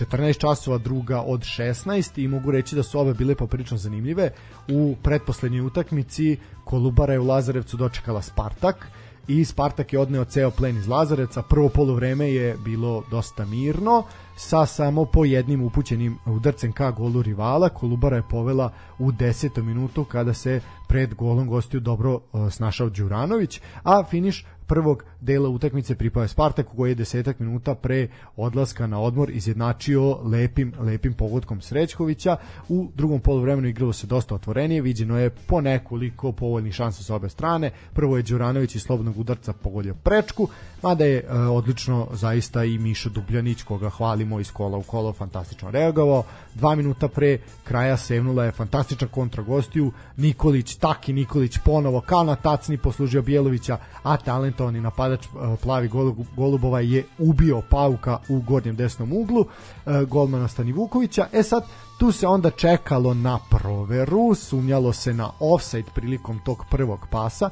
14 0.00 0.38
časova, 0.38 0.78
druga 0.78 1.20
od 1.20 1.40
16 1.40 2.24
i 2.24 2.28
mogu 2.28 2.50
reći 2.50 2.76
da 2.76 2.82
su 2.82 2.98
ove 2.98 3.14
bile 3.14 3.34
poprilično 3.34 3.76
zanimljive. 3.76 4.30
U 4.68 4.96
pretposlednjoj 5.02 5.66
utakmici 5.66 6.36
Kolubara 6.64 7.12
je 7.12 7.20
u 7.20 7.26
Lazarevcu 7.26 7.76
dočekala 7.76 8.22
Spartak 8.22 8.86
i 9.28 9.44
Spartak 9.44 9.92
je 9.92 9.98
odneo 9.98 10.24
ceo 10.24 10.50
plen 10.50 10.76
iz 10.76 10.88
Lazarevca. 10.88 11.42
Prvo 11.42 11.68
polovreme 11.68 12.32
je 12.32 12.56
bilo 12.64 13.02
dosta 13.10 13.44
mirno, 13.44 14.02
sa 14.36 14.66
samo 14.66 15.04
po 15.04 15.24
jednim 15.24 15.62
upućenim 15.62 16.18
udarcem 16.26 16.72
ka 16.72 16.90
golu 16.90 17.22
rivala. 17.22 17.68
Kolubara 17.68 18.16
je 18.16 18.28
povela 18.30 18.72
u 18.98 19.12
10. 19.12 19.62
minutu 19.62 20.04
kada 20.04 20.34
se 20.34 20.60
pred 20.88 21.14
golom 21.14 21.48
gostiju 21.48 21.80
dobro 21.80 22.20
e, 22.20 22.50
snašao 22.50 22.88
Đuranović, 22.88 23.60
a 23.82 24.04
finiš 24.10 24.46
prvog 24.66 25.04
dela 25.20 25.48
utakmice 25.48 25.94
pripao 25.94 26.22
je 26.22 26.28
Spartaku 26.28 26.76
koji 26.76 26.90
je 26.90 26.94
desetak 26.94 27.38
minuta 27.38 27.74
pre 27.74 28.08
odlaska 28.36 28.86
na 28.86 29.00
odmor 29.00 29.30
izjednačio 29.30 30.18
lepim, 30.22 30.72
lepim 30.78 31.14
pogodkom 31.14 31.60
Srećkovića. 31.60 32.36
U 32.68 32.88
drugom 32.94 33.20
poluvremenu 33.20 33.68
igralo 33.68 33.92
se 33.92 34.06
dosta 34.06 34.34
otvorenije, 34.34 34.82
viđeno 34.82 35.18
je 35.18 35.30
po 35.30 35.60
nekoliko 35.60 36.32
povoljnih 36.32 36.74
šansa 36.74 37.02
sa 37.02 37.14
obe 37.14 37.28
strane. 37.28 37.70
Prvo 37.92 38.16
je 38.16 38.22
Đuranović 38.22 38.74
iz 38.74 38.82
slobodnog 38.82 39.18
udarca 39.18 39.52
pogodio 39.52 39.94
prečku, 39.94 40.48
mada 40.82 41.04
je 41.04 41.18
e, 41.18 41.32
odlično 41.32 42.08
zaista 42.12 42.64
i 42.64 42.78
Mišo 42.78 43.10
Dubljanić 43.10 43.62
koga 43.62 43.90
hvalimo 43.90 44.40
iz 44.40 44.52
kola 44.52 44.78
u 44.78 44.82
kolo 44.82 45.12
fantastično 45.12 45.70
reagovao. 45.70 46.24
Dva 46.54 46.74
minuta 46.74 47.08
pre 47.08 47.38
kraja 47.64 47.96
sevnula 47.96 48.44
je 48.44 48.52
fantastična 48.52 49.08
kontra 49.08 49.42
gostiju, 49.42 49.92
Nikolić, 50.16 50.74
Taki 50.76 51.12
Nikolić 51.12 51.58
ponovo 51.64 52.00
kao 52.00 52.24
na 52.24 52.36
tacni 52.36 52.78
poslužio 52.78 53.22
Bjelovića, 53.22 53.78
a 54.02 54.16
talentovani 54.16 54.80
napadač 54.80 55.09
e, 55.14 55.56
plavi 55.62 55.88
Golu- 55.88 56.24
Golubova 56.36 56.80
je 56.80 57.04
ubio 57.18 57.62
Pauka 57.70 58.18
u 58.28 58.40
gornjem 58.40 58.76
desnom 58.76 59.12
uglu, 59.12 59.44
e, 59.86 60.04
golmana 60.04 60.48
Stani 60.48 60.72
Vukovića. 60.72 61.26
E 61.32 61.42
sad, 61.42 61.64
tu 61.98 62.12
se 62.12 62.26
onda 62.26 62.50
čekalo 62.50 63.14
na 63.14 63.38
proveru, 63.50 64.34
sumnjalo 64.34 64.92
se 64.92 65.14
na 65.14 65.30
offside 65.40 65.88
prilikom 65.94 66.40
tog 66.44 66.64
prvog 66.70 67.06
pasa 67.10 67.50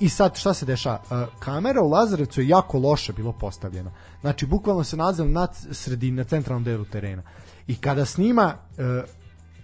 i 0.00 0.08
sad 0.08 0.36
šta 0.36 0.54
se 0.54 0.66
dešava? 0.66 1.00
E, 1.10 1.26
Kamera 1.38 1.82
u 1.82 1.88
Lazarevcu 1.88 2.40
je 2.40 2.48
jako 2.48 2.78
loše 2.78 3.12
bilo 3.12 3.32
postavljena. 3.32 3.90
Znači, 4.20 4.46
bukvalno 4.46 4.84
se 4.84 4.96
nalazila 4.96 5.28
na 5.28 5.48
sredini, 5.72 6.16
na 6.16 6.24
centralnom 6.24 6.64
delu 6.64 6.84
terena. 6.84 7.22
I 7.66 7.76
kada 7.76 8.04
snima 8.04 8.54
e, 8.78 9.02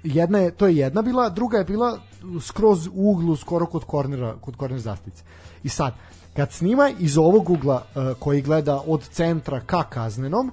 jedna 0.04 0.38
je, 0.38 0.50
to 0.50 0.66
je 0.66 0.76
jedna 0.76 1.02
bila, 1.02 1.28
druga 1.28 1.58
je 1.58 1.64
bila 1.64 1.98
skroz 2.40 2.86
u 2.86 3.10
uglu, 3.10 3.36
skoro 3.36 3.66
kod 3.66 3.84
kornera, 3.84 4.34
kod 4.40 4.56
korner 4.56 4.78
zastice. 4.80 5.22
I 5.62 5.68
sad, 5.68 5.94
kad 6.36 6.52
snima 6.52 6.90
iz 6.98 7.18
ovog 7.18 7.50
ugla 7.50 7.84
e, 7.84 8.14
koji 8.18 8.42
gleda 8.42 8.82
od 8.86 9.08
centra 9.08 9.60
ka 9.60 9.82
kaznenom, 9.82 10.52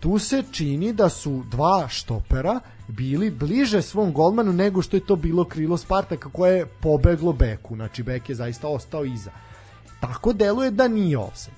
tu 0.00 0.18
se 0.18 0.42
čini 0.50 0.92
da 0.92 1.08
su 1.08 1.42
dva 1.50 1.88
štopera 1.88 2.60
bili 2.88 3.30
bliže 3.30 3.82
svom 3.82 4.12
golmanu 4.12 4.52
nego 4.52 4.82
što 4.82 4.96
je 4.96 5.06
to 5.06 5.16
bilo 5.16 5.44
krilo 5.44 5.76
Spartaka 5.76 6.28
koje 6.28 6.56
je 6.56 6.66
pobeglo 6.66 7.32
beku. 7.32 7.74
Znači, 7.74 8.02
bek 8.02 8.28
je 8.28 8.34
zaista 8.34 8.68
ostao 8.68 9.04
iza. 9.04 9.30
Tako 10.00 10.32
deluje 10.32 10.70
da 10.70 10.88
nije 10.88 11.18
offside. 11.18 11.56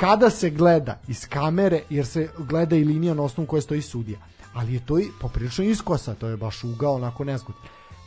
Kada 0.00 0.30
se 0.30 0.50
gleda 0.50 0.98
iz 1.08 1.28
kamere, 1.28 1.82
jer 1.90 2.06
se 2.06 2.28
gleda 2.38 2.76
i 2.76 2.84
linija 2.84 3.14
na 3.14 3.22
osnovu 3.22 3.46
koje 3.46 3.62
stoji 3.62 3.82
sudija, 3.82 4.18
ali 4.54 4.74
je 4.74 4.86
to 4.86 4.98
i 4.98 5.08
poprilično 5.20 5.64
iskosa, 5.64 6.14
to 6.14 6.28
je 6.28 6.36
baš 6.36 6.64
ugao 6.64 6.94
onako 6.94 7.24
nezgod. 7.24 7.54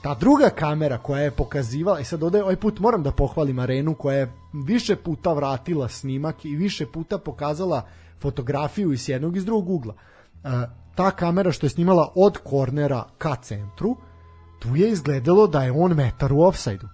Ta 0.06 0.14
druga 0.14 0.50
kamera 0.50 0.98
koja 0.98 1.22
je 1.22 1.32
pokazivala, 1.32 2.00
i 2.00 2.04
sad 2.04 2.24
ovde 2.24 2.44
ovaj 2.44 2.56
put 2.56 2.80
moram 2.80 3.04
da 3.04 3.12
pohvalim 3.12 3.60
Arenu 3.60 3.96
koja 3.96 4.18
je 4.18 4.34
više 4.54 4.96
puta 4.96 5.34
vratila 5.34 5.88
snimak 5.90 6.46
i 6.46 6.56
više 6.56 6.86
puta 6.92 7.18
pokazala 7.18 7.86
fotografiju 8.22 8.94
iz 8.94 9.10
jednog 9.10 9.36
i 9.36 9.38
iz 9.38 9.46
drugog 9.46 9.70
ugla. 9.70 9.94
E, 9.94 10.50
ta 10.96 11.12
kamera 11.12 11.52
što 11.52 11.66
je 11.66 11.70
snimala 11.70 12.12
od 12.16 12.38
kornera 12.38 13.04
ka 13.18 13.36
centru, 13.36 13.96
tu 14.60 14.76
je 14.76 14.90
izgledalo 14.90 15.48
da 15.48 15.64
je 15.64 15.72
on 15.72 15.94
metar 15.94 16.34
u 16.34 16.42
ofsajdu. 16.42 16.88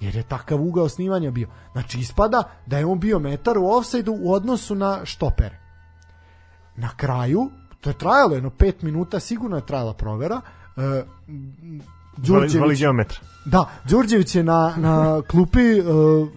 Jer 0.00 0.16
je 0.16 0.22
takav 0.22 0.62
ugao 0.62 0.88
snimanja 0.88 1.30
bio. 1.30 1.48
Znači 1.72 1.98
ispada 1.98 2.42
da 2.66 2.78
je 2.78 2.86
on 2.86 3.00
bio 3.00 3.18
metar 3.18 3.58
u 3.58 3.66
ofsajdu 3.66 4.18
u 4.20 4.32
odnosu 4.32 4.74
na 4.74 5.00
štopere. 5.04 5.58
Na 6.76 6.90
kraju, 6.96 7.50
to 7.80 7.90
je 7.90 7.98
trajalo 7.98 8.34
jedno 8.34 8.50
5 8.50 8.74
minuta, 8.82 9.20
sigurno 9.20 9.56
je 9.56 9.66
trajala 9.66 9.94
provera, 9.94 10.40
e, 10.76 11.04
Đurđević, 12.16 12.82
da, 13.44 13.70
Đurđević 13.88 14.34
je 14.34 14.42
na, 14.42 14.74
na 14.76 15.22
klupi 15.22 15.80
uh, 15.80 16.28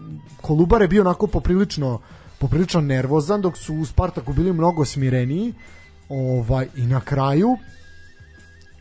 Kolubar 0.42 0.82
je 0.82 0.88
bio 0.88 1.02
onako 1.02 1.28
poprilično 1.28 2.00
poprilično 2.40 2.82
nervozan 2.82 3.42
dok 3.42 3.58
su 3.58 3.76
u 3.76 3.86
Spartaku 3.86 4.34
bili 4.34 4.54
mnogo 4.54 4.86
smireniji 4.86 5.54
ovaj, 6.10 6.68
i 6.76 6.82
na 6.82 7.02
kraju 7.02 7.58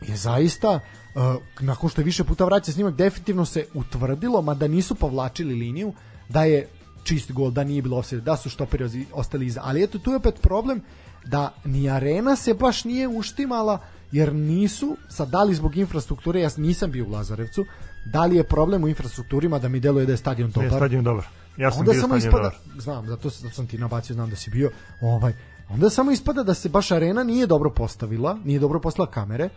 je 0.07 0.15
zaista 0.15 0.69
uh, 1.15 1.21
nakon 1.59 1.89
što 1.89 2.01
je 2.01 2.05
više 2.05 2.23
puta 2.23 2.45
vraća 2.45 2.71
snimak 2.71 2.95
definitivno 2.95 3.45
se 3.45 3.65
utvrdilo 3.73 4.41
mada 4.41 4.67
nisu 4.67 4.95
povlačili 4.95 5.55
liniju 5.55 5.93
da 6.29 6.43
je 6.43 6.67
čist 7.03 7.31
gol, 7.31 7.51
da 7.51 7.63
nije 7.63 7.81
bilo 7.81 7.97
offside, 7.97 8.21
da 8.21 8.37
su 8.37 8.49
štoperi 8.49 9.05
ostali 9.13 9.45
iza. 9.45 9.61
Ali 9.63 9.83
eto 9.83 9.99
tu 9.99 10.11
je 10.11 10.17
opet 10.17 10.41
problem 10.41 10.81
da 11.25 11.53
ni 11.65 11.89
arena 11.89 12.35
se 12.35 12.53
baš 12.53 12.83
nije 12.83 13.07
uštimala 13.07 13.79
jer 14.11 14.33
nisu, 14.33 14.97
sad 15.09 15.29
da 15.29 15.43
li 15.43 15.55
zbog 15.55 15.77
infrastrukture, 15.77 16.41
ja 16.41 16.49
nisam 16.57 16.91
bio 16.91 17.05
u 17.05 17.09
Lazarevcu, 17.09 17.65
da 18.05 18.25
li 18.25 18.35
je 18.35 18.43
problem 18.43 18.83
u 18.83 18.87
infrastrukturima 18.87 19.59
da 19.59 19.69
mi 19.69 19.79
deluje 19.79 20.05
da 20.05 20.11
je 20.11 20.17
stadion 20.17 20.51
dobar? 20.51 20.71
Je 20.71 20.77
stadion 20.77 21.03
dobar. 21.03 21.25
Ja 21.57 21.71
sam 21.71 21.79
onda 21.79 21.91
bio 21.91 22.01
samo 22.01 22.15
ispada, 22.15 22.37
dobar. 22.37 22.81
znam, 22.81 23.07
zato, 23.07 23.29
zato 23.29 23.55
sam 23.55 23.67
ti 23.67 23.77
nabacio, 23.77 24.13
znam 24.13 24.29
da 24.29 24.35
si 24.35 24.49
bio, 24.49 24.71
ovaj, 25.01 25.33
onda 25.69 25.89
samo 25.89 26.11
ispada 26.11 26.43
da 26.43 26.53
se 26.53 26.69
baš 26.69 26.91
arena 26.91 27.23
nije 27.23 27.47
dobro 27.47 27.69
postavila, 27.69 28.37
nije 28.43 28.59
dobro 28.59 28.79
postavila 28.79 29.11
kamere, 29.11 29.49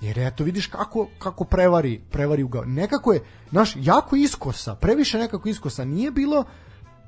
jer 0.00 0.18
eto 0.18 0.44
vidiš 0.44 0.66
kako, 0.66 1.08
kako 1.18 1.44
prevari, 1.44 2.00
prevari 2.10 2.42
ugao. 2.42 2.64
Nekako 2.64 3.12
je, 3.12 3.20
naš, 3.50 3.72
jako 3.76 4.16
iskosa, 4.16 4.74
previše 4.74 5.18
nekako 5.18 5.48
iskosa, 5.48 5.84
nije 5.84 6.10
bilo 6.10 6.44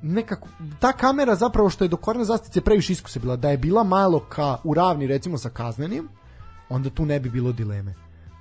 nekako, 0.01 0.47
ta 0.79 0.91
kamera 0.91 1.35
zapravo 1.35 1.69
što 1.69 1.83
je 1.83 1.87
do 1.87 1.97
korne 1.97 2.23
zastice 2.23 2.61
previše 2.61 2.93
iskose 2.93 3.19
bila, 3.19 3.35
da 3.35 3.49
je 3.49 3.57
bila 3.57 3.83
malo 3.83 4.19
ka, 4.19 4.57
u 4.63 4.73
ravni 4.73 5.07
recimo 5.07 5.37
sa 5.37 5.49
kaznenim, 5.49 6.09
onda 6.69 6.89
tu 6.89 7.05
ne 7.05 7.19
bi 7.19 7.29
bilo 7.29 7.51
dileme. 7.51 7.93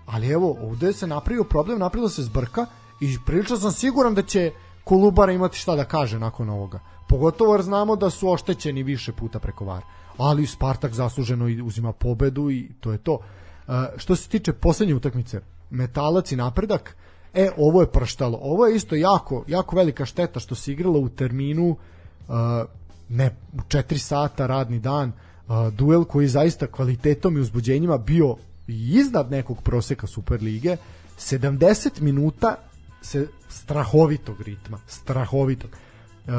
Ali 0.06 0.28
evo, 0.28 0.56
ovde 0.60 0.92
se 0.92 1.06
napravio 1.06 1.44
problem, 1.44 1.78
napravila 1.78 2.10
se 2.10 2.22
zbrka 2.22 2.66
i 3.00 3.18
prilično 3.26 3.56
sam 3.56 3.72
siguran 3.72 4.14
da 4.14 4.22
će 4.22 4.52
Kolubara 4.84 5.32
imati 5.32 5.58
šta 5.58 5.76
da 5.76 5.84
kaže 5.84 6.18
nakon 6.18 6.50
ovoga. 6.50 6.80
Pogotovo 7.08 7.54
jer 7.54 7.62
znamo 7.62 7.96
da 7.96 8.10
su 8.10 8.30
oštećeni 8.30 8.82
više 8.82 9.12
puta 9.12 9.38
preko 9.38 9.64
VAR. 9.64 9.82
Ali 10.18 10.46
Spartak 10.46 10.92
zasluženo 10.92 11.46
uzima 11.64 11.92
pobedu 11.92 12.50
i 12.50 12.68
to 12.80 12.92
je 12.92 12.98
to. 12.98 13.12
Uh, 13.14 13.74
što 13.96 14.16
se 14.16 14.28
tiče 14.28 14.52
poslednje 14.52 14.94
utakmice, 14.94 15.40
Metalac 15.70 16.32
i 16.32 16.36
napredak, 16.36 16.96
e, 17.34 17.50
ovo 17.56 17.80
je 17.80 17.92
prštalo. 17.92 18.38
Ovo 18.42 18.66
je 18.66 18.76
isto 18.76 18.94
jako, 18.94 19.44
jako 19.46 19.76
velika 19.76 20.06
šteta 20.06 20.40
što 20.40 20.54
se 20.54 20.72
igralo 20.72 20.98
u 20.98 21.08
terminu 21.08 21.68
uh, 21.68 22.34
ne, 23.08 23.36
u 23.52 23.58
4 23.58 23.98
sata 23.98 24.46
radni 24.46 24.80
dan, 24.80 25.12
uh, 25.48 25.74
duel 25.74 26.04
koji 26.04 26.28
zaista 26.28 26.66
kvalitetom 26.66 27.36
i 27.36 27.40
uzbuđenjima 27.40 27.98
bio 27.98 28.36
iznad 28.66 29.30
nekog 29.30 29.62
proseka 29.62 30.06
Superlige 30.06 30.76
70 31.18 32.00
minuta 32.00 32.54
se 33.02 33.28
strahovitog 33.48 34.40
ritma 34.40 34.78
strahovitog. 34.86 35.70
Uh, 35.70 36.32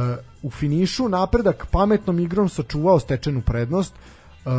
u 0.44 0.52
finišu 0.52 1.10
napredak 1.10 1.68
pametnom 1.72 2.20
igrom 2.20 2.50
sačuvao 2.50 3.00
stečenu 3.00 3.42
prednost. 3.42 3.94
Uh, 4.46 4.52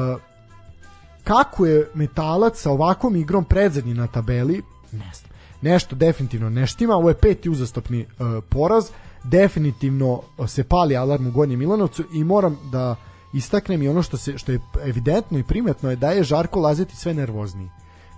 kako 1.25 1.67
je 1.67 1.89
metalac 1.95 2.61
sa 2.61 2.71
ovakvom 2.71 3.17
igrom 3.17 3.45
predzadnji 3.45 3.95
na 3.95 4.07
tabeli 4.07 4.63
ne 4.93 5.11
znam. 5.15 5.31
Nešto 5.63 5.97
definitivno 5.97 6.51
ne 6.51 6.67
štima. 6.67 6.95
Ovo 6.95 7.09
je 7.09 7.15
peti 7.15 7.51
uzastopni 7.51 8.01
uh, 8.01 8.45
poraz. 8.49 8.91
Definitivno 9.25 10.23
se 10.47 10.65
pali 10.65 10.97
alarm 10.97 11.27
u 11.27 11.31
Gornjem 11.31 11.59
Milanovcu 11.59 12.05
i 12.15 12.25
moram 12.25 12.59
da 12.73 12.97
istaknem 13.35 13.83
i 13.83 13.89
ono 13.89 14.03
što 14.03 14.17
se 14.17 14.39
što 14.39 14.53
je 14.53 14.61
evidentno 14.85 15.39
i 15.39 15.43
primetno 15.43 15.91
je 15.91 15.97
da 15.97 16.11
je 16.11 16.25
Žarko 16.25 16.61
Lazeti 16.61 16.97
sve 16.97 17.15
nervozniji. 17.15 17.69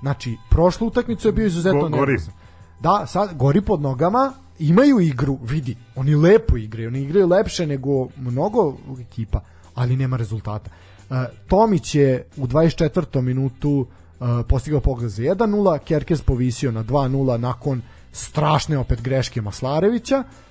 Znači, 0.00 0.36
prošlu 0.50 0.86
utakmicu 0.86 1.28
je 1.28 1.32
bio 1.32 1.46
izuzetno 1.46 1.88
Go, 1.88 1.88
nervozan. 1.88 2.34
Da, 2.80 3.06
sad 3.06 3.34
gori 3.34 3.60
pod 3.60 3.80
nogama, 3.80 4.32
imaju 4.58 5.00
igru, 5.00 5.38
vidi, 5.42 5.76
oni 5.96 6.14
lepo 6.14 6.56
igraju, 6.56 6.88
oni 6.88 7.02
igraju 7.02 7.26
lepše 7.26 7.66
nego 7.66 8.08
mnogo 8.16 8.76
ekipa, 9.00 9.40
ali 9.74 9.96
nema 9.96 10.16
rezultata. 10.16 10.70
Uh, 11.10 11.16
Tomić 11.48 11.94
je 11.94 12.26
u 12.36 12.46
24. 12.46 13.20
minutu 13.20 13.70
uh, 13.70 14.26
postigao 14.48 14.80
pogled 14.80 15.10
za 15.10 15.22
1-0, 15.22 15.78
Kerkez 15.78 16.22
povisio 16.22 16.72
na 16.72 16.84
2-0 16.84 17.36
nakon 17.36 17.82
strašne 18.12 18.78
opet 18.78 19.02
greške 19.02 19.40
Maslarevića. 19.40 20.16
E, 20.16 20.45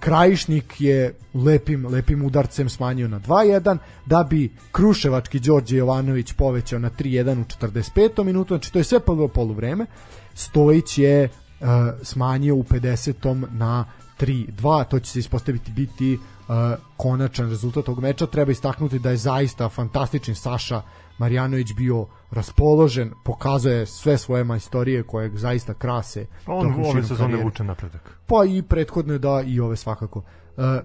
Krajišnik 0.00 0.80
je 0.80 1.14
lepim, 1.34 1.86
lepim 1.86 2.24
udarcem 2.24 2.68
smanjio 2.68 3.08
na 3.08 3.20
2-1, 3.20 3.78
da 4.06 4.22
bi 4.30 4.52
Kruševački 4.72 5.40
Đorđe 5.40 5.76
Jovanović 5.76 6.32
povećao 6.32 6.78
na 6.78 6.90
3-1 6.90 7.40
u 7.40 7.44
45. 7.44 8.24
minutu, 8.24 8.54
znači 8.54 8.72
to 8.72 8.78
je 8.78 8.84
sve 8.84 9.00
polo 9.00 9.28
poluvreme. 9.28 9.86
Stojić 10.34 10.98
je 10.98 11.24
uh, 11.24 11.66
smanjio 12.02 12.54
u 12.54 12.62
50. 12.62 13.46
na 13.50 13.84
3-2, 14.20 14.84
to 14.88 15.00
će 15.00 15.10
se 15.10 15.18
ispostaviti 15.18 15.72
biti 15.72 16.14
uh, 16.14 16.54
konačan 16.96 17.50
rezultat 17.50 17.84
tog 17.84 18.00
meča. 18.00 18.26
Treba 18.26 18.52
istaknuti 18.52 18.98
da 18.98 19.10
je 19.10 19.16
zaista 19.16 19.68
fantastični 19.68 20.34
Saša 20.34 20.82
Marjanović 21.18 21.74
bio 21.76 22.06
raspoložen, 22.30 23.12
pokazuje 23.24 23.86
sve 23.86 24.18
svoje 24.18 24.44
majstorije 24.44 25.02
koje 25.02 25.30
zaista 25.36 25.74
krase. 25.74 26.26
Pa 26.46 26.52
on 26.52 26.74
ove 26.84 27.02
sezone 27.02 27.44
vuče 27.44 27.64
napredak. 27.64 28.18
Pa 28.26 28.44
i 28.44 28.62
prethodne 28.62 29.18
da 29.18 29.42
i 29.46 29.60
ove 29.60 29.76
svakako. 29.76 30.22
E, 30.56 30.80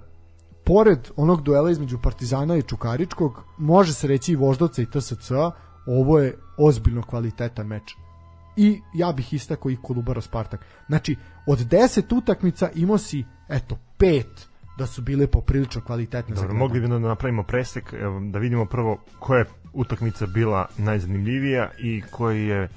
pored 0.65 1.09
onog 1.15 1.41
duela 1.41 1.71
između 1.71 1.99
Partizana 2.03 2.57
i 2.57 2.61
Čukaričkog, 2.61 3.43
može 3.57 3.93
se 3.93 4.07
reći 4.07 4.31
i 4.31 4.35
Voždovca 4.35 4.81
i 4.81 4.85
TSC, 4.85 5.31
ovo 5.87 6.19
je 6.19 6.37
ozbiljno 6.57 7.01
kvalitetan 7.01 7.67
meč. 7.67 7.95
I 8.57 8.81
ja 8.93 9.11
bih 9.11 9.33
istakao 9.33 9.71
i 9.71 9.77
Kolubara 9.81 10.21
Spartak. 10.21 10.65
Znači, 10.87 11.15
od 11.47 11.59
10 11.59 12.17
utakmica 12.17 12.69
imao 12.75 12.97
si, 12.97 13.25
eto, 13.49 13.77
pet 13.97 14.47
da 14.77 14.85
su 14.85 15.01
bile 15.01 15.27
poprilično 15.27 15.81
kvalitetne. 15.81 16.35
Dobro, 16.35 16.53
mogli 16.53 16.79
bi 16.79 16.87
da 16.87 16.99
napravimo 16.99 17.43
presek, 17.43 17.93
da 18.31 18.39
vidimo 18.39 18.65
prvo 18.65 18.97
koja 19.19 19.39
je 19.39 19.45
utakmica 19.77 20.25
bila 20.25 20.67
najzanimljivija 20.77 21.71
i 21.79 22.01
koja 22.11 22.37
je 22.37 22.69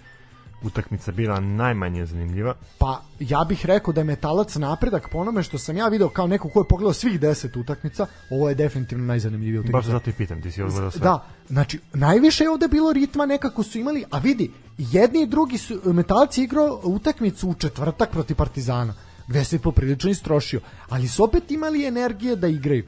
utakmica 0.63 1.13
bila 1.13 1.41
najmanje 1.41 2.07
zanimljiva? 2.07 2.55
Pa 2.79 3.03
ja 3.21 3.45
bih 3.49 3.67
rekao 3.67 3.93
da 3.93 4.01
je 4.01 4.05
Metalac 4.05 4.57
napredak 4.57 5.09
po 5.09 5.19
onome 5.19 5.43
što 5.43 5.59
sam 5.59 5.77
ja 5.77 5.89
video 5.89 6.09
kao 6.09 6.27
neko 6.27 6.49
ko 6.49 6.61
je 6.61 6.69
pogledao 6.69 6.93
svih 6.93 7.21
10 7.21 7.61
utakmica, 7.61 8.07
ovo 8.31 8.49
je 8.49 8.55
definitivno 8.55 9.05
najzanimljivija 9.05 9.61
utakmica. 9.61 9.79
Baš 9.79 9.87
zato 9.87 10.11
i 10.11 10.13
pitam, 10.13 10.43
ti 10.43 10.51
si 10.51 10.63
odgledao 10.63 10.91
sve. 10.91 11.01
Da, 11.01 11.25
znači 11.49 11.81
najviše 11.95 12.45
je 12.45 12.51
ovde 12.51 12.69
bilo 12.69 12.93
ritma, 12.93 13.27
nekako 13.27 13.63
su 13.63 13.79
imali, 13.79 14.05
a 14.11 14.19
vidi, 14.19 14.51
jedni 14.79 15.23
i 15.23 15.27
drugi 15.27 15.59
su, 15.59 15.81
Metalac 15.85 16.39
igrao 16.39 16.81
utakmicu 16.85 17.49
u 17.49 17.55
četvrtak 17.55 18.11
protiv 18.11 18.37
Partizana 18.37 18.95
gde 19.27 19.45
se 19.45 19.59
poprilično 19.59 20.11
istrošio, 20.11 20.61
ali 20.89 21.09
su 21.09 21.25
opet 21.25 21.51
imali 21.51 21.85
energije 21.85 22.37
da 22.37 22.49
igraju. 22.49 22.85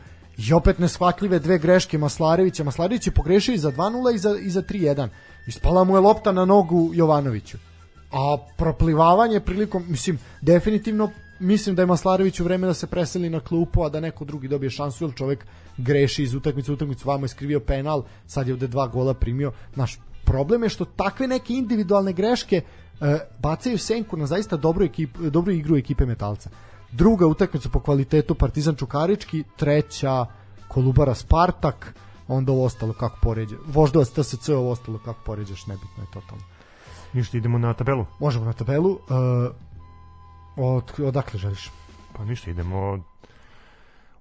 I 0.49 0.53
opet 0.53 0.79
neshvatljive 0.79 1.39
dve 1.39 1.59
greške 1.59 1.99
Maslarevića. 1.99 2.65
Maslarević 2.65 3.07
je 3.07 3.13
pogrešio 3.13 3.55
i 3.55 3.59
za 3.59 3.73
2-0 3.73 4.15
i 4.15 4.19
za, 4.19 4.37
i 4.43 4.51
za 4.51 4.63
3-1. 4.63 5.09
Ispala 5.47 5.85
mu 5.85 5.97
je 5.97 6.01
lopta 6.01 6.33
na 6.33 6.45
nogu 6.45 6.91
Jovanoviću. 6.95 7.59
A 8.13 8.37
proplivavanje 8.57 9.41
prilikom, 9.41 9.85
mislim, 9.89 10.19
definitivno 10.41 11.11
mislim 11.41 11.75
da 11.75 11.83
je 11.83 11.87
Maslarević 11.87 12.41
u 12.41 12.45
vreme 12.45 12.67
da 12.67 12.75
se 12.75 12.87
preseli 12.87 13.31
na 13.31 13.41
klupu, 13.41 13.83
a 13.83 13.89
da 13.89 14.01
neko 14.01 14.25
drugi 14.25 14.49
dobije 14.49 14.71
šansu, 14.71 15.05
jer 15.05 15.15
čovek 15.15 15.47
greši 15.77 16.23
iz 16.23 16.35
utakmice 16.35 16.73
u 16.73 16.75
utakmicu, 16.75 17.09
vamo 17.09 17.25
je 17.25 17.29
skrivio 17.29 17.61
penal, 17.61 18.03
sad 18.27 18.49
je 18.49 18.55
ovde 18.55 18.67
dva 18.67 18.87
gola 18.87 19.15
primio. 19.15 19.53
Naš 19.75 19.99
problem 20.25 20.63
je 20.63 20.69
što 20.69 20.85
takve 20.85 21.27
neke 21.27 21.55
individualne 21.55 22.13
greške 22.13 22.57
e, 22.57 23.19
bacaju 23.39 23.79
senku 23.79 24.17
na 24.17 24.27
zaista 24.27 24.57
dobru, 24.57 24.85
ekip, 24.85 25.19
dobru 25.19 25.53
igru 25.53 25.77
ekipe 25.77 26.07
Metalca. 26.07 26.51
Druga 26.93 27.27
utakmica 27.27 27.69
po 27.69 27.81
kvalitetu 27.81 28.35
Partizan 28.35 28.75
Čukarički, 28.75 29.45
treća 29.57 30.27
Kolubara 30.69 31.15
Spartak, 31.15 31.95
onda 32.29 32.53
ovo 32.53 32.65
ostalo 32.65 32.93
kako 32.93 33.19
poređe. 33.23 33.57
Voždovac 33.67 34.09
TSC, 34.09 34.49
ovo 34.49 34.71
ostalo 34.71 34.99
kako 34.99 35.21
poređeš, 35.25 35.67
nebitno 35.67 36.03
je 36.03 36.07
totalno. 36.13 36.45
Ništa, 37.13 37.37
idemo 37.37 37.59
na 37.59 37.75
tabelu. 37.75 38.07
Možemo 38.21 38.45
na 38.45 38.53
tabelu. 38.53 38.91
Uh, 38.91 38.99
od, 40.57 40.93
odakle 41.01 41.39
želiš? 41.39 41.71
Pa 42.17 42.25
ništa, 42.25 42.51
idemo 42.51 42.81
od, 42.81 43.01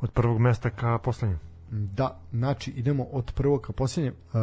od 0.01 0.11
prvog 0.11 0.39
mesta 0.39 0.69
ka 0.69 0.97
poslednjem. 0.97 1.39
Da, 1.69 2.19
znači 2.31 2.71
idemo 2.71 3.03
od 3.03 3.31
prvog 3.35 3.61
ka 3.61 3.73
posljednjem. 3.73 4.13
Uh, 4.13 4.39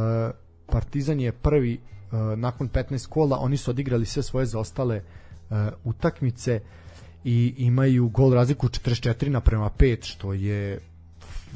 Partizan 0.66 1.20
je 1.20 1.32
prvi 1.32 1.80
uh, 1.80 2.38
nakon 2.38 2.68
15 2.68 3.08
kola, 3.08 3.38
oni 3.40 3.56
su 3.56 3.70
odigrali 3.70 4.06
sve 4.06 4.22
svoje 4.22 4.46
zaostale 4.46 5.02
uh, 5.50 5.56
utakmice 5.84 6.60
i 7.24 7.54
imaju 7.58 8.08
gol 8.08 8.34
razliku 8.34 8.68
44 8.68 9.28
naprema 9.28 9.70
5, 9.78 10.04
što 10.04 10.32
je 10.32 10.80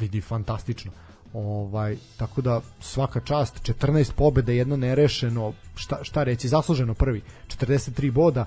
vidi 0.01 0.21
fantastično. 0.21 0.93
Ovaj 1.35 1.97
tako 2.17 2.43
da 2.43 2.61
svaka 2.81 3.21
čast 3.21 3.63
14 3.63 4.13
pobeda, 4.13 4.53
jedno 4.53 4.77
nerešeno, 4.77 5.53
šta 5.75 5.99
šta 6.03 6.23
reći, 6.23 6.49
zasluženo 6.49 6.95
prvi, 6.95 7.23
43 7.49 8.11
boda. 8.11 8.45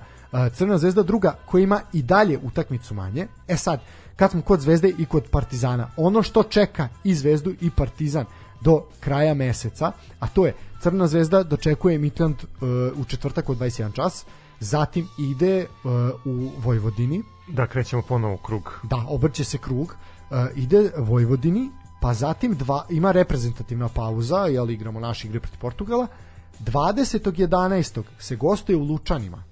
Crna 0.52 0.78
zvezda 0.78 1.02
druga 1.02 1.38
koja 1.46 1.62
ima 1.62 1.80
i 1.92 2.02
dalje 2.02 2.38
utakmicu 2.42 2.94
manje. 2.94 3.26
E 3.48 3.56
sad, 3.56 3.80
kad 4.16 4.30
smo 4.30 4.42
kod 4.42 4.60
Zvezde 4.60 4.92
i 4.98 5.04
kod 5.04 5.24
Partizana, 5.30 5.90
ono 5.96 6.22
što 6.22 6.42
čeka 6.42 6.88
i 7.04 7.14
Zvezdu 7.14 7.54
i 7.60 7.70
Partizan 7.70 8.24
do 8.60 8.82
kraja 9.00 9.34
meseca, 9.34 9.92
a 10.20 10.28
to 10.28 10.46
je 10.46 10.54
Crna 10.80 11.06
zvezda 11.06 11.42
dočekuje 11.42 11.98
Midland 11.98 12.34
uh, 12.34 13.00
u 13.00 13.04
četvrtak 13.04 13.48
od 13.48 13.58
21 13.58 13.92
čas, 13.92 14.26
zatim 14.60 15.08
ide 15.18 15.66
uh, 15.84 15.90
u 16.24 16.50
Vojvodini. 16.58 17.22
Da, 17.48 17.66
krećemo 17.66 18.02
ponovo 18.02 18.36
krug. 18.36 18.80
Da, 18.82 19.04
obrće 19.08 19.44
se 19.44 19.58
krug. 19.58 19.96
Uh, 20.30 20.36
ide 20.54 20.92
Vojvodini, 20.96 21.70
pa 22.00 22.14
zatim 22.14 22.54
dva, 22.54 22.86
ima 22.90 23.12
reprezentativna 23.12 23.88
pauza, 23.88 24.46
jel 24.46 24.70
igramo 24.70 25.00
naše 25.00 25.28
igre 25.28 25.40
protiv 25.40 25.60
Portugala. 25.60 26.06
20.11. 26.64 28.02
se 28.18 28.36
gostuje 28.36 28.76
u 28.76 28.84
Lučanima. 28.84 29.44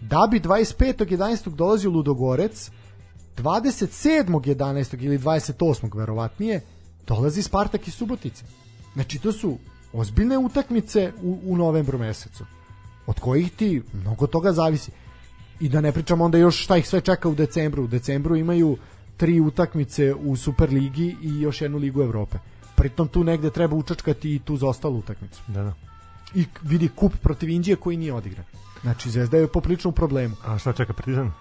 Da 0.00 0.28
bi 0.30 0.40
25.11. 0.40 1.48
dolazi 1.48 1.88
u 1.88 1.92
Ludogorec, 1.92 2.70
27.11. 3.36 5.04
ili 5.04 5.18
28. 5.18 5.96
verovatnije 5.96 6.60
dolazi 7.06 7.42
Spartak 7.42 7.88
iz 7.88 7.94
Subotice. 7.94 8.44
Znači 8.94 9.18
to 9.18 9.32
su 9.32 9.58
ozbiljne 9.92 10.38
utakmice 10.38 11.12
u, 11.22 11.38
u 11.44 11.56
novembru 11.56 11.98
mesecu 11.98 12.44
od 13.06 13.20
kojih 13.20 13.52
ti 13.52 13.82
mnogo 13.92 14.26
toga 14.26 14.52
zavisi. 14.52 14.90
I 15.60 15.68
da 15.68 15.80
ne 15.80 15.92
pričamo 15.92 16.24
onda 16.24 16.38
još 16.38 16.64
šta 16.64 16.76
ih 16.76 16.88
sve 16.88 17.00
čeka 17.00 17.28
u 17.28 17.34
decembru. 17.34 17.84
U 17.84 17.86
decembru 17.86 18.36
imaju 18.36 18.76
tri 19.16 19.40
utakmice 19.40 20.14
u 20.14 20.36
Superligi 20.36 21.16
i 21.22 21.40
još 21.40 21.60
jednu 21.60 21.78
ligu 21.78 22.02
Evrope. 22.02 22.38
Pritom 22.74 23.08
tu 23.08 23.24
negde 23.24 23.50
treba 23.50 23.76
učačkati 23.76 24.34
i 24.34 24.38
tu 24.38 24.56
za 24.56 24.68
ostalu 24.68 24.98
utakmicu. 24.98 25.42
Da, 25.46 25.62
da. 25.62 25.74
i 26.34 26.46
vidi 26.62 26.88
kup 26.88 27.12
protiv 27.22 27.48
Indije 27.48 27.76
koji 27.76 27.96
nije 27.96 28.14
odigran. 28.14 28.44
Znači 28.82 29.10
Zvezda 29.10 29.36
je 29.36 29.48
poprilično 29.48 29.90
u 29.90 29.92
problemu. 29.92 30.36
A 30.46 30.58
šta 30.58 30.72
čeka 30.72 30.92
Partizan? 30.92 31.26
Uh, 31.26 31.32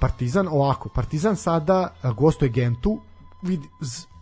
Partizan 0.00 0.48
ovako, 0.48 0.88
Partizan 0.88 1.36
sada 1.36 1.94
gostuje 2.16 2.48
Gentu, 2.48 3.00
vidi, 3.42 3.68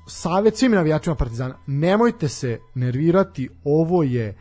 savet 0.07 0.57
svim 0.57 0.73
navijačima 0.73 1.15
Partizana, 1.15 1.55
nemojte 1.67 2.29
se 2.29 2.61
nervirati, 2.75 3.49
ovo 3.65 4.03
je 4.03 4.37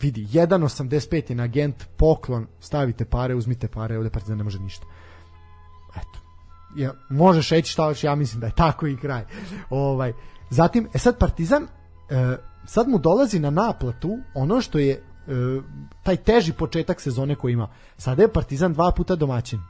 vidi, 0.00 0.26
1.85 0.26 1.30
je 1.30 1.36
na 1.36 1.42
agent, 1.42 1.84
poklon, 1.96 2.46
stavite 2.60 3.04
pare, 3.04 3.34
uzmite 3.34 3.68
pare, 3.68 3.98
ovde 3.98 4.10
Partizan 4.10 4.38
ne 4.38 4.44
može 4.44 4.58
ništa. 4.58 4.86
Eto. 5.96 6.18
Ja, 6.76 6.92
možeš 7.10 7.50
reći 7.50 7.72
šta 7.72 7.84
hoćeš, 7.84 8.04
ja 8.04 8.14
mislim 8.14 8.40
da 8.40 8.46
je 8.46 8.52
tako 8.56 8.86
i 8.86 8.96
kraj. 8.96 9.24
ovaj. 9.70 10.12
Zatim, 10.50 10.88
e 10.94 10.98
sad 10.98 11.18
Partizan, 11.18 11.62
e, 11.62 12.36
sad 12.66 12.88
mu 12.88 12.98
dolazi 12.98 13.38
na 13.38 13.50
naplatu 13.50 14.18
ono 14.34 14.60
što 14.60 14.78
je 14.78 14.92
e, 14.92 15.00
taj 16.02 16.16
teži 16.16 16.52
početak 16.52 17.00
sezone 17.00 17.34
koji 17.34 17.52
ima. 17.52 17.68
Sada 17.98 18.22
je 18.22 18.32
Partizan 18.32 18.72
dva 18.72 18.92
puta 18.96 19.16
domaćin 19.16 19.60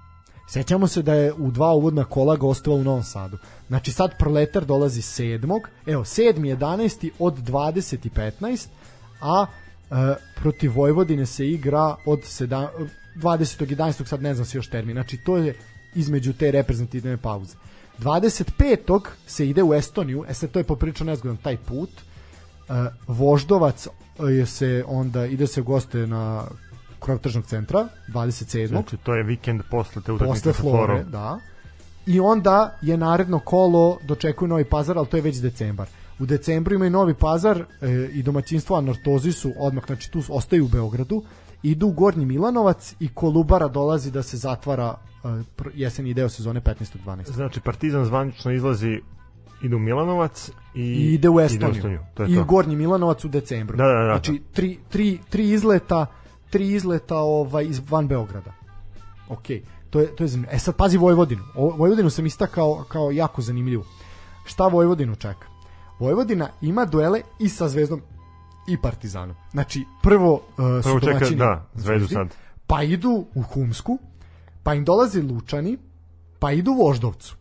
Sećamo 0.47 0.86
se 0.86 1.03
da 1.03 1.15
je 1.15 1.32
u 1.32 1.51
dva 1.51 1.74
uvodna 1.74 2.05
kola 2.05 2.36
gostovao 2.36 2.81
u 2.81 2.85
Novom 2.85 3.03
Sadu. 3.03 3.39
Znači 3.69 3.93
sad 3.93 4.19
Proletar 4.19 4.65
dolazi 4.65 5.03
sedmog, 5.03 5.69
evo 5.86 6.05
7. 6.05 6.57
11. 6.57 7.11
od 7.19 7.35
20 7.35 8.07
i 8.07 8.11
15, 8.11 8.66
a 9.20 9.47
protiv 10.35 10.73
Vojvodine 10.75 11.27
se 11.27 11.49
igra 11.49 11.97
od 12.07 12.21
7, 12.21 12.69
20. 13.17 13.67
11. 13.77 14.07
sad 14.07 14.23
ne 14.23 14.35
znam 14.35 14.47
se 14.47 14.59
još 14.59 14.71
termin. 14.71 14.95
Znači 14.95 15.17
to 15.17 15.37
je 15.37 15.55
između 15.95 16.33
te 16.33 16.51
reprezentativne 16.51 17.17
pauze. 17.17 17.55
25. 17.99 19.01
se 19.27 19.49
ide 19.49 19.63
u 19.63 19.75
Estoniju, 19.75 20.25
e 20.29 20.35
sad 20.35 20.51
to 20.51 20.59
je 20.59 20.65
poprilično 20.65 21.07
nezgodan 21.07 21.37
taj 21.37 21.57
put. 21.57 21.91
E, 21.91 22.73
Voždovac 23.07 23.89
je 24.19 24.47
se 24.47 24.85
onda 24.87 25.27
ide 25.27 25.47
se 25.47 25.61
u 25.61 25.65
goste 25.65 26.07
na 26.07 26.45
krov 27.01 27.19
tržnog 27.19 27.47
centra 27.47 27.89
27. 28.09 28.69
Znači 28.69 28.97
to 28.97 29.15
je 29.15 29.23
vikend 29.23 29.63
posle 29.71 30.03
te 30.03 30.13
utakmice 30.13 30.49
posle 30.49 30.53
Flore, 30.53 31.05
da. 31.05 31.39
I 32.07 32.21
onda 32.21 32.79
je 32.83 32.97
naredno 32.97 33.39
kolo 33.39 33.99
dočekuje 34.05 34.49
Novi 34.49 34.65
Pazar, 34.65 34.99
ali 34.99 35.07
to 35.07 35.17
je 35.17 35.23
već 35.23 35.37
decembar. 35.37 35.87
U 36.19 36.27
decembru 36.27 36.75
ima 36.75 36.87
i 36.87 36.91
Novi 36.91 37.15
Pazar 37.15 37.65
e, 37.81 38.09
i 38.13 38.23
domaćinstvo 38.23 38.77
Anortozi 38.77 39.33
su 39.33 39.53
odmah, 39.59 39.85
znači 39.87 40.11
tu 40.11 40.23
ostaju 40.29 40.65
u 40.65 40.69
Beogradu, 40.69 41.23
idu 41.63 41.87
u 41.87 41.93
Gornji 41.93 42.27
Milanovac 42.27 42.95
i 43.01 43.09
Kolubara 43.09 43.69
dolazi 43.69 44.11
da 44.11 44.23
se 44.23 44.37
zatvara 44.37 44.95
e, 45.25 45.29
jeseni 45.75 46.15
deo 46.15 46.29
sezone 46.29 46.61
15. 46.61 46.97
12. 47.07 47.33
Znači 47.33 47.61
Partizan 47.61 48.05
zvanično 48.05 48.53
izlazi 48.53 49.01
ide 49.63 49.77
u 49.77 49.79
Milanovac 49.79 50.51
i, 50.75 50.81
I 50.81 51.15
ide 51.15 51.29
u 51.29 51.41
Estoniju. 51.41 51.71
Ide 51.71 51.77
u 51.77 51.77
Estoniju. 51.77 52.01
To 52.15 52.23
je 52.23 52.31
I 52.31 52.35
to. 52.35 52.45
Gornji 52.45 52.77
Milanovac 52.77 53.25
u 53.25 53.29
decembru. 53.29 53.77
Da, 53.77 53.85
da, 53.85 53.93
da. 53.93 54.05
Znači 54.05 54.43
tri, 54.53 54.79
tri, 54.91 55.19
tri 55.31 55.51
izleta 55.51 56.07
tri 56.51 56.73
izleta 56.73 57.17
ovaj 57.17 57.65
iz 57.65 57.81
van 57.91 58.09
Beograda. 58.09 58.53
Ok, 59.29 59.47
to 59.91 60.01
je 60.01 60.17
to 60.17 60.25
je 60.25 60.29
zanimljivo. 60.29 60.57
E 60.57 60.59
sad 60.59 60.77
pazi 60.77 60.99
Vojvodinu. 60.99 61.43
O, 61.55 61.77
Vojvodinu 61.77 62.11
sam 62.11 62.27
istakao 62.27 62.85
kao 62.89 63.11
jako 63.11 63.43
zanimljivu. 63.43 63.85
Šta 64.45 64.67
Vojvodinu 64.67 65.15
čeka? 65.15 65.56
Vojvodina 65.98 66.48
ima 66.60 66.85
duele 66.85 67.20
i 67.39 67.48
sa 67.48 67.68
Zvezdom 67.68 68.02
i 68.68 68.77
Partizanom. 68.82 69.36
Znači, 69.51 69.85
prvo, 70.02 70.35
uh, 70.35 70.43
prvo 70.56 70.82
su 70.82 71.01
čeka, 71.01 71.31
da, 71.31 71.66
Zvezdu 71.74 72.09
sad. 72.09 72.35
Pa 72.66 72.82
idu 72.82 73.27
u 73.35 73.43
Humsku, 73.43 73.98
pa 74.62 74.74
im 74.74 74.85
dolazi 74.85 75.23
Lučani, 75.23 75.78
pa 76.39 76.52
idu 76.52 76.73
u 76.73 76.74
Voždovcu, 76.74 77.36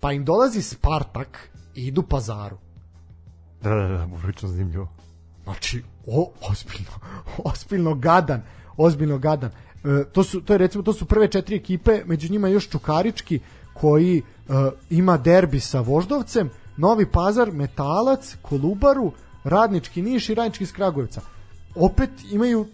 pa 0.00 0.12
im 0.12 0.24
dolazi 0.24 0.62
Spartak 0.62 1.50
i 1.74 1.86
idu 1.86 2.02
Pazaru. 2.02 2.56
Da, 3.62 3.74
da, 3.74 3.88
da, 3.88 4.08
prilično 4.20 4.48
zanimljivo. 4.48 4.88
Znači, 5.44 5.82
o, 6.06 6.30
ozbiljno, 6.50 6.92
ozbiljno 7.52 7.94
gadan, 7.94 8.42
ozbiljno 8.76 9.18
gadan. 9.18 9.50
E, 9.84 10.04
to 10.12 10.24
su 10.24 10.40
to 10.40 10.54
je 10.54 10.58
recimo 10.58 10.84
to 10.84 10.92
su 10.92 11.04
prve 11.04 11.28
četiri 11.28 11.56
ekipe, 11.56 12.02
među 12.06 12.32
njima 12.32 12.48
još 12.48 12.68
Čukarički 12.68 13.40
koji 13.74 14.18
e, 14.18 14.22
ima 14.90 15.16
derbi 15.16 15.60
sa 15.60 15.80
Voždovcem, 15.80 16.50
Novi 16.76 17.06
Pazar, 17.06 17.52
Metalac, 17.52 18.36
Kolubaru, 18.42 19.12
Radnički 19.44 20.02
Niš 20.02 20.28
i 20.28 20.34
Radnički 20.34 20.66
iz. 20.66 21.20
Opet 21.74 22.10
imaju 22.30 22.66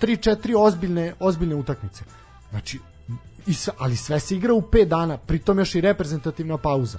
3-4 0.00 0.54
ozbiljne 0.58 1.14
ozbiljne 1.20 1.54
utakmice. 1.54 2.04
Znači 2.50 2.78
i 3.46 3.54
sve, 3.54 3.72
ali 3.78 3.96
sve 3.96 4.20
se 4.20 4.36
igra 4.36 4.54
u 4.54 4.62
5 4.62 4.84
dana, 4.84 5.16
pritom 5.16 5.58
još 5.58 5.74
i 5.74 5.80
reprezentativna 5.80 6.58
pauza. 6.58 6.98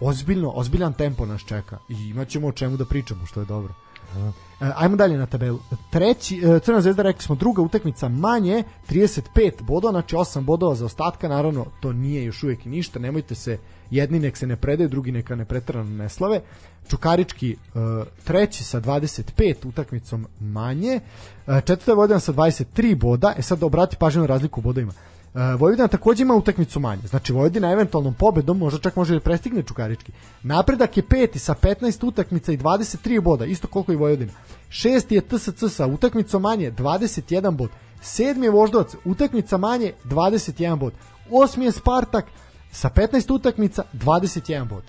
Ozbiljno, 0.00 0.50
ozbiljan 0.50 0.92
tempo 0.92 1.26
nas 1.26 1.40
čeka 1.40 1.78
i 1.88 2.08
imaćemo 2.08 2.48
o 2.48 2.52
čemu 2.52 2.76
da 2.76 2.84
pričamo, 2.84 3.26
što 3.26 3.40
je 3.40 3.46
dobro. 3.46 3.74
Uh, 4.16 4.34
ajmo 4.58 4.96
dalje 4.96 5.16
na 5.18 5.26
tabelu. 5.26 5.58
Treći, 5.90 6.42
uh, 6.46 6.62
Crna 6.62 6.80
zvezda, 6.80 7.02
rekli 7.02 7.22
smo, 7.22 7.34
druga 7.34 7.62
utakmica 7.62 8.08
manje, 8.08 8.64
35 8.90 9.62
bodova, 9.62 9.92
znači 9.92 10.16
8 10.16 10.40
bodova 10.40 10.74
za 10.74 10.84
ostatka, 10.84 11.28
naravno 11.28 11.66
to 11.80 11.92
nije 11.92 12.24
još 12.24 12.42
uvijek 12.42 12.64
ništa, 12.64 12.98
nemojte 12.98 13.34
se, 13.34 13.58
jedni 13.90 14.18
nek 14.18 14.36
se 14.36 14.46
ne 14.46 14.56
predaju, 14.56 14.88
drugi 14.88 15.12
neka 15.12 15.34
ne 15.36 15.44
pretrano 15.44 15.90
ne 15.90 16.08
slave. 16.08 16.40
Čukarički 16.88 17.56
uh, 17.74 18.06
treći 18.24 18.64
sa 18.64 18.80
25 18.80 19.68
utakmicom 19.68 20.26
manje, 20.40 21.00
četvrta 21.46 22.14
je 22.14 22.20
sa 22.20 22.32
23 22.32 22.94
boda, 22.94 23.34
e 23.38 23.42
sad 23.42 23.62
obrati 23.62 23.96
pažnju 23.96 24.20
na 24.20 24.26
razliku 24.26 24.60
u 24.60 24.62
bodovima. 24.62 24.92
Uh, 25.34 25.60
Vojvodina 25.60 25.88
takođe 25.88 26.22
ima 26.22 26.34
utakmicu 26.34 26.80
manje. 26.80 27.02
Znači 27.08 27.32
Vojvodina 27.32 27.72
eventualnom 27.72 28.14
pobedom 28.14 28.58
možda 28.58 28.78
čak 28.78 28.96
može 28.96 29.14
da 29.14 29.20
prestigne 29.20 29.62
Čukarički. 29.62 30.12
Napredak 30.42 30.96
je 30.96 31.02
peti 31.02 31.38
sa 31.38 31.54
15 31.54 32.06
utakmica 32.06 32.52
i 32.52 32.56
23 32.56 33.20
boda, 33.20 33.44
isto 33.44 33.68
koliko 33.68 33.92
i 33.92 33.96
Vojvodina. 33.96 34.32
Šesti 34.68 35.14
je 35.14 35.20
TSC 35.20 35.64
sa 35.68 35.86
utakmicom 35.86 36.42
manje, 36.42 36.72
21 36.72 37.56
bod. 37.56 37.70
Sedmi 38.00 38.46
je 38.46 38.50
Voždovac, 38.50 38.94
utakmica 39.04 39.56
manje, 39.56 39.92
21 40.04 40.78
bod. 40.78 40.92
Osmi 41.30 41.64
je 41.64 41.72
Spartak 41.72 42.24
sa 42.72 42.90
15 42.90 43.32
utakmica, 43.32 43.82
21 43.92 44.68
bod. 44.68 44.82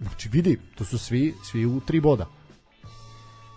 Znači 0.00 0.28
vidi, 0.28 0.60
to 0.74 0.84
su 0.84 0.98
svi, 0.98 1.34
svi 1.44 1.66
u 1.66 1.80
3 1.80 2.00
boda. 2.00 2.26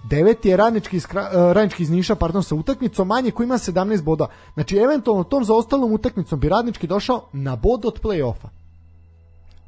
Deveti 0.10 0.50
je 0.50 0.58
radnički 0.58 0.98
iz, 0.98 1.06
uh, 1.06 1.52
radnički 1.52 1.84
iz 1.84 1.90
Niša 1.90 2.16
pardon, 2.16 2.44
sa 2.44 2.56
utakmicom 2.56 3.08
manje 3.08 3.32
koji 3.32 3.46
ima 3.46 3.58
17 3.58 4.04
boda. 4.04 4.28
Znači, 4.54 4.78
eventualno 4.78 5.24
tom 5.24 5.44
za 5.44 5.54
ostalom 5.54 5.94
utakmicom 5.94 6.40
bi 6.40 6.50
radnički 6.50 6.88
došao 6.88 7.30
na 7.34 7.56
bod 7.56 7.86
od 7.86 8.02
play-offa. 8.02 8.48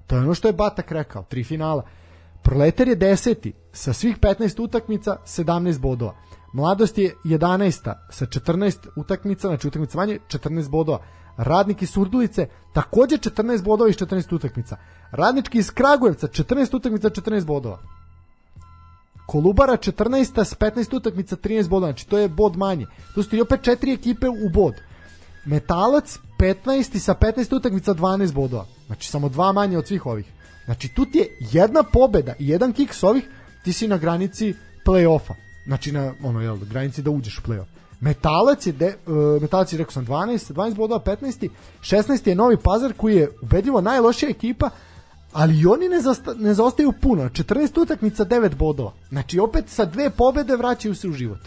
To 0.07 0.16
je 0.16 0.22
ono 0.22 0.34
što 0.34 0.48
je 0.48 0.53
Batak 0.53 0.91
rekao, 0.91 1.24
tri 1.24 1.44
finala. 1.44 1.84
Proletar 2.44 2.88
je 2.88 2.95
deseti 2.95 3.53
sa 3.72 3.94
svih 3.94 4.18
15 4.20 4.64
utakmica 4.64 5.18
17 5.26 5.80
bodova. 5.80 6.16
Mladost 6.53 6.98
je 6.98 7.16
11. 7.26 7.94
sa 8.10 8.26
14 8.26 8.88
utakmica, 8.95 9.48
znači 9.48 9.68
utakmica 9.68 9.98
manje, 9.98 10.20
14 10.28 10.70
bodova. 10.70 10.99
Radnik 11.38 11.82
iz 11.82 11.90
Surdulice 11.90 12.48
takođe 12.74 13.18
14 13.18 13.64
bodova 13.64 13.90
iz 13.90 13.95
14 13.95 14.36
utakmica. 14.36 14.78
Radnički 15.11 15.57
iz 15.57 15.72
Kragujevca 15.72 16.28
14 16.28 16.76
utakmica 16.76 17.10
14 17.10 17.45
bodova. 17.45 17.98
Kolubara 19.30 19.77
14 19.77 20.43
s 20.43 20.56
15 20.56 20.95
utakmica 20.95 21.35
13 21.35 21.68
bodova, 21.68 21.91
znači 21.91 22.07
to 22.07 22.18
je 22.18 22.27
bod 22.27 22.57
manje. 22.57 22.85
Tu 23.15 23.23
su 23.23 23.30
ti 23.30 23.41
opet 23.41 23.61
četiri 23.61 23.93
ekipe 23.93 24.30
u 24.30 24.49
bod. 24.53 24.73
Metalac 25.45 26.19
15 26.39 26.99
sa 26.99 27.14
15 27.14 27.56
utakmica 27.56 27.93
12 27.93 28.34
bodova. 28.34 28.65
Znači 28.88 29.10
samo 29.10 29.30
dva 29.30 29.51
manje 29.51 29.77
od 29.77 29.88
svih 29.88 30.06
ovih. 30.06 30.26
Znači 30.65 30.88
tu 30.88 31.06
ti 31.06 31.18
je 31.18 31.38
jedna 31.39 31.84
pobeda 31.84 32.34
i 32.39 32.47
jedan 32.47 32.73
kiks 32.73 33.03
ovih, 33.03 33.30
ti 33.64 33.73
si 33.73 33.88
na 33.88 33.97
granici 33.97 34.53
play-offa. 34.85 35.34
Znači 35.65 35.91
na 35.91 36.14
ono 36.23 36.41
jel, 36.41 36.57
granici 36.57 37.01
da 37.01 37.11
uđeš 37.11 37.39
u 37.39 37.41
play-off. 37.41 37.69
Metalac 37.99 38.68
je, 38.68 38.73
de, 38.73 38.95
uh, 39.07 39.41
Metalac 39.41 39.73
je 39.73 39.77
rekao 39.77 39.91
sam 39.91 40.06
12, 40.06 40.53
12 40.53 40.76
bodova, 40.76 41.03
15. 41.03 41.49
16. 41.81 42.27
je 42.27 42.35
Novi 42.35 42.57
Pazar 42.57 42.93
koji 42.93 43.15
je 43.15 43.30
ubedljivo 43.41 43.81
najlošija 43.81 44.30
ekipa, 44.30 44.69
ali 45.34 45.60
i 45.60 45.65
oni 45.65 45.89
ne, 45.89 46.01
zasta, 46.01 46.34
ne 46.34 46.53
zaostaju 46.53 46.91
puno. 47.01 47.23
14 47.23 47.81
utakmica, 47.81 48.26
9 48.26 48.56
bodova. 48.56 48.93
Znači 49.10 49.39
opet 49.39 49.69
sa 49.69 49.85
dve 49.85 50.10
pobede 50.10 50.56
vraćaju 50.56 50.95
se 50.95 51.07
u 51.07 51.14
život. 51.14 51.39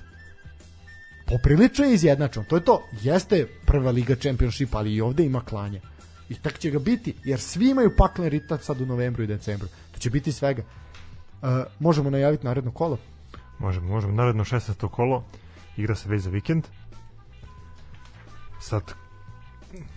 Poprilično 1.26 1.84
je 1.84 1.94
izjednačeno. 1.94 2.46
To 2.48 2.56
je 2.56 2.64
to. 2.64 2.82
Jeste 3.02 3.46
prva 3.66 3.90
liga 3.90 4.16
Championship, 4.16 4.74
ali 4.74 4.94
i 4.94 5.00
ovde 5.00 5.24
ima 5.24 5.40
klanje. 5.40 5.80
I 6.28 6.34
tak 6.34 6.58
će 6.58 6.70
ga 6.70 6.78
biti, 6.78 7.14
jer 7.24 7.40
svi 7.40 7.70
imaju 7.70 7.96
paklen 7.96 8.28
ritam 8.28 8.58
sad 8.58 8.80
u 8.80 8.86
novembru 8.86 9.22
i 9.22 9.26
decembru. 9.26 9.68
To 9.92 9.98
će 9.98 10.10
biti 10.10 10.32
svega. 10.32 10.62
Uh, 11.42 11.48
možemo 11.78 12.10
najaviti 12.10 12.46
naredno 12.46 12.70
kolo? 12.70 12.98
Možemo, 13.58 13.88
možemo. 13.88 14.12
Naredno 14.12 14.44
16. 14.44 14.88
kolo 14.88 15.24
igra 15.76 15.94
se 15.94 16.08
već 16.08 16.22
za 16.22 16.30
vikend. 16.30 16.64
Sad 18.60 19.01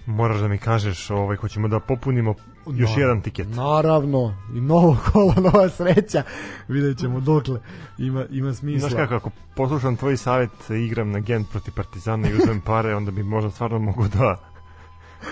moraš 0.06 0.40
da 0.40 0.48
mi 0.48 0.58
kažeš 0.58 1.10
ovaj, 1.10 1.38
ko 1.38 1.48
ćemo 1.48 1.68
da 1.68 1.80
popunimo 1.80 2.36
još 2.68 2.96
Na, 2.96 3.02
jedan 3.02 3.22
tiket. 3.22 3.48
Naravno, 3.50 4.38
i 4.56 4.62
novo 4.62 4.98
kolo, 5.12 5.34
nova 5.52 5.70
sreća. 5.70 6.24
Vidjet 6.68 6.98
ćemo 6.98 7.20
dokle 7.20 7.60
ima, 7.98 8.26
ima 8.32 8.54
smisla. 8.54 8.90
Znaš 8.90 9.02
kako, 9.02 9.16
ako 9.16 9.30
poslušam 9.56 9.96
tvoj 9.96 10.18
savjet, 10.18 10.70
igram 10.70 11.12
na 11.12 11.20
Gent 11.20 11.50
proti 11.52 11.72
Partizana 11.72 12.30
i 12.30 12.34
uzmem 12.34 12.62
pare, 12.62 12.96
onda 12.96 13.12
bi 13.12 13.24
možda 13.24 13.52
stvarno 13.52 13.80
mogu 13.80 14.08
da 14.08 14.36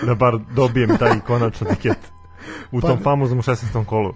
da 0.06 0.14
bar 0.14 0.38
dobijem 0.56 0.96
taj 0.98 1.20
konačno 1.26 1.66
tiket 1.66 1.98
u 2.72 2.80
Pa 2.80 2.88
tom 2.88 2.96
ne. 2.96 3.02
famoznom 3.02 3.42
16. 3.42 3.84
kolu. 3.84 4.14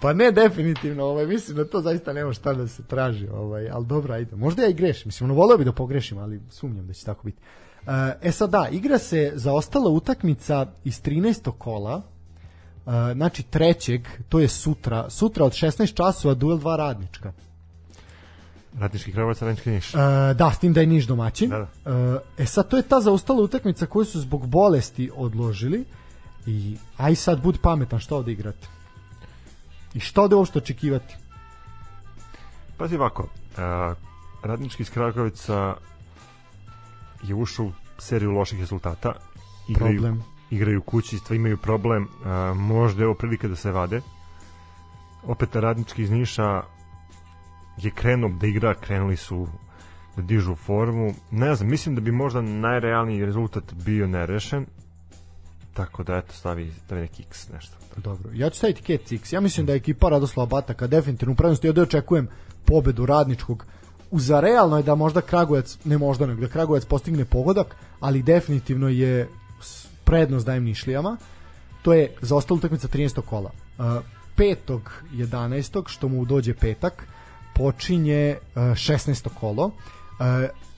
Pa 0.00 0.12
ne, 0.12 0.30
definitivno, 0.32 1.04
ovaj, 1.04 1.26
mislim 1.26 1.56
da 1.56 1.64
to 1.64 1.80
zaista 1.80 2.12
nema 2.12 2.32
šta 2.32 2.54
da 2.54 2.68
se 2.68 2.82
traži, 2.82 3.28
ovaj, 3.28 3.70
ali 3.70 3.86
dobro, 3.86 4.14
ajde. 4.14 4.36
Možda 4.36 4.62
ja 4.62 4.68
i 4.68 4.74
grešim, 4.74 5.08
mislim, 5.08 5.30
ono, 5.30 5.40
voleo 5.40 5.58
bi 5.58 5.64
da 5.64 5.72
pogrešim, 5.72 6.18
ali 6.18 6.40
sumnjam 6.50 6.86
da 6.86 6.92
će 6.92 7.04
tako 7.04 7.22
biti. 7.24 7.42
Uh, 7.86 7.92
e 8.22 8.32
sad 8.32 8.50
da, 8.50 8.68
igra 8.70 8.98
se 8.98 9.32
zaostala 9.34 9.90
utakmica 9.90 10.66
iz 10.84 11.02
13. 11.02 11.50
kola, 11.58 11.96
uh, 11.96 12.92
znači 13.14 13.42
trećeg, 13.42 14.08
to 14.28 14.38
je 14.38 14.48
sutra, 14.48 15.10
sutra 15.10 15.44
od 15.44 15.52
16 15.52 15.94
časova 15.94 16.34
duel 16.34 16.58
dva 16.58 16.76
radnička. 16.76 17.32
Radnički 18.78 19.12
Kravovac, 19.12 19.42
Radnički 19.42 19.70
Niš. 19.70 19.94
Uh, 19.94 20.00
da, 20.36 20.52
s 20.54 20.58
tim 20.58 20.72
da 20.72 20.80
je 20.80 20.86
Niš 20.86 21.06
domaćin. 21.06 21.50
Da, 21.50 21.60
Uh, 21.60 22.20
e 22.38 22.46
sad, 22.46 22.68
to 22.68 22.76
je 22.76 22.82
ta 22.82 23.00
zaostala 23.00 23.42
utakmica 23.42 23.86
koju 23.86 24.04
su 24.04 24.20
zbog 24.20 24.46
bolesti 24.46 25.10
odložili 25.16 25.84
i 26.46 26.76
aj 26.96 27.14
sad 27.14 27.42
budi 27.42 27.58
pametan 27.62 27.98
šta 27.98 28.16
ovde 28.16 28.32
igrate. 28.32 28.68
I 29.94 30.00
šta 30.00 30.22
ovde 30.22 30.36
uopšte 30.36 30.58
očekivati? 30.58 31.16
Pazi 32.76 32.96
ovako, 32.96 33.28
a, 33.56 33.94
Radnički 34.42 34.82
iz 34.82 34.90
Kragovica 34.90 35.74
je 37.22 37.34
ušao 37.34 37.66
u 37.66 37.72
seriju 37.98 38.30
loših 38.30 38.60
rezultata. 38.60 39.12
Igraju, 39.68 40.00
Problem. 40.00 40.24
igraju 40.50 40.82
kući, 40.82 41.18
imaju 41.30 41.56
problem, 41.56 42.08
a, 42.24 42.54
možda 42.56 43.02
je 43.02 43.06
ovo 43.06 43.14
prilika 43.14 43.48
da 43.48 43.56
se 43.56 43.70
vade. 43.72 44.00
Opet 45.22 45.56
Radnički 45.56 46.02
iz 46.02 46.10
Niša 46.10 46.62
je 47.76 47.90
krenuo 47.90 48.30
da 48.30 48.46
igra, 48.46 48.74
krenuli 48.74 49.16
su 49.16 49.46
da 50.16 50.22
dižu 50.22 50.54
formu. 50.54 51.14
Ne 51.30 51.54
znam, 51.54 51.70
mislim 51.70 51.94
da 51.94 52.00
bi 52.00 52.12
možda 52.12 52.40
najrealniji 52.40 53.24
rezultat 53.24 53.74
bio 53.74 54.06
nerešen. 54.06 54.66
Tako 55.74 56.02
da 56.02 56.16
eto 56.16 56.32
stavi, 56.32 56.72
stavi 56.84 57.00
neki 57.00 57.22
x 57.22 57.48
nešto. 57.48 57.76
Dobro, 57.96 58.30
ja 58.34 58.50
ću 58.50 58.58
staviti 58.58 58.82
Cat 58.82 59.12
X. 59.12 59.32
Ja 59.32 59.40
mislim 59.40 59.66
da 59.66 59.72
je 59.72 59.76
ekipa 59.76 60.08
Radoslava 60.08 60.46
Bataka 60.46 60.86
definitivno 60.86 61.32
u 61.32 61.36
prednosti. 61.36 61.66
Ja 61.66 61.72
da 61.72 61.82
očekujem 61.82 62.28
pobedu 62.64 63.06
radničkog. 63.06 63.66
Za 64.12 64.40
realno 64.40 64.76
je 64.76 64.82
da 64.82 64.94
možda 64.94 65.20
Kragujevac, 65.20 65.78
ne 65.84 65.98
možda 65.98 66.26
nego 66.26 66.40
da 66.40 66.48
Kragujevac 66.48 66.84
postigne 66.84 67.24
pogodak, 67.24 67.76
ali 68.00 68.22
definitivno 68.22 68.88
je 68.88 69.28
prednost 70.04 70.46
dajem 70.46 70.64
Nišlijama. 70.64 71.16
To 71.82 71.92
je 71.92 72.14
za 72.20 72.36
ostalu 72.36 72.58
utakmica 72.58 72.88
13. 72.88 73.20
kola. 73.20 73.50
Uh, 73.78 73.84
5. 74.36 74.80
11. 75.12 75.82
što 75.86 76.08
mu 76.08 76.24
dođe 76.24 76.54
petak, 76.54 77.06
počinje 77.54 78.36
uh, 78.54 78.62
16. 78.62 79.28
kolo 79.40 79.64
uh, 79.64 79.72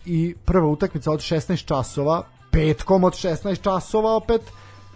i 0.04 0.34
prva 0.44 0.66
utakmica 0.66 1.12
od 1.12 1.20
16 1.20 1.64
časova, 1.64 2.22
petkom 2.50 3.04
od 3.04 3.12
16 3.12 3.62
časova 3.62 4.16
opet, 4.16 4.42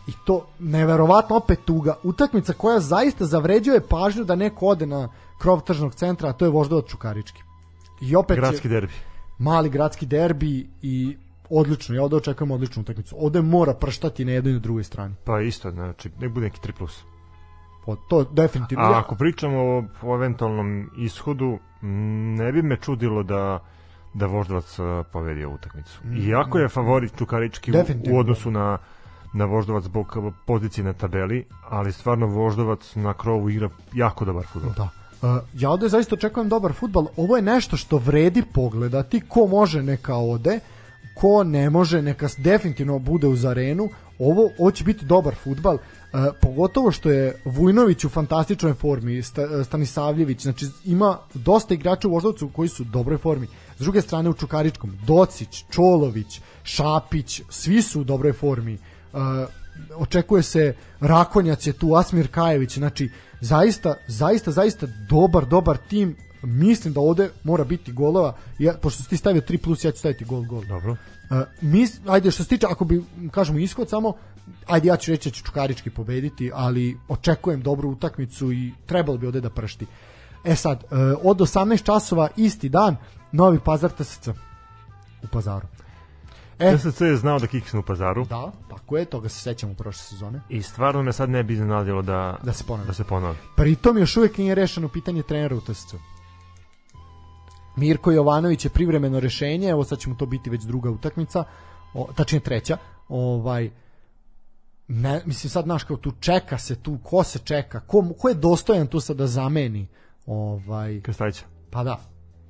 i 0.06 0.12
to 0.26 0.46
neverovatno 0.58 1.36
opet 1.36 1.58
tuga 1.64 1.94
utakmica 2.02 2.52
koja 2.52 2.80
zaista 2.80 3.24
zavređuje 3.24 3.80
pažnju 3.80 4.24
da 4.24 4.34
neko 4.34 4.66
ode 4.66 4.86
na 4.86 5.08
krov 5.38 5.60
tržnog 5.60 5.94
centra 5.94 6.28
a 6.28 6.32
to 6.32 6.44
je 6.44 6.50
Voždovac 6.50 6.86
Čukarički 6.86 7.45
i 8.00 8.16
opet 8.16 8.36
Gradski 8.36 8.68
derbi. 8.68 8.92
mali 9.38 9.70
gradski 9.70 10.06
derbi 10.06 10.68
i 10.82 11.16
odlično, 11.50 11.94
ja 11.94 12.02
ovde 12.02 12.16
očekujem 12.16 12.50
odličnu 12.50 12.82
utakmicu 12.82 13.16
ovde 13.18 13.42
mora 13.42 13.74
prštati 13.74 14.24
na 14.24 14.32
jednoj 14.32 14.50
i 14.50 14.54
na 14.54 14.60
drugoj 14.60 14.84
strani 14.84 15.14
Pa 15.24 15.40
isto, 15.40 15.70
znači, 15.70 16.10
ne 16.20 16.28
bude 16.28 16.46
neki 16.46 16.60
3+. 16.68 16.72
Plus. 16.72 17.04
Po, 17.86 17.96
to 17.96 18.24
definitivno 18.24 18.84
A 18.84 18.98
ako 18.98 19.14
pričamo 19.14 19.58
o, 19.58 19.84
o 20.02 20.14
eventualnom 20.14 20.90
ishodu, 20.98 21.58
ne 22.36 22.52
bi 22.52 22.62
me 22.62 22.76
čudilo 22.76 23.22
da 23.22 23.60
da 24.16 24.26
Voždovac 24.26 24.78
uh, 24.78 24.86
povedi 25.12 25.44
ovu 25.44 25.54
utakmicu. 25.54 26.00
Iako 26.28 26.58
je 26.58 26.68
favorit 26.68 27.18
Čukarički 27.18 27.72
u, 27.72 27.74
u 28.12 28.18
odnosu 28.18 28.50
na 28.50 28.78
na 29.32 29.44
Voždovac 29.44 29.84
zbog 29.84 30.16
uh, 30.16 30.32
pozicije 30.46 30.84
na 30.84 30.92
tabeli, 30.92 31.44
ali 31.68 31.92
stvarno 31.92 32.26
Voždovac 32.26 32.94
na 32.94 33.14
krovu 33.14 33.50
igra 33.50 33.68
jako 33.92 34.24
dobar 34.24 34.46
fudbal. 34.46 34.72
Da. 34.76 34.88
Uh, 35.22 35.28
ja 35.54 35.70
ovde 35.70 35.88
zaista 35.88 36.14
očekujem 36.14 36.48
dobar 36.48 36.72
futbal. 36.72 37.06
Ovo 37.16 37.36
je 37.36 37.42
nešto 37.42 37.76
što 37.76 37.98
vredi 37.98 38.42
pogledati. 38.42 39.20
Ko 39.28 39.46
može 39.46 39.82
neka 39.82 40.16
ode, 40.16 40.60
ko 41.14 41.44
ne 41.44 41.70
može 41.70 42.02
neka 42.02 42.28
definitivno 42.38 42.98
bude 42.98 43.26
uz 43.26 43.44
arenu. 43.44 43.88
Ovo, 44.18 44.50
ovo 44.58 44.70
će 44.70 44.84
biti 44.84 45.04
dobar 45.04 45.34
futbal. 45.34 45.74
Uh, 45.74 45.80
pogotovo 46.42 46.90
što 46.90 47.10
je 47.10 47.40
Vujnović 47.44 48.04
u 48.04 48.08
fantastičnoj 48.08 48.74
formi, 48.74 49.22
Sta, 49.22 49.64
Stanisavljević, 49.64 50.42
znači 50.42 50.66
ima 50.84 51.18
dosta 51.34 51.74
igrača 51.74 52.08
u 52.08 52.10
Voždovcu 52.10 52.48
koji 52.48 52.68
su 52.68 52.82
u 52.82 52.86
dobroj 52.86 53.18
formi. 53.18 53.46
S 53.78 53.80
druge 53.80 54.02
strane 54.02 54.30
u 54.30 54.34
Čukaričkom, 54.34 54.98
Docić, 55.06 55.64
Čolović, 55.70 56.40
Šapić, 56.62 57.42
svi 57.50 57.82
su 57.82 58.00
u 58.00 58.04
dobroj 58.04 58.32
formi. 58.32 58.78
Uh, 59.12 59.20
očekuje 59.96 60.42
se 60.42 60.74
Rakonjac 61.00 61.66
je 61.66 61.72
tu, 61.72 61.94
Asmir 61.94 62.28
Kajević, 62.30 62.78
znači 62.78 63.10
zaista, 63.40 63.94
zaista, 64.06 64.50
zaista 64.50 64.86
dobar, 65.08 65.46
dobar 65.46 65.76
tim, 65.76 66.16
mislim 66.42 66.94
da 66.94 67.00
ovde 67.00 67.30
mora 67.44 67.64
biti 67.64 67.92
golova, 67.92 68.36
ja, 68.58 68.74
pošto 68.82 69.02
si 69.02 69.08
ti 69.08 69.16
stavio 69.16 69.42
3 69.42 69.56
plus, 69.56 69.84
ja 69.84 69.92
ću 69.92 69.98
staviti 69.98 70.24
gol, 70.24 70.42
gol. 70.42 70.64
Dobro. 70.64 70.92
Uh, 70.92 71.36
mis, 71.60 72.00
ajde, 72.06 72.30
što 72.30 72.42
se 72.42 72.48
tiče, 72.48 72.66
ako 72.66 72.84
bi, 72.84 73.02
kažemo, 73.30 73.58
ishod 73.58 73.88
samo, 73.88 74.12
ajde, 74.66 74.88
ja 74.88 74.96
ću 74.96 75.10
reći 75.10 75.28
da 75.28 75.34
će 75.34 75.42
Čukarički 75.42 75.90
pobediti, 75.90 76.50
ali 76.54 76.96
očekujem 77.08 77.62
dobru 77.62 77.90
utakmicu 77.90 78.52
i 78.52 78.72
trebalo 78.86 79.18
bi 79.18 79.26
ovde 79.26 79.40
da 79.40 79.50
pršti. 79.50 79.86
E 80.44 80.56
sad, 80.56 80.84
uh, 80.84 80.98
od 81.22 81.38
18 81.38 81.82
časova, 81.82 82.28
isti 82.36 82.68
dan, 82.68 82.96
Novi 83.32 83.58
Pazar 83.64 83.90
TSC 83.90 84.28
u 85.22 85.26
Pazaru. 85.32 85.66
E, 86.58 86.76
TSC 86.76 87.00
je 87.00 87.16
znao 87.16 87.38
da 87.38 87.46
kiksne 87.46 87.78
u 87.78 87.82
pazaru 87.82 88.24
da, 88.24 88.52
tako 88.70 88.96
je, 88.96 89.04
toga 89.04 89.28
se 89.28 89.40
sećamo 89.40 89.74
prošle 89.74 90.02
sezone. 90.02 90.40
i 90.48 90.62
stvarno 90.62 91.02
me 91.02 91.12
sad 91.12 91.30
ne 91.30 91.42
bi 91.42 91.52
iznenadilo 91.52 92.02
da, 92.02 92.38
Da 92.42 92.52
se 92.52 92.64
ponovi. 92.64 92.86
da 92.86 92.92
se 92.92 93.04
ponovi. 93.04 93.36
Pritom 93.56 93.98
još 93.98 94.16
uvijek 94.16 94.38
nije 94.38 94.54
rešeno 94.54 94.88
pitanje 94.88 95.22
trenera 95.22 95.56
u 95.56 95.60
TSC. 95.60 95.94
Mirko 97.76 98.10
Jovanović 98.12 98.64
je 98.64 98.70
privremeno 98.70 99.20
rešenje, 99.20 99.68
evo 99.68 99.84
sad 99.84 99.98
će 99.98 100.08
mu 100.08 100.16
to 100.16 100.26
biti 100.26 100.50
već 100.50 100.62
druga 100.62 100.90
utakmica, 100.90 101.44
o, 101.94 102.08
tačnije 102.16 102.40
treća. 102.40 102.76
Ovaj 103.08 103.70
ne, 104.88 105.22
mislim 105.26 105.50
sad 105.50 105.64
znaš 105.64 105.84
kao 105.84 105.96
tu 105.96 106.12
čeka 106.20 106.58
se 106.58 106.76
tu, 106.76 106.98
ko 107.02 107.24
se 107.24 107.38
čeka, 107.38 107.80
ko, 107.80 108.04
ko 108.18 108.28
je 108.28 108.34
dostojan 108.34 108.86
tu 108.86 109.00
sad 109.00 109.16
da 109.16 109.26
zameni 109.26 109.86
ovaj, 110.26 111.00
Krstajića. 111.00 111.44
pa 111.70 111.84
da, 111.84 112.00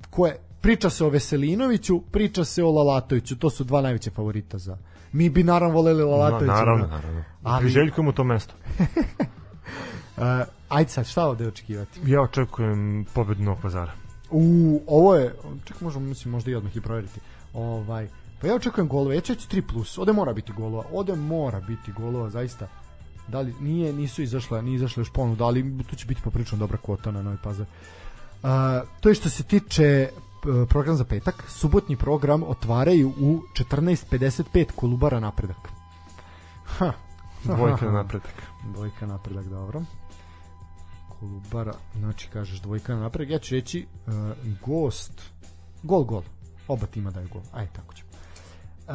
ko 0.09 0.27
je, 0.27 0.37
priča 0.67 0.89
se 0.89 1.05
o 1.05 1.09
Veselinoviću, 1.09 2.01
priča 2.11 2.45
se 2.45 2.63
o 2.63 2.71
Lalatoviću, 2.71 3.37
to 3.37 3.49
su 3.49 3.63
dva 3.63 3.81
najveće 3.81 4.09
favorita 4.11 4.57
za 4.57 4.77
mi 5.11 5.29
bi 5.29 5.43
naravno 5.43 5.75
voleli 5.75 5.99
Na, 5.99 6.05
Lalatovića. 6.05 6.53
naravno, 6.53 6.87
da. 6.87 6.95
naravno. 6.95 7.23
Ali-. 7.43 7.59
Priželjkujemo 7.59 8.11
to 8.11 8.23
mesto. 8.23 8.53
Uh, 8.79 10.23
ajde 10.69 10.89
sad, 10.89 11.05
šta 11.05 11.25
ovde 11.27 11.47
očekivati? 11.47 11.99
Ja 12.05 12.21
očekujem 12.21 13.05
pobedu 13.13 13.43
Novog 13.43 13.61
pazara. 13.61 13.91
U, 14.31 14.81
ovo 14.87 15.15
je, 15.15 15.35
čekaj, 15.65 15.81
možemo, 15.81 16.05
mislim, 16.05 16.31
možda 16.31 16.51
i 16.51 16.55
odmah 16.55 16.75
i 16.75 16.81
proveriti. 16.81 17.19
Ovaj, 17.53 18.07
pa 18.41 18.47
ja 18.47 18.55
očekujem 18.55 18.87
golove, 18.87 19.15
ja 19.15 19.21
ću 19.21 19.33
3 19.33 19.61
plus, 19.71 19.97
ovde 19.97 20.13
mora 20.13 20.33
biti 20.33 20.53
golova, 20.53 20.83
ovde 20.91 21.15
mora 21.15 21.59
biti 21.59 21.91
golova, 21.91 22.29
zaista. 22.29 22.67
Da 23.27 23.41
li, 23.41 23.53
nije, 23.59 23.93
nisu 23.93 24.21
izašle, 24.21 24.61
nije 24.61 24.75
izašle 24.75 25.01
još 25.01 25.13
ponuda, 25.13 25.45
ali 25.45 25.83
tu 25.89 25.95
će 25.95 26.05
biti 26.05 26.21
poprilično 26.21 26.57
dobra 26.57 26.77
kvota 26.77 27.11
na 27.11 27.21
Novi 27.21 27.37
Pazar. 27.43 27.65
Uh, 28.43 28.49
to 28.99 29.09
je 29.09 29.15
što 29.15 29.29
se 29.29 29.43
tiče 29.43 30.09
program 30.69 30.95
za 30.95 31.03
petak. 31.03 31.43
Subotni 31.47 31.95
program 31.95 32.43
otvaraju 32.43 33.09
u 33.09 33.41
14.55 33.53 34.65
Kolubara 34.75 35.19
napredak. 35.19 35.69
Ha. 36.65 36.93
Dvojka 37.43 37.85
na 37.85 37.91
napredak. 37.91 38.33
Dvojka 38.73 39.05
napredak, 39.07 39.45
dobro. 39.45 39.81
Kolubara, 41.19 41.73
znači 41.99 42.27
kažeš 42.33 42.59
dvojka 42.59 42.95
na 42.95 43.01
napredak. 43.01 43.31
Ja 43.31 43.39
ću 43.39 43.55
reći 43.55 43.85
uh, 44.07 44.13
gost, 44.65 45.21
gol, 45.83 46.03
gol. 46.03 46.21
Oba 46.67 46.85
tima 46.85 47.11
daju 47.11 47.27
gol. 47.33 47.41
Ajde, 47.51 47.71
tako 47.73 47.93
ćemo. 47.93 48.09
Uh, 48.87 48.93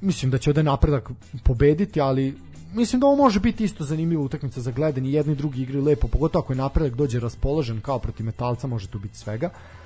mislim 0.00 0.30
da 0.30 0.38
će 0.38 0.50
ovde 0.50 0.62
napredak 0.62 1.10
pobediti, 1.44 2.00
ali 2.00 2.38
mislim 2.74 3.00
da 3.00 3.06
ovo 3.06 3.16
može 3.16 3.40
biti 3.40 3.64
isto 3.64 3.84
zanimljiva 3.84 4.22
utakmica 4.22 4.60
za 4.60 4.70
gledanje. 4.70 5.10
Jedni 5.10 5.32
i 5.32 5.36
drugi 5.36 5.62
igraju 5.62 5.84
lepo, 5.84 6.08
pogotovo 6.08 6.42
ako 6.42 6.52
je 6.52 6.56
napredak 6.56 6.94
dođe 6.94 7.20
raspoložen 7.20 7.80
kao 7.80 7.98
protiv 7.98 8.26
metalca, 8.26 8.66
može 8.66 8.88
tu 8.88 8.98
biti 8.98 9.18
svega. 9.18 9.46
Uh, 9.46 9.77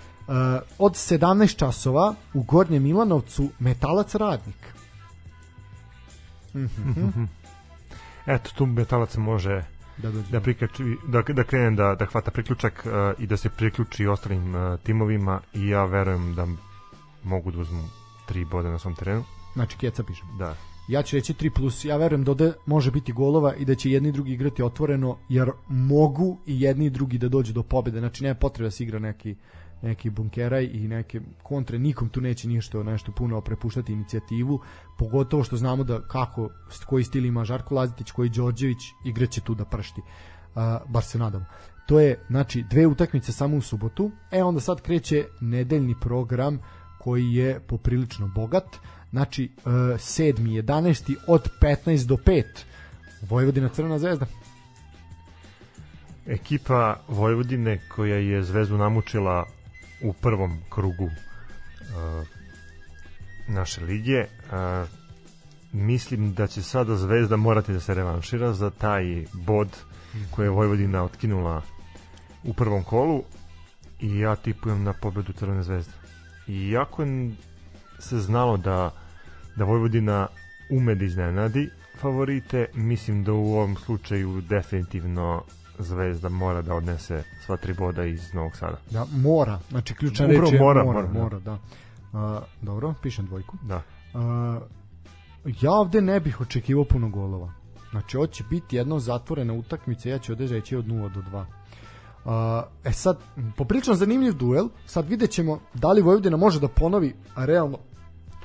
od 0.78 0.92
17 0.92 1.56
časova 1.56 2.14
u 2.34 2.42
Gornjem 2.42 2.82
Milanovcu 2.82 3.48
Metalac 3.58 4.14
Radnik. 4.14 4.74
Mm 6.54 6.58
-hmm. 6.58 7.26
Eto, 8.26 8.50
tu 8.54 8.66
Metalac 8.66 9.16
može 9.16 9.64
da, 9.96 10.10
da, 10.10 10.40
prikači, 10.40 10.84
da, 11.08 11.22
da 11.22 11.44
krene 11.44 11.76
da, 11.76 11.94
da 11.94 12.06
hvata 12.06 12.30
priključak 12.30 12.86
uh, 12.86 13.22
i 13.22 13.26
da 13.26 13.36
se 13.36 13.48
priključi 13.48 14.06
ostalim 14.06 14.54
uh, 14.54 14.80
timovima 14.80 15.40
i 15.54 15.68
ja 15.68 15.84
verujem 15.84 16.34
da 16.34 16.46
mogu 17.24 17.50
da 17.50 17.58
uzmu 17.58 17.82
tri 18.28 18.44
boda 18.44 18.70
na 18.70 18.78
svom 18.78 18.94
terenu. 18.94 19.24
Znači, 19.54 19.78
Keca 19.78 20.02
piše. 20.02 20.22
Da. 20.38 20.56
Ja 20.88 21.02
ću 21.02 21.16
reći 21.16 21.34
3 21.34 21.50
plus. 21.54 21.84
Ja 21.84 21.96
verujem 21.96 22.24
da 22.24 22.30
ovde 22.30 22.52
može 22.66 22.90
biti 22.90 23.12
golova 23.12 23.54
i 23.54 23.64
da 23.64 23.74
će 23.74 23.90
jedni 23.90 24.08
i 24.08 24.12
drugi 24.12 24.32
igrati 24.32 24.62
otvoreno, 24.62 25.18
jer 25.28 25.50
mogu 25.68 26.38
i 26.46 26.60
jedni 26.60 26.86
i 26.86 26.90
drugi 26.90 27.18
da 27.18 27.28
dođu 27.28 27.52
do 27.52 27.62
pobede. 27.62 27.98
Znači, 27.98 28.24
nema 28.24 28.34
potrebe 28.34 28.66
da 28.66 28.70
se 28.70 28.84
igra 28.84 28.98
neki 28.98 29.36
neki 29.82 30.10
bunkeraj 30.10 30.64
i 30.64 30.88
neke 30.88 31.20
kontre, 31.42 31.78
nikom 31.78 32.08
tu 32.08 32.20
neće 32.20 32.48
ništa 32.48 32.82
nešto 32.82 33.12
puno 33.12 33.40
prepuštati 33.40 33.92
inicijativu, 33.92 34.60
pogotovo 34.98 35.44
što 35.44 35.56
znamo 35.56 35.84
da 35.84 36.00
kako, 36.00 36.48
koji 36.86 37.04
stil 37.04 37.24
ima 37.26 37.44
Žarko 37.44 37.74
Lazitić, 37.74 38.10
koji 38.10 38.28
Đorđević, 38.28 38.78
igraće 39.04 39.40
tu 39.40 39.54
da 39.54 39.64
pršti. 39.64 40.00
Uh, 40.00 40.62
bar 40.88 41.02
se 41.02 41.18
nadam. 41.18 41.46
To 41.86 42.00
je, 42.00 42.24
znači, 42.30 42.64
dve 42.70 42.86
utakmice 42.86 43.32
samo 43.32 43.56
u 43.56 43.60
subotu, 43.60 44.10
e 44.30 44.42
onda 44.42 44.60
sad 44.60 44.80
kreće 44.80 45.24
nedeljni 45.40 45.94
program 46.00 46.58
koji 46.98 47.34
je 47.34 47.60
poprilično 47.60 48.30
bogat, 48.34 48.76
znači, 49.10 49.50
uh, 49.56 49.72
7. 49.72 50.62
11. 50.62 51.16
od 51.26 51.48
15 51.60 52.06
do 52.06 52.16
5 52.16 52.44
Vojvodina 53.28 53.68
Crvena 53.68 53.98
zvezda 53.98 54.26
ekipa 56.26 56.96
Vojvodine 57.08 57.80
koja 57.88 58.16
je 58.16 58.42
Zvezdu 58.42 58.76
namučila 58.76 59.46
u 60.02 60.12
prvom 60.12 60.58
krugu 60.70 61.04
uh, 61.04 62.26
naše 63.48 63.84
lige. 63.84 64.20
Uh, 64.20 64.88
mislim 65.72 66.34
da 66.34 66.46
će 66.46 66.62
sada 66.62 66.96
Zvezda 66.96 67.36
morati 67.36 67.72
da 67.72 67.80
se 67.80 67.94
revanšira 67.94 68.52
za 68.52 68.70
taj 68.70 69.24
bod 69.32 69.68
koji 70.30 70.46
je 70.46 70.50
Vojvodina 70.50 71.02
otkinula 71.02 71.62
u 72.44 72.54
prvom 72.54 72.84
kolu 72.84 73.22
i 74.00 74.18
ja 74.18 74.36
tipujem 74.36 74.82
na 74.82 74.92
pobedu 74.92 75.32
Crvene 75.32 75.62
zvezde. 75.62 75.92
Iako 76.48 77.06
se 77.98 78.18
znalo 78.18 78.56
da, 78.56 78.90
da 79.56 79.64
Vojvodina 79.64 80.26
ume 80.70 80.94
da 80.94 81.04
iznenadi 81.04 81.70
favorite, 82.00 82.66
mislim 82.74 83.24
da 83.24 83.32
u 83.32 83.54
ovom 83.54 83.76
slučaju 83.76 84.40
definitivno 84.40 85.42
Zvezda 85.78 86.28
mora 86.28 86.62
da 86.62 86.74
odnese 86.74 87.22
sva 87.46 87.56
tri 87.56 87.74
boda 87.74 88.04
iz 88.04 88.34
Novog 88.34 88.56
Sada. 88.56 88.76
Da, 88.90 89.06
mora. 89.12 89.58
Znači, 89.70 89.94
ključna 89.94 90.26
reč 90.26 90.52
je 90.52 90.60
mora, 90.60 90.84
mora, 90.84 91.02
mora, 91.02 91.22
mora 91.22 91.38
da. 91.38 91.52
Uh, 91.52 92.42
dobro, 92.62 92.94
pišem 93.02 93.26
dvojku. 93.26 93.56
Da. 93.62 93.82
Uh, 94.14 94.62
ja 95.60 95.72
ovde 95.72 96.00
ne 96.00 96.20
bih 96.20 96.40
očekivao 96.40 96.84
puno 96.84 97.08
golova. 97.08 97.52
Znači, 97.90 98.16
ovo 98.16 98.26
će 98.26 98.44
biti 98.50 98.76
jedna 98.76 98.98
zatvorena 98.98 99.52
utakmica, 99.52 100.08
ja 100.08 100.18
ću 100.18 100.32
ovde 100.32 100.46
reći 100.46 100.76
od 100.76 100.84
0 100.84 101.12
do 101.12 101.20
2. 101.20 101.44
Uh, 102.24 102.68
e 102.84 102.92
sad, 102.92 103.18
poprilično 103.56 103.94
zanimljiv 103.94 104.32
duel, 104.32 104.68
sad 104.86 105.08
vidjet 105.08 105.30
ćemo 105.30 105.58
da 105.74 105.92
li 105.92 106.02
Vojvodina 106.02 106.36
može 106.36 106.60
da 106.60 106.68
ponovi 106.68 107.14
realno 107.36 107.78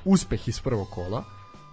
uspeh 0.05 0.47
iz 0.47 0.61
prvog 0.61 0.87
kola, 0.89 1.23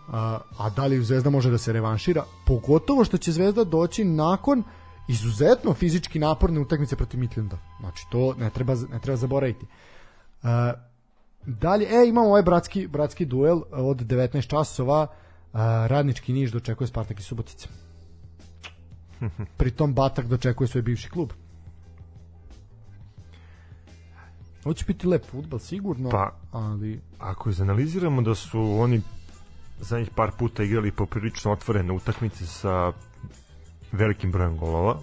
a, 0.09 0.39
a 0.59 0.71
da 0.71 0.87
li 0.87 1.05
Zvezda 1.05 1.31
može 1.31 1.51
da 1.51 1.59
se 1.59 1.73
revanšira, 1.73 2.25
pogotovo 2.47 3.05
što 3.05 3.17
će 3.17 3.33
Zvezda 3.33 3.65
doći 3.65 4.05
nakon 4.05 4.59
uh, 4.59 4.65
izuzetno 5.09 5.75
fizički 5.75 6.19
naporne 6.19 6.61
utakmice 6.61 6.97
protiv 6.97 7.21
Midlanda. 7.21 7.59
Znači 7.81 8.07
to 8.11 8.35
ne 8.39 8.51
treba 8.51 8.75
ne 8.75 9.01
treba 9.01 9.17
zaboraviti. 9.17 9.67
Uh, 10.43 10.49
dalje, 11.47 11.87
e 11.87 12.09
imamo 12.09 12.29
ovaj 12.29 12.43
bratski 12.43 12.87
bratski 12.87 13.27
duel 13.27 13.63
od 13.71 13.97
19 13.97 14.47
časova. 14.47 15.03
Uh, 15.03 15.61
radnički 15.87 16.33
Niš 16.33 16.51
dočekuje 16.51 16.89
Spartak 16.89 17.21
i 17.21 17.23
Subotica. 17.23 17.69
Pritom 19.57 19.95
Batak 19.95 20.27
dočekuje 20.27 20.69
svoj 20.69 20.83
bivši 20.83 21.11
klub. 21.11 21.33
Ovo 24.65 24.75
će 24.75 24.85
biti 24.85 25.07
lep 25.07 25.25
futbal, 25.31 25.59
sigurno. 25.59 26.11
Pa, 26.11 26.33
ali... 26.53 27.01
ako 27.19 27.51
izanaliziramo 27.51 28.23
da 28.23 28.35
su 28.35 28.61
oni 28.61 29.01
zadnjih 29.81 30.11
par 30.17 30.31
puta 30.39 30.63
igrali 30.63 30.91
poprilično 30.91 31.53
otvorene 31.53 31.93
utakmice 31.93 32.47
sa 32.47 32.93
velikim 33.95 34.33
brojem 34.33 34.57
golova. 34.57 34.99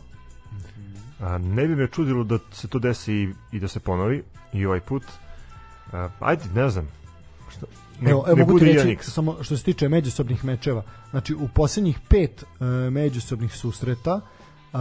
A, 1.20 1.38
ne 1.38 1.68
bi 1.68 1.76
me 1.76 1.88
čudilo 1.88 2.24
da 2.24 2.40
se 2.52 2.68
to 2.68 2.80
desi 2.80 3.14
i, 3.14 3.34
i 3.52 3.60
da 3.60 3.68
se 3.68 3.80
ponovi 3.80 4.24
i 4.54 4.66
ovaj 4.66 4.80
put. 4.80 5.04
A, 5.92 6.10
ajde, 6.20 6.44
ne 6.54 6.70
znam. 6.70 6.88
Šta, 7.50 7.66
ne, 8.02 8.12
evo, 8.12 8.26
ne 8.28 8.46
mogu 8.46 8.60
ti 8.60 8.66
reći, 8.66 9.12
samo 9.12 9.44
što 9.44 9.58
se 9.58 9.64
tiče 9.64 9.90
međusobnih 9.90 10.46
mečeva. 10.46 10.84
Znači, 11.10 11.36
u 11.36 11.48
poslednjih 11.48 12.00
pet 12.10 12.44
uh, 12.44 12.68
međusobnih 12.92 13.56
susreta 13.56 14.16
uh, 14.16 14.80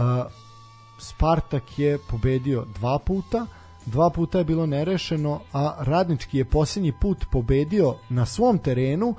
Spartak 0.99 1.79
je 1.79 1.97
pobedio 2.09 2.65
dva 2.79 2.99
puta, 2.99 3.45
dva 3.85 4.09
puta 4.09 4.37
je 4.37 4.43
bilo 4.43 4.65
nerešeno, 4.65 5.41
a 5.53 5.75
Radnički 5.79 6.37
je 6.37 6.45
poslednji 6.45 6.93
put 7.01 7.25
pobedio 7.31 7.95
na 8.09 8.25
svom 8.25 8.57
terenu 8.57 9.07
uh, 9.07 9.15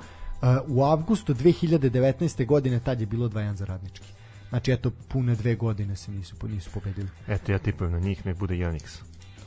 u 0.67 0.83
avgustu 0.83 1.33
2019. 1.33 2.45
godine, 2.45 2.79
tad 2.79 2.99
je 2.99 3.05
bilo 3.05 3.29
2-1 3.29 3.53
za 3.53 3.65
Radnički. 3.65 4.12
Znači, 4.53 4.71
eto, 4.71 4.91
pune 5.07 5.35
dve 5.35 5.55
godine 5.55 5.95
se 5.95 6.11
nisu, 6.11 6.35
nisu 6.47 6.69
pobedili. 6.73 7.09
Eto, 7.27 7.51
ja 7.51 7.59
tipujem 7.59 7.91
na 7.91 7.99
njih, 7.99 8.25
nek 8.25 8.37
bude 8.37 8.53
1x. 8.53 9.01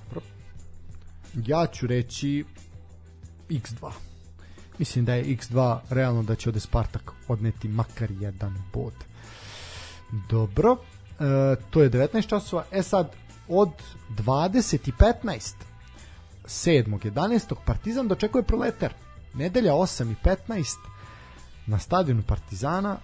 Dobro. 0.04 0.20
Ja 1.34 1.66
ću 1.66 1.86
reći 1.86 2.44
x2. 3.48 3.90
Mislim 4.78 5.04
da 5.04 5.14
je 5.14 5.24
x2 5.24 5.78
realno 5.90 6.22
da 6.22 6.34
će 6.34 6.48
ode 6.48 6.60
Spartak 6.60 7.12
odneti 7.28 7.68
makar 7.68 8.10
jedan 8.10 8.62
bod. 8.72 8.92
Dobro. 10.28 10.76
E, 11.20 11.56
to 11.70 11.82
je 11.82 11.90
19 11.90 12.28
časova. 12.28 12.64
E 12.72 12.82
sad, 12.82 13.10
od 13.48 13.70
20 14.10 14.88
i 14.88 14.92
15 14.92 15.54
7. 16.44 17.10
11. 17.10 17.54
Partizan 17.66 18.08
dočekuje 18.08 18.42
proletar. 18.42 18.92
Nedelja 19.34 19.72
8 19.72 20.12
i 20.12 20.14
15 20.48 20.76
na 21.66 21.78
stadionu 21.78 22.22
Partizana 22.22 22.98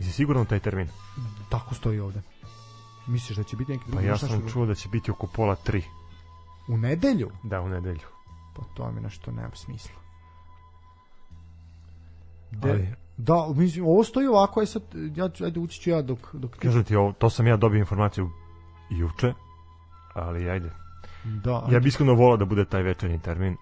Jesi 0.00 0.12
siguran 0.12 0.42
u 0.42 0.46
taj 0.46 0.58
termin? 0.58 0.88
Tako 1.48 1.74
stoji 1.74 2.00
ovde. 2.00 2.22
Misliš 3.06 3.38
da 3.38 3.44
će 3.44 3.56
biti 3.56 3.72
neki 3.72 3.84
Pa 3.92 4.00
ja 4.00 4.18
sam 4.18 4.48
čuo 4.52 4.66
da 4.66 4.74
će 4.74 4.88
biti 4.88 5.10
oko 5.10 5.26
pola 5.26 5.54
tri. 5.54 5.82
U 6.68 6.76
nedelju? 6.76 7.30
Da, 7.42 7.60
u 7.60 7.68
nedelju. 7.68 8.06
Pa 8.56 8.62
to 8.74 8.92
mi 8.92 9.00
nešto 9.00 9.30
nema 9.30 9.54
smisla. 9.54 10.00
De, 12.50 12.70
Ali, 12.70 12.94
da, 13.16 13.52
mislim, 13.54 13.86
ovo 13.86 14.04
stoji 14.04 14.26
ovako, 14.26 14.60
aj 14.60 14.66
sad, 14.66 14.82
ja 15.16 15.28
ću, 15.28 15.44
ajde 15.44 15.60
ući 15.60 15.80
ću 15.80 15.90
ja 15.90 16.02
dok... 16.02 16.34
dok 16.34 16.56
Kažem 16.56 16.84
ti, 16.84 16.96
ovo, 16.96 17.12
to 17.12 17.30
sam 17.30 17.46
ja 17.46 17.56
dobio 17.56 17.78
informaciju 17.78 18.30
juče, 18.90 19.34
ali 20.14 20.50
ajde. 20.50 20.70
Da, 21.24 21.60
ajde. 21.64 21.74
Ja 21.74 21.80
bih 21.80 21.88
iskreno 21.88 22.14
volao 22.14 22.36
da 22.36 22.44
bude 22.44 22.64
taj 22.64 22.82
večernji 22.82 23.18
termin, 23.18 23.56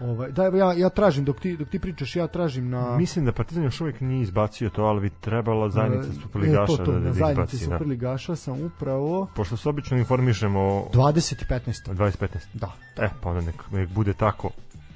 Ovaj, 0.00 0.32
da, 0.32 0.44
ja, 0.44 0.72
ja 0.72 0.88
tražim, 0.88 1.24
dok 1.24 1.40
ti, 1.40 1.56
dok 1.56 1.68
ti 1.68 1.78
pričaš, 1.78 2.16
ja 2.16 2.26
tražim 2.26 2.70
na... 2.70 2.96
Mislim 2.96 3.24
da 3.24 3.32
Partizan 3.32 3.64
još 3.64 3.80
uvijek 3.80 4.00
nije 4.00 4.22
izbacio 4.22 4.70
to, 4.70 4.82
ali 4.82 5.00
bi 5.00 5.10
trebala 5.20 5.70
zajednica 5.70 6.08
e, 6.10 6.22
Superligaša 6.22 6.72
e, 6.72 6.76
to, 6.76 6.84
to, 6.84 6.92
da, 6.92 6.98
da, 6.98 7.04
da 7.04 7.12
zajednici 7.12 7.56
izbaci. 7.56 7.70
Da. 7.70 7.78
Superligaša 7.78 8.36
sam 8.36 8.62
upravo... 8.62 9.28
Pošto 9.34 9.56
se 9.56 9.68
obično 9.68 9.98
informišemo... 9.98 10.88
20 10.92 11.42
i 11.42 11.46
15. 11.46 11.94
20 11.94 12.16
15. 12.18 12.26
Da. 12.54 12.72
E, 12.96 13.08
pa 13.20 13.28
onda 13.28 13.40
nek, 13.40 13.70
nek 13.72 13.88
bude 13.88 14.12
tako. 14.12 14.50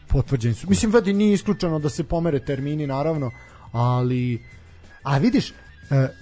Potvrđeni 0.08 0.54
su. 0.54 0.68
Mislim, 0.70 0.92
vedi, 0.92 1.12
nije 1.12 1.34
isključeno 1.34 1.78
da 1.78 1.88
se 1.88 2.04
pomere 2.04 2.38
termini, 2.38 2.86
naravno, 2.86 3.30
ali... 3.72 4.42
A 5.02 5.18
vidiš, 5.18 5.50
e, 5.50 5.54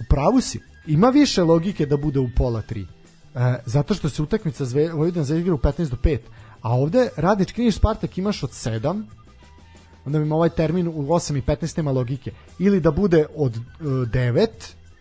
pravu 0.09 0.41
si, 0.41 0.59
ima 0.87 1.09
više 1.09 1.43
logike 1.43 1.85
da 1.85 1.97
bude 1.97 2.19
u 2.19 2.29
pola 2.35 2.61
3. 2.69 2.85
E, 3.35 3.59
zato 3.65 3.93
što 3.93 4.09
se 4.09 4.21
utakmica 4.21 4.65
Zve, 4.65 4.91
Vojvodina 4.91 5.23
za 5.23 5.35
igra 5.35 5.53
u 5.53 5.57
15 5.57 5.89
do 5.89 5.97
5. 6.03 6.19
A 6.61 6.75
ovde 6.75 7.09
Radnički 7.17 7.61
Niš 7.61 7.75
Spartak 7.75 8.17
imaš 8.17 8.43
od 8.43 8.49
7, 8.49 9.03
onda 10.05 10.19
ima 10.19 10.35
ovaj 10.35 10.49
termin 10.49 10.87
u 10.87 10.91
8 10.91 11.37
i 11.37 11.41
15 11.41 11.77
nema 11.77 11.91
logike. 11.91 12.31
Ili 12.59 12.79
da 12.79 12.91
bude 12.91 13.25
od 13.35 13.57
uh, 13.57 13.85
9, 13.85 14.47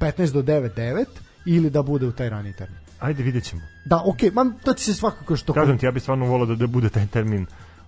15 0.01 0.33
do 0.33 0.43
9, 0.43 0.75
9, 0.75 1.05
ili 1.47 1.71
da 1.71 1.83
bude 1.83 2.07
u 2.07 2.13
taj 2.13 2.31
rani 2.31 2.53
termin. 2.53 2.79
Ajde, 3.01 3.23
vidjet 3.23 3.45
ćemo. 3.45 3.63
Da, 3.85 4.03
okej, 4.07 4.31
okay, 4.31 4.53
to 4.65 4.75
će 4.75 4.85
se 4.85 4.95
svakako 4.95 5.37
što... 5.37 5.53
Kažem 5.53 5.79
ti, 5.79 5.87
ja 5.87 5.93
bih 5.93 6.03
stvarno 6.03 6.27
volao 6.27 6.47
da, 6.47 6.55
da 6.55 6.67
bude 6.67 6.89
taj 6.89 7.07
termin 7.07 7.47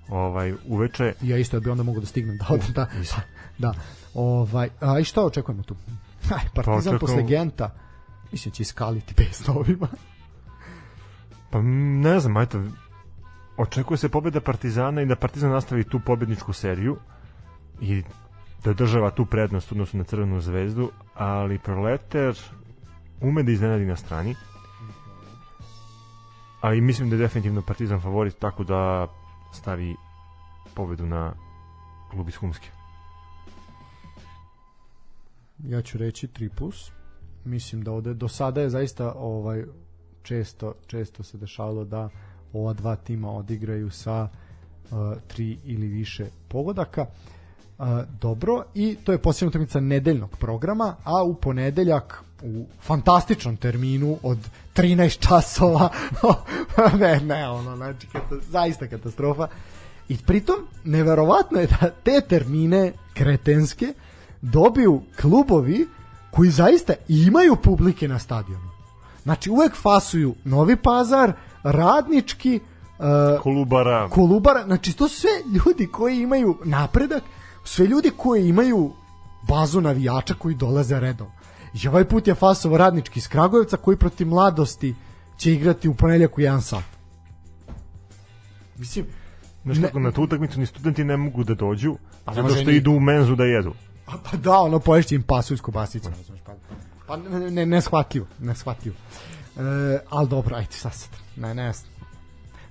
ovaj 0.09 0.55
uveče. 0.66 1.12
Ja 1.23 1.36
isto 1.36 1.61
bi 1.61 1.70
onda 1.70 1.82
mogu 1.82 2.01
da 2.01 2.07
stignem 2.07 2.36
da 2.36 2.47
odem 2.49 2.73
da. 2.74 2.86
Da. 3.59 3.74
Ovaj, 4.15 4.69
a 4.81 4.99
i 4.99 5.05
šta 5.05 5.24
očekujemo 5.24 5.62
tu? 5.62 5.77
Aj, 6.36 6.49
Partizan 6.55 6.93
pa, 6.93 6.99
posle 6.99 7.23
Genta. 7.23 7.70
Mislim 8.32 8.53
će 8.53 8.62
iskaliti 8.62 9.15
bez 9.16 9.47
novima. 9.47 9.89
Pa 11.51 11.62
ne 12.03 12.20
znam, 12.20 12.36
ajte, 12.36 12.59
očekuje 13.59 13.98
se 13.98 14.09
pobeda 14.09 14.40
Partizana 14.40 15.02
i 15.02 15.06
da 15.06 15.16
Partizan 15.16 15.51
nastavi 15.51 15.85
tu 15.85 16.01
pobedničku 16.01 16.52
seriju 16.52 16.97
i 17.80 18.02
da 18.64 18.72
država 18.72 19.10
tu 19.10 19.26
prednost 19.26 19.72
odnosno 19.72 19.98
na 19.98 20.05
Crvenu 20.05 20.40
zvezdu, 20.40 20.90
ali 21.14 21.59
Proleter 21.59 22.39
ume 23.20 23.43
da 23.43 23.52
iznenadi 23.52 23.86
na 23.86 23.97
strani. 23.97 24.35
Ali 26.60 26.80
mislim 26.80 27.10
da 27.10 27.16
je 27.16 27.22
definitivno 27.22 27.62
Partizan 27.62 28.01
favorit 28.01 28.39
tako 28.39 28.64
da 28.64 29.06
stavi 29.52 29.97
pobedu 30.74 31.06
na 31.06 31.32
klub 32.10 32.28
iz 32.28 32.36
Humske. 32.36 32.68
Ja 35.64 35.82
ću 35.82 35.98
reći 35.98 36.28
3 36.28 36.48
plus. 36.56 36.93
Mislim 37.44 37.82
da 37.82 37.93
ovde 37.93 38.14
do 38.14 38.28
sada 38.28 38.60
je 38.60 38.70
zaista 38.70 39.12
ovaj 39.12 39.64
često 40.22 40.74
često 40.86 41.22
se 41.22 41.39
dešavalo 41.39 41.85
da 41.85 42.09
ova 42.52 42.72
dva 42.72 42.96
tima 42.96 43.30
odigraju 43.30 43.90
sa 43.90 44.28
uh, 44.90 44.98
tri 45.26 45.58
ili 45.64 45.86
više 45.86 46.26
pogodaka. 46.48 47.06
Uh, 47.78 47.86
dobro, 48.20 48.64
i 48.74 48.96
to 49.04 49.12
je 49.12 49.18
posljedna 49.18 49.48
utakmica 49.48 49.80
nedeljnog 49.80 50.36
programa, 50.36 50.96
a 51.04 51.22
u 51.22 51.34
ponedeljak 51.34 52.24
u 52.42 52.66
fantastičnom 52.80 53.56
terminu 53.56 54.18
od 54.22 54.38
13 54.74 55.28
časova 55.28 55.88
ne, 57.00 57.20
ne, 57.20 57.48
ono, 57.48 57.76
znači, 57.76 58.06
kata, 58.06 58.34
zaista 58.50 58.86
katastrofa 58.86 59.48
i 60.08 60.16
pritom, 60.16 60.56
neverovatno 60.84 61.60
je 61.60 61.66
da 61.66 61.90
te 61.90 62.20
termine 62.28 62.92
kretenske 63.14 63.92
dobiju 64.42 65.02
klubovi 65.20 65.86
koji 66.30 66.50
zaista 66.50 66.94
imaju 67.08 67.56
publike 67.56 68.08
na 68.08 68.18
stadionu. 68.18 68.70
Znači, 69.22 69.50
uvek 69.50 69.72
fasuju 69.76 70.34
Novi 70.44 70.76
Pazar, 70.76 71.32
Radnički, 71.73 72.61
uh, 72.99 73.43
Kolubara. 73.43 74.09
Kolubara, 74.09 74.65
znači 74.65 74.97
to 74.97 75.09
sve 75.09 75.31
ljudi 75.55 75.86
koji 75.86 76.20
imaju 76.20 76.59
napredak, 76.65 77.23
sve 77.65 77.86
ljudi 77.86 78.11
koji 78.16 78.49
imaju 78.49 78.93
bazu 79.49 79.81
navijača 79.81 80.35
koji 80.35 80.55
dolaze 80.55 81.01
redom. 81.01 81.28
I 81.82 81.89
ovaj 81.89 82.05
put 82.05 82.27
je 82.27 82.35
fasovo 82.35 82.77
radnički 82.77 83.19
iz 83.19 83.28
Kragujevca 83.28 83.77
koji 83.77 83.97
protiv 83.97 84.28
mladosti 84.28 84.95
će 85.36 85.53
igrati 85.53 85.89
u 85.89 85.95
ponedljak 85.95 86.39
u 86.39 86.40
1 86.40 86.61
sat. 86.61 86.85
Mislim, 88.77 89.07
Znaš 89.65 89.78
kako, 89.81 90.01
na 90.01 90.12
tu 90.12 90.23
utakmicu 90.23 90.61
ni 90.61 90.66
studenti 90.66 91.05
ne 91.05 91.16
mogu 91.16 91.45
da 91.45 91.55
dođu, 91.55 91.97
pa 92.24 92.35
zato 92.35 92.49
što 92.49 92.70
ni... 92.70 92.77
idu 92.77 92.93
u 92.93 93.01
menzu 93.01 93.36
da 93.36 93.45
jedu. 93.45 93.74
A, 94.07 94.12
pa 94.31 94.36
da, 94.36 94.59
ono 94.59 94.78
poješće 94.78 95.15
im 95.15 95.23
pasu 95.23 95.55
iz 95.55 95.61
kobasicu, 95.61 96.11
pa, 96.45 96.53
pa 97.07 97.16
ne, 97.16 97.51
ne, 97.51 97.66
ne 97.66 97.81
shvatljivo, 97.81 98.27
ne 98.39 98.55
shvatljivo. 98.55 98.97
E, 99.57 99.61
ali 100.11 100.28
dobro, 100.28 100.57
ajde, 100.57 100.73
sad 100.73 100.95
sad. 100.95 101.27
Ne, 101.39 101.55
ne, 101.55 101.73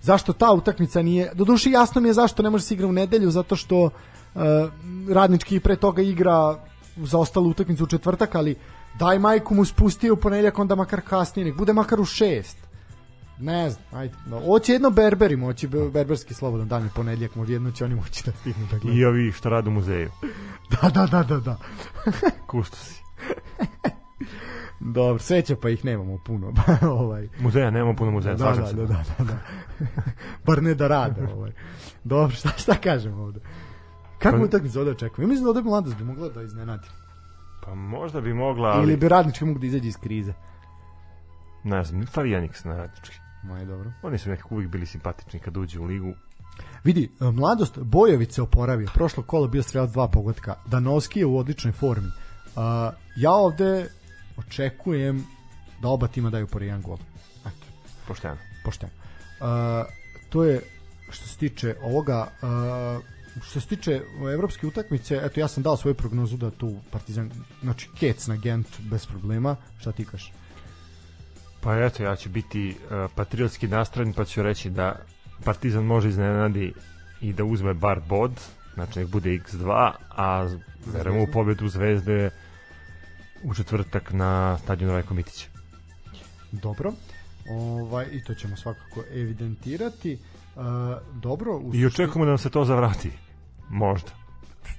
zašto 0.02 0.34
ta 0.34 0.52
utakmica 0.52 1.02
nije, 1.02 1.32
do 1.34 1.46
duše 1.46 1.72
jasno 1.72 2.02
mi 2.02 2.10
je 2.10 2.14
zašto 2.14 2.44
ne 2.44 2.50
može 2.50 2.64
se 2.64 2.74
igra 2.74 2.88
u 2.88 2.92
nedelju, 2.92 3.32
zato 3.32 3.56
što 3.56 3.84
uh, 3.84 3.92
radnički 5.10 5.60
pre 5.60 5.76
toga 5.76 6.02
igra 6.02 6.60
za 6.98 7.18
ostalu 7.18 7.50
utakmicu 7.50 7.84
u 7.84 7.88
četvrtak, 7.88 8.36
ali 8.36 8.56
daj 9.00 9.20
majku 9.20 9.56
mu 9.56 9.66
spustio 9.66 10.14
u 10.14 10.18
ponedljak, 10.18 10.60
onda 10.60 10.76
makar 10.76 11.02
kasnije, 11.02 11.46
nek 11.46 11.58
bude 11.58 11.74
makar 11.74 12.02
u 12.02 12.06
šest. 12.06 12.58
Ne 13.40 13.70
znam, 13.70 13.86
ajde. 13.92 14.14
No, 14.28 14.42
oće 14.46 14.74
jedno 14.74 14.90
berberi 14.90 15.36
moći, 15.36 15.68
berberski 15.68 16.34
slobodan 16.34 16.68
dan 16.68 16.86
i 16.86 16.90
ponedljak, 16.96 17.36
možda 17.36 17.54
jedno 17.54 17.72
će 17.72 17.86
oni 17.86 17.96
moći 17.96 18.24
da 18.26 18.32
stignu 18.32 18.68
da 18.72 18.78
gledaju. 18.78 19.02
I 19.02 19.06
ovi 19.06 19.32
što 19.32 19.50
rade 19.50 19.70
u 19.70 19.72
muzeju. 19.72 20.12
da, 20.72 20.90
da, 20.90 21.06
da, 21.06 21.24
da, 21.24 21.40
da. 21.40 21.58
Kustosi. 22.48 23.02
Dobro, 24.80 25.20
sreće 25.20 25.56
pa 25.56 25.70
ih 25.70 25.86
nemamo 25.86 26.18
puno. 26.26 26.54
ovaj. 27.02 27.30
Muzeja, 27.40 27.72
nemamo 27.72 27.96
puno 27.96 28.12
muzeja, 28.12 28.36
da, 28.36 28.52
da, 28.52 28.68
se. 28.68 28.76
Da, 28.76 28.86
da, 28.86 29.04
da, 29.18 29.24
da. 29.24 29.38
Bar 30.46 30.64
ne 30.64 30.74
da 30.74 30.88
rade. 30.88 31.28
Ovaj. 31.34 31.52
Dobro, 32.04 32.36
šta, 32.36 32.50
šta 32.58 32.76
kažem 32.76 33.20
ovde? 33.20 33.40
Kako 34.20 34.38
pa, 34.38 34.44
utakmicu 34.44 34.80
ovde 34.80 34.92
očekujem? 34.92 35.28
Ja 35.28 35.30
mislim 35.30 35.44
da 35.44 35.50
ovde 35.50 35.62
mladost 35.62 35.98
bi 35.98 36.04
mogla 36.04 36.30
da 36.30 36.42
iznenadi. 36.42 36.88
Pa 37.66 37.76
možda 37.76 38.22
bi 38.22 38.34
mogla, 38.34 38.70
ali... 38.70 38.84
Ili 38.84 38.98
bi 38.98 39.10
radnički 39.10 39.46
mogu 39.46 39.60
da 39.60 39.68
izađe 39.68 39.88
iz 39.88 39.98
krize. 39.98 40.34
Ne 41.64 41.84
znam, 41.84 42.06
fali 42.06 42.32
Janiks 42.32 42.64
na 42.64 42.78
radnički. 42.78 43.16
Maj, 43.44 43.66
dobro. 43.66 43.92
Oni 44.04 44.18
su 44.18 44.30
nekako 44.30 44.56
uvijek 44.56 44.72
bili 44.72 44.86
simpatični 44.86 45.40
kad 45.40 45.58
uđe 45.58 45.80
u 45.80 45.86
ligu. 45.86 46.14
Vidi, 46.84 47.12
e, 47.22 47.32
mladost 47.32 47.80
Bojović 47.80 48.32
se 48.32 48.42
oporavio. 48.42 48.88
Prošlo 48.94 49.24
kolo 49.24 49.48
bio 49.48 49.64
strelac 49.64 49.92
dva 49.92 50.08
pogotka. 50.08 50.56
Danovski 50.66 51.20
je 51.20 51.26
u 51.26 51.38
odličnoj 51.38 51.72
formi. 51.74 52.08
Uh, 52.08 52.64
ja 53.16 53.32
ovde 53.32 53.90
očekujem 54.38 55.26
da 55.82 55.88
oba 55.88 56.08
tima 56.08 56.30
daju 56.30 56.48
po 56.48 56.60
jedan 56.60 56.82
gol. 56.82 56.98
Eto. 57.40 57.66
Pošteno. 58.08 58.38
Pošteno. 58.64 58.92
Uh, 59.40 59.48
to 60.30 60.44
je 60.44 60.62
što 61.10 61.28
se 61.28 61.38
tiče 61.38 61.76
ovoga 61.82 62.28
uh, 62.42 63.04
što 63.42 63.62
se 63.62 63.68
tiče 63.68 64.02
evropske 64.34 64.68
utakmice, 64.68 65.20
eto 65.24 65.40
ja 65.40 65.48
sam 65.48 65.64
dao 65.64 65.78
svoju 65.78 65.96
prognozu 65.96 66.38
da 66.38 66.52
tu 66.52 66.76
Partizan, 66.92 67.32
znači 67.62 67.90
Kec 68.00 68.28
na 68.28 68.36
Gent 68.36 68.68
bez 68.80 69.06
problema. 69.06 69.56
Šta 69.80 69.92
ti 69.92 70.06
kažeš? 70.06 70.34
Pa 71.62 71.78
eto, 71.78 72.04
ja 72.04 72.16
ću 72.16 72.30
biti 72.30 72.70
uh, 72.70 73.12
patriotski 73.16 73.68
nastrojen 73.68 74.14
pa 74.14 74.26
ću 74.26 74.44
reći 74.44 74.70
da 74.70 74.96
Partizan 75.44 75.84
može 75.84 76.10
iznenadi 76.10 76.74
i 77.22 77.34
da 77.34 77.44
uzme 77.44 77.74
bar 77.74 78.00
bod, 78.10 78.32
znači 78.74 79.00
nek 79.00 79.08
bude 79.08 79.30
x2, 79.30 79.92
a 80.10 80.50
verujemo 80.86 81.24
u 81.24 81.32
pobedu 81.34 81.68
Zvezde 81.68 82.30
u 83.48 83.54
četvrtak 83.54 84.14
na 84.14 84.58
stadionu 84.58 84.94
Rajko 84.94 85.14
Mitića. 85.14 85.48
Dobro. 86.52 86.94
Ovaj, 87.50 88.06
I 88.12 88.24
to 88.24 88.34
ćemo 88.34 88.56
svakako 88.56 89.04
evidentirati. 89.12 90.18
Uh, 90.56 90.64
dobro. 91.22 91.58
U 91.58 91.76
I 91.76 91.86
očekujemo 91.86 92.26
da 92.26 92.32
nam 92.32 92.38
se 92.38 92.50
to 92.50 92.66
zavrati. 92.66 93.12
Možda. 93.70 94.12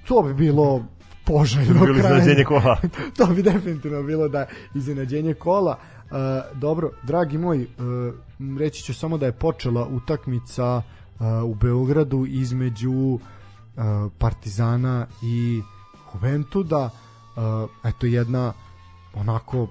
To 0.08 0.22
bi 0.22 0.34
bilo 0.34 0.84
poželjno 1.24 1.86
to 1.86 1.92
bi 1.92 1.98
iznenađenje 1.98 2.44
kola. 2.44 2.80
to 3.16 3.26
bi 3.26 3.42
definitivno 3.42 4.02
bilo 4.02 4.28
da 4.28 4.46
iznenađenje 4.74 5.34
kola. 5.34 5.78
Uh, 5.78 6.58
dobro, 6.58 6.90
dragi 7.02 7.38
moji, 7.38 7.62
uh, 7.62 8.58
reći 8.58 8.82
ću 8.82 8.94
samo 8.94 9.18
da 9.18 9.26
je 9.26 9.32
počela 9.32 9.86
utakmica 9.86 10.76
uh, 10.76 11.26
u 11.44 11.54
Beogradu 11.54 12.26
između 12.28 12.92
uh, 12.92 13.20
Partizana 14.18 15.06
i 15.22 15.62
Juventuda. 16.14 16.90
Uh, 17.38 17.70
eto 17.84 18.06
jedna 18.06 18.52
onako 19.14 19.68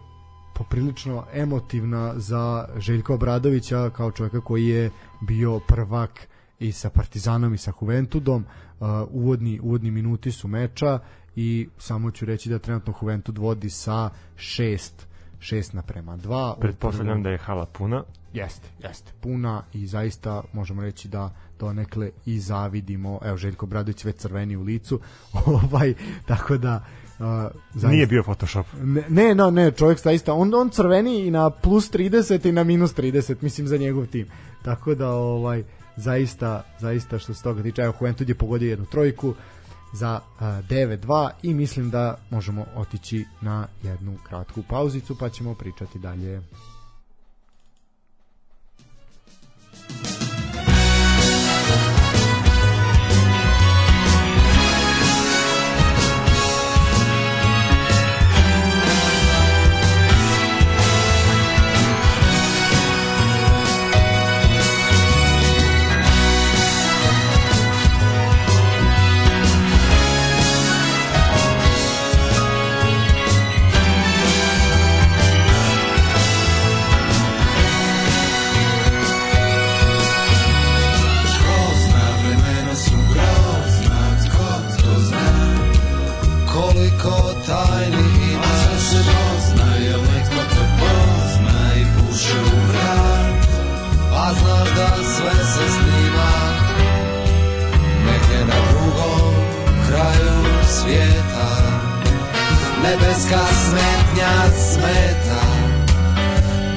poprilično 0.56 1.24
emotivna 1.34 2.14
za 2.16 2.68
Željko 2.78 3.14
Obradovića 3.14 3.90
kao 3.90 4.12
čovjeka 4.12 4.42
koji 4.42 4.68
je 4.68 4.92
bio 5.22 5.60
prvak 5.60 6.28
i 6.60 6.72
sa 6.72 6.90
Partizanom 6.90 7.54
i 7.54 7.58
sa 7.58 7.72
Juventudom. 7.82 8.46
Uh, 8.80 8.88
uvodni, 9.10 9.60
uvodni 9.64 9.92
minuti 9.92 10.32
su 10.32 10.48
meča 10.48 11.00
i 11.36 11.70
samo 11.78 12.12
ću 12.12 12.26
reći 12.26 12.50
da 12.50 12.60
trenutno 12.60 12.94
Juventud 13.02 13.38
vodi 13.38 13.70
sa 13.70 14.10
šest 14.36 15.08
6 15.40 15.74
naprema 15.76 16.18
2. 16.18 16.60
Pretpostavljam 16.60 17.24
da 17.24 17.30
je 17.30 17.38
hala 17.38 17.66
puna. 17.66 18.04
Jeste, 18.34 18.70
jeste. 18.84 19.12
Puna 19.22 19.64
i 19.74 19.88
zaista 19.88 20.44
možemo 20.54 20.82
reći 20.82 21.08
da 21.08 21.30
donekle 21.60 22.12
i 22.26 22.40
zavidimo. 22.40 23.20
Evo 23.24 23.38
Željko 23.38 23.66
Bradović 23.66 24.06
već 24.06 24.16
crveni 24.16 24.56
u 24.56 24.62
licu. 24.62 25.00
ovaj 25.46 25.94
tako 26.26 26.58
da 26.58 26.86
Uh, 27.20 27.26
zaista. 27.74 27.88
Nije 27.88 28.08
bio 28.08 28.24
Photoshop. 28.24 28.66
Ne, 28.84 29.04
ne, 29.10 29.36
no, 29.36 29.52
ne, 29.52 29.72
čovjek 29.72 30.00
zaista, 30.00 30.34
on, 30.34 30.54
on 30.54 30.70
crveni 30.70 31.28
i 31.28 31.32
na 31.32 31.50
plus 31.50 31.92
30 31.92 32.50
i 32.50 32.52
na 32.52 32.64
minus 32.64 32.96
30, 32.96 33.36
mislim, 33.42 33.68
za 33.68 33.78
njegov 33.78 34.06
tim. 34.06 34.28
Tako 34.64 34.96
da, 34.96 35.10
ovaj, 35.10 35.64
zaista, 35.96 36.64
zaista 36.80 37.20
što 37.20 37.34
se 37.34 37.44
toga 37.44 37.64
tiče, 37.64 37.82
evo, 37.82 37.94
Juventud 38.02 38.30
je 38.30 38.36
pogodio 38.36 38.70
jednu 38.70 38.86
trojku, 38.86 39.34
za 39.94 40.20
9-2 40.40 41.30
i 41.44 41.54
mislim 41.54 41.90
da 41.90 42.18
možemo 42.30 42.66
otići 42.76 43.26
na 43.42 43.68
jednu 43.84 44.18
kratku 44.28 44.64
pauzicu 44.70 45.18
pa 45.18 45.30
ćemo 45.30 45.54
pričati 45.54 46.00
dalje. 46.00 46.42
Nebeska 102.88 103.46
smetnja 103.66 104.32
smeta 104.72 105.42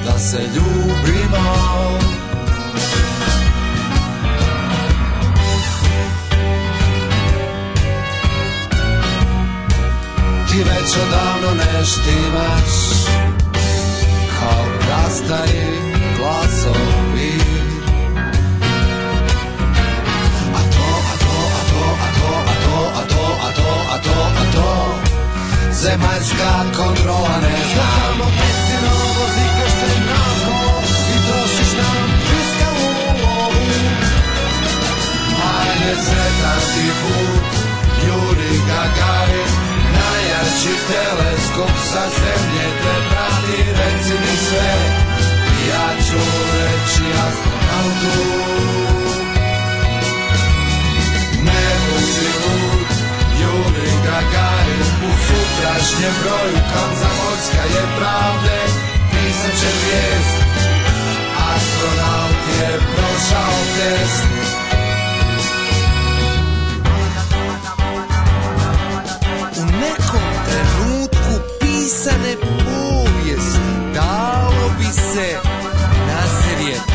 Da 0.05 0.19
se 0.19 0.37
ljubimo 0.37 1.97
ti 10.49 10.57
već 10.57 10.97
odavno 11.07 11.55
ne 11.57 11.85
štimaš 11.85 12.73
Kao 14.39 14.65
rastari 14.89 15.61
glasovi 16.17 17.39
A 20.53 20.61
to, 20.71 20.87
a 21.11 21.17
to, 21.19 21.33
a 21.33 21.69
to, 21.69 21.95
a 21.95 22.13
to, 22.13 22.37
a 22.39 22.63
to, 22.63 22.91
a 22.95 23.05
to, 23.05 23.21
a 23.41 23.53
to, 23.53 23.85
a 23.89 24.01
to, 24.01 24.41
a 24.41 24.51
to 24.53 25.00
Zemaljska 25.73 26.51
kontrola 26.77 27.35
ne 27.41 27.57
zna. 27.71 27.87
Samo 27.95 28.25
pecino 28.39 28.93
vozikaš 29.17 29.71
se 29.79 29.91
nazvo 30.09 30.59
I 31.13 31.17
trošiš 31.27 31.71
nam 31.79 32.09
fiskalu 32.27 32.87
lovu. 33.23 33.65
Ajde 35.57 35.93
sretan 36.05 36.61
ti 36.73 36.87
put 37.01 37.53
Juri 38.05 38.57
Gagarin 38.67 39.51
Najjači 39.95 40.73
teleskop 40.87 41.75
sa 41.91 42.03
zemlje 42.19 42.67
te 42.83 42.95
prati. 43.09 43.57
Reci 43.77 44.13
mi 44.21 44.37
sve 44.47 44.71
Ja 45.69 45.89
ću 46.07 46.17
reći 46.53 47.03
astronautu 47.27 48.80
U 55.07 55.11
sutrašnjem 55.27 56.13
broju 56.21 56.57
Kamzamorska 56.73 57.63
je 57.75 57.83
pravde 57.97 58.57
Pisat 59.11 59.59
će 59.59 59.67
vijest 59.83 60.37
Astronaut 61.53 62.41
je 62.59 62.79
prošao 62.95 63.57
test 63.75 64.23
U 69.57 69.65
nekom 69.65 70.27
trenutku 70.45 71.33
pisane 71.59 72.35
povijesti 72.35 73.71
dalo 73.93 74.69
bi 74.77 74.85
se 74.85 75.37
nazrijeti. 76.07 76.91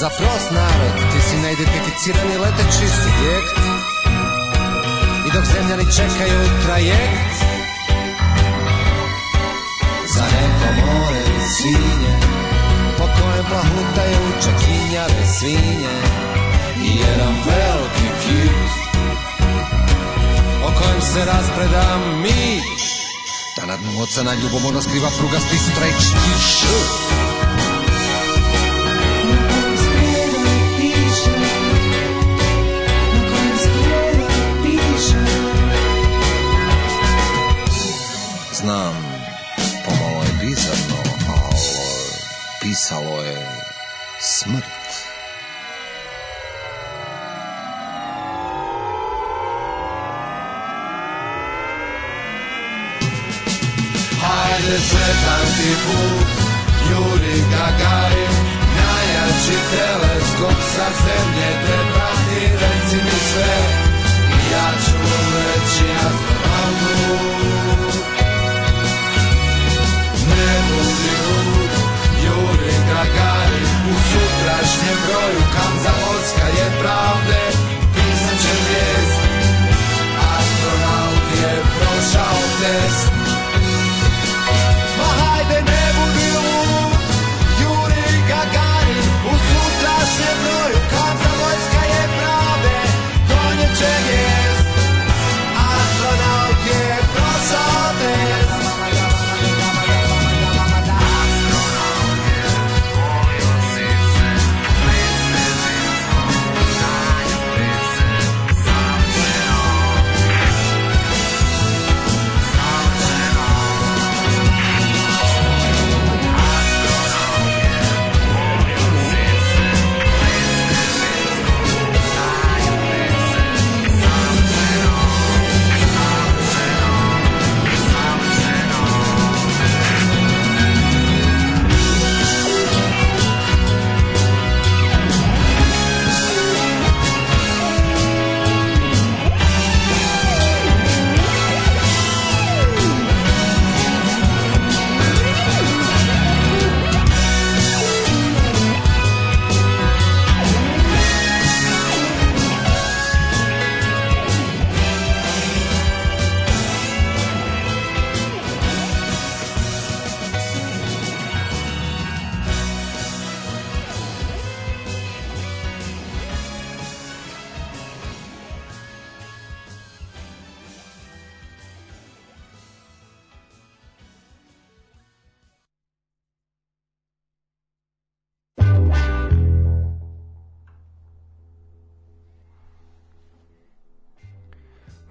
Za 0.00 0.08
prost 0.08 0.50
narod 0.50 1.07
neidentificirani 1.48 2.36
leteći 2.44 2.86
subjekt. 3.00 3.56
I 5.26 5.30
dok 5.34 5.44
zemljani 5.44 5.84
čekaju 5.96 6.40
trajekt. 6.64 7.36
Za 10.14 10.24
neko 10.24 10.68
more 10.80 11.24
svinje 11.56 12.16
Po 12.98 13.04
kojem 13.04 13.44
plahutaju 13.50 14.20
čekinjave 14.44 15.26
svinje. 15.38 15.96
I 16.84 16.88
jedan 16.98 17.34
veliki 17.46 18.08
kit 18.22 18.70
O 20.64 20.70
kojem 20.78 21.00
se 21.00 21.24
raspreda 21.24 21.98
mić. 22.22 22.82
Da 23.56 23.66
nad 23.66 23.80
mu 23.84 24.02
ocena 24.02 24.34
ljubomorno 24.34 24.82
skriva 24.82 25.08
prugasti 25.18 25.58
strečki 25.58 26.30
š 26.40 26.58
Znam, 27.38 27.47
ti 55.58 55.74
put, 55.84 56.28
Juri 56.88 57.38
Gagarin, 57.52 58.34
najjači 58.76 59.56
teleskop 59.70 60.58
sa 60.74 60.86
zemlje 61.02 61.50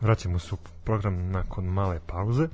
Vraćamo 0.07 0.39
se 0.39 0.55
u 0.55 0.57
program 0.83 1.31
nakon 1.31 1.65
male 1.65 1.99
pauze. 2.07 2.47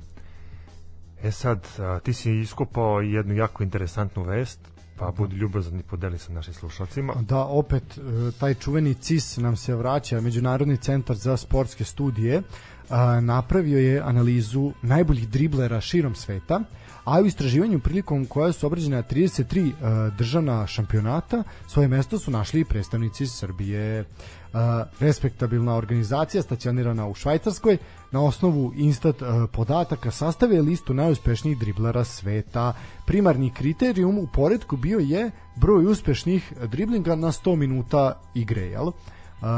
E 1.22 1.30
sad, 1.30 1.66
a, 1.78 2.00
ti 2.00 2.12
si 2.12 2.40
iskopao 2.40 3.00
jednu 3.00 3.34
jako 3.34 3.62
interesantnu 3.62 4.22
vest 4.22 4.58
Pa 4.96 5.10
budi 5.10 5.36
ljubazan 5.36 5.80
i 5.80 5.82
podeli 5.82 6.18
sa 6.18 6.32
našim 6.32 6.54
slušalcima. 6.54 7.14
Da, 7.20 7.38
opet 7.38 7.98
e, 7.98 8.00
taj 8.40 8.54
čuveni 8.54 8.94
CIS 8.94 9.36
nam 9.36 9.56
se 9.56 9.74
vraća, 9.74 10.20
Međunarodni 10.20 10.76
centar 10.76 11.16
za 11.16 11.36
sportske 11.36 11.84
studije, 11.84 12.42
a, 12.90 13.20
napravio 13.20 13.78
je 13.78 14.00
analizu 14.00 14.72
najboljih 14.82 15.28
driblera 15.28 15.80
širom 15.80 16.14
sveta, 16.14 16.60
a 17.04 17.20
u 17.20 17.26
istraživanju 17.26 17.78
prilikom 17.78 18.26
koja 18.26 18.52
su 18.52 18.66
obrađena 18.66 19.02
33 19.02 19.66
uh, 19.66 20.16
državna 20.16 20.66
šampionata 20.66 21.42
svoje 21.66 21.88
mesto 21.88 22.18
su 22.18 22.30
našli 22.30 22.60
i 22.60 22.64
predstavnici 22.64 23.26
Srbije. 23.26 24.00
Uh, 24.00 24.60
respektabilna 25.00 25.76
organizacija 25.76 26.42
stacionirana 26.42 27.06
u 27.06 27.14
Švajcarskoj 27.14 27.78
na 28.12 28.22
osnovu 28.24 28.72
instat 28.76 29.22
uh, 29.22 29.28
podataka 29.52 30.10
sastavio 30.10 30.56
je 30.56 30.62
listu 30.62 30.94
najuspešnijih 30.94 31.58
driblera 31.58 32.04
sveta. 32.04 32.72
Primarni 33.06 33.50
kriterijum 33.50 34.18
u 34.18 34.26
poredku 34.32 34.76
bio 34.76 34.98
je 34.98 35.30
broj 35.56 35.86
uspešnih 35.86 36.52
driblinga 36.70 37.14
na 37.14 37.28
100 37.28 37.56
minuta 37.56 38.20
igre, 38.34 38.62
jel? 38.62 38.90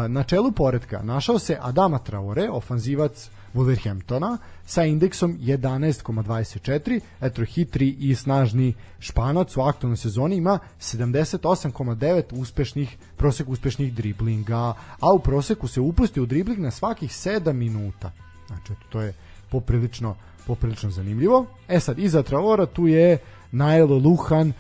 Na 0.09 0.23
čelu 0.23 0.52
poredka 0.52 1.02
našao 1.02 1.39
se 1.39 1.59
Adama 1.60 1.98
Traore, 1.98 2.48
ofanzivac 2.51 3.31
Wolverhamptona 3.57 4.39
sa 4.66 4.85
indeksom 4.85 5.39
11,24 5.39 7.01
eto 7.20 7.45
hitri 7.45 7.97
i 7.99 8.15
snažni 8.15 8.74
španac 8.99 9.57
u 9.57 9.61
aktualnoj 9.61 9.97
sezoni 9.97 10.37
ima 10.37 10.59
78,9 10.81 12.23
uspešnih 12.33 12.97
prosek 13.16 13.49
uspešnih 13.49 13.95
driblinga 13.95 14.74
a 15.01 15.12
u 15.12 15.19
proseku 15.19 15.69
se 15.69 15.81
upusti 15.81 16.20
u 16.20 16.27
dribling 16.27 16.61
na 16.61 16.70
svakih 16.70 17.11
7 17.11 17.53
minuta. 17.53 18.12
Znači 18.47 18.73
to 18.93 19.01
je 19.01 19.12
poprilično 19.51 20.16
poprilično 20.47 20.91
zanimljivo. 20.91 21.47
E 21.69 21.81
sad 21.81 21.99
iza 21.99 22.23
Traora 22.23 22.66
tu 22.66 22.87
je 22.87 23.19
Nailo 23.53 23.99
Luhan 23.99 24.53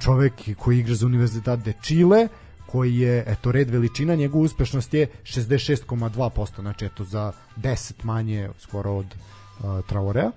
čovek 0.00 0.32
koji 0.58 0.78
igra 0.78 0.94
za 0.94 1.06
Univerzitat 1.06 1.58
de 1.58 1.72
Chile 1.82 2.28
koji 2.72 2.98
je, 2.98 3.24
eto, 3.26 3.52
red 3.52 3.70
veličina, 3.70 4.14
njegova 4.14 4.44
uspešnost 4.44 4.94
je 4.94 5.06
66,2%, 5.22 6.60
znači 6.60 6.84
eto 6.84 7.04
za 7.04 7.32
10 7.56 7.92
manje 8.02 8.48
skoro 8.58 8.92
od 8.92 9.06
uh, 9.06 9.86
Traorea. 9.86 10.30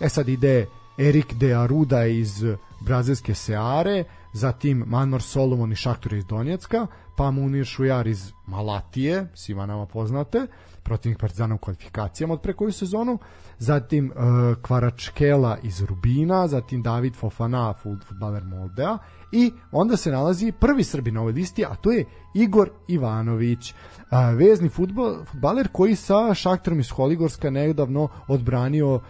E 0.00 0.08
sad 0.08 0.28
ide 0.28 0.66
Erik 0.98 1.34
de 1.34 1.54
Aruda 1.54 2.06
iz 2.06 2.44
brazilske 2.80 3.34
Seare, 3.34 4.04
zatim 4.32 4.84
Manor 4.86 5.22
Solomon 5.22 5.72
i 5.72 5.76
Šaktor 5.76 6.12
iz 6.12 6.24
Donjecka, 6.24 6.86
pa 7.16 7.30
Munir 7.30 7.64
Šujar 7.64 8.06
iz 8.06 8.32
Malatije, 8.46 9.26
svima 9.34 9.66
nama 9.66 9.86
poznate, 9.86 10.46
protivnik 10.82 11.20
Partizana 11.20 11.54
u 11.54 11.58
kvalifikacijama 11.58 12.34
od 12.34 12.40
pre 12.40 12.54
sezonu, 12.72 13.18
zatim 13.58 14.12
uh, 14.16 14.56
Kvaračkela 14.62 15.58
iz 15.62 15.82
Rubina, 15.82 16.48
zatim 16.48 16.82
David 16.82 17.14
Fofana, 17.16 17.74
futbaler 17.82 18.44
Moldea 18.44 18.98
i 19.32 19.52
onda 19.72 19.96
se 19.96 20.10
nalazi 20.10 20.52
prvi 20.52 20.84
Srbin 20.84 21.14
na 21.14 21.20
ovoj 21.20 21.32
listi, 21.32 21.64
a 21.64 21.74
to 21.74 21.92
je 21.92 22.04
Igor 22.34 22.70
Ivanović, 22.88 23.74
a, 24.10 24.30
vezni 24.30 24.68
futbol, 24.68 25.24
futbaler 25.24 25.68
koji 25.72 25.96
sa 25.96 26.34
Šaktorom 26.34 26.80
iz 26.80 26.90
Holigorska 26.90 27.50
nedavno 27.50 28.08
odbranio 28.28 29.00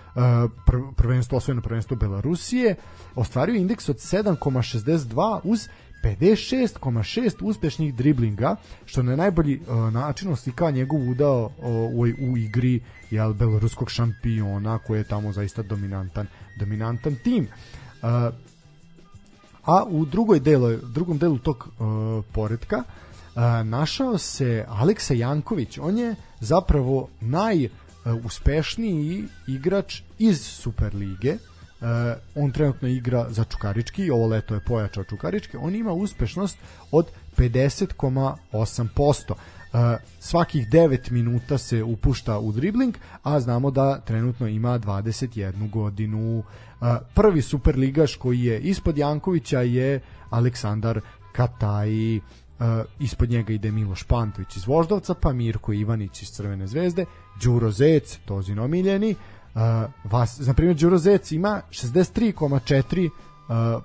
pr 0.66 0.76
prvenstvo, 0.96 1.38
osvojeno 1.38 1.62
prvenstvo 1.62 1.96
Belorusije, 1.96 2.74
ostvario 3.14 3.54
indeks 3.54 3.88
od 3.88 3.96
7,62 3.96 5.40
uz 5.44 5.68
56,6 6.04 7.32
uspešnih 7.40 7.94
driblinga, 7.94 8.56
što 8.84 9.02
na 9.02 9.16
najbolji 9.16 9.60
uh, 9.60 9.92
način 9.92 10.32
oslika 10.32 10.70
njegov 10.70 11.10
udao 11.10 11.44
uh, 11.44 11.50
u, 11.66 12.00
u 12.00 12.36
igri 12.36 12.80
jel, 13.10 13.32
beloruskog 13.32 13.90
šampiona 13.90 14.78
koji 14.78 14.98
je 14.98 15.08
tamo 15.08 15.32
zaista 15.32 15.62
dominantan 15.62 16.26
dominantan 16.58 17.16
tim. 17.24 17.48
Uh, 18.02 18.08
a 19.64 19.84
u 19.88 20.04
drugoj 20.04 20.40
delu, 20.40 20.76
drugom 20.76 21.18
delu 21.18 21.38
tog 21.38 21.68
uh, 21.68 21.74
poredka 22.32 22.76
uh, 22.76 22.84
našao 23.64 24.18
se 24.18 24.64
Aleksa 24.68 25.14
Janković. 25.14 25.78
On 25.78 25.98
je 25.98 26.14
zapravo 26.40 27.08
najuspešniji 27.20 29.24
igrač 29.46 30.02
iz 30.18 30.46
Superlige. 30.46 31.38
Uh, 31.80 31.88
on 32.34 32.52
trenutno 32.52 32.88
igra 32.88 33.26
za 33.30 33.44
Čukarički, 33.44 34.10
ovo 34.10 34.26
leto 34.26 34.54
je 34.54 34.60
pojačao 34.60 35.04
Čukarički. 35.04 35.56
On 35.56 35.74
ima 35.74 35.92
uspešnost 35.92 36.58
od 36.90 37.06
50,8%. 37.36 39.30
Uh, 39.30 39.36
svakih 40.20 40.68
9 40.68 41.10
minuta 41.10 41.58
se 41.58 41.82
upušta 41.82 42.38
u 42.38 42.52
dribling, 42.52 42.94
a 43.22 43.40
znamo 43.40 43.70
da 43.70 44.00
trenutno 44.00 44.48
ima 44.48 44.78
21 44.78 45.70
godinu. 45.70 46.38
Uh, 46.38 46.44
prvi 47.14 47.42
superligaš 47.42 48.16
koji 48.16 48.40
je 48.40 48.60
ispod 48.60 48.98
Jankovića 48.98 49.60
je 49.60 50.00
Aleksandar 50.30 51.00
Kataji, 51.32 52.20
ispod 53.00 53.30
njega 53.30 53.52
ide 53.52 53.70
Miloš 53.70 54.02
Pantović 54.02 54.56
iz 54.56 54.66
Voždovca, 54.66 55.14
pa 55.14 55.32
Mirko 55.32 55.72
Ivanić 55.72 56.22
iz 56.22 56.28
Crvene 56.28 56.66
zvezde, 56.66 57.04
Đuro 57.42 57.70
Zec, 57.70 58.18
Tozin 58.24 58.58
omiljeni, 58.58 59.14
vas, 60.04 60.40
na 60.46 60.54
primjer 60.54 60.76
Đuro 60.76 60.98
Zec 60.98 61.32
ima 61.32 61.62
63,4 61.70 63.10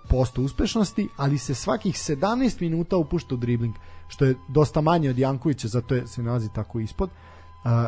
posto 0.10 0.42
uspešnosti, 0.42 1.08
ali 1.18 1.38
se 1.38 1.56
svakih 1.56 1.96
17 1.96 2.62
minuta 2.62 2.98
upušta 2.98 3.36
u 3.36 3.38
dribling, 3.38 3.76
što 4.08 4.26
je 4.26 4.36
dosta 4.50 4.82
manje 4.82 5.10
od 5.10 5.18
Jankovića, 5.18 5.68
zato 5.68 5.96
je, 5.96 6.08
se 6.08 6.24
nalazi 6.24 6.50
tako 6.56 6.80
ispod. 6.80 7.10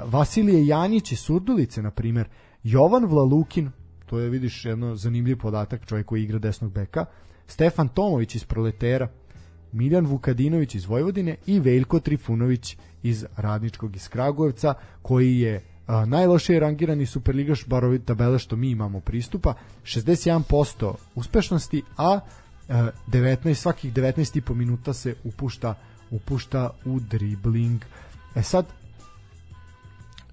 Vasilije 0.05 0.67
Janić 0.67 1.11
iz 1.11 1.19
Surdulice, 1.19 1.81
na 1.81 1.91
primjer, 1.91 2.29
Jovan 2.63 3.05
Vlalukin, 3.05 3.71
to 4.05 4.19
je 4.19 4.29
vidiš 4.29 4.65
jedno 4.65 4.95
zanimljiv 4.95 5.37
podatak 5.37 5.85
čovjek 5.85 6.07
koji 6.07 6.23
igra 6.23 6.39
desnog 6.39 6.71
beka. 6.71 7.05
Stefan 7.47 7.87
Tomović 7.87 8.35
iz 8.35 8.43
Proletera. 8.43 9.07
Miljan 9.71 10.05
Vukadinović 10.05 10.75
iz 10.75 10.85
Vojvodine 10.85 11.35
i 11.45 11.59
Veljko 11.59 11.99
Trifunović 11.99 12.77
iz 13.03 13.25
Radničkog 13.37 13.95
iz 13.95 14.09
Kragujevca 14.09 14.73
koji 15.01 15.39
je 15.39 15.70
najlošije 16.05 16.59
rangirani 16.59 17.05
superligaš 17.05 17.65
bar 17.65 17.85
ove 17.85 17.99
tabele 17.99 18.39
što 18.39 18.55
mi 18.55 18.69
imamo 18.69 18.99
pristupa 18.99 19.53
61% 19.83 20.93
uspešnosti 21.15 21.83
a, 21.97 22.19
a 22.69 22.89
19 23.07 23.53
svakih 23.53 23.93
19,5 23.93 24.53
minuta 24.53 24.93
se 24.93 25.15
upušta 25.23 25.75
upušta 26.11 26.69
u 26.85 26.99
dribling 26.99 27.81
e 28.35 28.43
sad 28.43 28.65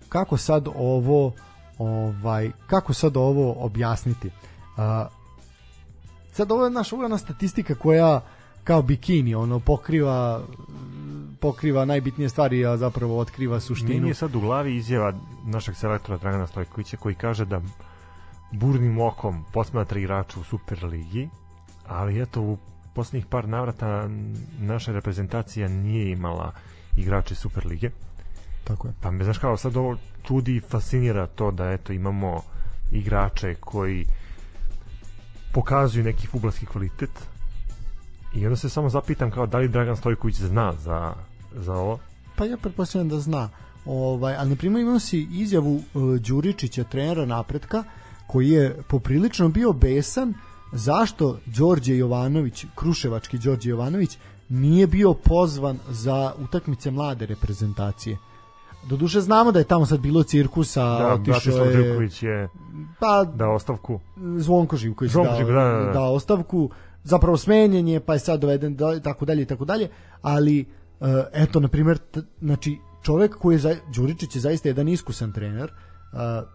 kako 0.09 0.37
sad 0.37 0.69
ovo 0.75 1.33
ovaj, 1.79 2.51
kako 2.67 2.93
sad 2.93 3.17
ovo 3.17 3.57
objasniti? 3.59 4.31
Sad 6.33 6.53
ovo 6.53 6.65
je 6.65 6.71
naša 6.71 6.95
uglavna 6.95 7.19
statistika 7.19 7.75
koja 7.75 8.21
kao 8.65 8.83
bikini, 8.83 9.35
ono 9.35 9.61
pokriva 9.61 10.43
pokriva 11.41 11.85
najbitnije 11.85 12.29
stvari, 12.29 12.67
a 12.67 12.77
zapravo 12.77 13.19
otkriva 13.19 13.61
suštinu. 13.61 13.95
Meni 13.95 14.09
je 14.09 14.15
sad 14.15 14.35
u 14.35 14.41
glavi 14.41 14.77
izjava 14.77 15.13
našeg 15.45 15.77
selektora 15.77 16.19
Dragana 16.19 16.47
Stojkovića 16.47 16.97
koji 16.97 17.15
kaže 17.15 17.45
da 17.45 17.61
burnim 18.53 19.01
okom 19.01 19.45
posmatra 19.53 19.99
igrača 19.99 20.41
u 20.41 20.45
Superligi, 20.45 21.29
ali 21.87 22.23
eto 22.23 22.43
u 22.43 22.59
poslednjih 22.95 23.27
par 23.27 23.49
navrata 23.49 24.09
naša 24.59 24.93
reprezentacija 24.93 25.69
nije 25.69 26.11
imala 26.11 26.53
igrače 26.97 27.35
Superlige. 27.35 27.91
Tako 28.65 28.89
je. 28.89 28.95
Pa 29.01 29.11
me 29.11 29.25
znaš 29.25 29.39
kao 29.39 29.57
sad 29.57 29.77
ovo 29.77 29.97
čudi 30.27 30.57
i 30.57 30.61
fascinira 30.61 31.27
to 31.27 31.51
da 31.51 31.71
eto 31.71 31.93
imamo 31.93 32.43
igrače 32.93 33.55
koji 33.55 34.05
pokazuju 35.53 36.05
neki 36.05 36.27
futbolski 36.27 36.67
kvalitet 36.67 37.11
i 38.35 38.47
onda 38.47 38.57
se 38.57 38.69
samo 38.69 38.89
zapitam 38.89 39.31
kao 39.31 39.47
da 39.47 39.59
li 39.59 39.69
Dragan 39.69 39.97
Stojković 39.97 40.37
zna 40.37 40.73
za, 40.73 41.15
za 41.59 41.75
ovo 41.75 41.99
pa 42.37 42.45
ja 42.45 42.57
pretpostavljam 42.57 43.09
da 43.09 43.21
zna 43.21 43.49
ovaj, 43.87 44.37
ali 44.37 44.51
na 44.51 44.57
primjer 44.57 44.83
imamo 44.83 44.99
si 44.99 45.29
izjavu 45.31 45.75
uh, 45.75 46.17
Đuričića 46.17 46.85
trenera 46.85 47.27
napretka 47.27 47.85
koji 48.27 48.49
je 48.49 48.77
poprilično 48.89 49.49
bio 49.49 49.73
besan 49.73 50.35
zašto 50.73 51.39
Đorđe 51.47 51.97
Jovanović 51.97 52.65
Kruševački 52.75 53.39
Đorđe 53.39 53.71
Jovanović 53.71 54.19
nije 54.49 54.87
bio 54.87 55.15
pozvan 55.15 55.79
za 55.89 56.33
utakmice 56.39 56.91
mlade 56.91 57.27
reprezentacije 57.27 58.19
Doduše 58.87 59.21
znamo 59.21 59.53
da 59.53 59.59
je 59.59 59.65
tamo 59.65 59.87
sad 59.87 60.01
bilo 60.01 60.23
cirkusa, 60.23 60.99
da, 60.99 61.15
otišao 61.15 61.65
je... 61.65 61.73
Živković 61.73 62.23
je 62.23 62.49
pa, 63.01 63.25
da 63.25 63.49
ostavku. 63.49 64.01
Zvonko 64.37 64.77
Živković 64.77 65.13
Zvonko 65.13 65.35
Živković, 65.37 65.55
da, 65.55 65.65
da, 65.65 65.85
da. 65.85 65.93
da, 65.93 66.03
ostavku, 66.03 66.71
zapravo 67.05 67.37
smenjen 67.37 67.89
je, 67.89 68.01
pa 68.01 68.13
je 68.13 68.19
sad 68.19 68.41
doveden, 68.41 68.77
da, 68.77 69.01
tako 69.01 69.25
dalje 69.25 69.43
i 69.43 69.47
tako 69.47 69.65
dalje, 69.65 69.89
ali 70.23 70.65
eto, 71.33 71.61
na 71.61 71.69
primjer, 71.69 71.99
znači, 72.41 72.79
čovek 73.03 73.35
koji 73.35 73.55
je, 73.55 73.59
za, 73.59 73.77
Đuričić 73.95 74.35
je 74.35 74.41
zaista 74.41 74.69
jedan 74.69 74.89
iskusan 74.89 75.33
trener, 75.33 75.71
uh, 75.71 76.49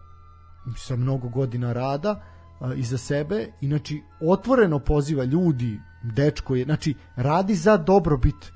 sa 0.76 0.96
mnogo 0.96 1.28
godina 1.28 1.72
rada, 1.72 2.22
uh, 2.60 2.78
iza 2.78 2.98
sebe, 2.98 3.46
i 3.60 3.66
znači, 3.66 4.02
otvoreno 4.20 4.78
poziva 4.78 5.24
ljudi, 5.24 5.80
dečko 6.02 6.54
je, 6.54 6.64
znači, 6.64 6.94
radi 7.16 7.54
za 7.54 7.76
dobrobit 7.76 8.54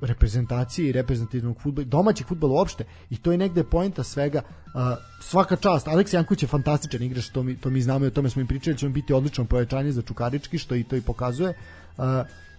reprezentacije 0.00 0.88
i 0.88 0.92
reprezentativnog 0.92 1.60
fudbala, 1.60 1.84
domaćeg 1.84 2.26
fudbala 2.26 2.52
uopšte. 2.52 2.84
I 3.10 3.16
to 3.16 3.32
je 3.32 3.38
negde 3.38 3.64
poenta 3.64 4.02
svega 4.02 4.42
uh, 4.42 4.80
svaka 5.20 5.56
čast, 5.56 5.88
Aleks 5.88 6.12
Janković 6.12 6.42
je 6.42 6.48
fantastičan 6.48 7.02
igrač, 7.02 7.28
to 7.28 7.42
mi, 7.42 7.56
to 7.56 7.70
mi 7.70 7.80
znamo 7.80 8.04
i 8.04 8.08
o 8.08 8.10
tome 8.10 8.30
smo 8.30 8.40
im 8.40 8.46
pričali, 8.46 8.78
će 8.78 8.86
on 8.86 8.92
biti 8.92 9.12
odlično 9.12 9.44
pojačanje 9.44 9.92
za 9.92 10.02
Čukarički, 10.02 10.58
što 10.58 10.74
i 10.74 10.84
to 10.84 10.96
i 10.96 11.00
pokazuje. 11.00 11.54
Uh, 11.96 12.04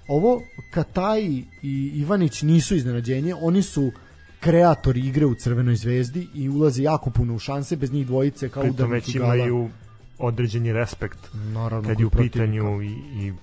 ovo 0.07 0.41
Kataji 0.71 1.45
i 1.61 1.91
Ivanić 1.95 2.41
nisu 2.41 2.75
iznenađenje, 2.75 3.35
oni 3.35 3.61
su 3.61 3.91
kreatori 4.39 4.99
igre 4.99 5.25
u 5.25 5.35
Crvenoj 5.35 5.75
zvezdi 5.75 6.27
i 6.33 6.49
ulaze 6.49 6.83
jako 6.83 7.09
puno 7.09 7.35
u 7.35 7.39
šanse, 7.39 7.75
bez 7.75 7.91
njih 7.91 8.07
dvojice 8.07 8.49
kao 8.49 8.63
Pritom 8.63 8.75
udarnik 8.75 9.05
već 9.05 9.15
imaju 9.15 9.69
određeni 10.17 10.73
respekt 10.73 11.19
Naravno, 11.33 11.89
kad 11.89 11.99
je 11.99 12.05
u 12.05 12.09
pitanju 12.09 12.81
i, 12.81 12.87
i 13.15 13.33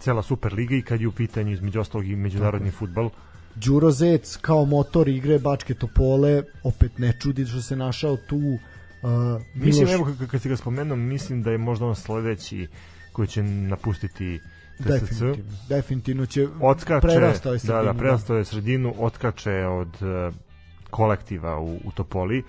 cela 0.00 0.22
Superliga 0.22 0.74
i 0.74 0.82
kad 0.82 1.00
je 1.00 1.08
u 1.08 1.12
pitanju 1.12 1.52
između 1.52 1.80
ostalog 1.80 2.06
i 2.06 2.16
međunarodni 2.16 2.70
futbal. 2.70 3.10
Đuro 3.54 3.90
Zec 3.90 4.36
kao 4.36 4.64
motor 4.64 5.08
igre 5.08 5.38
Bačke 5.38 5.74
Topole 5.74 6.42
opet 6.62 6.98
ne 6.98 7.12
čudi 7.20 7.46
što 7.46 7.62
se 7.62 7.76
našao 7.76 8.16
tu 8.16 8.36
uh, 8.36 8.60
Mislim, 9.54 9.86
Miloš- 9.88 9.94
evo 9.94 10.04
k- 10.20 10.26
kad 10.30 10.42
si 10.42 10.48
ga 10.48 10.56
spomenuo, 10.56 10.96
mislim 10.96 11.42
da 11.42 11.50
je 11.50 11.58
možda 11.58 11.86
on 11.86 11.96
sledeći 11.96 12.68
koji 13.12 13.28
će 13.28 13.42
napustiti 13.42 14.38
TSC. 14.38 14.59
Definitivno, 14.88 15.34
definitivno 15.68 16.26
će 16.26 16.48
Otskače, 16.60 17.06
prerastao 17.06 17.52
je 17.52 17.54
da, 17.54 17.58
sredinu, 17.58 17.84
da, 17.84 17.94
prerastao 17.94 18.36
je 18.36 18.44
sredinu, 18.44 18.94
otkače 18.98 19.66
od 19.66 19.88
uh, 20.02 20.34
kolektiva 20.90 21.58
u, 21.58 21.78
u 21.84 21.90
Topoli. 21.94 22.42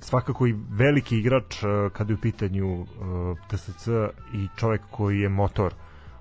Svakako 0.00 0.46
i 0.46 0.54
veliki 0.70 1.18
igrač 1.18 1.62
uh, 1.62 1.92
kada 1.92 2.12
je 2.12 2.14
u 2.14 2.20
pitanju 2.20 2.80
uh, 2.80 2.86
TSC 3.50 3.88
i 4.34 4.48
čovek 4.56 4.80
koji 4.90 5.20
je 5.20 5.28
motor 5.28 5.74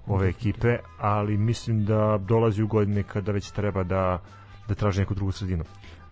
ove 0.08 0.30
ekipe, 0.30 0.78
ali 1.00 1.38
mislim 1.38 1.86
da 1.86 2.18
dolazi 2.28 2.64
u 2.64 2.68
godine 2.68 3.04
kada 3.04 3.32
već 3.32 3.52
treba 3.52 3.84
da 3.84 4.20
da 4.68 4.76
traži 4.76 5.00
neku 5.00 5.14
drugu 5.14 5.32
sredinu. 5.32 5.64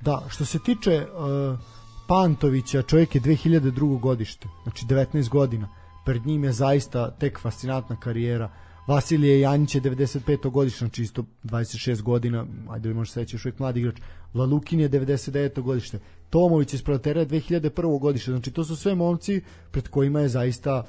Da, 0.02 0.24
što 0.30 0.46
se 0.46 0.60
tiče 0.60 1.06
uh, 1.06 1.60
Pantovića, 2.08 2.82
čovjek 2.82 3.16
je 3.16 3.22
2002. 3.22 4.00
godište, 4.00 4.48
znači 4.64 4.86
19 4.86 5.30
godina. 5.30 5.70
Pred 6.06 6.26
njim 6.26 6.44
je 6.44 6.52
zaista 6.52 7.12
tek 7.12 7.40
fascinantna 7.40 7.96
karijera. 7.96 8.50
Vasilije 8.90 9.40
Janjić 9.40 9.76
je 9.76 9.82
95. 9.82 10.50
godište, 10.50 10.80
znači 10.80 11.04
isto 11.04 11.24
26 11.44 12.02
godina, 12.02 12.46
ajde 12.70 12.90
li 12.90 12.96
možeš 12.96 13.14
seći, 13.14 13.36
još 13.36 13.46
uvijek 13.46 13.60
mladi 13.60 13.80
igrač. 13.80 13.96
Lalukin 14.34 14.80
je 14.80 14.90
99. 14.90 15.62
godište. 15.62 16.00
Tomović 16.30 16.74
iz 16.74 16.82
Protera 16.82 17.20
je 17.20 17.28
2001. 17.28 18.00
godište, 18.00 18.32
znači 18.32 18.52
to 18.52 18.64
su 18.64 18.76
sve 18.76 18.96
momci 18.96 19.42
pred 19.72 19.88
kojima 19.88 20.20
je 20.20 20.30
zaista 20.30 20.84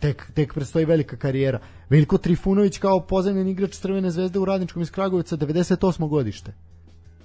tek, 0.00 0.30
tek 0.34 0.54
predstoji 0.54 0.84
velika 0.84 1.16
karijera. 1.16 1.60
Veljko 1.90 2.18
Trifunović 2.18 2.78
kao 2.78 3.00
pozemljen 3.00 3.48
igrač 3.48 3.74
Crvene 3.74 4.10
zvezde 4.10 4.38
u 4.38 4.44
Radničkom 4.44 4.82
iz 4.82 4.90
Kragovica 4.90 5.36
98. 5.36 6.08
godište. 6.08 6.52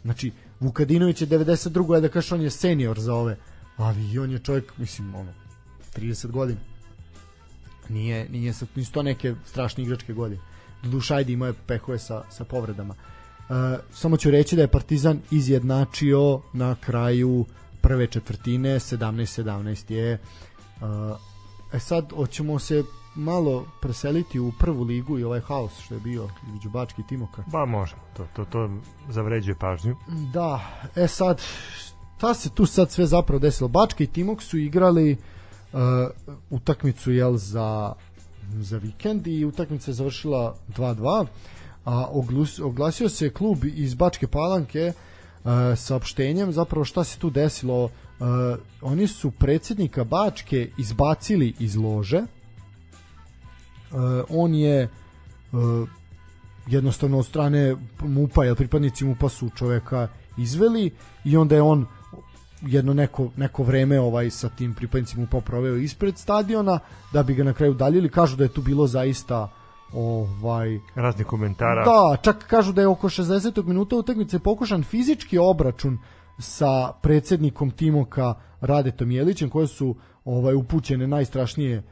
Znači, 0.04 0.32
Vukadinović 0.60 1.22
je 1.22 1.28
92. 1.28 2.02
da 2.02 2.10
kažeš 2.10 2.32
on 2.32 2.42
je 2.42 2.50
senior 2.50 3.00
za 3.00 3.14
ove, 3.14 3.38
ali 3.78 4.12
i 4.12 4.20
on 4.20 4.32
je 4.32 4.40
čovjek, 4.40 4.78
mislim, 4.78 5.16
ono, 5.16 5.34
30 5.96 6.32
godina. 6.32 6.71
Nije, 7.92 8.30
nije 8.30 8.54
sad, 8.54 8.68
nisu 8.76 8.92
to 8.92 9.04
neke 9.04 9.36
strašne 9.46 9.84
igračke 9.84 10.14
godine. 10.14 10.42
Doduše, 10.84 11.16
ajde 11.16 11.34
imao 11.34 11.48
je 11.48 11.54
pehove 11.68 12.00
sa, 12.00 12.24
sa 12.30 12.44
povredama. 12.44 12.96
E, 12.96 13.78
samo 13.92 14.18
ću 14.18 14.32
reći 14.32 14.56
da 14.56 14.62
je 14.62 14.68
Partizan 14.68 15.20
izjednačio 15.32 16.42
na 16.54 16.76
kraju 16.76 17.46
prve 17.82 18.08
četvrtine, 18.08 18.76
17-17 18.76 19.92
je. 19.92 20.12
E, 20.12 20.20
e 21.74 21.80
sad, 21.80 22.12
hoćemo 22.16 22.60
se 22.60 22.84
malo 23.16 23.66
preseliti 23.82 24.40
u 24.40 24.52
prvu 24.60 24.84
ligu 24.84 25.20
i 25.20 25.24
ovaj 25.24 25.40
haos 25.40 25.80
što 25.80 25.94
je 25.94 26.00
bio 26.00 26.30
između 26.48 26.70
Bački 26.70 27.02
i 27.02 27.08
Timoka. 27.08 27.44
Ba, 27.48 27.66
možemo. 27.66 28.02
To, 28.18 28.28
to, 28.36 28.46
to 28.46 28.70
zavređuje 29.10 29.56
pažnju. 29.56 29.96
Da, 30.34 30.60
e 30.96 31.08
sad, 31.08 31.42
šta 32.18 32.34
se 32.34 32.50
tu 32.50 32.66
sad 32.66 32.92
sve 32.92 33.06
zapravo 33.06 33.40
desilo? 33.40 33.68
Bačka 33.68 34.04
i 34.04 34.08
Timok 34.08 34.42
su 34.44 34.58
igrali 34.58 35.18
uh, 35.74 35.80
utakmicu 36.50 37.12
jel, 37.12 37.38
za, 37.38 37.94
za 38.60 38.78
vikend 38.78 39.28
i 39.28 39.46
utakmica 39.46 39.92
je 39.92 39.96
završila 39.96 40.56
2-2 40.78 41.26
a 41.86 42.08
oglus, 42.12 42.60
oglasio 42.60 43.10
se 43.10 43.30
klub 43.30 43.66
iz 43.66 43.94
Bačke 43.94 44.28
Palanke 44.28 44.94
uh, 45.44 45.52
saopštenjem 45.76 46.52
zapravo 46.52 46.86
šta 46.86 47.04
se 47.04 47.18
tu 47.18 47.30
desilo. 47.30 47.84
Uh, 47.84 47.90
oni 48.82 49.08
su 49.08 49.32
predsjednika 49.32 50.04
Bačke 50.04 50.70
izbacili 50.78 51.54
iz 51.60 51.76
lože. 51.76 52.18
Uh, 52.18 53.98
on 54.30 54.56
je 54.56 54.90
uh, 55.52 55.90
jednostavno 56.68 57.20
od 57.20 57.26
strane 57.26 57.76
MUPA, 58.02 58.44
jer 58.44 58.56
pripadnici 58.56 59.06
MUPA 59.06 59.30
su 59.30 59.50
čoveka 59.50 60.08
izveli 60.38 60.92
i 61.26 61.38
onda 61.38 61.56
je 61.56 61.62
on 61.62 61.86
jedno 62.62 62.94
neko, 62.94 63.30
neko 63.38 63.64
vreme 63.64 64.00
ovaj 64.00 64.30
sa 64.30 64.50
tim 64.50 64.74
pripadnicima 64.74 65.22
MUPA 65.22 65.42
proveo 65.42 65.76
ispred 65.76 66.18
stadiona 66.18 66.80
da 67.14 67.24
bi 67.24 67.34
ga 67.34 67.44
na 67.44 67.54
kraju 67.54 67.74
daljili 67.74 68.10
kažu 68.10 68.36
da 68.36 68.44
je 68.44 68.54
tu 68.54 68.62
bilo 68.62 68.88
zaista 68.88 69.50
ovaj 69.94 70.80
Razni 70.96 71.24
komentara. 71.24 71.86
da, 71.86 72.18
čak 72.22 72.46
kažu 72.48 72.74
da 72.74 72.82
je 72.82 72.88
oko 72.88 73.10
60. 73.10 73.66
minuta 73.66 73.96
utakmice 73.96 74.40
pokušan 74.40 74.84
fizički 74.84 75.38
obračun 75.38 75.98
sa 76.40 76.94
predsednikom 77.02 77.72
Timoka 77.72 78.34
Radetom 78.62 79.12
Jelićem 79.12 79.50
koje 79.50 79.68
su 79.68 79.96
ovaj 80.26 80.56
upućene 80.56 81.08
najstrašnije 81.08 81.78
e, 81.78 81.84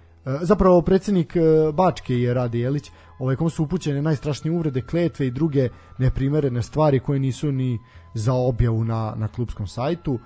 zapravo 0.41 0.81
predsednik 0.81 1.35
e, 1.35 1.41
Bačke 1.73 2.15
je 2.15 2.33
Rade 2.33 2.59
Jelić 2.59 2.91
ovaj 3.19 3.35
kom 3.35 3.49
su 3.49 3.63
upućene 3.63 4.01
najstrašnije 4.01 4.55
uvrede, 4.55 4.81
kletve 4.81 5.27
i 5.27 5.31
druge 5.31 5.69
neprimerene 5.97 6.61
stvari 6.61 6.99
koje 6.99 7.19
nisu 7.19 7.51
ni 7.51 7.79
za 8.13 8.33
objavu 8.33 8.83
na, 8.83 9.13
na 9.15 9.27
klubskom 9.27 9.67
sajtu 9.67 10.19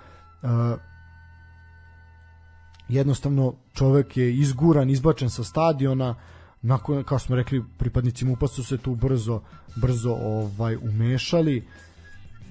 jednostavno 2.87 3.53
čovek 3.73 4.17
je 4.17 4.35
izguran, 4.35 4.89
izbačen 4.89 5.29
sa 5.29 5.43
stadiona 5.43 6.15
nakon 6.61 7.03
kao 7.03 7.19
smo 7.19 7.35
rekli 7.35 7.63
pripadnici 7.77 8.25
MUPA 8.25 8.47
su 8.47 8.63
se 8.63 8.77
tu 8.77 8.95
brzo 8.95 9.41
brzo 9.75 10.11
ovaj 10.11 10.75
umešali. 10.75 11.67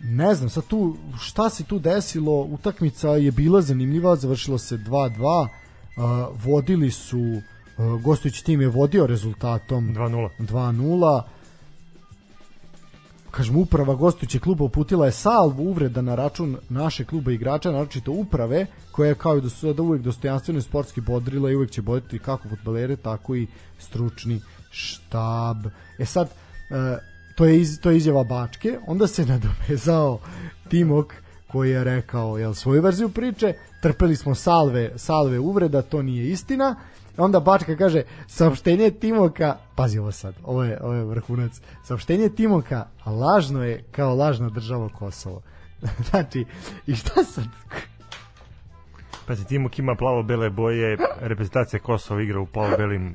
Ne 0.05 0.35
znam 0.35 0.51
sad 0.51 0.67
tu 0.67 0.97
šta 1.21 1.51
se 1.51 1.65
tu 1.65 1.79
desilo? 1.79 2.43
Utakmica 2.43 3.09
je 3.09 3.31
bila 3.31 3.61
zanimljiva 3.61 4.17
završilo 4.17 4.59
se 4.59 4.77
2-2 4.77 5.43
uh, 5.43 6.45
vodili 6.45 6.91
su 6.91 7.21
uh, 7.21 8.03
gostujući 8.03 8.45
tim 8.45 8.61
je 8.61 8.69
vodio 8.69 9.07
rezultatom 9.07 9.95
2-0. 9.95 10.29
2-0 10.39 11.23
kažem 13.33 13.57
uprava 13.57 13.95
gostujuće 13.95 14.39
kluba 14.39 14.65
uputila 14.65 15.07
je 15.07 15.13
salvu 15.13 15.65
uvreda 15.65 16.03
na 16.03 16.15
račun 16.15 16.57
naše 16.69 17.05
kluba 17.05 17.33
igrača, 17.33 17.73
naročito 17.73 18.13
uprave 18.13 18.67
koja 18.91 19.09
je 19.09 19.15
kao 19.15 19.39
i 19.39 19.41
do 19.41 19.51
sada 19.51 19.83
uvek 19.83 20.03
dostojanstveno 20.03 20.59
i 20.59 20.63
sportski 20.63 21.01
bodrila 21.01 21.51
i 21.51 21.57
uvek 21.57 21.71
će 21.71 21.83
bodriti 21.83 22.19
kako 22.19 22.49
futbalere, 22.49 22.97
tako 22.97 23.37
i 23.37 23.47
stručni 23.79 24.41
štab. 24.71 25.57
E 25.99 26.05
sad, 26.05 26.29
e, 26.29 26.99
to 27.37 27.45
je, 27.45 27.61
iz, 27.61 27.81
to 27.81 27.91
je 27.91 27.97
izjava 27.97 28.25
Bačke, 28.25 28.79
onda 28.87 29.07
se 29.07 29.27
nadovezao 29.33 30.19
Timok 30.69 31.15
koji 31.47 31.71
je 31.71 31.85
rekao 31.85 32.39
jel, 32.39 32.55
svoju 32.55 32.83
verziju 32.83 33.09
priče, 33.09 33.55
trpeli 33.83 34.17
smo 34.17 34.35
salve, 34.35 34.93
salve 34.97 35.39
uvreda, 35.39 35.83
to 35.83 36.03
nije 36.03 36.31
istina, 36.31 36.77
onda 37.17 37.41
Bačka 37.41 37.77
kaže 37.77 38.03
saopštenje 38.27 38.91
Timoka 38.91 39.57
pazi 39.75 39.99
ovo 39.99 40.13
sad, 40.13 40.35
ovo 40.45 40.65
je, 40.65 40.79
ovo 40.83 40.95
je 40.95 41.05
vrhunac. 41.05 41.61
Saopštenje 41.85 42.29
Timoka 42.29 42.87
lažno 43.07 43.65
je 43.65 43.85
kao 43.91 44.15
lažna 44.15 44.49
država 44.49 44.89
Kosovo. 44.89 45.43
Znači, 46.11 46.45
i 46.87 46.95
šta 46.95 47.25
sad? 47.25 47.45
Pazi, 49.27 49.47
Timok 49.47 49.79
ima 49.79 49.95
plavo-bele 49.95 50.51
boje, 50.51 50.97
reprezentacija 51.21 51.81
Kosova 51.81 52.23
igra 52.23 52.41
u 52.41 52.47
plavo-belim 52.47 53.15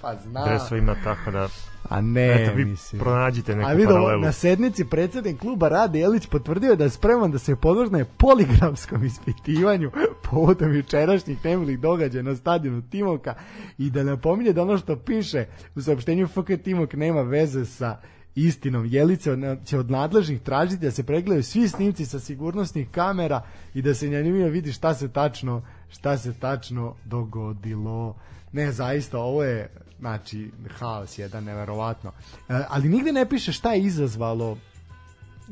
pa 0.00 0.16
zna 0.16 0.44
dresovima, 0.44 0.96
tako 1.04 1.30
da 1.30 1.48
a 1.88 2.00
ne 2.00 2.42
eto, 2.42 2.56
vi 2.56 2.64
mislim 2.64 3.00
pronađite 3.00 3.56
neku 3.56 3.68
A 3.68 3.72
vidio, 3.72 3.94
paralelu. 3.94 4.22
na 4.22 4.32
sednici 4.32 4.84
predsednik 4.84 5.40
kluba 5.40 5.68
Rade 5.68 5.98
Jelić 5.98 6.26
potvrdio 6.26 6.76
da 6.76 6.84
je 6.84 6.90
spreman 6.90 7.30
da 7.30 7.38
se 7.38 7.56
podvrgne 7.56 8.04
poligramskom 8.04 9.04
ispitivanju 9.04 9.90
povodom 10.30 10.74
jučerašnjih 10.74 11.44
nemilih 11.44 11.80
događaja 11.80 12.22
na 12.22 12.36
stadionu 12.36 12.82
Timoka 12.82 13.34
i 13.78 13.90
da 13.90 14.02
napominje 14.02 14.52
da 14.52 14.62
ono 14.62 14.78
što 14.78 14.96
piše 14.96 15.46
u 15.74 15.82
saopštenju 15.82 16.26
FK 16.26 16.62
Timok 16.64 16.94
nema 16.94 17.22
veze 17.22 17.64
sa 17.64 17.96
istinom. 18.34 18.86
Jelica 18.86 19.56
će 19.64 19.78
od 19.78 19.90
nadležnih 19.90 20.40
tražiti 20.40 20.84
da 20.84 20.90
se 20.90 21.02
pregledaju 21.02 21.42
svi 21.42 21.68
snimci 21.68 22.06
sa 22.06 22.20
sigurnosnih 22.20 22.90
kamera 22.90 23.42
i 23.74 23.82
da 23.82 23.94
se 23.94 24.10
na 24.10 24.20
njima 24.20 24.46
vidi 24.46 24.72
šta 24.72 24.94
se 24.94 25.08
tačno 25.08 25.62
šta 25.88 26.18
se 26.18 26.32
tačno 26.40 26.94
dogodilo. 27.04 28.16
Ne, 28.52 28.72
zaista, 28.72 29.18
ovo 29.18 29.44
je 29.44 29.68
znači, 29.98 30.50
haos 30.78 31.18
jedan, 31.18 31.44
neverovatno. 31.44 32.12
E, 32.48 32.64
ali 32.68 32.88
nigde 32.88 33.12
ne 33.12 33.28
piše 33.28 33.52
šta 33.52 33.72
je 33.72 33.82
izazvalo 33.82 34.56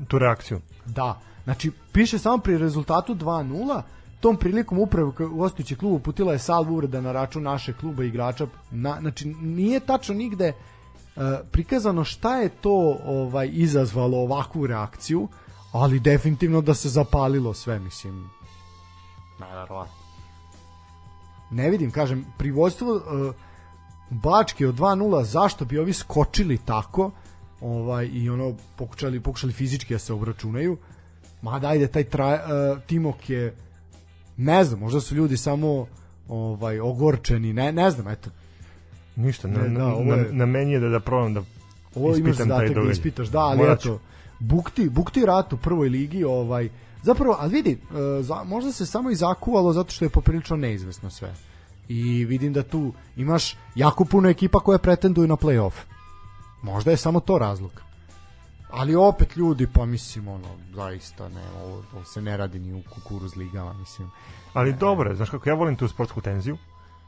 Tu 0.08 0.18
reakciju. 0.18 0.60
Da, 0.86 1.20
znači 1.44 1.72
piše 1.92 2.18
samo 2.18 2.38
pri 2.38 2.58
rezultatu 2.58 3.14
2-0, 3.14 3.82
tom 4.20 4.36
prilikom 4.36 4.78
upravo 4.78 5.12
gostujući 5.18 5.76
klub 5.76 5.92
uputila 5.92 6.32
je 6.32 6.38
salvu 6.38 6.72
uvreda 6.72 7.00
na 7.00 7.12
račun 7.12 7.42
naše 7.42 7.72
kluba 7.72 8.04
i 8.04 8.08
igrača. 8.08 8.46
Na, 8.70 8.96
znači 9.00 9.34
nije 9.40 9.80
tačno 9.80 10.14
nigde 10.14 10.52
uh, 10.52 11.22
prikazano 11.50 12.04
šta 12.04 12.36
je 12.36 12.48
to 12.48 12.98
ovaj 13.06 13.50
izazvalo 13.52 14.18
ovakvu 14.18 14.66
reakciju, 14.66 15.28
ali 15.72 16.00
definitivno 16.00 16.60
da 16.60 16.74
se 16.74 16.88
zapalilo 16.88 17.54
sve, 17.54 17.78
mislim. 17.78 18.30
Naravno. 19.38 19.86
Ne 21.50 21.70
vidim, 21.70 21.90
kažem, 21.90 22.26
pri 22.38 22.50
vođstvu 22.50 22.90
uh, 22.90 23.34
Bačke 24.10 24.66
od 24.68 24.74
2-0, 24.74 25.24
zašto 25.24 25.64
bi 25.64 25.78
ovi 25.78 25.92
skočili 25.92 26.58
tako 26.58 27.10
ovaj 27.60 28.08
i 28.12 28.30
ono 28.30 28.54
pokušali 28.76 29.20
pokušali 29.20 29.52
fizički 29.52 29.94
da 29.94 29.98
se 29.98 30.12
obračunaju. 30.12 30.76
Ma 31.42 31.58
dajde 31.58 31.86
taj 31.86 32.04
tra, 32.04 32.40
uh, 32.74 32.82
Timok 32.82 33.30
je 33.30 33.56
ne 34.36 34.64
znam, 34.64 34.80
možda 34.80 35.00
su 35.00 35.14
ljudi 35.14 35.36
samo 35.36 35.86
ovaj 36.28 36.80
ogorčeni, 36.80 37.52
ne 37.52 37.72
ne 37.72 37.90
znam, 37.90 38.08
eto. 38.08 38.30
Ništa, 39.16 39.48
na, 39.48 39.58
Ne, 39.58 39.68
da, 39.68 39.78
na, 39.78 39.94
ovo 39.94 40.04
na, 40.04 40.14
je- 40.14 40.32
na 40.32 40.46
meni 40.46 40.72
je 40.72 40.80
da 40.80 40.88
da 40.88 41.00
probam 41.00 41.34
da 41.34 41.42
Ovo 41.94 42.06
imaš 42.08 42.30
ispitam 42.30 42.48
taj 42.48 42.66
zadatak 42.66 42.84
da 42.84 42.90
ispitaš, 42.90 43.28
da, 43.28 43.38
ali 43.40 43.58
Morat 43.58 43.80
eto, 43.80 44.00
bukti, 44.38 44.88
bukti 44.88 45.26
rat 45.26 45.52
u 45.52 45.56
prvoj 45.56 45.88
ligi, 45.88 46.24
ovaj, 46.24 46.68
zapravo, 47.02 47.36
ali 47.38 47.52
vidi, 47.52 47.70
e, 48.18 48.22
za, 48.22 48.44
možda 48.44 48.72
se 48.72 48.86
samo 48.86 49.10
i 49.10 49.14
zakuvalo 49.14 49.72
zato 49.72 49.92
što 49.92 50.04
je 50.04 50.08
poprilično 50.08 50.56
neizvesno 50.56 51.10
sve. 51.10 51.34
I 51.88 52.24
vidim 52.24 52.52
da 52.52 52.62
tu 52.62 52.92
imaš 53.16 53.56
jako 53.74 54.04
puno 54.04 54.28
ekipa 54.28 54.60
koje 54.60 54.78
pretenduju 54.78 55.28
na 55.28 55.36
play-off. 55.36 55.72
Možda 56.62 56.90
je 56.90 56.96
samo 56.96 57.20
to 57.20 57.38
razlog. 57.38 57.70
Ali 58.70 58.96
opet 58.96 59.36
ljudi, 59.36 59.66
pa 59.74 59.84
mislim, 59.84 60.28
ono, 60.28 60.48
zaista 60.74 61.28
ne, 61.28 61.42
ovo, 61.64 61.82
ovo 61.94 62.04
se 62.04 62.22
ne 62.22 62.36
radi 62.36 62.58
ni 62.58 62.72
u 62.72 62.82
kukuruz 62.94 63.36
ligama, 63.36 63.72
mislim. 63.72 64.10
Ali 64.52 64.72
dobro, 64.72 65.10
je, 65.10 65.16
znaš 65.16 65.30
kako 65.30 65.48
ja 65.48 65.54
volim 65.54 65.76
tu 65.76 65.88
sportsku 65.88 66.20
tenziju. 66.20 66.56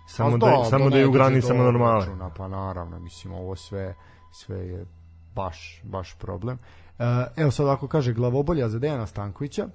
Samo 0.09 0.31
da, 0.31 0.47
dobro, 0.47 0.65
samo 0.65 0.91
da 0.91 0.99
je 0.99 1.07
u 1.07 1.13
granicama 1.13 1.63
normale. 1.63 1.97
obračuna, 1.97 2.31
Pa 2.31 2.49
naravno, 2.49 2.99
mislim, 2.99 3.35
ovo 3.35 3.57
sve, 3.57 3.95
sve 4.33 4.57
je 4.57 4.87
baš, 5.35 5.81
baš 5.85 6.15
problem. 6.15 6.59
E, 6.99 7.05
evo 7.37 7.51
sad 7.51 7.69
ako 7.69 7.89
kaže 7.89 8.13
glavobolja 8.13 8.69
za 8.69 8.79
Dejana 8.79 9.07
Stankovića, 9.07 9.69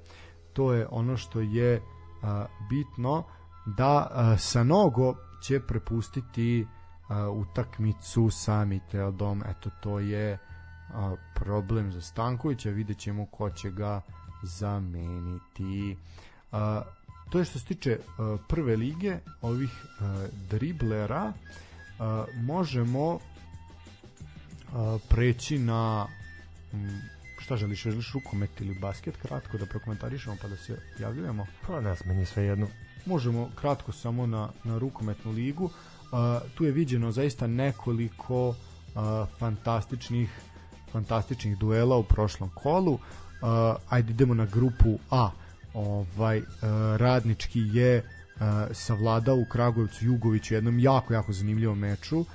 to 0.53 0.73
je 0.73 0.87
ono 0.91 1.17
što 1.17 1.41
je 1.41 1.81
a, 2.23 2.45
bitno 2.69 3.23
da 3.65 4.07
a, 4.11 4.37
Sanogo 4.37 5.15
će 5.41 5.59
prepustiti 5.59 6.67
a, 7.07 7.29
utakmicu 7.29 8.29
sa 8.29 8.65
Miteldom, 8.65 9.43
eto 9.49 9.69
to 9.81 9.99
je 9.99 10.37
a, 10.93 11.15
problem 11.35 11.91
za 11.91 12.01
Stankovića, 12.01 12.69
vidjet 12.69 12.97
ćemo 12.97 13.25
ko 13.25 13.49
će 13.49 13.71
ga 13.71 14.01
zameniti. 14.43 15.97
A, 16.51 16.81
to 17.29 17.39
je 17.39 17.45
što 17.45 17.59
se 17.59 17.65
tiče 17.65 17.99
a, 18.17 18.37
prve 18.47 18.75
lige, 18.75 19.17
ovih 19.41 19.71
a, 19.99 20.25
driblera, 20.49 21.33
a, 21.99 22.25
možemo 22.35 23.19
a, 24.73 24.97
preći 25.09 25.59
na 25.59 26.07
m, 26.73 27.01
šta 27.39 27.55
želiš, 27.55 27.83
želiš 27.83 28.13
rukomet 28.13 28.61
ili 28.61 28.79
basket 28.79 29.17
kratko 29.17 29.57
da 29.57 29.65
prokomentarišemo 29.65 30.35
pa 30.41 30.47
da 30.47 30.57
se 30.57 30.77
javljujemo 30.99 31.45
Pa 31.67 31.81
znam, 31.81 31.97
meni 32.05 32.25
sve 32.25 32.43
jedno. 32.43 32.67
Možemo 33.05 33.49
kratko 33.55 33.91
samo 33.91 34.27
na, 34.27 34.49
na 34.63 34.77
rukometnu 34.77 35.31
ligu. 35.31 35.65
Uh, 35.65 36.19
tu 36.55 36.65
je 36.65 36.71
viđeno 36.71 37.11
zaista 37.11 37.47
nekoliko 37.47 38.49
uh, 38.49 38.55
fantastičnih 39.39 40.29
fantastičnih 40.93 41.57
duela 41.57 41.97
u 41.97 42.03
prošlom 42.03 42.49
kolu. 42.53 42.93
Uh, 42.93 42.99
ajde 43.89 44.11
idemo 44.11 44.33
na 44.33 44.45
grupu 44.45 44.99
A. 45.09 45.29
Ovaj 45.73 46.37
uh, 46.37 46.45
radnički 46.97 47.59
je 47.73 47.97
uh, 47.97 48.41
savladao 48.71 49.35
u 49.35 49.45
Kragujevcu 49.51 50.05
Jugović 50.05 50.51
u 50.51 50.53
jednom 50.53 50.79
jako 50.79 51.13
jako 51.13 51.33
zanimljivom 51.33 51.79
meču. 51.79 52.19
Uh, 52.19 52.25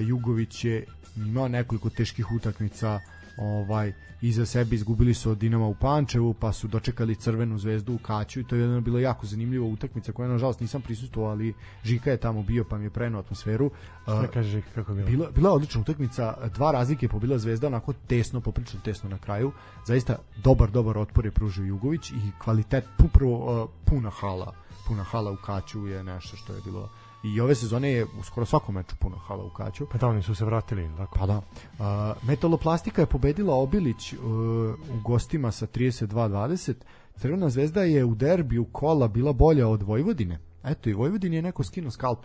Jugović 0.00 0.64
je 0.64 0.84
imao 1.16 1.48
nekoliko 1.48 1.90
teških 1.90 2.32
utakmica 2.32 3.00
ovaj 3.36 3.92
iza 4.20 4.46
sebe 4.46 4.74
izgubili 4.74 5.14
su 5.14 5.30
od 5.30 5.38
Dinama 5.38 5.66
u 5.66 5.74
Pančevu 5.74 6.34
pa 6.34 6.52
su 6.52 6.68
dočekali 6.68 7.14
Crvenu 7.14 7.58
zvezdu 7.58 7.94
u 7.94 7.98
Kaću 7.98 8.40
i 8.40 8.44
to 8.44 8.56
je 8.56 8.62
jedna 8.62 8.80
bila 8.80 9.00
jako 9.00 9.26
zanimljiva 9.26 9.66
utakmica 9.66 10.12
koja 10.12 10.28
nažalost 10.28 10.60
nisam 10.60 10.82
prisustvovao 10.82 11.30
ali 11.30 11.54
Žika 11.84 12.10
je 12.10 12.16
tamo 12.16 12.42
bio 12.42 12.64
pa 12.64 12.78
mi 12.78 12.84
je 12.84 12.90
preneo 12.90 13.20
atmosferu 13.20 13.70
Šta 14.02 14.20
Uh, 14.20 14.26
kaže 14.34 14.62
kako 14.74 14.92
je 14.92 14.96
bilo? 14.96 15.06
bila, 15.10 15.30
bila 15.30 15.48
je 15.48 15.54
odlična 15.54 15.80
utakmica, 15.80 16.34
dva 16.54 16.72
razlike 16.72 17.06
je 17.06 17.10
pobila 17.10 17.38
Zvezda, 17.38 17.66
onako 17.66 17.92
tesno, 17.92 18.40
poprično 18.40 18.80
tesno 18.84 19.10
na 19.10 19.18
kraju. 19.18 19.52
Zaista 19.86 20.16
dobar, 20.44 20.70
dobar 20.70 20.98
otpor 20.98 21.24
je 21.24 21.30
pružio 21.30 21.64
Jugović 21.64 22.10
i 22.10 22.32
kvalitet, 22.38 22.84
upravo 23.04 23.68
puna 23.84 24.10
hala, 24.10 24.52
puna 24.88 25.02
hala 25.02 25.30
u 25.30 25.36
Kaću 25.36 25.86
je 25.86 26.04
nešto 26.04 26.36
što 26.36 26.54
je 26.54 26.60
bilo 26.64 26.88
i 27.34 27.40
ove 27.40 27.54
sezone 27.54 27.90
je 27.90 28.04
u 28.04 28.22
skoro 28.22 28.46
svakom 28.46 28.74
meču 28.74 28.96
puno 28.96 29.16
hala 29.16 29.44
u 29.44 29.50
Kaću. 29.50 29.86
Pa 29.92 29.98
da, 29.98 30.06
oni 30.06 30.22
su 30.22 30.34
se 30.34 30.44
vratili, 30.44 30.90
tako. 30.96 31.18
Pa 31.18 31.26
da. 31.26 31.36
Uh, 31.36 32.28
Metaloplastika 32.28 33.02
je 33.02 33.06
pobedila 33.06 33.54
Obilić 33.54 34.12
uh, 34.12 34.18
u 34.20 35.00
gostima 35.04 35.50
sa 35.52 35.66
32-20. 35.66 36.74
Crvena 37.16 37.50
zvezda 37.50 37.82
je 37.82 38.04
u 38.04 38.14
derbiju 38.14 38.64
kola 38.64 39.08
bila 39.08 39.32
bolja 39.32 39.68
od 39.68 39.82
Vojvodine. 39.82 40.38
Eto, 40.64 40.90
i 40.90 40.94
Vojvodini 40.94 41.36
je 41.36 41.42
neko 41.42 41.62
skinuo 41.62 41.90
skalp. 41.90 42.18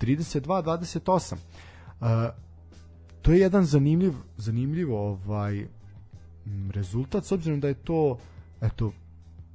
32-28. 0.00 1.34
Uh, 1.34 2.08
to 3.22 3.32
je 3.32 3.40
jedan 3.40 3.64
zanimljiv, 3.64 4.12
zanimljiv 4.36 4.94
ovaj 4.94 5.66
rezultat, 6.70 7.24
s 7.24 7.32
obzirom 7.32 7.60
da 7.60 7.68
je 7.68 7.74
to 7.74 8.18
eto, 8.60 8.92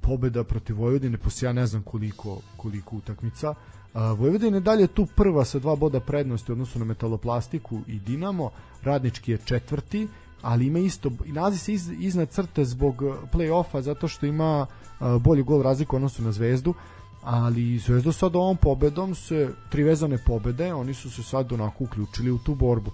pobeda 0.00 0.44
protiv 0.44 0.76
Vojvodine 0.76 1.18
posle 1.18 1.48
ja 1.48 1.52
ne 1.52 1.66
znam 1.66 1.82
koliko, 1.82 2.40
koliko 2.56 2.96
utakmica. 2.96 3.54
Vojvodina 3.94 4.56
je 4.56 4.60
dalje 4.60 4.86
tu 4.86 5.06
prva 5.06 5.44
sa 5.44 5.58
dva 5.58 5.76
boda 5.76 6.00
prednosti 6.00 6.52
odnosu 6.52 6.78
na 6.78 6.84
metaloplastiku 6.84 7.80
i 7.86 7.98
Dinamo. 7.98 8.50
Radnički 8.82 9.32
je 9.32 9.38
četvrti, 9.44 10.08
ali 10.44 10.66
ima 10.66 10.78
isto 10.78 11.10
i 11.24 11.32
nalazi 11.32 11.58
se 11.58 11.72
iz, 11.72 11.90
iznad 11.98 12.28
crte 12.28 12.64
zbog 12.64 13.02
eh, 13.02 13.12
play-offa 13.32 13.80
zato 13.80 14.08
što 14.08 14.26
ima 14.26 14.66
a, 15.00 15.18
bolji 15.18 15.42
gol 15.42 15.62
razliku 15.62 15.96
odnosu 15.96 16.22
na 16.22 16.32
Zvezdu 16.32 16.74
ali 17.22 17.78
Zvezda 17.78 18.12
sad 18.12 18.36
ovom 18.36 18.56
pobedom 18.56 19.14
se 19.14 19.54
tri 19.70 19.82
vezane 19.82 20.18
pobede 20.26 20.74
oni 20.74 20.94
su 20.94 21.10
se 21.10 21.22
sad 21.22 21.52
onako 21.52 21.84
uključili 21.84 22.30
u 22.30 22.38
tu 22.38 22.54
borbu 22.54 22.90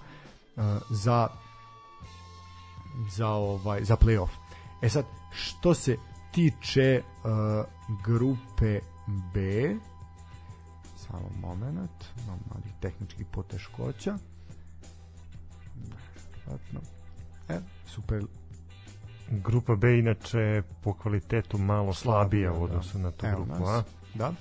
a, 0.57 0.79
za 0.89 1.27
za 3.09 3.27
ovaj 3.27 3.83
za 3.83 3.95
play-off. 3.95 4.29
E 4.81 4.89
sad 4.89 5.05
što 5.31 5.73
se 5.73 5.97
tiče 6.31 7.01
uh, 7.23 7.29
grupe 8.03 8.79
B 9.33 9.39
samo 11.11 11.29
moment 11.41 12.05
imam 12.23 12.39
malih 12.53 12.73
tehničkih 12.81 13.25
poteškoća 13.31 14.17
Vratno. 16.47 16.79
e, 17.49 17.59
super 17.85 18.23
Grupa 19.31 19.75
B 19.75 19.99
inače 19.99 20.63
po 20.83 20.93
kvalitetu 20.93 21.57
malo 21.57 21.93
slabija 21.93 22.53
u 22.53 22.63
odnosu 22.63 22.99
na 22.99 23.11
tu 23.11 23.25
Evo 23.25 23.35
grupu 23.45 23.65
A. 23.65 23.71
nas. 23.71 23.85
Da. 24.13 24.27
Uh, 24.29 24.35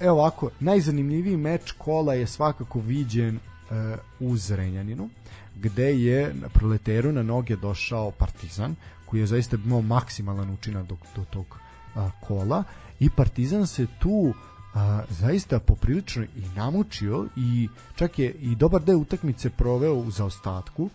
evo 0.00 0.18
ovako, 0.18 0.50
najzanimljiviji 0.60 1.36
meč 1.36 1.72
kola 1.72 2.14
je 2.14 2.26
svakako 2.26 2.80
viđen 2.80 3.36
uh, 3.36 4.30
u 4.30 4.36
Zrenjaninu, 4.36 5.08
gde 5.56 6.00
je 6.00 6.34
na 6.34 6.48
proleteru 6.48 7.12
na 7.12 7.22
noge 7.22 7.56
došao 7.56 8.10
Partizan, 8.10 8.74
koji 9.06 9.20
je 9.20 9.26
zaista 9.26 9.56
imao 9.64 9.82
maksimalan 9.82 10.50
učinak 10.50 10.86
do, 10.86 10.96
do 11.16 11.24
tog 11.24 11.46
uh, 11.94 12.10
kola 12.20 12.64
i 13.00 13.10
Partizan 13.10 13.66
se 13.66 13.86
tu 13.98 14.34
a, 14.76 15.02
zaista 15.08 15.58
poprilično 15.58 16.24
i 16.24 16.44
namučio 16.56 17.26
i 17.36 17.68
čak 17.94 18.18
je 18.18 18.30
i 18.30 18.54
dobar 18.54 18.82
deo 18.82 18.98
utakmice 18.98 19.50
proveo 19.50 19.94
u 19.94 20.10
zaostatku 20.10 20.90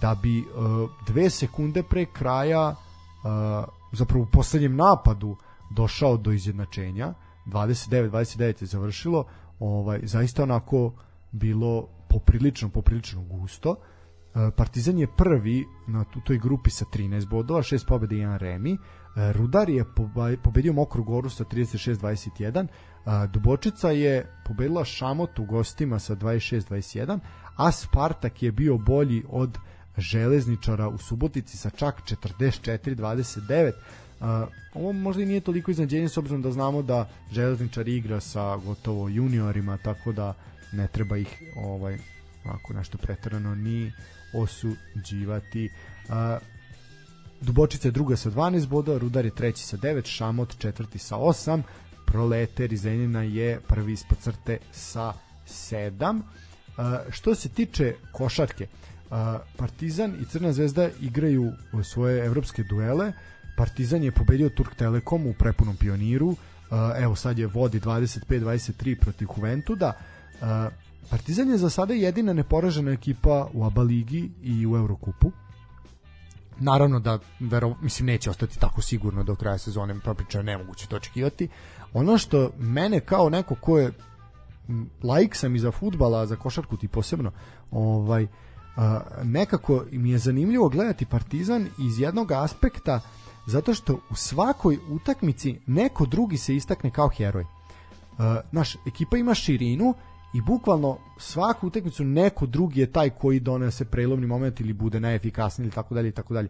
da 0.00 0.14
bi 0.22 0.40
uh, 0.40 0.90
dve 1.06 1.30
sekunde 1.30 1.82
pre 1.82 2.06
kraja 2.06 2.68
uh, 2.68 3.64
zapravo 3.92 4.22
u 4.22 4.26
poslednjem 4.32 4.76
napadu 4.76 5.36
došao 5.70 6.16
do 6.16 6.32
izjednačenja. 6.32 7.14
29-29 7.46 8.62
je 8.62 8.66
završilo. 8.66 9.24
Ovaj, 9.58 10.00
zaista 10.02 10.42
onako 10.42 10.92
bilo 11.32 11.88
poprilično 12.08 12.68
poprilično 12.68 13.22
gusto. 13.22 13.76
E, 14.34 14.50
Partizan 14.56 14.98
je 14.98 15.06
prvi 15.16 15.66
na 15.86 16.04
toj 16.24 16.38
grupi 16.38 16.70
sa 16.70 16.84
13 16.84 17.28
bodova, 17.28 17.62
6 17.62 17.88
pobjede 17.88 18.16
i 18.16 18.18
1 18.18 18.38
remi. 18.38 18.78
E, 19.16 19.32
Rudar 19.32 19.68
je 19.70 19.84
pobedio 20.42 20.72
Mokru 20.72 21.04
Goru 21.04 21.30
sa 21.30 21.44
36-21. 21.44 22.66
E, 22.66 23.26
Dubočica 23.32 23.90
je 23.90 24.26
pobedila 24.44 24.84
Šamot 24.84 25.38
u 25.38 25.44
gostima 25.44 25.98
sa 25.98 26.16
26-21, 26.16 27.18
a 27.56 27.72
Spartak 27.72 28.42
je 28.42 28.52
bio 28.52 28.78
bolji 28.78 29.24
od 29.28 29.58
železničara 29.98 30.88
u 30.88 30.98
Subotici 30.98 31.56
sa 31.56 31.70
čak 31.70 32.02
44-29. 32.26 33.72
Uh, 34.20 34.28
ovo 34.74 34.92
možda 34.92 35.22
i 35.22 35.26
nije 35.26 35.40
toliko 35.40 35.70
iznadženje 35.70 36.08
s 36.08 36.16
obzirom 36.16 36.42
da 36.42 36.52
znamo 36.52 36.82
da 36.82 37.08
železničar 37.32 37.88
igra 37.88 38.20
sa 38.20 38.56
gotovo 38.56 39.08
juniorima 39.08 39.76
tako 39.76 40.12
da 40.12 40.34
ne 40.72 40.88
treba 40.88 41.16
ih 41.16 41.42
ovaj 41.56 41.98
ako 42.44 42.72
nešto 42.72 42.98
preterano 42.98 43.54
ni 43.54 43.92
osuđivati 44.34 45.70
uh, 46.08 46.14
Dubočica 47.42 47.88
je 47.88 47.92
druga 47.92 48.16
sa 48.16 48.30
12 48.30 48.66
bodova, 48.66 48.98
Rudar 48.98 49.24
je 49.24 49.34
treći 49.34 49.64
sa 49.64 49.76
9, 49.76 50.06
Šamot 50.06 50.58
četvrti 50.58 50.98
sa 50.98 51.16
8, 51.16 51.62
Proleter 52.06 52.72
iz 52.72 52.80
Zrenjanina 52.80 53.22
je 53.22 53.60
prvi 53.68 53.92
ispod 53.92 54.18
crte 54.18 54.58
sa 54.72 55.12
7. 55.46 56.20
Uh, 56.20 56.84
što 57.10 57.34
se 57.34 57.48
tiče 57.48 57.94
košarke, 58.12 58.66
uh, 59.10 59.16
Partizan 59.56 60.14
i 60.22 60.24
Crna 60.24 60.52
zvezda 60.52 60.88
igraju 61.00 61.52
svoje 61.84 62.26
evropske 62.26 62.62
duele. 62.62 63.12
Partizan 63.56 64.02
je 64.02 64.12
pobedio 64.12 64.48
Turk 64.48 64.74
Telekom 64.74 65.26
u 65.26 65.32
prepunom 65.32 65.76
pioniru. 65.76 66.28
Uh, 66.28 66.36
evo 66.98 67.16
sad 67.16 67.38
je 67.38 67.46
vodi 67.46 67.80
25-23 67.80 69.00
protiv 69.00 69.28
Juventuda. 69.36 69.92
Partizan 71.10 71.50
je 71.50 71.58
za 71.58 71.70
sada 71.70 71.94
jedina 71.94 72.32
neporažena 72.32 72.90
ekipa 72.90 73.48
u 73.52 73.64
ABA 73.64 73.82
ligi 73.82 74.30
i 74.42 74.66
u 74.66 74.76
Eurokupu. 74.76 75.32
Naravno 76.62 77.00
da 77.00 77.18
vero, 77.40 77.74
mislim 77.80 78.06
neće 78.06 78.30
ostati 78.30 78.58
tako 78.58 78.82
sigurno 78.82 79.22
do 79.22 79.34
kraja 79.34 79.58
sezone, 79.58 80.00
propriča 80.00 80.38
je 80.38 80.44
nemoguće 80.44 80.86
to 80.86 80.96
očekivati. 80.96 81.48
Ono 81.92 82.18
što 82.18 82.50
mene 82.58 83.00
kao 83.00 83.30
neko 83.30 83.54
ko 83.54 83.78
je 83.78 83.92
laik 85.02 85.36
sam 85.36 85.56
i 85.56 85.58
za 85.58 85.70
fudbala, 85.70 86.20
a 86.20 86.26
za 86.26 86.36
košarku 86.36 86.76
ti 86.76 86.88
posebno, 86.88 87.32
ovaj 87.70 88.26
nekako 89.22 89.84
mi 89.90 90.10
je 90.10 90.18
zanimljivo 90.18 90.68
gledati 90.68 91.06
Partizan 91.06 91.68
iz 91.78 92.00
jednog 92.00 92.32
aspekta 92.32 93.00
zato 93.46 93.74
što 93.74 93.94
u 94.10 94.14
svakoj 94.14 94.78
utakmici 94.88 95.58
neko 95.66 96.06
drugi 96.06 96.36
se 96.36 96.56
istakne 96.56 96.90
kao 96.90 97.08
heroj. 97.08 97.42
Uh, 97.42 98.18
naš 98.52 98.76
ekipa 98.86 99.16
ima 99.16 99.34
širinu 99.34 99.94
i 100.34 100.40
bukvalno 100.40 100.98
svaku 101.18 101.66
utakmicu 101.66 102.04
neko 102.04 102.46
drugi 102.46 102.80
je 102.80 102.92
taj 102.92 103.10
koji 103.10 103.40
donese 103.40 103.84
prelomni 103.84 104.26
moment 104.26 104.60
ili 104.60 104.72
bude 104.72 105.00
najefikasniji 105.00 105.66
ili 105.66 105.74
tako 105.74 105.94
dalje 105.94 106.08
i 106.08 106.12
tako 106.12 106.34
dalje. 106.34 106.48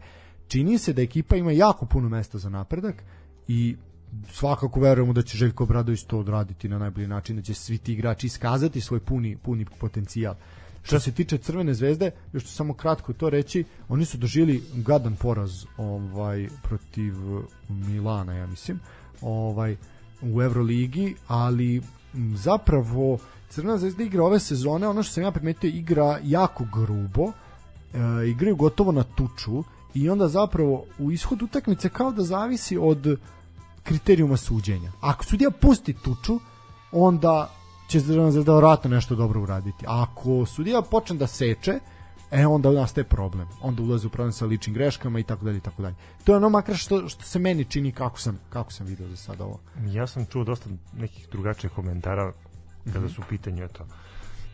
Čini 0.48 0.78
se 0.78 0.92
da 0.92 1.02
ekipa 1.02 1.36
ima 1.36 1.52
jako 1.52 1.86
puno 1.86 2.09
mesta 2.09 2.38
za 2.38 2.48
napredak 2.48 3.02
i 3.48 3.76
svakako 4.30 4.80
verujemo 4.80 5.12
da 5.12 5.22
će 5.22 5.38
Željko 5.38 5.64
Obradović 5.64 6.02
to 6.04 6.18
odraditi 6.18 6.68
na 6.68 6.78
najbolji 6.78 7.06
način, 7.06 7.36
da 7.36 7.42
će 7.42 7.54
svi 7.54 7.78
ti 7.78 7.92
igrači 7.92 8.26
iskazati 8.26 8.80
svoj 8.80 9.00
puni, 9.00 9.36
puni 9.36 9.66
potencijal. 9.80 10.34
Što 10.82 11.00
se 11.00 11.12
tiče 11.12 11.38
Crvene 11.38 11.74
zvezde, 11.74 12.10
još 12.32 12.42
ću 12.42 12.50
samo 12.50 12.74
kratko 12.74 13.12
to 13.12 13.30
reći, 13.30 13.64
oni 13.88 14.04
su 14.04 14.18
doživjeli 14.18 14.62
gadan 14.74 15.16
poraz 15.16 15.64
ovaj 15.76 16.48
protiv 16.62 17.14
Milana, 17.68 18.34
ja 18.34 18.46
mislim, 18.46 18.80
ovaj 19.20 19.76
u 20.22 20.42
Euroligi, 20.42 21.14
ali 21.28 21.82
zapravo 22.34 23.18
Crvena 23.52 23.78
zvezda 23.78 24.02
igra 24.02 24.24
ove 24.24 24.38
sezone, 24.40 24.88
ono 24.88 25.02
što 25.02 25.12
sam 25.12 25.22
ja 25.22 25.30
primetio, 25.30 25.68
igra 25.68 26.18
jako 26.22 26.64
grubo, 26.74 27.26
e, 27.26 28.28
igraju 28.28 28.56
gotovo 28.56 28.92
na 28.92 29.02
tuču 29.02 29.64
i 29.94 30.08
onda 30.10 30.28
zapravo 30.28 30.84
u 30.98 31.12
ishod 31.12 31.42
utakmice 31.42 31.88
kao 31.88 32.12
da 32.12 32.22
zavisi 32.22 32.78
od 32.78 33.18
kriterijuma 33.82 34.36
suđenja. 34.36 34.92
Ako 35.00 35.24
sudija 35.24 35.50
pusti 35.50 35.92
tuču, 35.92 36.40
onda 36.92 37.50
će 37.88 38.00
Crvena 38.00 38.30
zvezda 38.30 38.56
vratno 38.56 38.90
nešto 38.90 39.14
dobro 39.14 39.42
uraditi. 39.42 39.84
A 39.88 40.02
ako 40.02 40.46
sudija 40.46 40.82
počne 40.82 41.16
da 41.16 41.26
seče, 41.26 41.78
e 42.30 42.46
onda 42.46 42.70
nastaje 42.70 43.04
problem. 43.04 43.48
Onda 43.62 43.82
ulazi 43.82 44.06
u 44.06 44.10
problem 44.10 44.32
sa 44.32 44.46
ličnim 44.46 44.74
greškama 44.74 45.18
i 45.18 45.22
tako 45.22 45.44
dalje 45.44 45.56
i 45.56 45.60
tako 45.60 45.82
dalje. 45.82 45.94
To 46.24 46.32
je 46.32 46.36
ono 46.36 46.48
makar 46.48 46.76
što, 46.76 47.08
što 47.08 47.24
se 47.24 47.38
meni 47.38 47.64
čini 47.64 47.92
kako 47.92 48.20
sam, 48.20 48.38
kako 48.50 48.72
sam 48.72 48.86
video 48.86 49.08
za 49.08 49.16
sada 49.16 49.44
ovo. 49.44 49.60
Ja 49.86 50.06
sam 50.06 50.26
čuo 50.26 50.44
dosta 50.44 50.70
nekih 50.96 51.28
drugačijih 51.32 51.72
komentara 51.72 52.32
kada 52.92 53.09
su 53.09 53.20
u 53.20 53.24
pitanju 53.28 53.64
eto, 53.64 53.86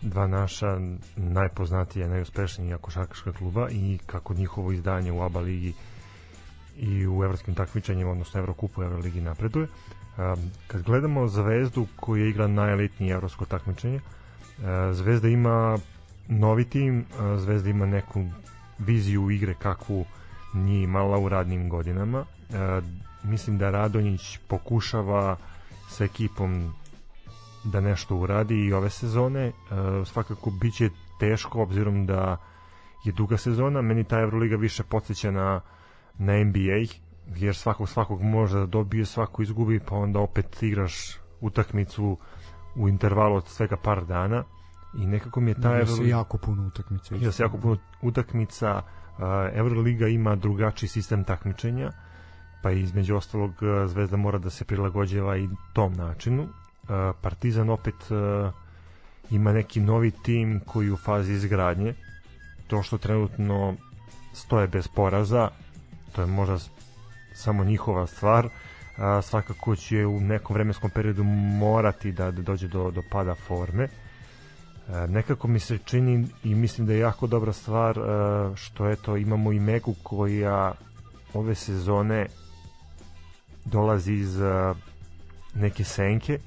dva 0.03 0.27
naša 0.27 0.79
najpoznatija, 1.17 2.09
najuspešnija 2.09 2.79
košarkaška 2.79 3.33
kluba 3.33 3.69
i 3.71 3.99
kako 4.07 4.35
njihovo 4.35 4.73
izdanje 4.73 5.13
u 5.13 5.23
ABA 5.23 5.41
ligi 5.41 5.73
i 6.77 7.07
u 7.07 7.25
evropskim 7.25 7.55
takmičenjima, 7.55 8.11
odnosno 8.11 8.41
Evrokupu, 8.41 8.83
Evroligi 8.83 9.21
napreduje. 9.21 9.69
Kad 10.67 10.83
gledamo 10.83 11.29
Zvezdu 11.29 11.87
koja 11.97 12.27
igra 12.27 12.47
najelitnije 12.47 13.13
evropsko 13.15 13.45
takmičenje, 13.45 14.01
Zvezda 14.93 15.29
ima 15.29 15.79
novi 16.29 16.65
tim, 16.65 17.05
Zvezda 17.37 17.71
ima 17.71 17.87
neku 17.87 18.25
viziju 18.79 19.31
igre 19.31 19.55
kakvu 19.55 20.05
nije 20.55 20.83
imala 20.83 21.19
u 21.19 21.29
radnim 21.29 21.69
godinama. 21.69 22.25
Mislim 23.23 23.59
da 23.59 23.71
Radonjić 23.71 24.39
pokušava 24.49 25.37
sa 25.89 26.05
ekipom 26.05 26.75
da 27.71 27.81
nešto 27.81 28.17
uradi 28.17 28.55
i 28.55 28.73
ove 28.73 28.91
sezone. 28.91 29.47
E, 29.47 29.53
svakako 30.05 30.51
biće 30.51 30.91
teško 31.21 31.63
obzirom 31.63 32.07
da 32.07 32.37
je 33.05 33.13
duga 33.13 33.37
sezona. 33.37 33.83
Meni 33.83 34.05
ta 34.05 34.21
Euroliga 34.21 34.57
više 34.57 34.83
podsjeća 34.83 35.31
na, 35.31 35.61
na 36.19 36.45
NBA 36.45 36.87
jer 37.37 37.57
svakog 37.57 37.89
svakog 37.89 38.23
može 38.23 38.59
da 38.59 38.67
dobije, 38.67 39.05
svako 39.05 39.43
izgubi 39.43 39.81
pa 39.81 39.97
onda 39.97 40.21
opet 40.21 40.63
igraš 40.63 41.19
utakmicu 41.41 42.19
u 42.77 42.89
intervalu 42.89 43.37
od 43.37 43.47
svega 43.47 43.77
par 43.77 44.05
dana 44.05 44.45
i 44.99 45.07
nekako 45.07 45.41
mi 45.41 45.51
je 45.51 45.55
ta 45.55 45.69
Igra 45.75 45.87
se 45.87 45.93
Euroliga 45.93 46.17
jako 46.17 46.39
puno 46.39 46.67
utakmica. 46.67 47.17
igra 47.17 47.33
se 47.33 47.43
jako 47.43 47.59
puno 47.59 47.77
utakmica 48.03 48.83
uh, 48.83 49.25
Euroliga 49.53 50.09
ima 50.09 50.37
drugačiji 50.37 50.89
sistem 50.89 51.25
takmičenja 51.25 51.91
pa 52.63 52.71
između 52.71 53.17
ostalog 53.17 53.51
uh, 53.51 53.91
Zvezda 53.91 54.17
mora 54.17 54.39
da 54.39 54.51
se 54.51 54.65
prilagođava 54.65 55.37
i 55.37 55.49
tom 55.73 55.93
načinu 55.93 56.49
Partizan 57.21 57.71
opet 57.71 57.95
uh, 58.11 58.53
ima 59.31 59.53
neki 59.53 59.81
novi 59.81 60.11
tim 60.11 60.61
koji 60.67 60.87
je 60.87 60.93
u 60.93 60.97
fazi 60.97 61.33
izgradnje. 61.33 61.95
To 62.67 62.83
što 62.83 62.99
trenutno 62.99 63.75
stoje 64.33 64.69
bez 64.69 64.89
poraza 64.89 65.51
to 66.13 66.23
je 66.23 66.27
možda 66.27 66.59
samo 67.35 67.65
njihova 67.65 68.07
stvar 68.07 68.49
svakako 69.23 69.77
će 69.77 70.07
u 70.07 70.21
nekom 70.21 70.55
vremenskom 70.55 70.91
periodu 70.91 71.25
morati 71.25 72.13
da, 72.13 72.31
da 72.31 72.43
dođe 72.43 72.69
do, 72.69 72.91
do 72.91 73.03
pada 73.11 73.35
forme. 73.35 73.85
E, 73.85 73.89
nekako 75.09 75.49
mi 75.49 75.61
se 75.61 75.79
čini 75.79 76.27
i 76.45 76.55
mislim 76.55 76.87
da 76.87 76.93
je 76.93 76.99
jako 76.99 77.27
dobra 77.27 77.53
stvar 77.53 77.99
što 78.55 78.89
eto 78.91 79.17
imamo 79.17 79.53
i 79.53 79.61
Megu 79.61 79.95
koja 80.03 80.75
ove 81.35 81.55
sezone 81.55 82.27
dolazi 83.65 84.13
iz 84.13 84.39
neke 85.55 85.85
senke 85.85 86.39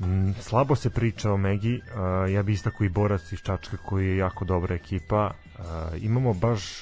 Mm, 0.00 0.32
slabo 0.40 0.76
se 0.76 0.90
priča 0.90 1.32
o 1.32 1.36
Megi 1.36 1.80
ja 2.32 2.42
bi 2.42 2.52
istako 2.52 2.84
i 2.84 2.88
Borac 2.88 3.32
iz 3.32 3.38
Čačka 3.38 3.76
koji 3.76 4.08
je 4.08 4.16
jako 4.16 4.44
dobra 4.44 4.74
ekipa. 4.74 5.30
Imamo 6.00 6.34
baš 6.34 6.80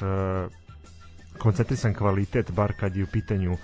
koncentrisan 1.38 1.94
kvalitet 1.94 2.50
bar 2.50 2.72
kad 2.80 2.96
je 2.96 3.04
u 3.04 3.06
pitanju 3.06 3.56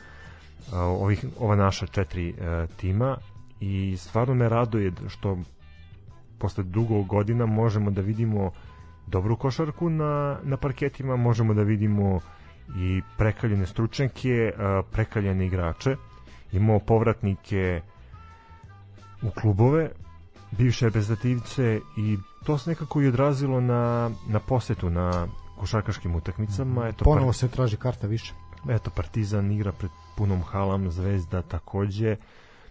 ovih, 0.72 1.24
ova 1.38 1.56
naša 1.56 1.86
četiri 1.86 2.34
tima. 2.76 3.16
I 3.60 3.96
stvarno 3.98 4.34
me 4.34 4.48
raduje 4.48 4.92
što 5.08 5.38
posle 6.38 6.64
dugo 6.64 7.02
godina 7.02 7.46
možemo 7.46 7.90
da 7.90 8.00
vidimo 8.00 8.52
dobru 9.06 9.36
košarku 9.36 9.90
na, 9.90 10.38
na 10.42 10.56
parketima, 10.56 11.16
možemo 11.16 11.54
da 11.54 11.62
vidimo 11.62 12.20
i 12.76 13.02
prekaljene 13.18 13.66
stručnjake, 13.66 14.52
prekaljene 14.92 15.46
igrače, 15.46 15.96
imamo 16.52 16.78
povratnike 16.78 17.80
u 19.24 19.30
klubove, 19.40 19.90
bivše 20.50 20.84
reprezentativce 20.84 21.80
i 21.96 22.18
to 22.44 22.58
se 22.58 22.70
nekako 22.70 23.02
i 23.02 23.08
odrazilo 23.08 23.60
na, 23.60 24.10
na 24.28 24.40
posetu 24.40 24.90
na 24.90 25.28
košarkaškim 25.58 26.14
utakmicama. 26.14 26.88
Eto, 26.88 27.04
Ponovo 27.04 27.32
se 27.32 27.48
traži 27.48 27.76
karta 27.76 28.06
više. 28.06 28.34
eto 28.70 28.90
Partizan 28.90 29.52
igra 29.52 29.72
pred 29.72 29.90
punom 30.16 30.42
halom, 30.42 30.90
Zvezda 30.90 31.42
takođe. 31.42 32.16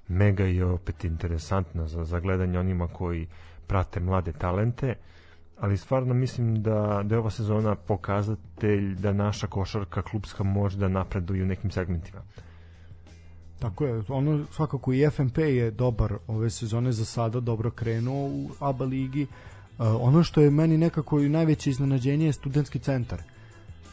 Mega 0.07 0.43
je 0.43 0.65
opet 0.65 1.03
interesantna 1.03 1.87
za, 1.87 2.03
za 2.03 2.19
gledanje 2.19 2.59
onima 2.59 2.87
koji 2.87 3.27
prate 3.67 3.99
mlade 3.99 4.31
talente, 4.31 4.95
ali 5.59 5.77
stvarno 5.77 6.13
mislim 6.13 6.61
da, 6.63 7.01
da 7.03 7.15
je 7.15 7.19
ova 7.19 7.29
sezona 7.29 7.75
pokazatelj 7.75 8.95
da 8.95 9.13
naša 9.13 9.47
košarka 9.47 10.01
klubska 10.01 10.43
može 10.43 10.77
da 10.77 10.87
napreduje 10.87 11.43
u 11.43 11.45
nekim 11.45 11.71
segmentima. 11.71 12.21
Tako 13.63 13.85
je, 13.85 14.03
ono 14.07 14.45
svakako 14.51 14.93
i 14.93 15.09
FNP 15.09 15.37
je 15.37 15.71
dobar 15.71 16.13
ove 16.27 16.49
sezone 16.49 16.91
za 16.91 17.05
sada, 17.05 17.39
dobro 17.39 17.71
krenuo 17.71 18.27
u 18.27 18.49
ABA 18.59 18.85
ligi. 18.85 19.23
Uh, 19.23 19.87
ono 19.99 20.23
što 20.23 20.41
je 20.41 20.51
meni 20.51 20.77
nekako 20.77 21.19
i 21.19 21.29
najveće 21.29 21.69
iznenađenje 21.69 22.25
je 22.25 22.33
studentski 22.33 22.79
centar. 22.79 23.21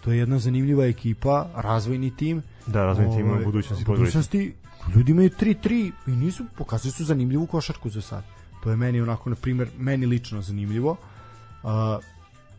To 0.00 0.12
je 0.12 0.18
jedna 0.18 0.38
zanimljiva 0.38 0.86
ekipa, 0.86 1.48
razvojni 1.54 2.16
tim. 2.16 2.42
Da, 2.66 2.84
razvojni 2.84 3.16
tim 3.16 3.30
u 3.30 3.44
budućnosti. 3.44 3.84
u 3.84 3.86
budućnosti 3.86 4.54
ljudi 4.94 5.12
imaju 5.12 5.30
3-3 5.30 5.92
i 6.06 6.10
nisu 6.10 6.44
pokazali 6.56 6.92
su 6.92 7.04
zanimljivu 7.04 7.46
košarku 7.46 7.88
za 7.90 8.02
sad. 8.02 8.24
To 8.62 8.70
je 8.70 8.76
meni 8.76 9.00
onako 9.00 9.30
na 9.30 9.36
primer 9.36 9.68
meni 9.78 10.06
lično 10.06 10.42
zanimljivo. 10.42 10.96
Uh, 11.62 11.70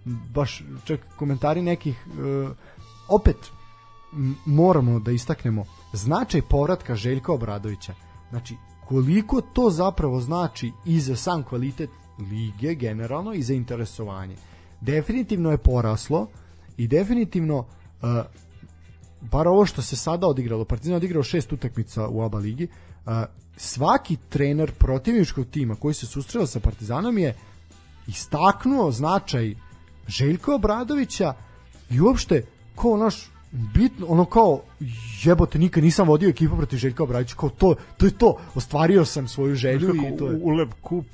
baš 0.05 0.63
čak 0.83 0.99
komentari 1.15 1.61
nekih 1.61 2.05
uh, 2.07 2.51
opet 3.07 3.38
moramo 4.45 4.99
da 4.99 5.11
istaknemo 5.11 5.65
značaj 5.93 6.41
povratka 6.41 6.95
Željka 6.95 7.34
Obradovića. 7.34 7.93
Znači, 8.30 8.55
koliko 8.88 9.41
to 9.41 9.69
zapravo 9.69 10.22
znači 10.22 10.72
i 10.85 10.99
za 10.99 11.15
sam 11.15 11.43
kvalitet 11.43 11.89
lige 12.19 12.76
generalno 12.76 13.34
i 13.34 13.43
za 13.43 13.53
interesovanje. 13.53 14.35
Definitivno 14.81 15.51
je 15.51 15.57
poraslo 15.57 16.27
i 16.77 16.88
definitivno 16.88 17.57
uh, 17.57 17.65
bar 19.22 19.47
ovo 19.47 19.65
što 19.65 19.81
se 19.81 19.95
sada 19.95 20.27
odigralo, 20.27 20.65
Partizan 20.65 20.95
odigrao 20.95 21.23
šest 21.23 21.53
utakmica 21.53 22.07
u 22.07 22.22
ABA 22.22 22.38
ligi, 22.38 22.68
uh, 23.05 23.11
svaki 23.57 24.18
trener 24.30 24.72
protivničkog 24.72 25.45
tima 25.51 25.76
koji 25.76 25.93
se 25.93 26.05
susreo 26.05 26.47
sa 26.47 26.59
Partizanom 26.59 27.18
je 27.18 27.35
istaknuo 28.07 28.91
značaj 28.91 29.55
Željka 30.07 30.55
Obradovića 30.55 31.34
i 31.89 32.01
uopšte 32.01 32.45
kao 32.76 32.97
naš 32.97 33.30
bitno, 33.52 34.06
ono 34.07 34.26
kao 34.26 34.61
jebote 35.23 35.60
nikad 35.60 35.84
nisam 35.84 36.07
vodio 36.07 36.30
ekipu 36.30 36.57
protiv 36.57 36.78
Željka 36.78 37.03
Obradovića 37.03 37.36
kao 37.36 37.49
to, 37.49 37.76
to 37.98 38.06
je 38.06 38.18
to, 38.18 38.38
ostvario 38.56 39.06
sam 39.06 39.28
svoju 39.28 39.56
želju 39.56 39.95
i 39.95 40.18
to 40.18 40.28
je 40.28 40.36
u 40.36 40.40
Uleb 40.44 40.69
Kup 40.82 41.06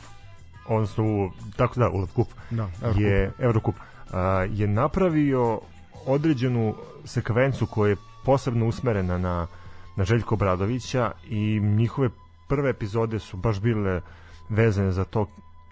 odnosno 0.68 1.04
u, 1.04 1.30
tako 1.56 1.80
da, 1.80 1.90
Ulad 1.90 2.10
Kup, 2.16 2.28
Da, 2.50 2.70
Eurocup. 2.82 3.02
je 3.02 3.32
Eurocup, 3.40 3.76
a, 4.12 4.48
je 4.52 4.68
napravio 4.68 5.60
određenu 6.06 6.76
sekvencu 7.06 7.66
koja 7.66 7.90
je 7.90 7.96
posebno 8.26 8.68
usmerena 8.68 9.18
na, 9.18 9.48
na 9.96 10.04
Željko 10.04 10.36
Bradovića 10.36 11.12
i 11.30 11.60
njihove 11.60 12.10
prve 12.48 12.70
epizode 12.70 13.20
su 13.20 13.38
baš 13.38 13.60
bile 13.60 14.02
vezane 14.50 14.92
za 14.92 15.04
to 15.04 15.26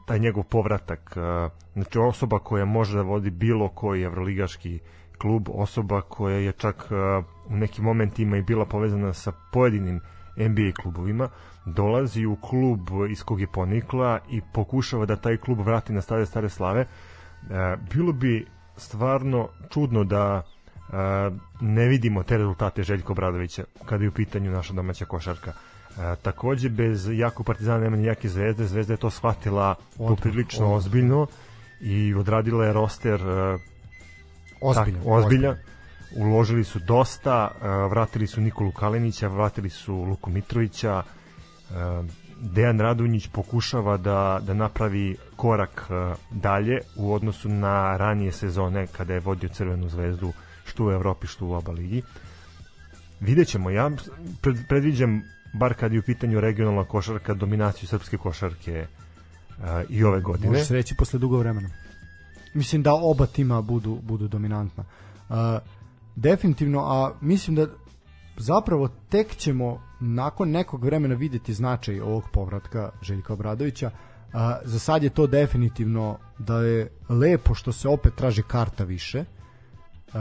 taj 0.05 0.19
njegov 0.19 0.43
povratak 0.43 1.17
znači 1.73 1.99
osoba 1.99 2.39
koja 2.39 2.65
može 2.65 2.95
da 2.97 3.01
vodi 3.01 3.29
bilo 3.29 3.69
koji 3.69 4.03
evroligaški 4.03 4.79
klub, 5.15 5.49
osoba 5.49 6.01
koja 6.01 6.37
je 6.37 6.51
čak 6.51 6.87
u 7.49 7.55
nekim 7.55 7.83
momentima 7.83 8.37
i 8.37 8.41
bila 8.41 8.65
povezana 8.65 9.13
sa 9.13 9.31
pojedinim 9.51 10.01
NBA 10.37 10.81
klubovima, 10.81 11.29
dolazi 11.65 12.25
u 12.25 12.35
klub 12.35 12.79
iz 13.09 13.23
kog 13.23 13.41
je 13.41 13.47
ponikla 13.47 14.19
i 14.29 14.41
pokušava 14.53 15.05
da 15.05 15.15
taj 15.15 15.37
klub 15.37 15.59
vrati 15.59 15.93
na 15.93 16.01
stare 16.01 16.25
stare 16.25 16.49
slave. 16.49 16.85
Bilo 17.93 18.11
bi 18.11 18.47
stvarno 18.77 19.47
čudno 19.69 20.03
da 20.03 20.43
ne 21.61 21.87
vidimo 21.87 22.23
te 22.23 22.37
rezultate 22.37 22.83
Željko 22.83 23.13
Bradovića 23.13 23.63
kada 23.85 24.03
je 24.03 24.09
u 24.09 24.13
pitanju 24.13 24.51
naša 24.51 24.73
domaća 24.73 25.05
košarka. 25.05 25.53
E, 25.97 26.15
takođe 26.21 26.69
bez 26.69 27.09
jako 27.13 27.43
partizana 27.43 27.79
nema 27.79 27.97
ni 27.97 28.05
jake 28.05 28.29
zvezde, 28.29 28.65
zvezda 28.65 28.93
je 28.93 28.97
to 28.97 29.09
shvatila 29.09 29.75
poprilično 29.97 30.73
ozbiljno 30.73 31.27
i 31.81 32.13
odradila 32.13 32.65
je 32.65 32.73
roster 32.73 33.21
e, 33.21 33.57
Ozbiljan. 34.61 35.01
Tak, 35.01 35.11
ozbiljan. 35.11 35.55
Uložili 36.15 36.63
su 36.63 36.79
dosta, 36.79 37.51
uh, 37.55 37.91
vratili 37.91 38.27
su 38.27 38.41
Nikolu 38.41 38.71
Kalenića, 38.71 39.27
vratili 39.27 39.69
su 39.69 39.95
Luku 39.95 40.29
Mitrovića, 40.29 41.03
uh, 41.69 41.75
Dejan 42.41 42.79
Radunjić 42.79 43.27
pokušava 43.27 43.97
da, 43.97 44.39
da 44.41 44.53
napravi 44.53 45.15
korak 45.35 45.89
uh, 45.89 46.17
dalje 46.31 46.79
u 46.95 47.13
odnosu 47.13 47.49
na 47.49 47.97
ranije 47.97 48.31
sezone 48.31 48.87
kada 48.87 49.13
je 49.13 49.19
vodio 49.19 49.49
Crvenu 49.49 49.89
zvezdu 49.89 50.33
što 50.65 50.85
u 50.85 50.91
Evropi, 50.91 51.27
što 51.27 51.45
u 51.45 51.53
oba 51.53 51.71
ligi. 51.71 52.01
Vidjet 53.19 53.47
ćemo, 53.47 53.69
ja 53.69 53.91
pred, 54.41 54.57
predviđam, 54.67 55.21
bar 55.53 55.73
kad 55.73 55.93
je 55.93 55.99
u 55.99 56.03
pitanju 56.03 56.39
regionalna 56.39 56.83
košarka, 56.83 57.33
dominaciju 57.33 57.87
srpske 57.87 58.17
košarke 58.17 58.87
uh, 59.57 59.65
i 59.89 60.03
ove 60.03 60.21
godine. 60.21 60.49
Može 60.49 60.65
se 60.65 60.73
reći 60.73 60.95
posle 60.95 61.19
dugo 61.19 61.37
vremena. 61.37 61.69
Mislim 62.55 62.83
da 62.83 62.93
oba 62.93 63.25
tima 63.25 63.61
budu, 63.61 63.99
budu 64.03 64.27
dominantna. 64.27 64.83
Uh, 65.29 65.35
definitivno, 66.15 66.79
a 66.79 67.11
mislim 67.21 67.55
da 67.55 67.67
zapravo 68.37 68.89
tek 69.09 69.35
ćemo 69.35 69.81
nakon 69.99 70.51
nekog 70.51 70.83
vremena 70.85 71.15
videti 71.15 71.53
značaj 71.53 72.01
ovog 72.01 72.23
povratka 72.33 72.91
Željka 73.01 73.33
Obradovića. 73.33 73.87
Uh, 73.87 74.39
za 74.63 74.79
sad 74.79 75.03
je 75.03 75.09
to 75.09 75.27
definitivno 75.27 76.17
da 76.37 76.59
je 76.59 76.91
lepo 77.09 77.53
što 77.53 77.71
se 77.71 77.87
opet 77.87 78.15
traži 78.15 78.43
karta 78.43 78.83
više 78.83 79.19
uh, 79.19 80.13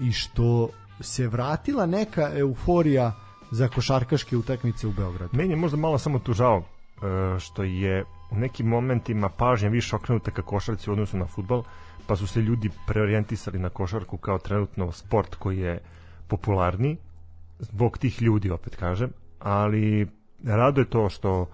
i 0.00 0.12
što 0.12 0.68
se 1.00 1.28
vratila 1.28 1.86
neka 1.86 2.30
euforija 2.34 3.12
za 3.50 3.68
košarkaške 3.68 4.36
utakmice 4.36 4.86
u 4.86 4.92
Beogradu. 4.92 5.36
Meni 5.36 5.52
je 5.52 5.56
možda 5.56 5.76
malo 5.76 5.98
samo 5.98 6.18
tu 6.18 6.32
žao 6.32 6.62
e, 6.62 7.38
što 7.38 7.62
je 7.62 8.04
u 8.30 8.36
nekim 8.36 8.66
momentima 8.66 9.28
pažnja 9.28 9.68
više 9.68 9.96
okrenuta 9.96 10.30
ka 10.30 10.42
košarci 10.42 10.90
u 10.90 10.92
odnosu 10.92 11.16
na 11.16 11.26
futbal, 11.26 11.62
pa 12.06 12.16
su 12.16 12.26
se 12.26 12.40
ljudi 12.40 12.70
preorijentisali 12.86 13.58
na 13.58 13.68
košarku 13.68 14.16
kao 14.16 14.38
trenutno 14.38 14.92
sport 14.92 15.34
koji 15.34 15.58
je 15.58 15.80
popularni, 16.28 16.96
zbog 17.58 17.98
tih 17.98 18.22
ljudi, 18.22 18.50
opet 18.50 18.76
kažem, 18.76 19.10
ali 19.38 20.08
rado 20.44 20.80
je 20.80 20.90
to 20.90 21.08
što 21.08 21.48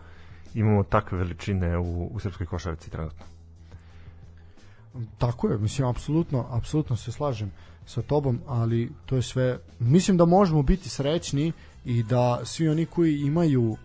imamo 0.55 0.82
takve 0.82 1.19
veličine 1.19 1.78
u, 1.78 2.07
u 2.07 2.20
srpskoj 2.20 2.47
košarci 2.47 2.90
trenutno. 2.90 3.24
Tako 5.19 5.48
je, 5.48 5.59
mislim, 5.59 5.89
apsolutno, 5.89 6.47
apsolutno 6.51 6.97
se 6.97 7.12
slažem 7.12 7.53
sa 7.86 8.03
tobom, 8.03 8.40
ali 8.47 8.93
to 9.07 9.16
je 9.16 9.23
sve, 9.23 9.59
mislim 9.78 10.16
da 10.16 10.24
možemo 10.24 10.62
biti 10.62 10.89
srećni 10.89 11.53
i 11.85 12.03
da 12.03 12.40
svi 12.44 12.69
oni 12.69 12.86
koji 12.86 13.20
imaju 13.20 13.62
uh, 13.62 13.78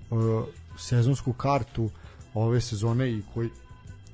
sezonsku 0.78 1.34
kartu 1.34 1.90
ove 2.34 2.62
sezone 2.62 3.12
i 3.12 3.24
koji 3.34 3.50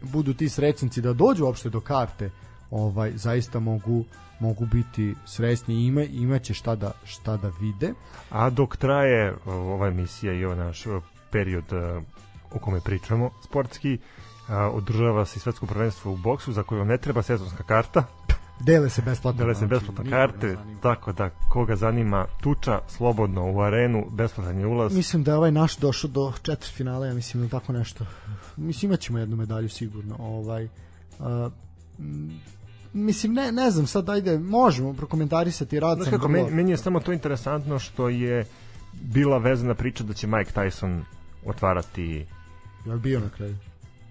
budu 0.02 0.34
ti 0.34 0.50
srećnici 0.50 1.02
da 1.02 1.14
dođu 1.14 1.46
uopšte 1.46 1.70
do 1.70 1.80
karte, 1.80 2.30
ovaj 2.72 3.12
zaista 3.16 3.60
mogu 3.60 4.06
mogu 4.40 4.66
biti 4.66 5.16
srećni 5.26 5.76
i 5.76 5.86
ima, 5.86 6.04
imaće 6.04 6.54
šta 6.54 6.76
da, 6.76 6.92
šta 7.06 7.38
da 7.38 7.52
vide. 7.60 7.94
A 8.30 8.50
dok 8.50 8.78
traje 8.78 9.36
ova 9.46 9.88
emisija 9.88 10.34
i 10.34 10.46
ovaj 10.46 10.58
naš 10.58 10.84
period 11.32 11.74
o, 11.74 12.02
o 12.52 12.60
kome 12.60 12.80
pričamo 12.82 13.30
sportski, 13.44 13.98
a, 14.48 14.70
održava 14.70 15.26
se 15.26 15.40
svetsko 15.40 15.66
prvenstvo 15.66 16.12
u 16.12 16.18
boksu 16.18 16.54
za 16.54 16.64
koje 16.64 16.86
ne 16.86 16.98
treba 16.98 17.22
sezonska 17.22 17.64
karta, 17.64 18.04
Dele 18.60 18.90
se 18.90 19.02
besplatno. 19.02 19.40
dele 19.40 19.56
se 19.56 19.60
znači, 19.60 19.70
besplatno 19.70 20.12
karte, 20.12 20.58
tako 20.82 21.12
da 21.12 21.30
koga 21.30 21.76
zanima 21.76 22.26
tuča, 22.42 22.80
slobodno 22.88 23.52
u 23.52 23.62
arenu, 23.62 24.06
besplatan 24.12 24.60
je 24.60 24.68
ulaz. 24.68 24.96
Mislim 24.96 25.24
da 25.24 25.32
je 25.32 25.38
ovaj 25.38 25.52
naš 25.52 25.78
došao 25.78 26.10
do 26.10 26.34
četiri 26.42 26.72
finala, 26.72 27.08
ja 27.08 27.14
mislim 27.14 27.44
ili 27.44 27.50
tako 27.50 27.74
nešto. 27.74 28.06
Mislim 28.58 28.92
imaćemo 28.92 29.20
jednu 29.20 29.36
medalju 29.36 29.70
sigurno. 29.70 30.16
Ovaj 30.20 30.68
uh, 31.20 31.52
mislim 32.94 33.34
ne 33.34 33.52
ne 33.52 33.72
znam 33.72 33.88
sad 33.88 34.10
ajde 34.10 34.40
možemo 34.40 34.94
prokomentarisati 34.94 35.80
rad 35.80 35.98
Znaš 35.98 36.10
sam 36.10 36.20
kako, 36.20 36.28
meni, 36.28 36.52
meni 36.52 36.72
je 36.72 36.78
samo 36.78 37.00
to 37.00 37.14
interesantno 37.14 37.80
što 37.80 38.10
je 38.10 38.46
bila 38.94 39.38
vezana 39.38 39.74
priča 39.76 40.04
da 40.04 40.14
će 40.14 40.28
Mike 40.28 40.52
Tyson 40.56 41.02
otvarati 41.46 42.26
Jel 42.86 42.98
bio 42.98 43.20
na 43.20 43.30
kraju? 43.30 43.56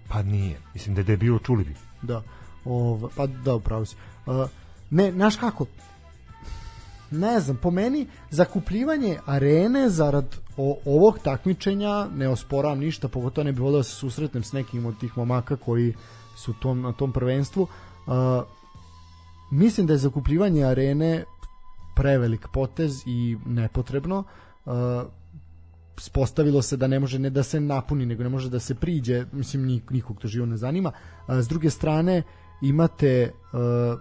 pa 0.07 0.21
nije, 0.23 0.57
mislim 0.73 0.95
da 0.95 1.01
je 1.01 1.05
debilo 1.05 1.39
čuli 1.39 1.63
bi 1.63 1.75
Da. 2.01 2.23
Ova, 2.65 3.09
pa 3.15 3.27
da, 3.27 3.55
upravo 3.55 3.85
si. 3.85 3.95
Uh, 4.27 4.49
ne, 4.89 5.11
znaš 5.11 5.35
kako, 5.35 5.65
ne 7.11 7.39
znam, 7.39 7.57
po 7.57 7.71
meni 7.71 8.07
zakupljivanje 8.29 9.17
arene 9.25 9.89
zarad 9.89 10.35
o, 10.57 10.79
ovog 10.85 11.19
takmičenja 11.19 12.07
ne 12.15 12.29
osporavam 12.29 12.79
ništa, 12.79 13.07
pogotovo 13.07 13.45
ne 13.45 13.51
bih 13.51 13.61
volio 13.61 13.77
da 13.77 13.83
se 13.83 13.95
susretnem 13.95 14.43
s 14.43 14.53
nekim 14.53 14.85
od 14.85 14.99
tih 14.99 15.17
momaka 15.17 15.55
koji 15.55 15.93
su 16.35 16.53
tom, 16.53 16.81
na 16.81 16.93
tom 16.93 17.13
prvenstvu. 17.13 17.63
Uh, 18.07 18.13
mislim 19.51 19.87
da 19.87 19.93
je 19.93 19.97
zakupljivanje 19.97 20.63
arene 20.63 21.23
prevelik 21.95 22.47
potez 22.53 23.03
i 23.05 23.37
nepotrebno. 23.45 24.23
Uh, 24.65 24.73
spostavilo 25.97 26.61
se 26.61 26.77
da 26.77 26.87
ne 26.87 26.99
može 26.99 27.19
ne 27.19 27.29
da 27.29 27.43
se 27.43 27.59
napuni, 27.59 28.05
nego 28.05 28.23
ne 28.23 28.29
može 28.29 28.49
da 28.49 28.59
se 28.59 28.75
priđe, 28.75 29.25
mislim 29.31 29.65
nik, 29.65 29.89
nikog 29.91 30.19
to 30.19 30.27
živo 30.27 30.45
ne 30.45 30.57
zanima. 30.57 30.91
A, 31.27 31.41
s 31.41 31.47
druge 31.47 31.69
strane 31.69 32.23
imate 32.61 33.31
uh, 33.53 33.99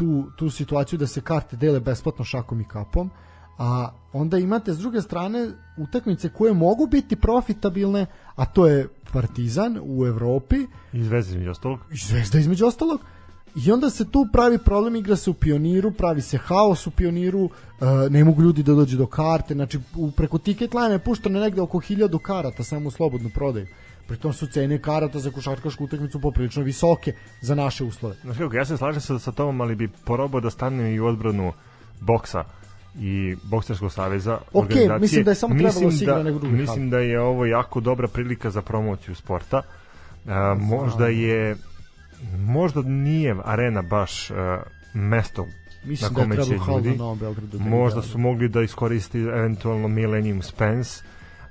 tu, 0.00 0.30
tu 0.36 0.50
situaciju 0.50 0.98
da 0.98 1.06
se 1.06 1.20
karte 1.20 1.56
dele 1.56 1.80
besplatno 1.80 2.24
šakom 2.24 2.60
i 2.60 2.64
kapom, 2.64 3.10
a 3.58 3.90
onda 4.12 4.38
imate 4.38 4.72
s 4.72 4.78
druge 4.78 5.02
strane 5.02 5.50
utakmice 5.78 6.28
koje 6.28 6.54
mogu 6.54 6.86
biti 6.86 7.16
profitabilne, 7.16 8.06
a 8.34 8.44
to 8.44 8.66
je 8.66 8.88
Partizan 9.12 9.78
u 9.82 10.06
Evropi. 10.06 10.56
Iz 10.92 11.08
veze 11.08 11.30
između 11.30 11.50
ostalog. 11.50 11.78
i 11.92 11.96
Zvezda 11.96 12.38
između 12.38 12.66
ostalog. 12.66 13.00
I 13.56 13.72
onda 13.72 13.90
se 13.90 14.10
tu 14.10 14.26
pravi 14.32 14.58
problem 14.58 14.96
igra 14.96 15.16
se 15.16 15.30
u 15.30 15.34
pioniru 15.34 15.90
pravi 15.92 16.22
se 16.22 16.38
haos 16.38 16.86
u 16.86 16.90
pioniru 16.90 17.44
uh, 17.44 17.50
ne 18.10 18.24
mogu 18.24 18.42
ljudi 18.42 18.62
da 18.62 18.74
dođu 18.74 18.96
do 18.96 19.06
karte. 19.06 19.54
Znači 19.54 19.80
preko 20.16 20.38
ticket 20.38 20.74
line 20.74 20.92
je 20.92 20.98
pušteno 20.98 21.40
negde 21.40 21.60
oko 21.60 21.78
1000 21.78 22.18
karata 22.18 22.64
samo 22.64 22.88
u 22.88 22.90
slobodnu 22.90 23.30
prodaju 23.34 23.66
pritom 24.10 24.32
su 24.32 24.46
cene 24.46 24.78
karata 24.78 25.18
za 25.18 25.30
košarkašku 25.30 25.84
utakmicu 25.84 26.20
poprilično 26.20 26.62
visoke 26.62 27.12
za 27.40 27.54
naše 27.54 27.84
uslove. 27.84 28.16
Znaš 28.22 28.38
kako, 28.38 28.56
ja 28.56 28.64
se 28.64 28.76
slažem 28.76 29.00
sa, 29.00 29.18
sa 29.18 29.32
tobom, 29.32 29.60
ali 29.60 29.74
bi 29.74 29.88
porobao 30.04 30.40
da 30.40 30.50
stanem 30.50 30.86
i 30.86 31.00
u 31.00 31.06
odbranu 31.06 31.52
boksa 32.00 32.44
i 32.98 33.36
bokserskog 33.50 33.92
saveza 33.92 34.38
Ok, 34.52 34.64
organizacije. 34.64 34.98
mislim 34.98 35.24
da 35.24 35.30
je 35.30 35.34
samo 35.34 35.54
trebalo 35.54 35.86
Mislim 35.86 36.06
da 36.06 36.12
igra 36.12 36.22
nego 36.22 36.38
drugi 36.38 36.56
Mislim 36.56 36.90
da 36.90 36.98
je 36.98 37.20
ovo 37.20 37.46
jako 37.46 37.80
dobra 37.80 38.08
prilika 38.08 38.50
za 38.50 38.62
promociju 38.62 39.14
sporta. 39.14 39.62
A, 40.26 40.56
možda 40.60 41.06
je 41.06 41.56
možda 42.38 42.82
nije 42.82 43.36
arena 43.44 43.82
baš 43.82 44.30
a, 44.30 44.62
mesto 44.94 45.46
mislim 45.84 46.12
na 46.12 46.14
da 46.14 46.20
je 46.20 46.24
kome 46.24 46.44
će 46.44 46.58
halu 46.58 46.80
na 46.80 46.86
ljudi 46.86 46.98
Novom 46.98 47.18
Beogradu 47.18 47.58
da 47.58 47.64
možda 47.64 48.02
su 48.02 48.18
mogli 48.18 48.48
da 48.48 48.62
iskoristi 48.62 49.18
eventualno 49.18 49.88
Millennium 49.88 50.42
Spence 50.42 51.02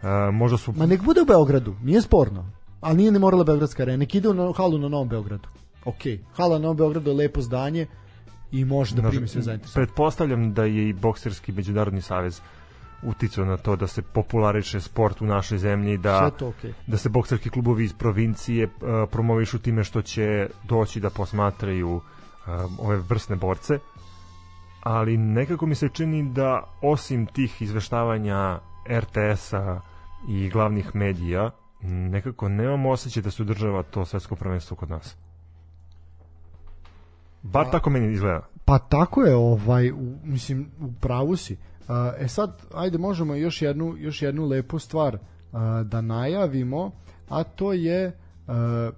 a, 0.01 0.31
možda 0.31 0.57
su 0.57 0.73
ma 0.77 0.85
nek 0.85 1.03
bude 1.03 1.21
u 1.21 1.25
Beogradu 1.25 1.75
nije 1.83 2.01
sporno 2.01 2.51
ali 2.81 2.97
nije 2.97 3.11
ne 3.11 3.19
morala 3.19 3.43
Beogradska 3.43 3.83
arena 3.83 3.97
nek 3.97 4.15
ide 4.15 4.29
u 4.29 4.33
na- 4.33 4.53
halu 4.57 4.77
na 4.77 4.87
Novom 4.87 5.09
Beogradu. 5.09 5.47
Ok, 5.85 6.01
hala 6.33 6.55
na 6.55 6.61
Novom 6.61 6.77
Beogradu 6.77 7.09
je 7.09 7.15
lepo 7.15 7.41
zdanje 7.41 7.87
i 8.51 8.65
može 8.65 8.95
da 8.95 9.09
primi 9.09 9.27
sve 9.27 9.41
zainteresovane. 9.41 9.85
Pretpostavljam 9.85 10.53
da 10.53 10.63
je 10.63 10.89
i 10.89 10.93
bokserski 10.93 11.51
međunarodni 11.51 12.01
savez 12.01 12.41
uticao 13.03 13.45
na 13.45 13.57
to 13.57 13.75
da 13.75 13.87
se 13.87 14.01
populariše 14.01 14.81
sport 14.81 15.21
u 15.21 15.25
našoj 15.25 15.57
zemlji, 15.57 15.97
da 15.97 16.29
to 16.29 16.47
ok. 16.47 16.55
da 16.87 16.97
se 16.97 17.09
bokserski 17.09 17.49
klubovi 17.49 17.83
iz 17.83 17.93
provincije 17.93 18.65
uh, 18.65 18.71
promovišu 19.11 19.59
time 19.59 19.83
što 19.83 20.01
će 20.01 20.49
doći 20.63 20.99
da 20.99 21.09
posmatraju 21.09 21.95
uh, 21.95 22.01
ove 22.79 22.97
vrsne 23.09 23.35
borce 23.35 23.79
ali 24.83 25.17
nekako 25.17 25.65
mi 25.65 25.75
se 25.75 25.89
čini 25.89 26.31
da 26.33 26.63
osim 26.81 27.25
tih 27.25 27.61
izveštavanja 27.61 28.59
RTS-a 28.89 29.79
i 30.29 30.49
glavnih 30.49 30.95
medija 30.95 31.51
nekako 31.81 32.49
nemamo 32.49 32.89
osjećaj 32.89 33.23
da 33.23 33.31
se 33.31 33.41
održava 33.41 33.83
to 33.83 34.05
svetsko 34.05 34.35
prvenstvo 34.35 34.77
kod 34.77 34.89
nas. 34.89 35.15
Bar 37.43 37.65
Pa- 37.65 37.71
tako 37.71 37.89
meni 37.89 38.13
izgleda. 38.13 38.47
Pa 38.65 38.79
tako 38.79 39.23
je, 39.23 39.35
ovaj, 39.35 39.91
u, 39.91 40.17
mislim, 40.23 40.71
u 40.81 40.91
pravu 40.99 41.35
si. 41.35 41.57
A, 41.87 42.13
E 42.19 42.27
sad, 42.27 42.61
ajde 42.73 42.97
možemo 42.97 43.35
još 43.35 43.61
jednu, 43.61 43.95
još 43.97 44.21
jednu 44.21 44.45
lepu 44.45 44.79
stvar 44.79 45.17
a, 45.53 45.83
da 45.83 46.01
najavimo, 46.01 46.91
a 47.29 47.43
to 47.43 47.73
je 47.73 48.17
a, 48.47 48.91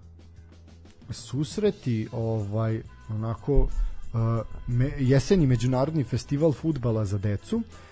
susreti 1.10 2.08
ovaj 2.12 2.82
onako 3.10 3.68
a, 4.14 4.42
me, 4.68 4.92
jeseni 5.00 5.48
međunarodni 5.48 6.04
festival 6.04 6.52
futbala 6.52 7.06
za 7.06 7.18
decu. 7.18 7.58
A, 7.58 7.91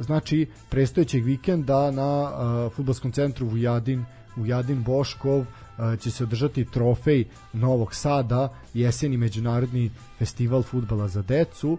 znači 0.00 0.46
prestojećeg 0.70 1.24
vikenda 1.24 1.90
na 1.90 2.02
a, 2.02 2.68
fudbalskom 2.76 3.12
centru 3.12 3.46
Vujadin 3.46 4.04
Vujadin 4.36 4.82
Boškov 4.82 5.44
će 6.00 6.10
se 6.10 6.24
održati 6.24 6.64
trofej 6.64 7.24
Novog 7.52 7.94
Sada, 7.94 8.48
jeseni 8.74 9.16
međunarodni 9.16 9.90
festival 10.18 10.62
futbala 10.62 11.08
za 11.08 11.22
decu. 11.22 11.78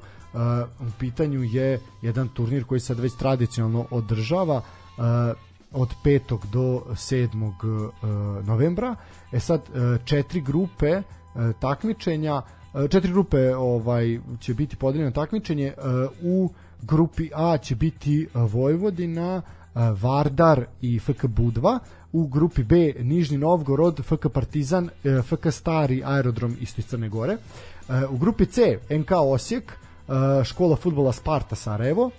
U 0.79 0.91
pitanju 0.99 1.43
je 1.43 1.79
jedan 2.01 2.27
turnir 2.27 2.63
koji 2.63 2.79
sad 2.79 2.99
već 2.99 3.13
tradicionalno 3.17 3.85
održava 3.91 4.61
od 5.71 5.89
5. 6.03 6.45
do 6.51 6.81
7. 6.89 7.51
e, 7.51 8.45
novembra. 8.45 8.95
E 9.31 9.39
sad 9.39 9.61
četiri 10.05 10.41
grupe 10.41 11.01
takmičenja, 11.59 12.41
četiri 12.89 13.11
grupe 13.11 13.55
ovaj 13.55 14.19
će 14.39 14.53
biti 14.53 14.75
podeljeno 14.75 15.11
takmičenje 15.11 15.73
u 16.21 16.49
grupi 16.83 17.29
A 17.35 17.57
će 17.57 17.75
biti 17.75 18.21
e, 18.23 18.39
Vojvodina, 18.39 19.41
e, 19.41 19.41
Vardar 20.01 20.65
i 20.81 20.99
FK 20.99 21.25
Budva, 21.25 21.79
u 22.11 22.27
grupi 22.27 22.63
B 22.63 22.93
Nižni 22.99 23.37
Novgorod, 23.37 24.01
FK 24.03 24.29
Partizan, 24.33 24.89
e, 25.03 25.21
FK 25.21 25.51
Stari 25.51 26.03
aerodrom 26.05 26.57
isto 26.61 26.81
iz 26.81 26.85
Crne 26.85 27.09
Gore. 27.09 27.37
U 28.09 28.17
grupi 28.17 28.45
C 28.45 28.79
NK 28.89 29.11
Osijek, 29.11 29.73
škola 30.43 30.75
futbola 30.75 31.11
Sparta 31.13 31.55
Sarajevo, 31.55 32.11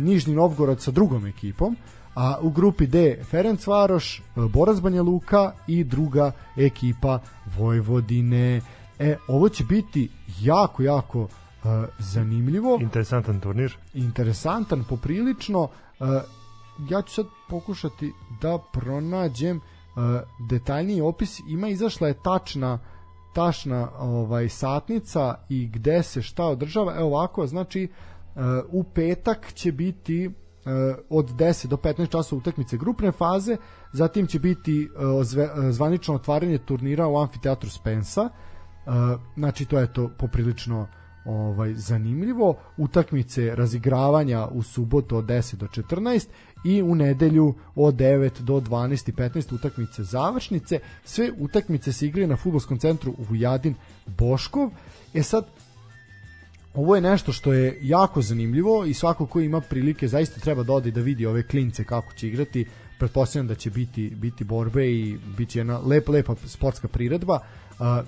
Nižni 0.00 0.34
Novgorod 0.34 0.80
sa 0.80 0.90
drugom 0.90 1.26
ekipom, 1.26 1.76
a 2.14 2.38
u 2.40 2.50
grupi 2.50 2.86
D 2.86 3.18
Ferenc 3.30 3.66
Varoš, 3.66 4.22
Borac 4.36 4.80
Banja 4.80 5.02
Luka 5.02 5.52
i 5.66 5.84
druga 5.84 6.32
ekipa 6.56 7.18
Vojvodine. 7.58 8.60
E, 8.98 9.16
ovo 9.28 9.48
će 9.48 9.64
biti 9.64 10.08
jako, 10.40 10.82
jako 10.82 11.28
zanimljivo. 11.98 12.78
Interesantan 12.80 13.40
turnir. 13.40 13.76
interesantan 13.94 14.84
poprilično. 14.88 15.68
Ja 16.90 17.02
ću 17.02 17.14
sad 17.14 17.26
pokušati 17.48 18.12
da 18.40 18.58
pronađem 18.72 19.60
detaljniji 20.50 21.00
opis. 21.00 21.40
Ima 21.48 21.68
izašla 21.68 22.08
je 22.08 22.22
tačna 22.24 22.78
tačna 23.34 23.90
ovaj 23.98 24.48
satnica 24.48 25.34
i 25.48 25.66
gde 25.66 26.02
se 26.02 26.22
šta 26.22 26.44
održava. 26.44 26.94
Evo 26.96 27.06
ovako 27.06 27.46
znači 27.46 27.88
u 28.68 28.84
petak 28.84 29.52
će 29.52 29.72
biti 29.72 30.30
od 31.10 31.30
10 31.30 31.66
do 31.66 31.76
15 31.76 32.08
časova 32.08 32.38
utakmice 32.38 32.76
grupne 32.76 33.12
faze 33.12 33.56
zatim 33.92 34.26
će 34.26 34.38
biti 34.38 34.88
zvanično 35.70 36.14
otvaranje 36.14 36.58
turnira 36.58 37.08
u 37.08 37.18
amfiteatru 37.18 37.70
Spensa. 37.70 38.28
Znači 39.36 39.64
to 39.64 39.78
je 39.78 39.92
to 39.92 40.10
poprilično 40.18 40.86
ovaj 41.24 41.74
zanimljivo 41.74 42.56
utakmice 42.76 43.54
razigravanja 43.54 44.46
u 44.46 44.62
subotu 44.62 45.16
od 45.16 45.24
10 45.24 45.56
do 45.56 45.66
14 45.66 46.26
i 46.64 46.82
u 46.82 46.94
nedelju 46.94 47.54
od 47.74 47.94
9 47.94 48.40
do 48.40 48.60
12 48.60 49.08
i 49.08 49.12
15 49.12 49.54
utakmice 49.54 50.02
završnice. 50.02 50.78
Sve 51.04 51.30
utakmice 51.38 51.92
se 51.92 52.06
igraju 52.06 52.28
na 52.28 52.36
fudbalskom 52.36 52.78
centru 52.78 53.14
Vujadin 53.18 53.74
Boškov. 54.06 54.70
E 55.14 55.22
sad 55.22 55.46
ovo 56.74 56.94
je 56.94 57.00
nešto 57.00 57.32
što 57.32 57.52
je 57.52 57.78
jako 57.82 58.22
zanimljivo 58.22 58.84
i 58.84 58.94
svako 58.94 59.26
ko 59.26 59.40
ima 59.40 59.60
prilike 59.60 60.08
zaista 60.08 60.40
treba 60.40 60.62
da 60.62 60.72
ode 60.72 60.90
da 60.90 61.00
vidi 61.00 61.26
ove 61.26 61.42
klince 61.42 61.84
kako 61.84 62.14
će 62.14 62.28
igrati. 62.28 62.66
Pretpostavljam 62.98 63.46
da 63.46 63.54
će 63.54 63.70
biti 63.70 64.10
biti 64.10 64.44
borbe 64.44 64.86
i 64.90 65.18
biće 65.36 65.58
jedna 65.58 65.78
lepa 65.78 66.12
lepa 66.12 66.34
sportska 66.46 66.88
priredba. 66.88 67.38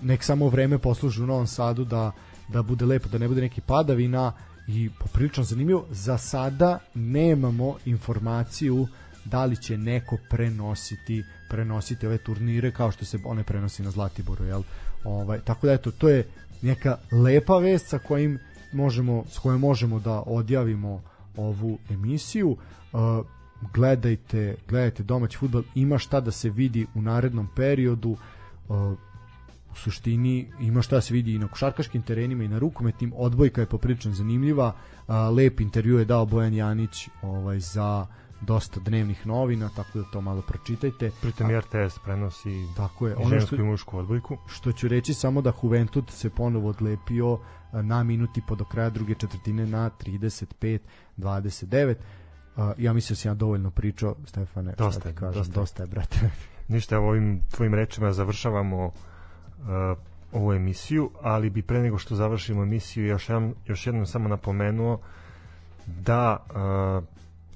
Nek 0.03 0.23
samo 0.23 0.49
vreme 0.49 0.79
posluži 0.79 1.23
u 1.23 1.27
Novom 1.27 1.47
Sadu 1.47 1.85
da 1.85 2.13
da 2.49 2.63
bude 2.63 2.85
lepo 2.85 3.09
da 3.09 3.19
ne 3.19 3.29
bude 3.29 3.41
neki 3.41 3.61
padavina 3.61 4.33
i 4.69 4.91
poprilično 5.01 5.45
zanimljivo. 5.45 5.87
Za 5.91 6.19
sada 6.19 6.79
nemamo 6.95 7.77
informaciju 7.85 8.87
da 9.25 9.45
li 9.45 9.57
će 9.57 9.79
neko 9.79 10.17
prenositi 10.31 11.25
prenositi 11.51 12.07
ove 12.07 12.19
turnire 12.19 12.73
kao 12.73 12.91
što 12.91 13.05
se 13.05 13.19
one 13.25 13.43
prenosi 13.43 13.83
na 13.83 13.91
Zlatiboru 13.91 14.45
jel? 14.45 14.63
Ovaj 15.05 15.41
tako 15.41 15.67
da 15.67 15.73
eto 15.73 15.91
to 15.91 16.09
je 16.09 16.27
neka 16.63 16.99
lepa 17.13 17.59
vest 17.59 17.89
sa 17.89 17.99
kojim 17.99 18.39
možemo 18.73 19.25
s 19.31 19.39
kojom 19.39 19.61
možemo 19.61 20.01
da 20.01 20.23
odjavimo 20.27 21.03
ovu 21.37 21.79
emisiju. 21.91 22.51
Uh, 22.93 23.27
gledajte 23.75 24.57
gledajte 24.69 25.03
domaći 25.03 25.39
fudbal 25.39 25.63
ima 25.75 25.99
šta 25.99 26.21
da 26.21 26.31
se 26.31 26.51
vidi 26.51 26.87
u 26.95 27.03
narednom 27.03 27.49
periodu. 27.57 28.17
Uh, 28.69 28.99
u 29.77 29.79
suštini 29.79 30.47
ima 30.61 30.83
šta 30.83 31.01
se 31.01 31.15
vidi 31.15 31.35
i 31.35 31.39
na 31.39 31.49
košarkaškim 31.49 32.03
terenima 32.03 32.45
i 32.45 32.49
na 32.49 32.59
rukometnim 32.59 33.13
odbojka 33.17 33.61
je 33.61 33.67
poprilično 33.67 34.13
zanimljiva 34.13 34.73
a, 35.07 35.31
lep 35.31 35.61
intervju 35.61 35.99
je 35.99 36.05
dao 36.05 36.27
Bojan 36.27 36.55
Janić 36.55 37.09
ovaj 37.23 37.61
za 37.61 38.07
dosta 38.41 38.81
dnevnih 38.81 39.27
novina 39.27 39.71
tako 39.77 39.99
da 39.99 40.05
to 40.13 40.21
malo 40.21 40.43
pročitajte. 40.43 41.11
Pritom 41.23 41.51
i 41.51 41.59
RTS 41.59 41.99
prenosi 42.05 42.67
tako 42.77 43.09
je 43.09 43.17
ono 43.17 43.29
žensku 43.29 43.55
što, 43.55 43.63
i 43.63 43.65
mušku 43.65 43.99
odbojku. 43.99 44.37
što 44.47 44.73
ću 44.73 44.89
reći 44.89 45.15
samo 45.15 45.43
da 45.43 45.53
Juventud 45.63 46.11
se 46.11 46.31
ponovo 46.31 46.69
odlepio 46.69 47.39
na 47.73 48.03
minuti 48.03 48.43
po 48.49 48.55
do 48.55 48.65
kraja 48.65 48.91
druge 48.91 49.15
četvrtine 49.15 49.67
na 49.67 49.91
35-29 51.17 51.95
A, 52.57 52.73
ja 52.79 52.93
mislim 52.93 53.15
da 53.15 53.21
sam 53.21 53.31
ja 53.31 53.35
dovoljno 53.35 53.71
pričao 53.71 54.17
Stefane, 54.27 54.73
šta 54.73 54.85
Dosta 54.85 55.01
ti 55.01 55.09
je, 55.09 55.15
kažem, 55.15 55.41
dosta 55.41 55.61
dosta 55.61 55.83
je 55.83 55.87
brate. 55.87 56.31
Ništa, 56.69 56.99
ovim 56.99 57.41
tvojim 57.51 57.75
rečima 57.75 58.13
završavamo 58.13 58.93
uh, 59.67 59.99
ovu 60.33 60.53
emisiju, 60.53 61.11
ali 61.23 61.51
bi 61.51 61.63
pre 61.63 61.83
nego 61.83 61.99
što 61.99 62.15
završimo 62.15 62.63
emisiju 62.63 63.07
još, 63.07 63.29
jednom, 63.29 63.55
još 63.67 63.87
jednom 63.87 64.07
samo 64.07 64.29
napomenuo 64.29 64.99
da 65.87 66.37
uh, 66.37 67.05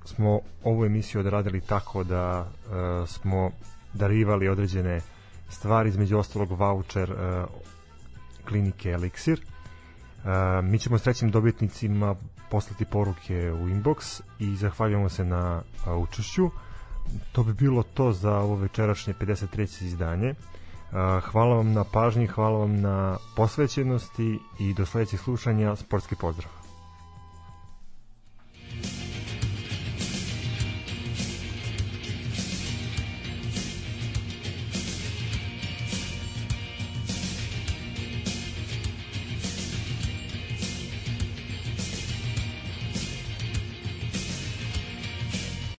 smo 0.04 0.40
ovu 0.64 0.84
emisiju 0.84 1.20
odradili 1.20 1.60
tako 1.60 2.04
da 2.04 2.40
uh, 2.40 3.08
smo 3.08 3.50
darivali 3.92 4.48
određene 4.48 5.00
stvari, 5.48 5.88
između 5.88 6.18
ostalog 6.18 6.50
voucher 6.50 7.12
uh, 7.12 7.18
klinike 8.48 8.90
Elixir. 8.90 9.38
Uh, 9.38 10.64
mi 10.64 10.78
ćemo 10.78 10.98
s 10.98 11.02
trećim 11.02 11.30
dobitnicima 11.30 12.14
poslati 12.50 12.84
poruke 12.84 13.52
u 13.52 13.68
inbox 13.68 14.20
i 14.38 14.56
zahvaljujemo 14.56 15.08
se 15.08 15.24
na 15.24 15.62
uh, 15.86 16.02
učešću 16.02 16.50
to 17.32 17.42
bi 17.42 17.52
bilo 17.52 17.82
to 17.82 18.12
za 18.12 18.38
ovo 18.38 18.54
večerašnje 18.54 19.14
53. 19.20 19.84
izdanje. 19.84 20.30
Uh, 20.30 20.59
Hvala 21.22 21.56
vam 21.56 21.72
na 21.72 21.84
pažnji, 21.84 22.26
hvala 22.26 22.58
vam 22.58 22.80
na 22.80 23.16
posvećenosti 23.36 24.40
i 24.58 24.74
do 24.74 24.86
sledećeg 24.86 25.20
slušanja. 25.20 25.76
Sportski 25.76 26.16
pozdrav! 26.16 26.59